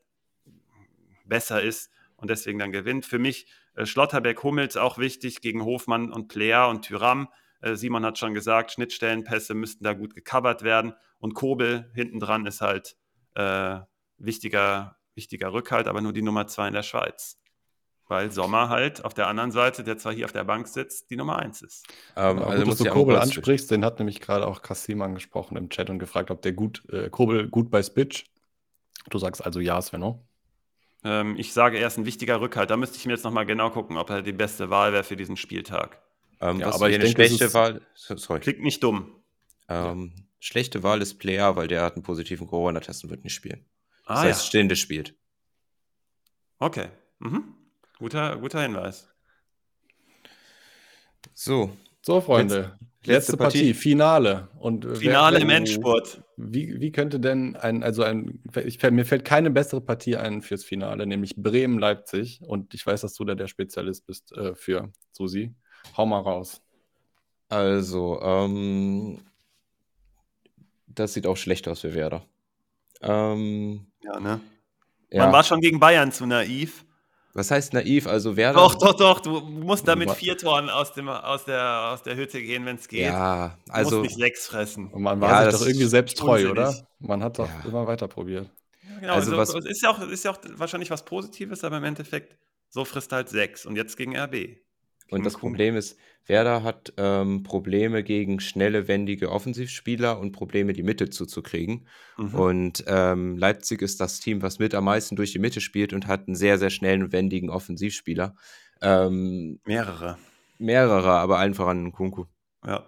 besser 1.25 1.63
ist 1.63 1.91
und 2.17 2.31
deswegen 2.31 2.59
dann 2.59 2.73
gewinnt. 2.73 3.05
Für 3.07 3.19
mich 3.19 3.47
äh, 3.75 3.87
Schlotterbeck, 3.87 4.43
Hummels 4.43 4.77
auch 4.77 4.99
wichtig 4.99 5.41
gegen 5.41 5.65
Hofmann 5.65 6.13
und 6.13 6.29
Player 6.29 6.69
und 6.69 6.83
Tyram. 6.83 7.29
Äh, 7.61 7.75
Simon 7.75 8.05
hat 8.05 8.19
schon 8.19 8.35
gesagt, 8.35 8.73
Schnittstellenpässe 8.73 9.55
müssten 9.55 9.85
da 9.85 9.93
gut 9.93 10.15
gecovert 10.15 10.63
werden 10.63 10.95
und 11.19 11.35
Kobel 11.35 11.91
hinten 11.95 12.21
dran 12.21 12.47
ist 12.47 12.61
halt 12.61 12.97
äh, 13.35 13.79
wichtiger, 14.17 14.97
wichtiger 15.15 15.53
Rückhalt, 15.53 15.89
aber 15.89 16.01
nur 16.01 16.13
die 16.13 16.23
Nummer 16.23 16.47
zwei 16.47 16.69
in 16.69 16.75
der 16.75 16.83
Schweiz 16.83 17.39
weil 18.09 18.31
Sommer 18.31 18.69
halt 18.69 19.05
auf 19.05 19.15
der 19.15 19.29
anderen 19.29 19.53
Seite, 19.53 19.85
der 19.85 19.99
zwar 19.99 20.13
hier 20.13 20.25
auf 20.25 20.33
der 20.33 20.45
Bank 20.45 20.67
sitzt, 20.67 21.11
die 21.11 21.17
Nummer 21.17 21.39
eins 21.39 21.63
ist. 21.63 21.87
Ähm, 22.17 22.39
also 22.39 22.65
gut, 22.65 22.73
dass 22.73 22.79
du 22.79 22.91
Kobel 22.91 23.17
ansprichst, 23.17 23.71
den 23.71 23.85
hat 23.85 23.99
nämlich 23.99 24.21
gerade 24.21 24.47
auch 24.47 24.63
Kassim 24.63 25.03
angesprochen 25.03 25.57
im 25.57 25.69
Chat 25.69 25.91
und 25.91 25.99
gefragt, 25.99 26.31
ob 26.31 26.43
der 26.43 26.53
gut, 26.53 26.83
äh, 26.91 27.11
Kobel 27.11 27.49
gut 27.49 27.71
bei 27.71 27.83
Spitch. 27.83 28.25
Du 29.11 29.19
sagst 29.19 29.45
also 29.45 29.61
ja, 29.61 29.81
Svenno. 29.81 30.27
Ähm, 31.05 31.37
ich 31.39 31.53
sage, 31.53 31.79
er 31.79 31.87
ist 31.87 31.99
ein 31.99 32.07
wichtiger 32.07 32.41
Rückhalt. 32.41 32.71
Da 32.71 32.77
müsste 32.77 32.97
ich 32.97 33.07
mir 33.07 33.13
jetzt 33.13 33.25
nochmal 33.25 33.47
genau 33.47 33.71
gucken, 33.71 33.97
ob 33.97 34.11
er 34.11 34.23
die 34.23 34.33
beste 34.33 34.71
Wahl 34.71 34.93
wäre 34.93 35.05
für 35.05 35.17
diesen 35.17 35.37
Spieltag. 35.37 36.03
Ähm, 36.41 36.61
ja, 36.61 36.73
aber 36.73 36.89
ich 36.89 36.97
eine 36.97 37.05
denke, 37.05 37.27
schlechte 37.27 37.55
Wahl. 37.55 37.83
Sorry. 37.95 38.41
Klingt 38.41 38.63
nicht 38.63 38.83
dumm. 38.83 39.13
Ähm, 39.69 40.13
ja. 40.17 40.23
Schlechte 40.41 40.83
Wahl 40.83 41.03
ist 41.03 41.19
Player, 41.19 41.57
weil 41.57 41.69
der 41.69 41.83
hat 41.83 41.95
einen 41.95 42.03
positiven 42.03 42.47
Corona-Test 42.47 43.05
und 43.05 43.11
wird 43.11 43.25
nicht 43.25 43.35
spielen. 43.35 43.65
Ah, 44.07 44.15
das 44.15 44.23
heißt, 44.25 44.43
ja. 44.43 44.47
Stehende 44.47 44.77
spielt. 44.77 45.15
Okay. 46.59 46.89
Mhm. 47.19 47.55
Guter, 47.99 48.37
guter 48.37 48.63
Hinweis. 48.63 49.09
So. 51.35 51.71
So, 52.01 52.21
Freunde. 52.21 52.79
Letzte, 53.03 53.13
letzte 53.13 53.37
Partie. 53.37 53.59
Partie, 53.59 53.75
Finale. 53.75 54.49
Und 54.59 54.85
Finale 54.97 55.37
wer, 55.37 55.43
im 55.43 55.51
Endspurt. 55.51 56.23
Wie, 56.37 56.81
wie 56.81 56.93
könnte 56.93 57.21
denn 57.21 57.57
ein, 57.57 57.83
also 57.83 58.03
ein, 58.03 58.43
ich, 58.65 58.81
mir 58.83 59.05
fällt 59.05 59.25
keine 59.25 59.51
bessere 59.51 59.81
Partie 59.81 60.17
ein 60.17 60.43
fürs 60.43 60.65
Finale, 60.65 61.07
nämlich 61.07 61.37
Bremen-Leipzig. 61.37 62.41
Und 62.43 62.73
ich 62.75 62.87
weiß, 62.87 63.01
dass 63.01 63.15
du 63.15 63.25
da 63.25 63.35
der 63.35 63.49
Spezialist 63.49 64.07
bist 64.07 64.33
äh, 64.33 64.55
für 64.55 64.93
Susi. 65.13 65.55
Hau 65.97 66.07
mal 66.07 66.21
raus. 66.21 66.63
Also, 67.49 68.21
ähm, 68.23 69.19
das 70.87 71.15
sieht 71.15 71.27
auch 71.27 71.37
schlecht 71.37 71.67
aus 71.69 71.81
für 71.81 71.95
Werder. 71.95 72.25
Ähm, 73.01 73.87
ja, 74.03 74.21
ne? 74.21 74.41
Ja. 75.11 75.25
Man 75.25 75.33
war 75.33 75.45
schon 75.45 75.61
gegen 75.61 75.81
Bayern 75.81 76.13
zu 76.13 76.27
naiv. 76.27 76.85
Was 77.35 77.51
heißt 77.51 77.73
naiv? 77.73 78.07
Also 78.07 78.37
wer 78.37 78.53
Doch, 78.53 78.75
doch, 78.75 78.95
doch. 78.95 79.21
Du 79.21 79.41
musst 79.41 79.87
da 79.87 79.95
mit 79.95 80.11
vier 80.13 80.37
Toren 80.37 80.71
aus, 80.71 80.93
dem, 80.93 81.09
aus, 81.09 81.45
der, 81.45 81.91
aus 81.93 82.03
der 82.03 82.17
Hütte 82.17 82.43
gehen, 82.43 82.65
wenn 82.65 82.77
es 82.77 82.89
geht. 82.89 83.03
Ja, 83.03 83.59
also. 83.69 83.91
Du 83.91 83.97
musst 83.99 84.11
nicht 84.11 84.19
sechs 84.19 84.47
fressen. 84.47 84.89
Und 84.89 85.03
man 85.03 85.21
war 85.21 85.45
ja, 85.45 85.51
sich 85.51 85.61
doch 85.61 85.67
irgendwie 85.67 85.87
selbst 85.87 86.19
treu, 86.19 86.51
oder? 86.51 86.75
Man 86.99 87.23
hat 87.23 87.39
doch 87.39 87.49
ja. 87.49 87.69
immer 87.69 87.87
weiter 87.87 88.09
probiert. 88.09 88.51
Ja, 88.83 89.01
genau. 89.01 89.13
Also, 89.15 89.37
also 89.37 89.57
was, 89.59 89.65
ist, 89.67 89.83
ja 89.83 89.91
auch, 89.91 90.01
ist 90.01 90.25
ja 90.25 90.33
auch 90.33 90.39
wahrscheinlich 90.55 90.91
was 90.91 91.05
Positives, 91.05 91.63
aber 91.65 91.77
im 91.77 91.85
Endeffekt, 91.85 92.37
so 92.71 92.85
frisst 92.85 93.13
halt 93.13 93.29
sechs. 93.29 93.67
Und 93.67 93.77
jetzt 93.77 93.97
gegen 93.97 94.17
RB. 94.17 94.59
Und 95.11 95.25
das 95.25 95.37
Problem 95.37 95.77
ist, 95.77 95.99
Werder 96.27 96.63
hat 96.63 96.93
ähm, 96.99 97.43
Probleme 97.43 98.03
gegen 98.03 98.41
schnelle, 98.41 98.87
wendige 98.89 99.31
Offensivspieler 99.33 100.19
und 100.19 100.33
Probleme, 100.33 100.75
die 100.75 100.83
Mitte 100.83 101.09
zuzukriegen. 101.09 101.87
Mhm. 102.19 102.35
Und 102.35 102.85
ähm, 102.87 103.39
Leipzig 103.39 103.81
ist 103.81 104.01
das 104.01 104.21
Team, 104.21 104.43
was 104.43 104.59
mit 104.59 104.75
am 104.75 104.85
meisten 104.85 105.17
durch 105.17 105.33
die 105.33 105.39
Mitte 105.39 105.61
spielt 105.61 105.93
und 105.95 106.07
hat 106.07 106.27
einen 106.27 106.37
sehr, 106.37 106.59
sehr 106.59 106.71
schnellen, 106.71 107.13
wendigen 107.13 107.49
Offensivspieler. 107.49 108.37
Ähm, 108.83 109.61
mehrere. 109.65 110.19
Mehrere, 110.59 111.13
aber 111.13 111.39
allen 111.39 111.55
voran 111.55 111.93
Kunku. 111.93 112.27
Ja. 112.65 112.85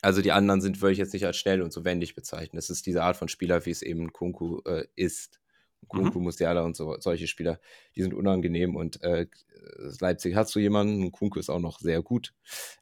Also 0.00 0.20
die 0.20 0.32
anderen 0.32 0.60
sind, 0.60 0.80
würde 0.82 0.92
ich 0.92 0.98
jetzt 0.98 1.14
nicht 1.14 1.26
als 1.26 1.38
schnell 1.38 1.62
und 1.62 1.72
so 1.72 1.84
wendig 1.84 2.14
bezeichnen. 2.14 2.56
Das 2.56 2.70
ist 2.70 2.86
diese 2.86 3.02
Art 3.02 3.16
von 3.16 3.28
Spieler, 3.28 3.64
wie 3.66 3.70
es 3.70 3.82
eben 3.82 4.12
Kunku 4.12 4.60
äh, 4.66 4.84
ist. 4.94 5.40
Kunku, 5.88 6.18
mhm. 6.18 6.24
Musiala 6.24 6.62
und 6.62 6.76
so, 6.76 6.96
solche 6.98 7.26
Spieler, 7.26 7.60
die 7.96 8.02
sind 8.02 8.14
unangenehm 8.14 8.76
und 8.76 9.02
äh, 9.02 9.26
Leipzig 10.00 10.34
hat 10.34 10.48
so 10.48 10.60
jemanden, 10.60 11.10
Kunku 11.12 11.38
ist 11.38 11.50
auch 11.50 11.60
noch 11.60 11.78
sehr 11.80 12.02
gut. 12.02 12.34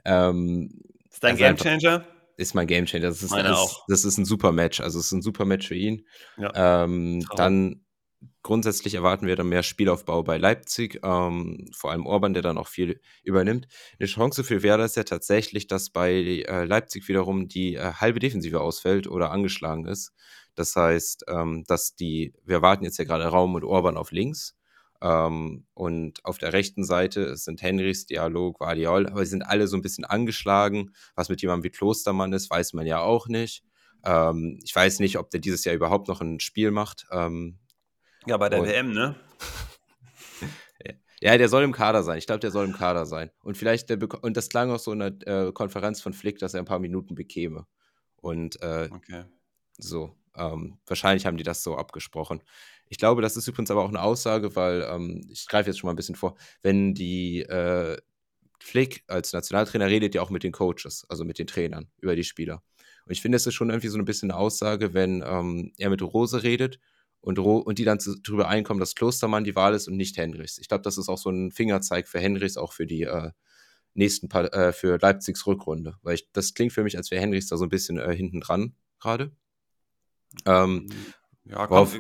Ähm, 0.05 0.81
ist 1.11 1.23
dein 1.23 1.37
Gamechanger? 1.37 2.05
Ist 2.37 2.55
mein 2.55 2.67
Gamechanger. 2.67 3.09
Das 3.09 3.23
ist, 3.23 3.33
das, 3.33 3.59
auch. 3.59 3.85
das 3.89 4.05
ist 4.05 4.19
ein 4.19 4.25
super 4.25 4.53
Match. 4.53 4.81
Also 4.81 4.99
es 4.99 5.07
ist 5.07 5.13
ein 5.13 5.23
super 5.23 5.45
Match 5.45 5.69
für 5.69 5.75
ihn. 5.75 6.07
Ja. 6.39 6.85
Ähm, 6.85 7.25
dann 7.37 7.83
grundsätzlich 8.43 8.95
erwarten 8.95 9.27
wir 9.27 9.37
dann 9.37 9.49
mehr 9.49 9.63
Spielaufbau 9.63 10.23
bei 10.23 10.39
Leipzig, 10.39 11.01
ähm, 11.05 11.71
vor 11.75 11.91
allem 11.91 12.07
Orban, 12.07 12.35
der 12.35 12.43
dann 12.43 12.59
auch 12.59 12.69
viel 12.69 13.01
übernimmt. 13.23 13.69
Eine 13.99 14.09
Chance 14.09 14.45
für 14.45 14.63
Werder 14.63 14.85
ist 14.85 14.97
ja 14.97 15.05
tatsächlich, 15.05 15.67
dass 15.67 15.91
bei 15.91 16.13
äh, 16.13 16.65
Leipzig 16.65 17.09
wiederum 17.09 17.49
die 17.49 17.75
äh, 17.75 17.93
halbe 17.95 18.19
Defensive 18.19 18.61
ausfällt 18.61 19.07
oder 19.07 19.31
angeschlagen 19.31 19.87
ist. 19.87 20.13
Das 20.55 20.77
heißt, 20.77 21.25
ähm, 21.29 21.65
dass 21.67 21.95
die, 21.95 22.35
wir 22.45 22.63
warten 22.63 22.85
jetzt 22.85 22.99
ja 22.99 23.05
gerade 23.05 23.27
Raum 23.27 23.55
und 23.55 23.65
Orban 23.65 23.97
auf 23.97 24.13
links. 24.13 24.57
Ähm, 25.01 25.67
und 25.75 26.25
auf 26.25 26.39
der 26.39 26.53
rechten 26.53 26.85
Seite 26.85 27.37
sind 27.37 27.61
Henrys, 27.63 28.07
Dialog, 28.07 28.59
Guardiol, 28.59 29.09
aber 29.09 29.25
sie 29.25 29.31
sind 29.31 29.43
alle 29.43 29.67
so 29.67 29.77
ein 29.77 29.83
bisschen 29.83 30.05
angeschlagen. 30.05 30.95
Was 31.17 31.29
mit 31.29 31.43
jemandem 31.43 31.65
wie 31.65 31.71
Klostermann 31.71 32.33
ist, 32.33 32.51
weiß 32.51 32.73
man 32.75 32.87
ja 32.87 33.01
auch 33.01 33.27
nicht. 33.27 33.65
Ähm, 34.05 34.61
ich 34.63 34.75
weiß 34.75 35.01
nicht, 35.01 35.19
ob 35.19 35.31
der 35.31 35.41
dieses 35.41 35.65
Jahr 35.65 35.75
überhaupt 35.75 36.09
noch 36.09 36.21
ein 36.21 36.39
Spiel 36.39 36.71
macht. 36.71 37.07
Ähm, 37.11 37.59
ja, 38.27 38.37
bei 38.37 38.49
der 38.49 38.61
und, 38.61 38.69
WM, 38.69 38.93
ne? 38.93 39.17
ja, 41.21 41.37
der 41.37 41.49
soll 41.49 41.65
im 41.65 41.73
Kader 41.73 42.05
sein. 42.05 42.19
Ich 42.19 42.27
glaube, 42.27 42.41
der 42.41 42.53
soll 42.53 42.65
im 42.65 42.73
Kader 42.73 43.07
sein. 43.07 43.31
Und 43.43 43.57
vielleicht, 43.57 43.91
der 43.91 43.99
und 44.23 44.37
das 44.37 44.49
klang 44.49 44.71
auch 44.71 44.79
so 44.79 44.93
in 44.93 45.01
der 45.01 45.27
äh, 45.27 45.53
Konferenz 45.53 46.01
von 46.01 46.13
Flick, 46.13 46.39
dass 46.39 46.55
er 46.55 46.61
ein 46.61 46.67
paar 46.67 46.79
Minuten 46.79 47.17
bekäme. 47.17 47.67
Und 48.17 48.63
äh, 48.63 48.89
okay. 48.93 49.25
so. 49.79 50.15
Ähm, 50.37 50.79
wahrscheinlich 50.87 51.27
haben 51.27 51.37
die 51.37 51.45
das 51.45 51.63
so 51.63 51.77
abgesprochen. 51.77 52.43
Ich 52.89 52.99
glaube, 52.99 53.23
das 53.23 53.37
ist 53.37 53.49
übrigens 53.49 53.71
aber 53.71 53.83
auch 53.85 53.89
eine 53.89 54.03
Aussage, 54.03 54.57
weil 54.57 54.87
ähm, 54.89 55.27
ich 55.31 55.47
greife 55.47 55.71
jetzt 55.71 55.79
schon 55.79 55.89
mal 55.89 55.93
ein 55.93 55.97
bisschen 55.97 56.15
vor, 56.15 56.37
wenn 56.63 56.95
die 56.95 57.41
äh, 57.41 57.97
Flick 58.61 59.05
als 59.09 59.33
Nationaltrainer 59.33 59.89
redet 59.89 60.15
ja 60.15 60.23
auch 60.23 60.31
mit 60.31 60.45
den 60.45 60.53
Coaches, 60.53 61.05
also 61.09 61.25
mit 61.25 61.39
den 61.39 61.47
Trainern 61.47 61.91
über 61.99 62.17
die 62.17 62.25
Spieler. 62.25 62.63
Und 63.07 63.13
ich 63.13 63.21
finde, 63.21 63.37
es 63.37 63.47
ist 63.47 63.55
schon 63.55 63.71
irgendwie 63.71 63.89
so 63.89 63.99
ein 63.99 64.05
bisschen 64.05 64.31
eine 64.31 64.39
Aussage, 64.39 64.95
wenn 64.95 65.25
ähm, 65.27 65.73
er 65.79 65.91
mit 65.91 66.03
Rose 66.03 66.43
redet 66.43 66.79
und, 67.21 67.39
Ro 67.39 67.59
und 67.59 67.79
die 67.79 67.85
dann 67.85 67.99
darüber 68.23 68.49
einkommen, 68.49 68.81
dass 68.81 68.95
Klostermann 68.95 69.45
die 69.45 69.57
Wahl 69.57 69.75
ist 69.75 69.89
und 69.89 69.97
nicht 69.97 70.17
Henrichs. 70.17 70.59
Ich 70.59 70.69
glaube, 70.69 70.83
das 70.83 70.99
ist 70.99 71.09
auch 71.09 71.19
so 71.19 71.31
ein 71.31 71.51
Fingerzeig 71.51 72.09
für 72.09 72.21
Henrichs, 72.21 72.57
auch 72.57 72.73
für 72.73 72.87
die 72.87 73.03
äh, 73.03 73.31
nächsten 73.95 74.29
pa 74.29 74.45
äh, 74.47 74.73
für 74.73 74.99
Leipzigs 75.01 75.47
Rückrunde. 75.47 75.97
Weil 76.03 76.15
ich, 76.15 76.31
das 76.33 76.55
klingt 76.55 76.73
für 76.73 76.85
mich, 76.85 76.97
als 76.97 77.11
wäre 77.11 77.21
Henrichs 77.21 77.49
da 77.49 77.57
so 77.57 77.65
ein 77.65 77.71
bisschen 77.71 77.99
äh, 77.99 78.15
hinten 78.15 78.41
dran 78.41 78.75
gerade. 79.01 79.33
Ähm, 80.47 80.89
ja, 81.45 81.67
komm, 81.67 81.91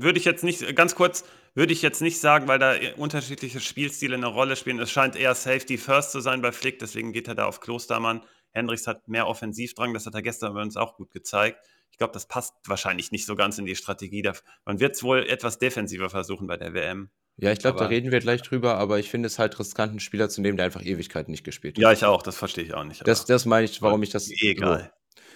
würde 0.00 0.18
ich 0.18 0.24
jetzt 0.24 0.44
nicht, 0.44 0.76
ganz 0.76 0.94
kurz, 0.94 1.24
würde 1.54 1.72
ich 1.72 1.82
jetzt 1.82 2.02
nicht 2.02 2.20
sagen, 2.20 2.48
weil 2.48 2.58
da 2.58 2.74
unterschiedliche 2.96 3.60
Spielstile 3.60 4.16
eine 4.16 4.26
Rolle 4.26 4.56
spielen. 4.56 4.78
Es 4.78 4.90
scheint 4.90 5.16
eher 5.16 5.34
Safety 5.34 5.78
First 5.78 6.12
zu 6.12 6.20
sein 6.20 6.42
bei 6.42 6.52
Flick, 6.52 6.78
deswegen 6.78 7.12
geht 7.12 7.28
er 7.28 7.34
da 7.34 7.46
auf 7.46 7.60
Klostermann. 7.60 8.22
Hendricks 8.52 8.86
hat 8.86 9.08
mehr 9.08 9.26
Offensivdrang, 9.26 9.94
das 9.94 10.06
hat 10.06 10.14
er 10.14 10.22
gestern 10.22 10.54
bei 10.54 10.62
uns 10.62 10.76
auch 10.76 10.96
gut 10.96 11.10
gezeigt. 11.12 11.58
Ich 11.90 11.98
glaube, 11.98 12.12
das 12.12 12.26
passt 12.26 12.54
wahrscheinlich 12.66 13.12
nicht 13.12 13.26
so 13.26 13.36
ganz 13.36 13.58
in 13.58 13.66
die 13.66 13.76
Strategie. 13.76 14.28
Man 14.64 14.80
wird 14.80 14.96
es 14.96 15.02
wohl 15.02 15.26
etwas 15.28 15.58
defensiver 15.58 16.08
versuchen 16.10 16.46
bei 16.46 16.56
der 16.56 16.72
WM. 16.72 17.10
Ja, 17.36 17.52
ich 17.52 17.58
glaube, 17.58 17.78
da 17.78 17.86
reden 17.86 18.10
wir 18.10 18.20
gleich 18.20 18.42
drüber, 18.42 18.76
aber 18.76 18.98
ich 18.98 19.08
finde 19.08 19.26
es 19.26 19.38
halt 19.38 19.58
riskant, 19.58 19.90
einen 19.90 20.00
Spieler 20.00 20.28
zu 20.28 20.42
nehmen, 20.42 20.58
der 20.58 20.66
einfach 20.66 20.84
Ewigkeiten 20.84 21.30
nicht 21.30 21.44
gespielt 21.44 21.76
hat. 21.76 21.82
Ja, 21.82 21.90
ich 21.90 22.04
auch, 22.04 22.22
das 22.22 22.36
verstehe 22.36 22.64
ich 22.64 22.74
auch 22.74 22.84
nicht. 22.84 23.06
Das, 23.06 23.24
das 23.24 23.46
meine 23.46 23.64
ich, 23.64 23.80
warum 23.80 24.02
ich 24.02 24.10
das. 24.10 24.30
Egal. 24.30 24.92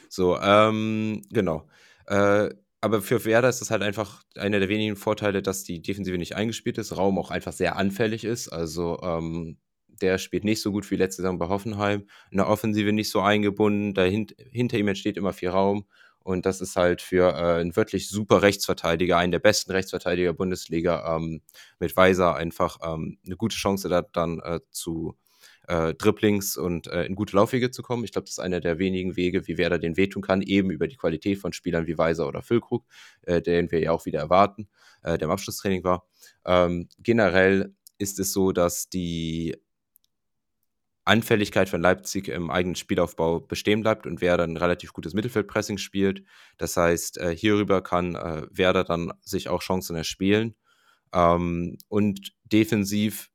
So, 0.08 0.34
so 0.34 0.40
ähm, 0.40 1.22
genau. 1.30 1.66
Äh, 2.06 2.50
aber 2.80 3.00
für 3.00 3.24
Werder 3.24 3.48
ist 3.48 3.60
das 3.60 3.70
halt 3.70 3.82
einfach 3.82 4.22
einer 4.36 4.60
der 4.60 4.68
wenigen 4.68 4.96
Vorteile, 4.96 5.40
dass 5.42 5.64
die 5.64 5.80
Defensive 5.80 6.18
nicht 6.18 6.36
eingespielt 6.36 6.76
ist, 6.78 6.96
Raum 6.96 7.18
auch 7.18 7.30
einfach 7.30 7.52
sehr 7.52 7.76
anfällig 7.76 8.24
ist. 8.24 8.48
Also 8.48 9.00
ähm, 9.02 9.56
der 9.88 10.18
spielt 10.18 10.44
nicht 10.44 10.60
so 10.60 10.72
gut 10.72 10.90
wie 10.90 10.96
letzte 10.96 11.22
Saison 11.22 11.38
bei 11.38 11.48
Hoffenheim. 11.48 12.06
In 12.30 12.36
der 12.38 12.48
Offensive 12.48 12.92
nicht 12.92 13.10
so 13.10 13.20
eingebunden. 13.20 13.94
Dahinter 13.94 14.34
hinter 14.50 14.78
ihm 14.78 14.88
entsteht 14.88 15.16
immer 15.16 15.32
viel 15.32 15.48
Raum. 15.48 15.86
Und 16.18 16.46
das 16.46 16.60
ist 16.60 16.76
halt 16.76 17.02
für 17.02 17.32
äh, 17.34 17.60
einen 17.60 17.76
wirklich 17.76 18.08
super 18.08 18.42
Rechtsverteidiger, 18.42 19.18
einen 19.18 19.32
der 19.32 19.40
besten 19.40 19.72
Rechtsverteidiger 19.72 20.32
Bundesliga, 20.32 21.16
ähm, 21.16 21.42
mit 21.78 21.96
Weiser 21.96 22.34
einfach 22.34 22.78
ähm, 22.82 23.18
eine 23.26 23.36
gute 23.36 23.56
Chance, 23.56 23.88
da 23.90 24.02
dann 24.02 24.40
äh, 24.40 24.60
zu 24.70 25.16
äh, 25.68 25.94
Dribblings 25.94 26.56
und 26.56 26.86
äh, 26.86 27.04
in 27.04 27.14
gute 27.14 27.36
Laufwege 27.36 27.70
zu 27.70 27.82
kommen. 27.82 28.04
Ich 28.04 28.12
glaube, 28.12 28.24
das 28.24 28.34
ist 28.34 28.38
einer 28.38 28.60
der 28.60 28.78
wenigen 28.78 29.16
Wege, 29.16 29.46
wie 29.46 29.58
Werder 29.58 29.78
den 29.78 29.96
wehtun 29.96 30.22
kann, 30.22 30.42
eben 30.42 30.70
über 30.70 30.88
die 30.88 30.96
Qualität 30.96 31.38
von 31.38 31.52
Spielern 31.52 31.86
wie 31.86 31.98
Weiser 31.98 32.28
oder 32.28 32.42
Füllkrug, 32.42 32.84
äh, 33.22 33.40
den 33.40 33.70
wir 33.70 33.80
ja 33.80 33.92
auch 33.92 34.06
wieder 34.06 34.20
erwarten, 34.20 34.68
äh, 35.02 35.18
der 35.18 35.26
im 35.26 35.30
Abschlusstraining 35.30 35.84
war. 35.84 36.06
Ähm, 36.44 36.88
generell 36.98 37.74
ist 37.98 38.18
es 38.18 38.32
so, 38.32 38.52
dass 38.52 38.88
die 38.88 39.56
Anfälligkeit 41.04 41.68
von 41.68 41.82
Leipzig 41.82 42.28
im 42.28 42.50
eigenen 42.50 42.76
Spielaufbau 42.76 43.40
bestehen 43.40 43.82
bleibt 43.82 44.06
und 44.06 44.22
Werder 44.22 44.44
ein 44.44 44.56
relativ 44.56 44.92
gutes 44.94 45.12
Mittelfeldpressing 45.12 45.76
spielt. 45.76 46.24
Das 46.56 46.76
heißt, 46.76 47.18
äh, 47.18 47.36
hierüber 47.36 47.82
kann 47.82 48.14
äh, 48.14 48.46
Werder 48.50 48.84
dann 48.84 49.12
sich 49.20 49.48
auch 49.48 49.60
Chancen 49.60 49.96
erspielen. 49.96 50.54
Ähm, 51.12 51.76
und 51.88 52.32
defensiv 52.44 53.30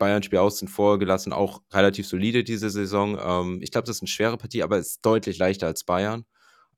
Bayern 0.00 0.24
Spiel 0.24 0.40
außen 0.40 0.66
vor 0.66 0.98
gelassen, 0.98 1.32
auch 1.32 1.62
relativ 1.72 2.08
solide 2.08 2.42
diese 2.42 2.70
Saison. 2.70 3.16
Ähm, 3.22 3.60
ich 3.62 3.70
glaube, 3.70 3.86
das 3.86 3.96
ist 3.96 4.02
eine 4.02 4.08
schwere 4.08 4.36
Partie, 4.36 4.64
aber 4.64 4.78
es 4.78 4.88
ist 4.88 5.06
deutlich 5.06 5.38
leichter 5.38 5.68
als 5.68 5.84
Bayern. 5.84 6.24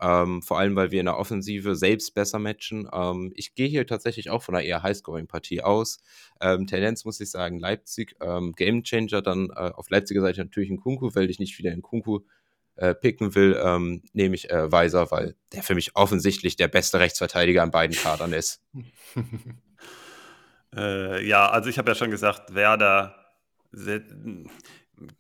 Ähm, 0.03 0.43
vor 0.43 0.59
allem, 0.59 0.75
weil 0.75 0.91
wir 0.91 1.01
in 1.01 1.07
der 1.07 1.17
Offensive 1.17 1.77
selbst 1.77 2.13
besser 2.15 2.41
matchen. 2.41 2.89
Ähm, 2.93 3.33
ich 3.37 3.55
gehe 3.55 3.69
hier 3.69 3.87
tatsächlich 3.87 4.31
auch 4.31 4.43
von 4.43 4.57
einer 4.57 4.65
eher 4.65 4.83
Highscoring-Partie 4.83 5.63
aus. 5.63 6.01
Ähm, 6.41 6.67
Tendenz 6.67 7.05
muss 7.05 7.21
ich 7.21 7.31
sagen, 7.31 7.61
Leipzig. 7.61 8.17
Ähm, 8.21 8.53
Gamechanger 8.55 9.23
dann 9.23 9.51
äh, 9.51 9.71
auf 9.73 9.89
Leipziger 9.89 10.21
Seite 10.21 10.41
natürlich 10.41 10.71
ein 10.71 10.81
Kunku, 10.81 11.15
weil 11.15 11.31
ich 11.31 11.39
nicht 11.39 11.57
wieder 11.59 11.73
in 11.73 11.83
Kunku 11.83 12.21
äh, 12.75 12.95
picken 12.95 13.37
will, 13.37 13.59
ähm, 13.63 14.03
nehme 14.13 14.35
ich 14.35 14.51
äh, 14.51 14.73
Weiser, 14.73 15.11
weil 15.13 15.37
der 15.53 15.63
für 15.63 15.77
mich 15.77 15.95
offensichtlich 15.95 16.57
der 16.57 16.69
beste 16.69 16.99
Rechtsverteidiger 16.99 17.63
an 17.63 17.71
beiden 17.71 17.97
Kadern 17.97 18.33
ist. 18.33 18.61
äh, 20.77 21.27
ja, 21.27 21.49
also 21.49 21.69
ich 21.69 21.79
habe 21.79 21.91
ja 21.91 21.95
schon 21.95 22.11
gesagt, 22.11 22.55
Werder 22.55 23.15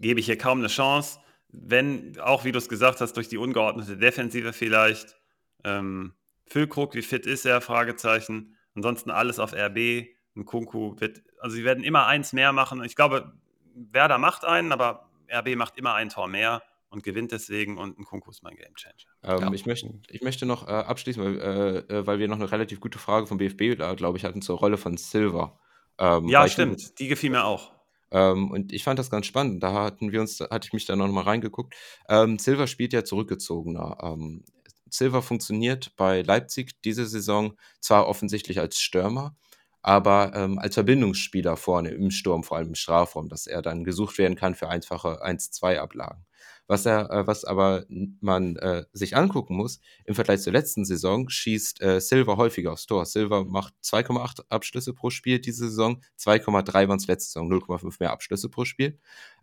gebe 0.00 0.20
ich 0.20 0.26
hier 0.26 0.38
kaum 0.38 0.58
eine 0.58 0.68
Chance 0.68 1.18
wenn, 1.52 2.18
auch 2.18 2.44
wie 2.44 2.52
du 2.52 2.58
es 2.58 2.68
gesagt 2.68 3.00
hast, 3.00 3.16
durch 3.16 3.28
die 3.28 3.36
ungeordnete 3.36 3.96
Defensive 3.96 4.52
vielleicht, 4.52 5.16
ähm, 5.64 6.14
Füllkrug, 6.46 6.94
wie 6.94 7.02
fit 7.02 7.26
ist 7.26 7.44
er? 7.44 7.60
Fragezeichen. 7.60 8.56
Ansonsten 8.74 9.10
alles 9.10 9.38
auf 9.38 9.52
RB. 9.52 10.08
Ein 10.34 10.46
Kunku 10.46 10.98
wird, 10.98 11.22
also 11.40 11.54
sie 11.54 11.64
werden 11.64 11.84
immer 11.84 12.06
eins 12.06 12.32
mehr 12.32 12.52
machen. 12.52 12.82
Ich 12.84 12.96
glaube, 12.96 13.32
Werder 13.74 14.18
macht 14.18 14.44
einen, 14.44 14.72
aber 14.72 15.10
RB 15.30 15.56
macht 15.56 15.76
immer 15.76 15.94
ein 15.94 16.08
Tor 16.08 16.26
mehr 16.26 16.62
und 16.92 17.02
gewinnt 17.02 17.32
deswegen 17.32 17.78
und 17.78 17.98
ein 17.98 18.04
Kunku 18.04 18.30
ist 18.30 18.42
mein 18.42 18.54
Gamechanger. 18.54 18.94
Ähm, 19.22 19.40
ja. 19.40 19.52
ich, 19.52 19.66
möchte, 19.66 19.92
ich 20.08 20.22
möchte 20.22 20.46
noch 20.46 20.68
äh, 20.68 20.70
abschließen, 20.70 21.22
weil, 21.22 21.40
äh, 21.40 21.78
äh 21.94 22.06
weil 22.06 22.18
wir 22.18 22.28
noch 22.28 22.36
eine 22.36 22.50
relativ 22.50 22.80
gute 22.80 22.98
Frage 22.98 23.26
vom 23.26 23.38
BFB, 23.38 23.76
glaube 23.96 24.18
ich, 24.18 24.24
hatten 24.24 24.42
zur 24.42 24.58
Rolle 24.58 24.76
von 24.76 24.96
Silver. 24.96 25.58
Ähm, 25.98 26.28
ja, 26.28 26.46
stimmt. 26.48 26.98
Die 26.98 27.08
gefiel 27.08 27.30
mir 27.30 27.44
auch. 27.44 27.72
Ähm, 28.10 28.50
und 28.50 28.72
ich 28.72 28.84
fand 28.84 28.98
das 28.98 29.10
ganz 29.10 29.26
spannend. 29.26 29.62
Da 29.62 29.72
hatten 29.72 30.12
wir 30.12 30.20
uns, 30.20 30.38
hatte 30.40 30.66
ich 30.66 30.72
mich 30.72 30.84
da 30.84 30.94
noch 30.96 31.08
mal 31.08 31.22
reingeguckt. 31.22 31.74
Ähm, 32.08 32.38
Silver 32.38 32.66
spielt 32.66 32.92
ja 32.92 33.04
zurückgezogener. 33.04 33.98
Ähm, 34.02 34.44
Silver 34.90 35.22
funktioniert 35.22 35.96
bei 35.96 36.20
Leipzig 36.22 36.82
diese 36.82 37.06
Saison 37.06 37.56
zwar 37.80 38.06
offensichtlich 38.06 38.60
als 38.60 38.78
Stürmer, 38.78 39.34
aber 39.80 40.32
ähm, 40.34 40.58
als 40.58 40.74
Verbindungsspieler 40.74 41.56
vorne 41.56 41.90
im 41.90 42.10
Sturm, 42.10 42.44
vor 42.44 42.58
allem 42.58 42.68
im 42.68 42.74
Strafraum, 42.74 43.28
dass 43.28 43.46
er 43.46 43.62
dann 43.62 43.84
gesucht 43.84 44.18
werden 44.18 44.36
kann 44.36 44.54
für 44.54 44.68
einfache 44.68 45.24
1-2-Ablagen. 45.24 46.26
Was, 46.66 46.86
er, 46.86 47.10
äh, 47.10 47.26
was 47.26 47.44
aber 47.44 47.84
man 48.20 48.56
äh, 48.56 48.84
sich 48.92 49.16
angucken 49.16 49.56
muss, 49.56 49.80
im 50.04 50.14
Vergleich 50.14 50.40
zur 50.42 50.52
letzten 50.52 50.84
Saison 50.84 51.28
schießt 51.28 51.82
äh, 51.82 52.00
Silver 52.00 52.36
häufiger 52.36 52.72
aufs 52.72 52.86
Tor. 52.86 53.04
Silver 53.04 53.44
macht 53.44 53.74
2,8 53.82 54.44
Abschlüsse 54.48 54.94
pro 54.94 55.10
Spiel 55.10 55.38
diese 55.38 55.68
Saison, 55.68 56.02
2,3 56.18 56.88
waren 56.88 56.98
es 56.98 57.06
letzte 57.06 57.32
Saison, 57.32 57.52
0,5 57.52 57.96
mehr 58.00 58.12
Abschlüsse 58.12 58.48
pro 58.48 58.64
Spiel. 58.64 58.98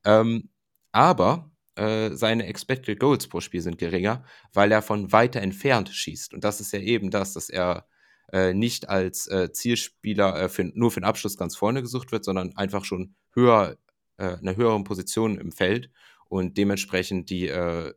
Ähm, 0.05 0.49
aber 0.91 1.51
äh, 1.75 2.15
seine 2.15 2.45
Expected 2.47 2.99
Goals 2.99 3.27
pro 3.27 3.39
Spiel 3.41 3.61
sind 3.61 3.77
geringer, 3.77 4.25
weil 4.53 4.71
er 4.71 4.81
von 4.81 5.11
weiter 5.11 5.41
entfernt 5.41 5.89
schießt. 5.89 6.33
Und 6.33 6.43
das 6.43 6.59
ist 6.59 6.73
ja 6.73 6.79
eben 6.79 7.11
das, 7.11 7.33
dass 7.33 7.49
er 7.49 7.87
äh, 8.33 8.53
nicht 8.53 8.89
als 8.89 9.27
äh, 9.27 9.51
Zielspieler 9.51 10.35
äh, 10.43 10.49
für, 10.49 10.65
nur 10.73 10.91
für 10.91 10.99
den 10.99 11.05
Abschluss 11.05 11.37
ganz 11.37 11.55
vorne 11.55 11.81
gesucht 11.81 12.11
wird, 12.11 12.25
sondern 12.25 12.55
einfach 12.57 12.85
schon 12.85 13.15
höher, 13.33 13.77
äh, 14.17 14.37
einer 14.37 14.55
höheren 14.55 14.83
Position 14.83 15.37
im 15.37 15.51
Feld 15.51 15.89
und 16.29 16.57
dementsprechend 16.57 17.29
die 17.29 17.47
äh, 17.47 17.93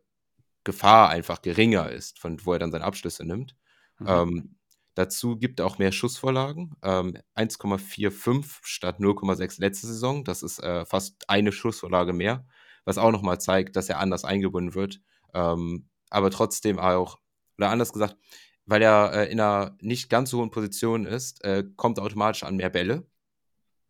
Gefahr 0.63 1.09
einfach 1.09 1.41
geringer 1.41 1.89
ist, 1.89 2.19
von 2.19 2.45
wo 2.45 2.53
er 2.53 2.59
dann 2.59 2.71
seine 2.71 2.83
Abschlüsse 2.83 3.25
nimmt. 3.25 3.55
Mhm. 3.99 4.07
Ähm, 4.07 4.55
dazu 4.95 5.37
gibt 5.37 5.59
er 5.59 5.65
auch 5.65 5.77
mehr 5.77 5.91
Schussvorlagen, 5.91 6.75
ähm, 6.83 7.17
1,45 7.35 8.59
statt 8.63 8.99
0,6 8.99 9.61
letzte 9.61 9.87
Saison. 9.87 10.23
Das 10.23 10.43
ist 10.43 10.59
äh, 10.59 10.85
fast 10.85 11.29
eine 11.29 11.51
Schussvorlage 11.51 12.13
mehr, 12.13 12.45
was 12.85 12.97
auch 12.97 13.11
nochmal 13.11 13.39
zeigt, 13.39 13.75
dass 13.75 13.89
er 13.89 13.99
anders 13.99 14.25
eingebunden 14.25 14.73
wird. 14.73 15.01
Ähm, 15.33 15.89
aber 16.09 16.31
trotzdem 16.31 16.79
auch, 16.79 17.19
oder 17.57 17.69
anders 17.69 17.93
gesagt, 17.93 18.17
weil 18.65 18.81
er 18.81 19.13
äh, 19.13 19.31
in 19.31 19.39
einer 19.39 19.77
nicht 19.81 20.09
ganz 20.09 20.29
so 20.29 20.39
hohen 20.39 20.51
Position 20.51 21.05
ist, 21.05 21.43
äh, 21.43 21.63
kommt 21.75 21.97
er 21.97 22.03
automatisch 22.03 22.43
an 22.43 22.55
mehr 22.55 22.69
Bälle, 22.69 23.05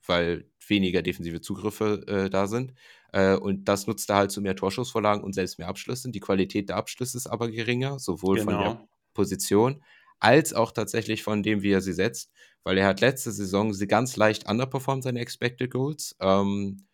weil 0.06 0.50
weniger 0.70 1.02
defensive 1.02 1.42
Zugriffe 1.42 2.04
äh, 2.08 2.30
da 2.30 2.48
sind. 2.48 2.74
Äh, 3.12 3.36
und 3.36 3.66
das 3.66 3.88
nutzt 3.88 4.10
er 4.10 4.18
halt 4.18 4.32
zu 4.32 4.42
mehr 4.42 4.56
Torschussvorlagen 4.56 5.24
und 5.24 5.34
selbst 5.34 5.60
mehr 5.60 5.68
Abschlüssen. 5.68 6.12
Die 6.12 6.20
Qualität 6.20 6.70
der 6.70 6.78
Abschlüsse 6.78 7.18
ist 7.18 7.28
aber 7.28 7.50
geringer, 7.50 8.00
sowohl 8.00 8.40
genau. 8.40 8.52
von 8.52 8.60
der 8.60 8.74
genau. 8.74 8.88
Position 9.14 9.84
als 10.20 10.54
auch 10.54 10.72
tatsächlich 10.72 11.22
von 11.22 11.44
dem, 11.44 11.64
wie 11.64 11.72
er 11.72 11.82
sie 11.82 11.92
setzt, 11.92 12.32
weil 12.64 12.78
er 12.78 12.88
hat 12.88 13.02
letzte 13.02 13.32
Saison 13.32 13.74
sie 13.74 13.88
ganz 13.88 14.16
leicht 14.16 14.50
underperformed, 14.50 15.04
seine 15.04 15.20
Expected 15.20 15.70
Goals. 15.70 16.16
Ähm, 16.22 16.86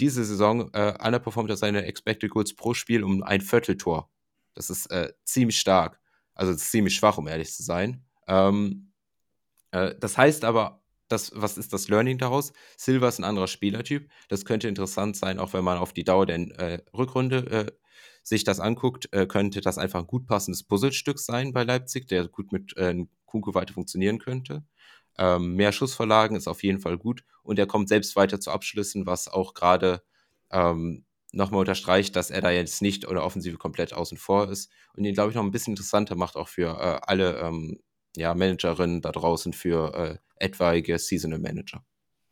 diese 0.00 0.24
Saison 0.24 0.68
äh, 0.72 0.94
underperformt 1.00 1.48
er 1.48 1.56
seine 1.56 1.84
Expected 1.84 2.30
Goals 2.30 2.54
pro 2.54 2.74
Spiel 2.74 3.04
um 3.04 3.22
ein 3.22 3.40
Vierteltor. 3.40 4.10
Das 4.54 4.68
ist 4.68 4.86
äh, 4.86 5.12
ziemlich 5.24 5.60
stark. 5.60 6.00
Also 6.34 6.54
ziemlich 6.54 6.94
schwach, 6.96 7.18
um 7.18 7.28
ehrlich 7.28 7.54
zu 7.54 7.62
sein. 7.62 8.04
Ähm, 8.26 8.92
äh, 9.70 9.94
das 10.00 10.18
heißt 10.18 10.44
aber 10.44 10.81
das, 11.12 11.32
was 11.34 11.58
ist 11.58 11.72
das 11.72 11.88
Learning 11.88 12.18
daraus? 12.18 12.52
Silva 12.76 13.08
ist 13.08 13.18
ein 13.18 13.24
anderer 13.24 13.46
Spielertyp. 13.46 14.10
Das 14.28 14.44
könnte 14.44 14.68
interessant 14.68 15.16
sein, 15.16 15.38
auch 15.38 15.52
wenn 15.52 15.64
man 15.64 15.78
auf 15.78 15.92
die 15.92 16.04
Dauer 16.04 16.26
der 16.26 16.38
äh, 16.58 16.78
Rückrunde 16.92 17.46
äh, 17.50 17.72
sich 18.22 18.44
das 18.44 18.60
anguckt, 18.60 19.12
äh, 19.12 19.26
könnte 19.26 19.60
das 19.60 19.78
einfach 19.78 20.00
ein 20.00 20.06
gut 20.06 20.26
passendes 20.26 20.62
Puzzlestück 20.62 21.18
sein 21.18 21.52
bei 21.52 21.64
Leipzig, 21.64 22.08
der 22.08 22.28
gut 22.28 22.52
mit 22.52 22.76
äh, 22.76 23.04
Kunku 23.26 23.54
weiter 23.54 23.74
funktionieren 23.74 24.18
könnte. 24.18 24.64
Ähm, 25.18 25.54
mehr 25.56 25.72
Schussverlagen 25.72 26.36
ist 26.36 26.48
auf 26.48 26.62
jeden 26.62 26.80
Fall 26.80 26.96
gut 26.96 27.24
und 27.42 27.58
er 27.58 27.66
kommt 27.66 27.88
selbst 27.88 28.16
weiter 28.16 28.40
zu 28.40 28.50
Abschlüssen, 28.50 29.06
was 29.06 29.28
auch 29.28 29.54
gerade 29.54 30.02
ähm, 30.50 31.04
nochmal 31.32 31.60
unterstreicht, 31.60 32.16
dass 32.16 32.30
er 32.30 32.40
da 32.40 32.50
jetzt 32.50 32.82
nicht 32.82 33.06
oder 33.06 33.24
Offensive 33.24 33.58
komplett 33.58 33.92
außen 33.92 34.18
vor 34.18 34.50
ist 34.50 34.70
und 34.94 35.04
ihn, 35.04 35.14
glaube 35.14 35.30
ich, 35.30 35.36
noch 35.36 35.42
ein 35.42 35.50
bisschen 35.50 35.72
interessanter 35.72 36.14
macht, 36.14 36.36
auch 36.36 36.48
für 36.48 36.78
äh, 36.78 37.00
alle 37.06 37.38
ähm, 37.38 37.80
ja, 38.16 38.34
Managerinnen 38.34 39.00
da 39.00 39.12
draußen 39.12 39.52
für 39.52 39.94
äh, 39.94 40.44
etwaige 40.44 40.98
Seasonal 40.98 41.38
Manager. 41.38 41.84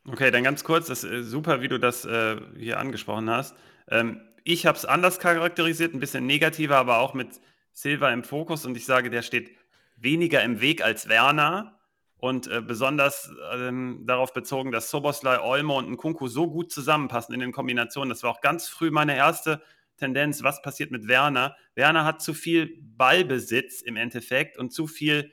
Okay, 0.07 0.31
dann 0.31 0.43
ganz 0.43 0.63
kurz, 0.63 0.87
das 0.87 1.03
ist 1.03 1.11
äh, 1.11 1.23
super, 1.23 1.61
wie 1.61 1.67
du 1.67 1.79
das 1.79 2.05
äh, 2.05 2.37
hier 2.57 2.79
angesprochen 2.79 3.29
hast. 3.29 3.55
Ähm, 3.89 4.21
ich 4.43 4.65
habe 4.65 4.77
es 4.77 4.85
anders 4.85 5.19
charakterisiert, 5.19 5.93
ein 5.93 5.99
bisschen 5.99 6.25
negativer, 6.25 6.77
aber 6.77 6.97
auch 6.99 7.13
mit 7.13 7.39
Silva 7.73 8.11
im 8.11 8.23
Fokus 8.23 8.65
und 8.65 8.75
ich 8.75 8.85
sage, 8.85 9.09
der 9.09 9.21
steht 9.21 9.55
weniger 9.95 10.43
im 10.43 10.61
Weg 10.61 10.83
als 10.83 11.07
Werner 11.07 11.79
und 12.17 12.47
äh, 12.47 12.61
besonders 12.61 13.31
ähm, 13.53 14.03
darauf 14.05 14.33
bezogen, 14.33 14.71
dass 14.71 14.89
Soboslai, 14.89 15.39
Olmo 15.39 15.77
und 15.77 15.89
Nkunku 15.91 16.27
so 16.27 16.49
gut 16.49 16.71
zusammenpassen 16.71 17.33
in 17.33 17.39
den 17.39 17.51
Kombinationen. 17.51 18.09
Das 18.09 18.23
war 18.23 18.31
auch 18.31 18.41
ganz 18.41 18.67
früh 18.67 18.91
meine 18.91 19.15
erste 19.15 19.61
Tendenz, 19.97 20.43
was 20.43 20.61
passiert 20.61 20.91
mit 20.91 21.07
Werner. 21.07 21.55
Werner 21.75 22.05
hat 22.05 22.21
zu 22.21 22.33
viel 22.33 22.79
Ballbesitz 22.81 23.81
im 23.81 23.95
Endeffekt 23.95 24.57
und 24.57 24.73
zu 24.73 24.87
viel 24.87 25.31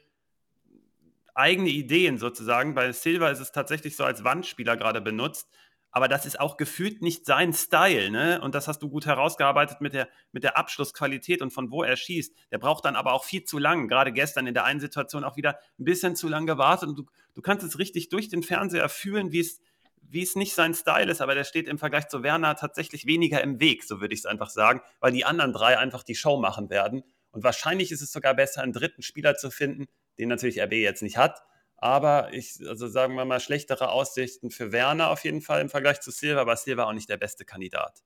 eigene 1.39 1.71
Ideen 1.71 2.19
sozusagen. 2.19 2.75
Bei 2.75 2.93
Silva 2.93 3.31
ist 3.31 3.41
es 3.41 3.53
tatsächlich 3.53 3.97
so 3.97 4.05
als 4.05 4.25
Wandspieler 4.25 4.77
gerade 4.77 5.01
benutzt. 5.01 5.49
Aber 5.91 6.07
das 6.07 6.27
ist 6.27 6.39
auch 6.39 6.59
gefühlt 6.59 7.01
nicht 7.01 7.25
sein 7.25 7.55
Style, 7.55 8.11
ne? 8.11 8.41
Und 8.43 8.55
das 8.55 8.69
hast 8.69 8.83
du 8.83 8.91
gut 8.91 9.07
herausgearbeitet 9.07 9.81
mit 9.81 9.95
der, 9.95 10.09
mit 10.33 10.45
der 10.45 10.59
Abschlussqualität 10.59 11.41
und 11.41 11.51
von 11.51 11.71
wo 11.71 11.83
er 11.83 11.97
schießt. 11.97 12.35
Der 12.53 12.59
braucht 12.59 12.85
dann 12.85 12.95
aber 12.95 13.15
auch 13.15 13.25
viel 13.25 13.45
zu 13.45 13.59
lang. 13.59 13.89
Gerade 13.89 14.13
gestern 14.13 14.47
in 14.47 14.53
der 14.53 14.65
einen 14.65 14.81
Situation 14.81 15.25
auch 15.25 15.37
wieder 15.37 15.59
ein 15.79 15.85
bisschen 15.85 16.15
zu 16.15 16.29
lang 16.29 16.45
gewartet. 16.47 16.91
Und 16.91 16.99
du, 16.99 17.07
du 17.35 17.41
kannst 17.41 17.65
es 17.65 17.79
richtig 17.79 18.11
durch 18.11 18.29
den 18.29 18.43
Fernseher 18.43 18.89
fühlen, 18.91 19.33
wie 19.33 19.41
es, 19.41 19.61
wie 20.03 20.23
es 20.23 20.37
nicht 20.37 20.55
sein 20.55 20.75
Style 20.75 21.11
ist, 21.11 21.23
aber 21.23 21.35
der 21.35 21.45
steht 21.45 21.69
im 21.69 21.79
Vergleich 21.79 22.09
zu 22.09 22.23
Werner 22.23 22.55
tatsächlich 22.57 23.07
weniger 23.07 23.43
im 23.43 23.61
Weg, 23.61 23.85
so 23.85 24.01
würde 24.01 24.15
ich 24.15 24.21
es 24.21 24.27
einfach 24.27 24.51
sagen, 24.51 24.81
weil 25.01 25.13
die 25.13 25.25
anderen 25.25 25.53
drei 25.53 25.79
einfach 25.79 26.03
die 26.03 26.15
Show 26.15 26.39
machen 26.39 26.71
werden. 26.71 27.03
Und 27.31 27.45
wahrscheinlich 27.45 27.93
ist 27.93 28.03
es 28.03 28.13
sogar 28.13 28.35
besser, 28.35 28.63
einen 28.63 28.73
dritten 28.73 29.03
Spieler 29.03 29.37
zu 29.37 29.51
finden, 29.51 29.87
den 30.19 30.29
natürlich 30.29 30.61
RB 30.61 30.73
jetzt 30.75 31.03
nicht 31.03 31.17
hat. 31.17 31.43
Aber 31.77 32.33
ich, 32.33 32.59
also 32.67 32.89
sagen 32.89 33.15
wir 33.15 33.25
mal, 33.25 33.41
schlechtere 33.41 33.91
Aussichten 33.91 34.51
für 34.51 34.73
Werner 34.73 35.11
auf 35.11 35.23
jeden 35.25 35.41
Fall 35.41 35.61
im 35.61 35.69
Vergleich 35.69 36.01
zu 36.01 36.11
Silva, 36.11 36.41
aber 36.41 36.57
Silva 36.57 36.85
auch 36.85 36.93
nicht 36.93 37.09
der 37.09 37.19
beste 37.19 37.45
Kandidat. 37.45 38.03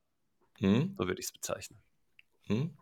Hm? 0.58 0.94
So 0.98 1.06
würde 1.06 1.20
ich 1.20 1.26
es 1.26 1.32
bezeichnen. 1.32 1.78
Hm? 2.46 2.76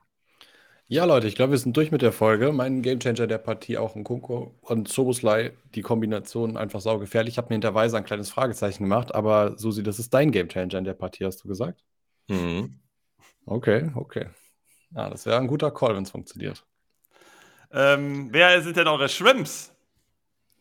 Ja, 0.88 1.04
Leute, 1.04 1.28
ich 1.28 1.36
glaube, 1.36 1.52
wir 1.52 1.58
sind 1.58 1.76
durch 1.76 1.92
mit 1.92 2.02
der 2.02 2.10
Folge. 2.10 2.50
Mein 2.50 2.82
Gamechanger 2.82 3.28
der 3.28 3.38
Partie 3.38 3.78
auch 3.78 3.94
ein 3.94 4.02
Kunko 4.02 4.58
und 4.60 4.88
Soboslai, 4.88 5.52
die 5.76 5.82
Kombination 5.82 6.56
einfach 6.56 6.80
saugefährlich. 6.80 7.34
Ich 7.34 7.38
habe 7.38 7.50
mir 7.50 7.54
hinterweise 7.54 7.96
ein 7.96 8.04
kleines 8.04 8.30
Fragezeichen 8.30 8.82
gemacht, 8.82 9.14
aber 9.14 9.56
Susi, 9.56 9.84
das 9.84 10.00
ist 10.00 10.12
dein 10.12 10.32
Gamechanger 10.32 10.78
in 10.78 10.84
der 10.84 10.94
Partie, 10.94 11.24
hast 11.24 11.44
du 11.44 11.48
gesagt? 11.48 11.84
Mhm. 12.26 12.80
Okay, 13.46 13.92
okay. 13.94 14.26
Ja, 14.90 15.08
das 15.08 15.26
wäre 15.26 15.38
ein 15.38 15.46
guter 15.46 15.70
Call, 15.70 15.94
wenn 15.94 16.02
es 16.02 16.10
funktioniert. 16.10 16.66
Ähm, 17.72 18.28
wer 18.32 18.60
sind 18.62 18.76
denn 18.76 18.88
eure 18.88 19.08
Shrimps? 19.08 19.72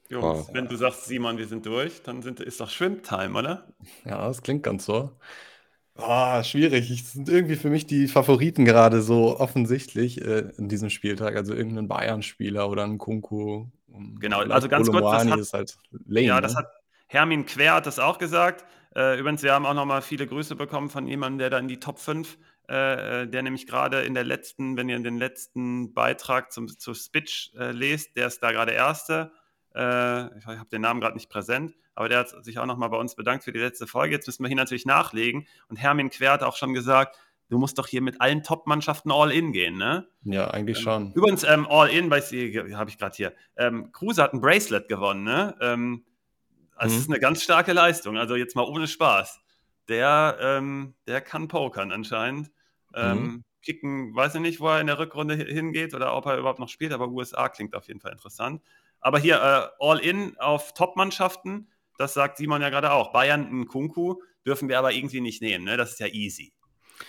Jungs, 0.09 0.47
oh. 0.49 0.53
wenn 0.53 0.67
du 0.67 0.75
sagst, 0.75 1.05
Simon, 1.05 1.37
wir 1.37 1.47
sind 1.47 1.65
durch, 1.65 2.01
dann 2.01 2.21
sind, 2.21 2.39
ist 2.39 2.59
doch 2.59 2.69
Shrimp-Time, 2.69 3.37
oder? 3.37 3.67
Ja, 4.05 4.27
das 4.27 4.41
klingt 4.41 4.63
ganz 4.63 4.85
so. 4.85 5.11
Oh, 5.95 6.43
schwierig. 6.43 6.89
Es 6.89 7.13
sind 7.13 7.29
irgendwie 7.29 7.55
für 7.55 7.69
mich 7.69 7.85
die 7.85 8.07
Favoriten 8.07 8.65
gerade 8.65 9.01
so 9.01 9.39
offensichtlich 9.39 10.21
äh, 10.21 10.51
in 10.57 10.69
diesem 10.69 10.89
Spieltag. 10.89 11.35
Also 11.35 11.53
irgendein 11.53 11.87
Bayern-Spieler 11.87 12.69
oder 12.69 12.85
ein 12.85 12.97
Kunku. 12.97 13.67
Genau, 14.19 14.39
also 14.39 14.69
ganz 14.69 14.89
kurz, 14.89 15.03
das 15.03 15.27
hat, 15.29 15.39
ist 15.39 15.53
halt 15.53 15.77
lame, 16.07 16.27
ja, 16.27 16.41
das 16.41 16.53
ne? 16.53 16.59
hat 16.59 16.71
Hermin 17.07 17.45
Quer 17.45 17.73
hat 17.73 17.85
das 17.85 17.99
auch 17.99 18.17
gesagt. 18.17 18.65
Äh, 18.95 19.19
übrigens, 19.19 19.43
wir 19.43 19.53
haben 19.53 19.65
auch 19.65 19.73
nochmal 19.73 20.01
viele 20.01 20.25
Grüße 20.25 20.55
bekommen 20.55 20.89
von 20.89 21.07
jemandem, 21.07 21.39
der 21.39 21.49
da 21.49 21.59
in 21.59 21.67
die 21.67 21.79
Top 21.79 21.99
5, 21.99 22.37
äh, 22.69 23.23
äh, 23.23 23.27
der 23.27 23.41
nämlich 23.41 23.65
gerade 23.65 24.01
in 24.01 24.13
der 24.13 24.23
letzten, 24.23 24.77
wenn 24.77 24.89
ihr 24.89 24.99
den 24.99 25.17
letzten 25.17 25.91
Beitrag 25.95 26.51
zum, 26.51 26.67
zu 26.67 26.93
Spitch 26.93 27.51
äh, 27.57 27.71
lest, 27.71 28.15
der 28.15 28.27
ist 28.27 28.43
da 28.43 28.51
gerade 28.51 28.73
Erste. 28.73 29.31
Äh, 29.73 30.37
ich 30.37 30.45
habe 30.45 30.69
den 30.71 30.81
Namen 30.81 31.01
gerade 31.01 31.15
nicht 31.15 31.31
präsent, 31.31 31.73
aber 31.95 32.09
der 32.09 32.19
hat 32.19 32.45
sich 32.45 32.59
auch 32.59 32.67
nochmal 32.67 32.89
bei 32.89 32.97
uns 32.97 33.15
bedankt 33.15 33.43
für 33.43 33.51
die 33.51 33.59
letzte 33.59 33.87
Folge. 33.87 34.13
Jetzt 34.13 34.27
müssen 34.27 34.43
wir 34.43 34.49
hier 34.49 34.55
natürlich 34.55 34.85
nachlegen. 34.85 35.47
Und 35.67 35.77
Hermin 35.77 36.11
Quer 36.11 36.33
hat 36.33 36.43
auch 36.43 36.57
schon 36.57 36.75
gesagt, 36.75 37.17
du 37.49 37.57
musst 37.57 37.79
doch 37.79 37.87
hier 37.87 38.03
mit 38.03 38.21
allen 38.21 38.43
Top-Mannschaften 38.43 39.11
All-In 39.11 39.51
gehen, 39.51 39.77
ne? 39.77 40.07
Ja, 40.25 40.51
eigentlich 40.51 40.77
ähm, 40.77 40.83
schon. 40.83 41.13
Übrigens, 41.13 41.43
ähm, 41.43 41.65
All-In, 41.67 42.11
habe 42.11 42.89
ich 42.89 42.99
gerade 42.99 43.15
hier. 43.15 43.33
Ähm, 43.57 43.91
Kruse 43.91 44.21
hat 44.21 44.33
ein 44.33 44.41
Bracelet 44.41 44.87
gewonnen, 44.87 45.23
ne? 45.23 45.55
Ähm, 45.59 46.05
also, 46.75 46.93
mhm. 46.93 47.01
ist 47.01 47.09
eine 47.09 47.19
ganz 47.19 47.41
starke 47.41 47.73
Leistung. 47.73 48.15
Also, 48.15 48.35
jetzt 48.35 48.55
mal 48.55 48.61
ohne 48.61 48.87
Spaß. 48.87 49.41
Der, 49.87 50.37
ähm, 50.39 50.93
der 51.07 51.21
kann 51.21 51.47
pokern 51.47 51.91
anscheinend. 51.91 52.51
Ähm, 52.93 53.21
mhm. 53.21 53.43
Kicken, 53.61 54.15
weiß 54.15 54.35
ich 54.35 54.41
nicht, 54.41 54.59
wo 54.59 54.67
er 54.67 54.81
in 54.81 54.87
der 54.87 54.99
Rückrunde 54.99 55.35
hingeht 55.35 55.93
oder 55.93 56.15
ob 56.15 56.25
er 56.25 56.37
überhaupt 56.37 56.59
noch 56.59 56.69
spielt, 56.69 56.93
aber 56.93 57.09
USA 57.09 57.49
klingt 57.49 57.75
auf 57.75 57.87
jeden 57.87 57.99
Fall 57.99 58.11
interessant. 58.11 58.61
Aber 59.01 59.19
hier 59.19 59.35
äh, 59.35 59.85
All-In 59.85 60.37
auf 60.37 60.73
Top-Mannschaften, 60.73 61.69
das 61.97 62.13
sagt 62.13 62.37
Simon 62.37 62.61
ja 62.61 62.69
gerade 62.69 62.91
auch. 62.91 63.11
Bayern, 63.11 63.47
ein 63.51 63.67
Kunku 63.67 64.21
dürfen 64.45 64.69
wir 64.69 64.79
aber 64.79 64.93
irgendwie 64.93 65.21
nicht 65.21 65.41
nehmen, 65.41 65.65
ne? 65.65 65.77
Das 65.77 65.91
ist 65.91 65.99
ja 65.99 66.07
easy. 66.07 66.53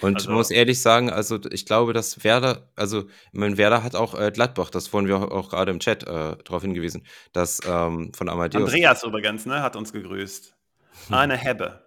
Und 0.00 0.16
also, 0.16 0.30
muss 0.30 0.50
ehrlich 0.50 0.80
sagen, 0.80 1.10
also 1.10 1.38
ich 1.50 1.66
glaube, 1.66 1.92
dass 1.92 2.22
Werder, 2.22 2.70
also 2.76 3.04
mein 3.32 3.56
Werder 3.56 3.82
hat 3.82 3.96
auch 3.96 4.18
äh, 4.18 4.30
Gladbach, 4.30 4.70
das 4.70 4.92
wurden 4.92 5.08
wir 5.08 5.16
auch, 5.16 5.30
auch 5.30 5.48
gerade 5.50 5.72
im 5.72 5.80
Chat 5.80 6.04
äh, 6.04 6.36
darauf 6.44 6.62
hingewiesen, 6.62 7.04
dass 7.32 7.60
ähm, 7.66 8.12
von 8.14 8.28
Amadeus. 8.28 8.64
Andreas 8.64 9.02
übrigens, 9.02 9.46
ne, 9.46 9.62
hat 9.62 9.76
uns 9.76 9.92
gegrüßt. 9.92 10.54
Hm. 11.08 11.14
Eine 11.14 11.36
Hebbe. 11.36 11.84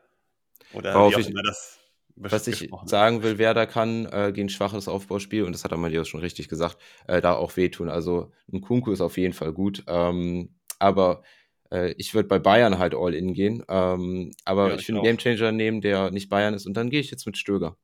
Oder 0.74 0.94
Worauf 0.96 1.16
wie 1.16 1.24
auch 1.24 1.30
immer 1.30 1.44
das 1.44 1.80
was 2.16 2.48
ich 2.48 2.70
sagen 2.86 3.24
will, 3.24 3.38
Werder 3.38 3.66
kann 3.66 4.06
äh, 4.06 4.32
gegen 4.34 4.50
schwaches 4.50 4.88
Aufbauspiel, 4.88 5.44
und 5.44 5.54
das 5.54 5.64
hat 5.64 5.74
Amadeus 5.74 6.08
schon 6.08 6.20
richtig 6.20 6.48
gesagt, 6.48 6.78
äh, 7.08 7.22
da 7.22 7.34
auch 7.36 7.58
wehtun. 7.58 7.90
Also 7.90 8.32
ein 8.52 8.62
Kunku 8.62 8.92
ist 8.92 9.02
auf 9.02 9.18
jeden 9.18 9.34
Fall 9.34 9.52
gut. 9.52 9.84
Ähm, 9.88 10.50
aber 10.80 11.24
äh, 11.72 11.94
ich 11.98 12.14
würde 12.14 12.28
bei 12.28 12.40
Bayern 12.40 12.78
halt 12.78 12.94
all 12.96 13.14
in 13.14 13.34
gehen. 13.34 13.64
Ähm, 13.68 14.32
aber 14.46 14.70
ja, 14.70 14.76
ich 14.76 14.88
würde 14.88 15.00
einen 15.00 15.18
Gamechanger 15.18 15.52
nehmen, 15.52 15.82
der 15.82 16.12
nicht 16.12 16.30
Bayern 16.30 16.54
ist. 16.54 16.66
Und 16.68 16.76
dann 16.76 16.90
gehe 16.90 17.00
ich 17.00 17.12
jetzt 17.12 17.26
mit 17.26 17.38
Stöger. 17.38 17.78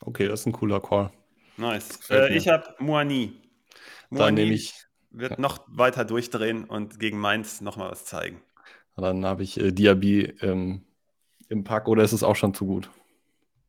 Okay, 0.00 0.28
das 0.28 0.40
ist 0.40 0.46
ein 0.46 0.52
cooler 0.52 0.80
Call. 0.80 1.10
Nice. 1.56 2.10
Äh, 2.10 2.36
ich 2.36 2.48
habe 2.48 2.74
Moani. 2.78 3.32
Dann 4.10 4.34
nehme 4.34 4.52
ich. 4.52 4.74
Wird 5.10 5.32
ja. 5.32 5.40
noch 5.40 5.60
weiter 5.68 6.06
durchdrehen 6.06 6.64
und 6.64 6.98
gegen 6.98 7.18
Mainz 7.18 7.60
nochmal 7.60 7.90
was 7.90 8.06
zeigen. 8.06 8.40
Dann 8.96 9.26
habe 9.26 9.42
ich 9.42 9.60
äh, 9.60 9.70
Diaby 9.70 10.34
ähm, 10.40 10.84
im 11.48 11.64
Pack 11.64 11.86
oder 11.88 12.02
ist 12.02 12.12
es 12.12 12.22
auch 12.22 12.36
schon 12.36 12.54
zu 12.54 12.64
gut? 12.64 12.90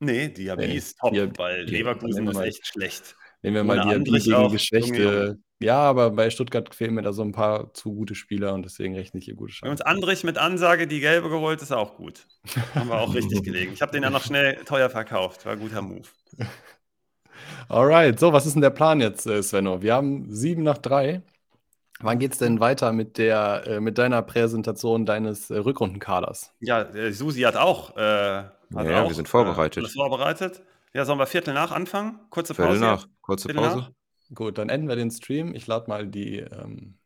Nee, 0.04 0.30
Diaby 0.30 0.68
nee, 0.68 0.76
ist 0.76 0.98
top, 1.00 1.14
Diab 1.14 1.38
weil 1.38 1.64
Leverkusen 1.64 2.28
ist 2.28 2.40
echt 2.40 2.68
schlecht. 2.68 3.16
Nehmen 3.42 3.56
wir 3.56 3.64
mal 3.64 3.82
Diaby 3.82 4.20
gegen 4.20 4.52
geschwächte. 4.52 5.38
Ja, 5.64 5.78
aber 5.78 6.12
bei 6.12 6.30
Stuttgart 6.30 6.76
fehlen 6.76 6.94
mir 6.94 7.04
da 7.04 7.14
so 7.14 7.24
ein 7.24 7.32
paar 7.32 7.74
zu 7.74 7.94
gute 7.94 8.16
Spieler 8.16 8.54
und 8.54 8.64
deswegen 8.64 8.96
rechne 8.96 9.20
ich 9.20 9.26
hier 9.26 9.36
gute 9.36 9.54
Chancen. 9.54 9.66
Wenn 9.66 9.72
uns 9.72 9.82
Andrich 9.82 10.26
mit 10.26 10.38
Ansage 10.38 10.88
die 10.88 11.00
gelbe 11.00 11.30
geholt, 11.30 11.62
ist 11.62 11.72
auch 11.72 11.96
gut. 11.96 12.28
Haben 12.76 12.90
wir 12.90 13.00
auch 13.00 13.16
richtig 13.16 13.44
gelegen. 13.44 13.72
Ich 13.74 13.82
habe 13.82 13.94
den 13.94 14.04
ja 14.04 14.10
noch 14.10 14.24
schnell 14.24 14.56
teuer 14.66 14.90
verkauft. 14.90 15.46
War 15.46 15.54
ein 15.54 15.60
guter 15.60 15.82
Move. 15.82 16.08
Alright, 17.70 18.20
so, 18.20 18.34
was 18.34 18.46
ist 18.46 18.54
denn 18.54 18.62
der 18.62 18.72
Plan 18.72 19.00
jetzt, 19.00 19.26
äh, 19.26 19.42
Svenno? 19.42 19.82
Wir 19.82 19.94
haben 19.94 20.30
sieben 20.30 20.64
nach 20.64 20.78
drei. 20.78 21.22
Wann 22.04 22.20
geht 22.20 22.34
es 22.34 22.38
denn 22.38 22.60
weiter 22.60 22.92
mit, 22.92 23.18
der, 23.18 23.64
äh, 23.66 23.80
mit 23.80 23.98
deiner 23.98 24.22
Präsentation 24.22 25.06
deines 25.06 25.50
äh, 25.50 25.58
Rückrundenkaders? 25.58 26.54
Ja, 26.60 26.82
äh, 26.82 27.14
Susi 27.14 27.42
hat 27.42 27.56
auch. 27.56 27.96
Äh, 27.96 28.02
hat 28.02 28.52
ja, 28.74 29.04
auch, 29.04 29.08
wir 29.08 29.16
sind 29.16 29.30
vorbereitet. 29.30 29.86
Äh, 29.86 29.88
vorbereitet. 29.88 30.62
Ja, 30.94 31.06
sollen 31.06 31.18
wir 31.18 31.28
Viertel 31.28 31.54
nach 31.54 31.72
anfangen? 31.72 32.20
Kurze 32.30 32.54
Pause. 32.54 32.72
Viertel 32.72 32.82
nach, 32.82 33.08
kurze 33.22 33.48
Viertel 33.48 33.64
Pause. 33.64 33.78
Nach? 33.78 33.92
Gut, 34.36 34.58
dann 34.58 34.68
enden 34.68 34.90
wir 34.90 34.98
den 34.98 35.12
Stream. 35.12 35.56
Ich 35.56 35.66
lade 35.66 35.90
mal 35.90 36.06
die, 36.06 36.40
ähm, 36.40 36.98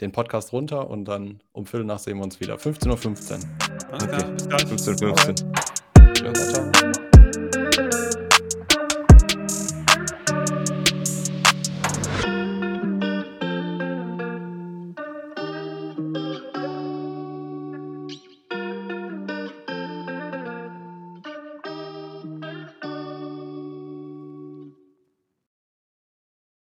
den 0.00 0.10
Podcast 0.10 0.52
runter 0.52 0.90
und 0.90 1.04
dann 1.04 1.42
um 1.52 1.66
Viertel 1.66 1.86
nach 1.86 2.00
sehen 2.00 2.16
wir 2.18 2.24
uns 2.24 2.40
wieder. 2.40 2.56
15.15 2.56 2.88
Uhr. 2.88 3.38
Okay, 3.92 4.32
bis 4.32 4.48
gleich. 4.48 4.62
15.15 4.64 5.44
Uhr. 5.44 5.99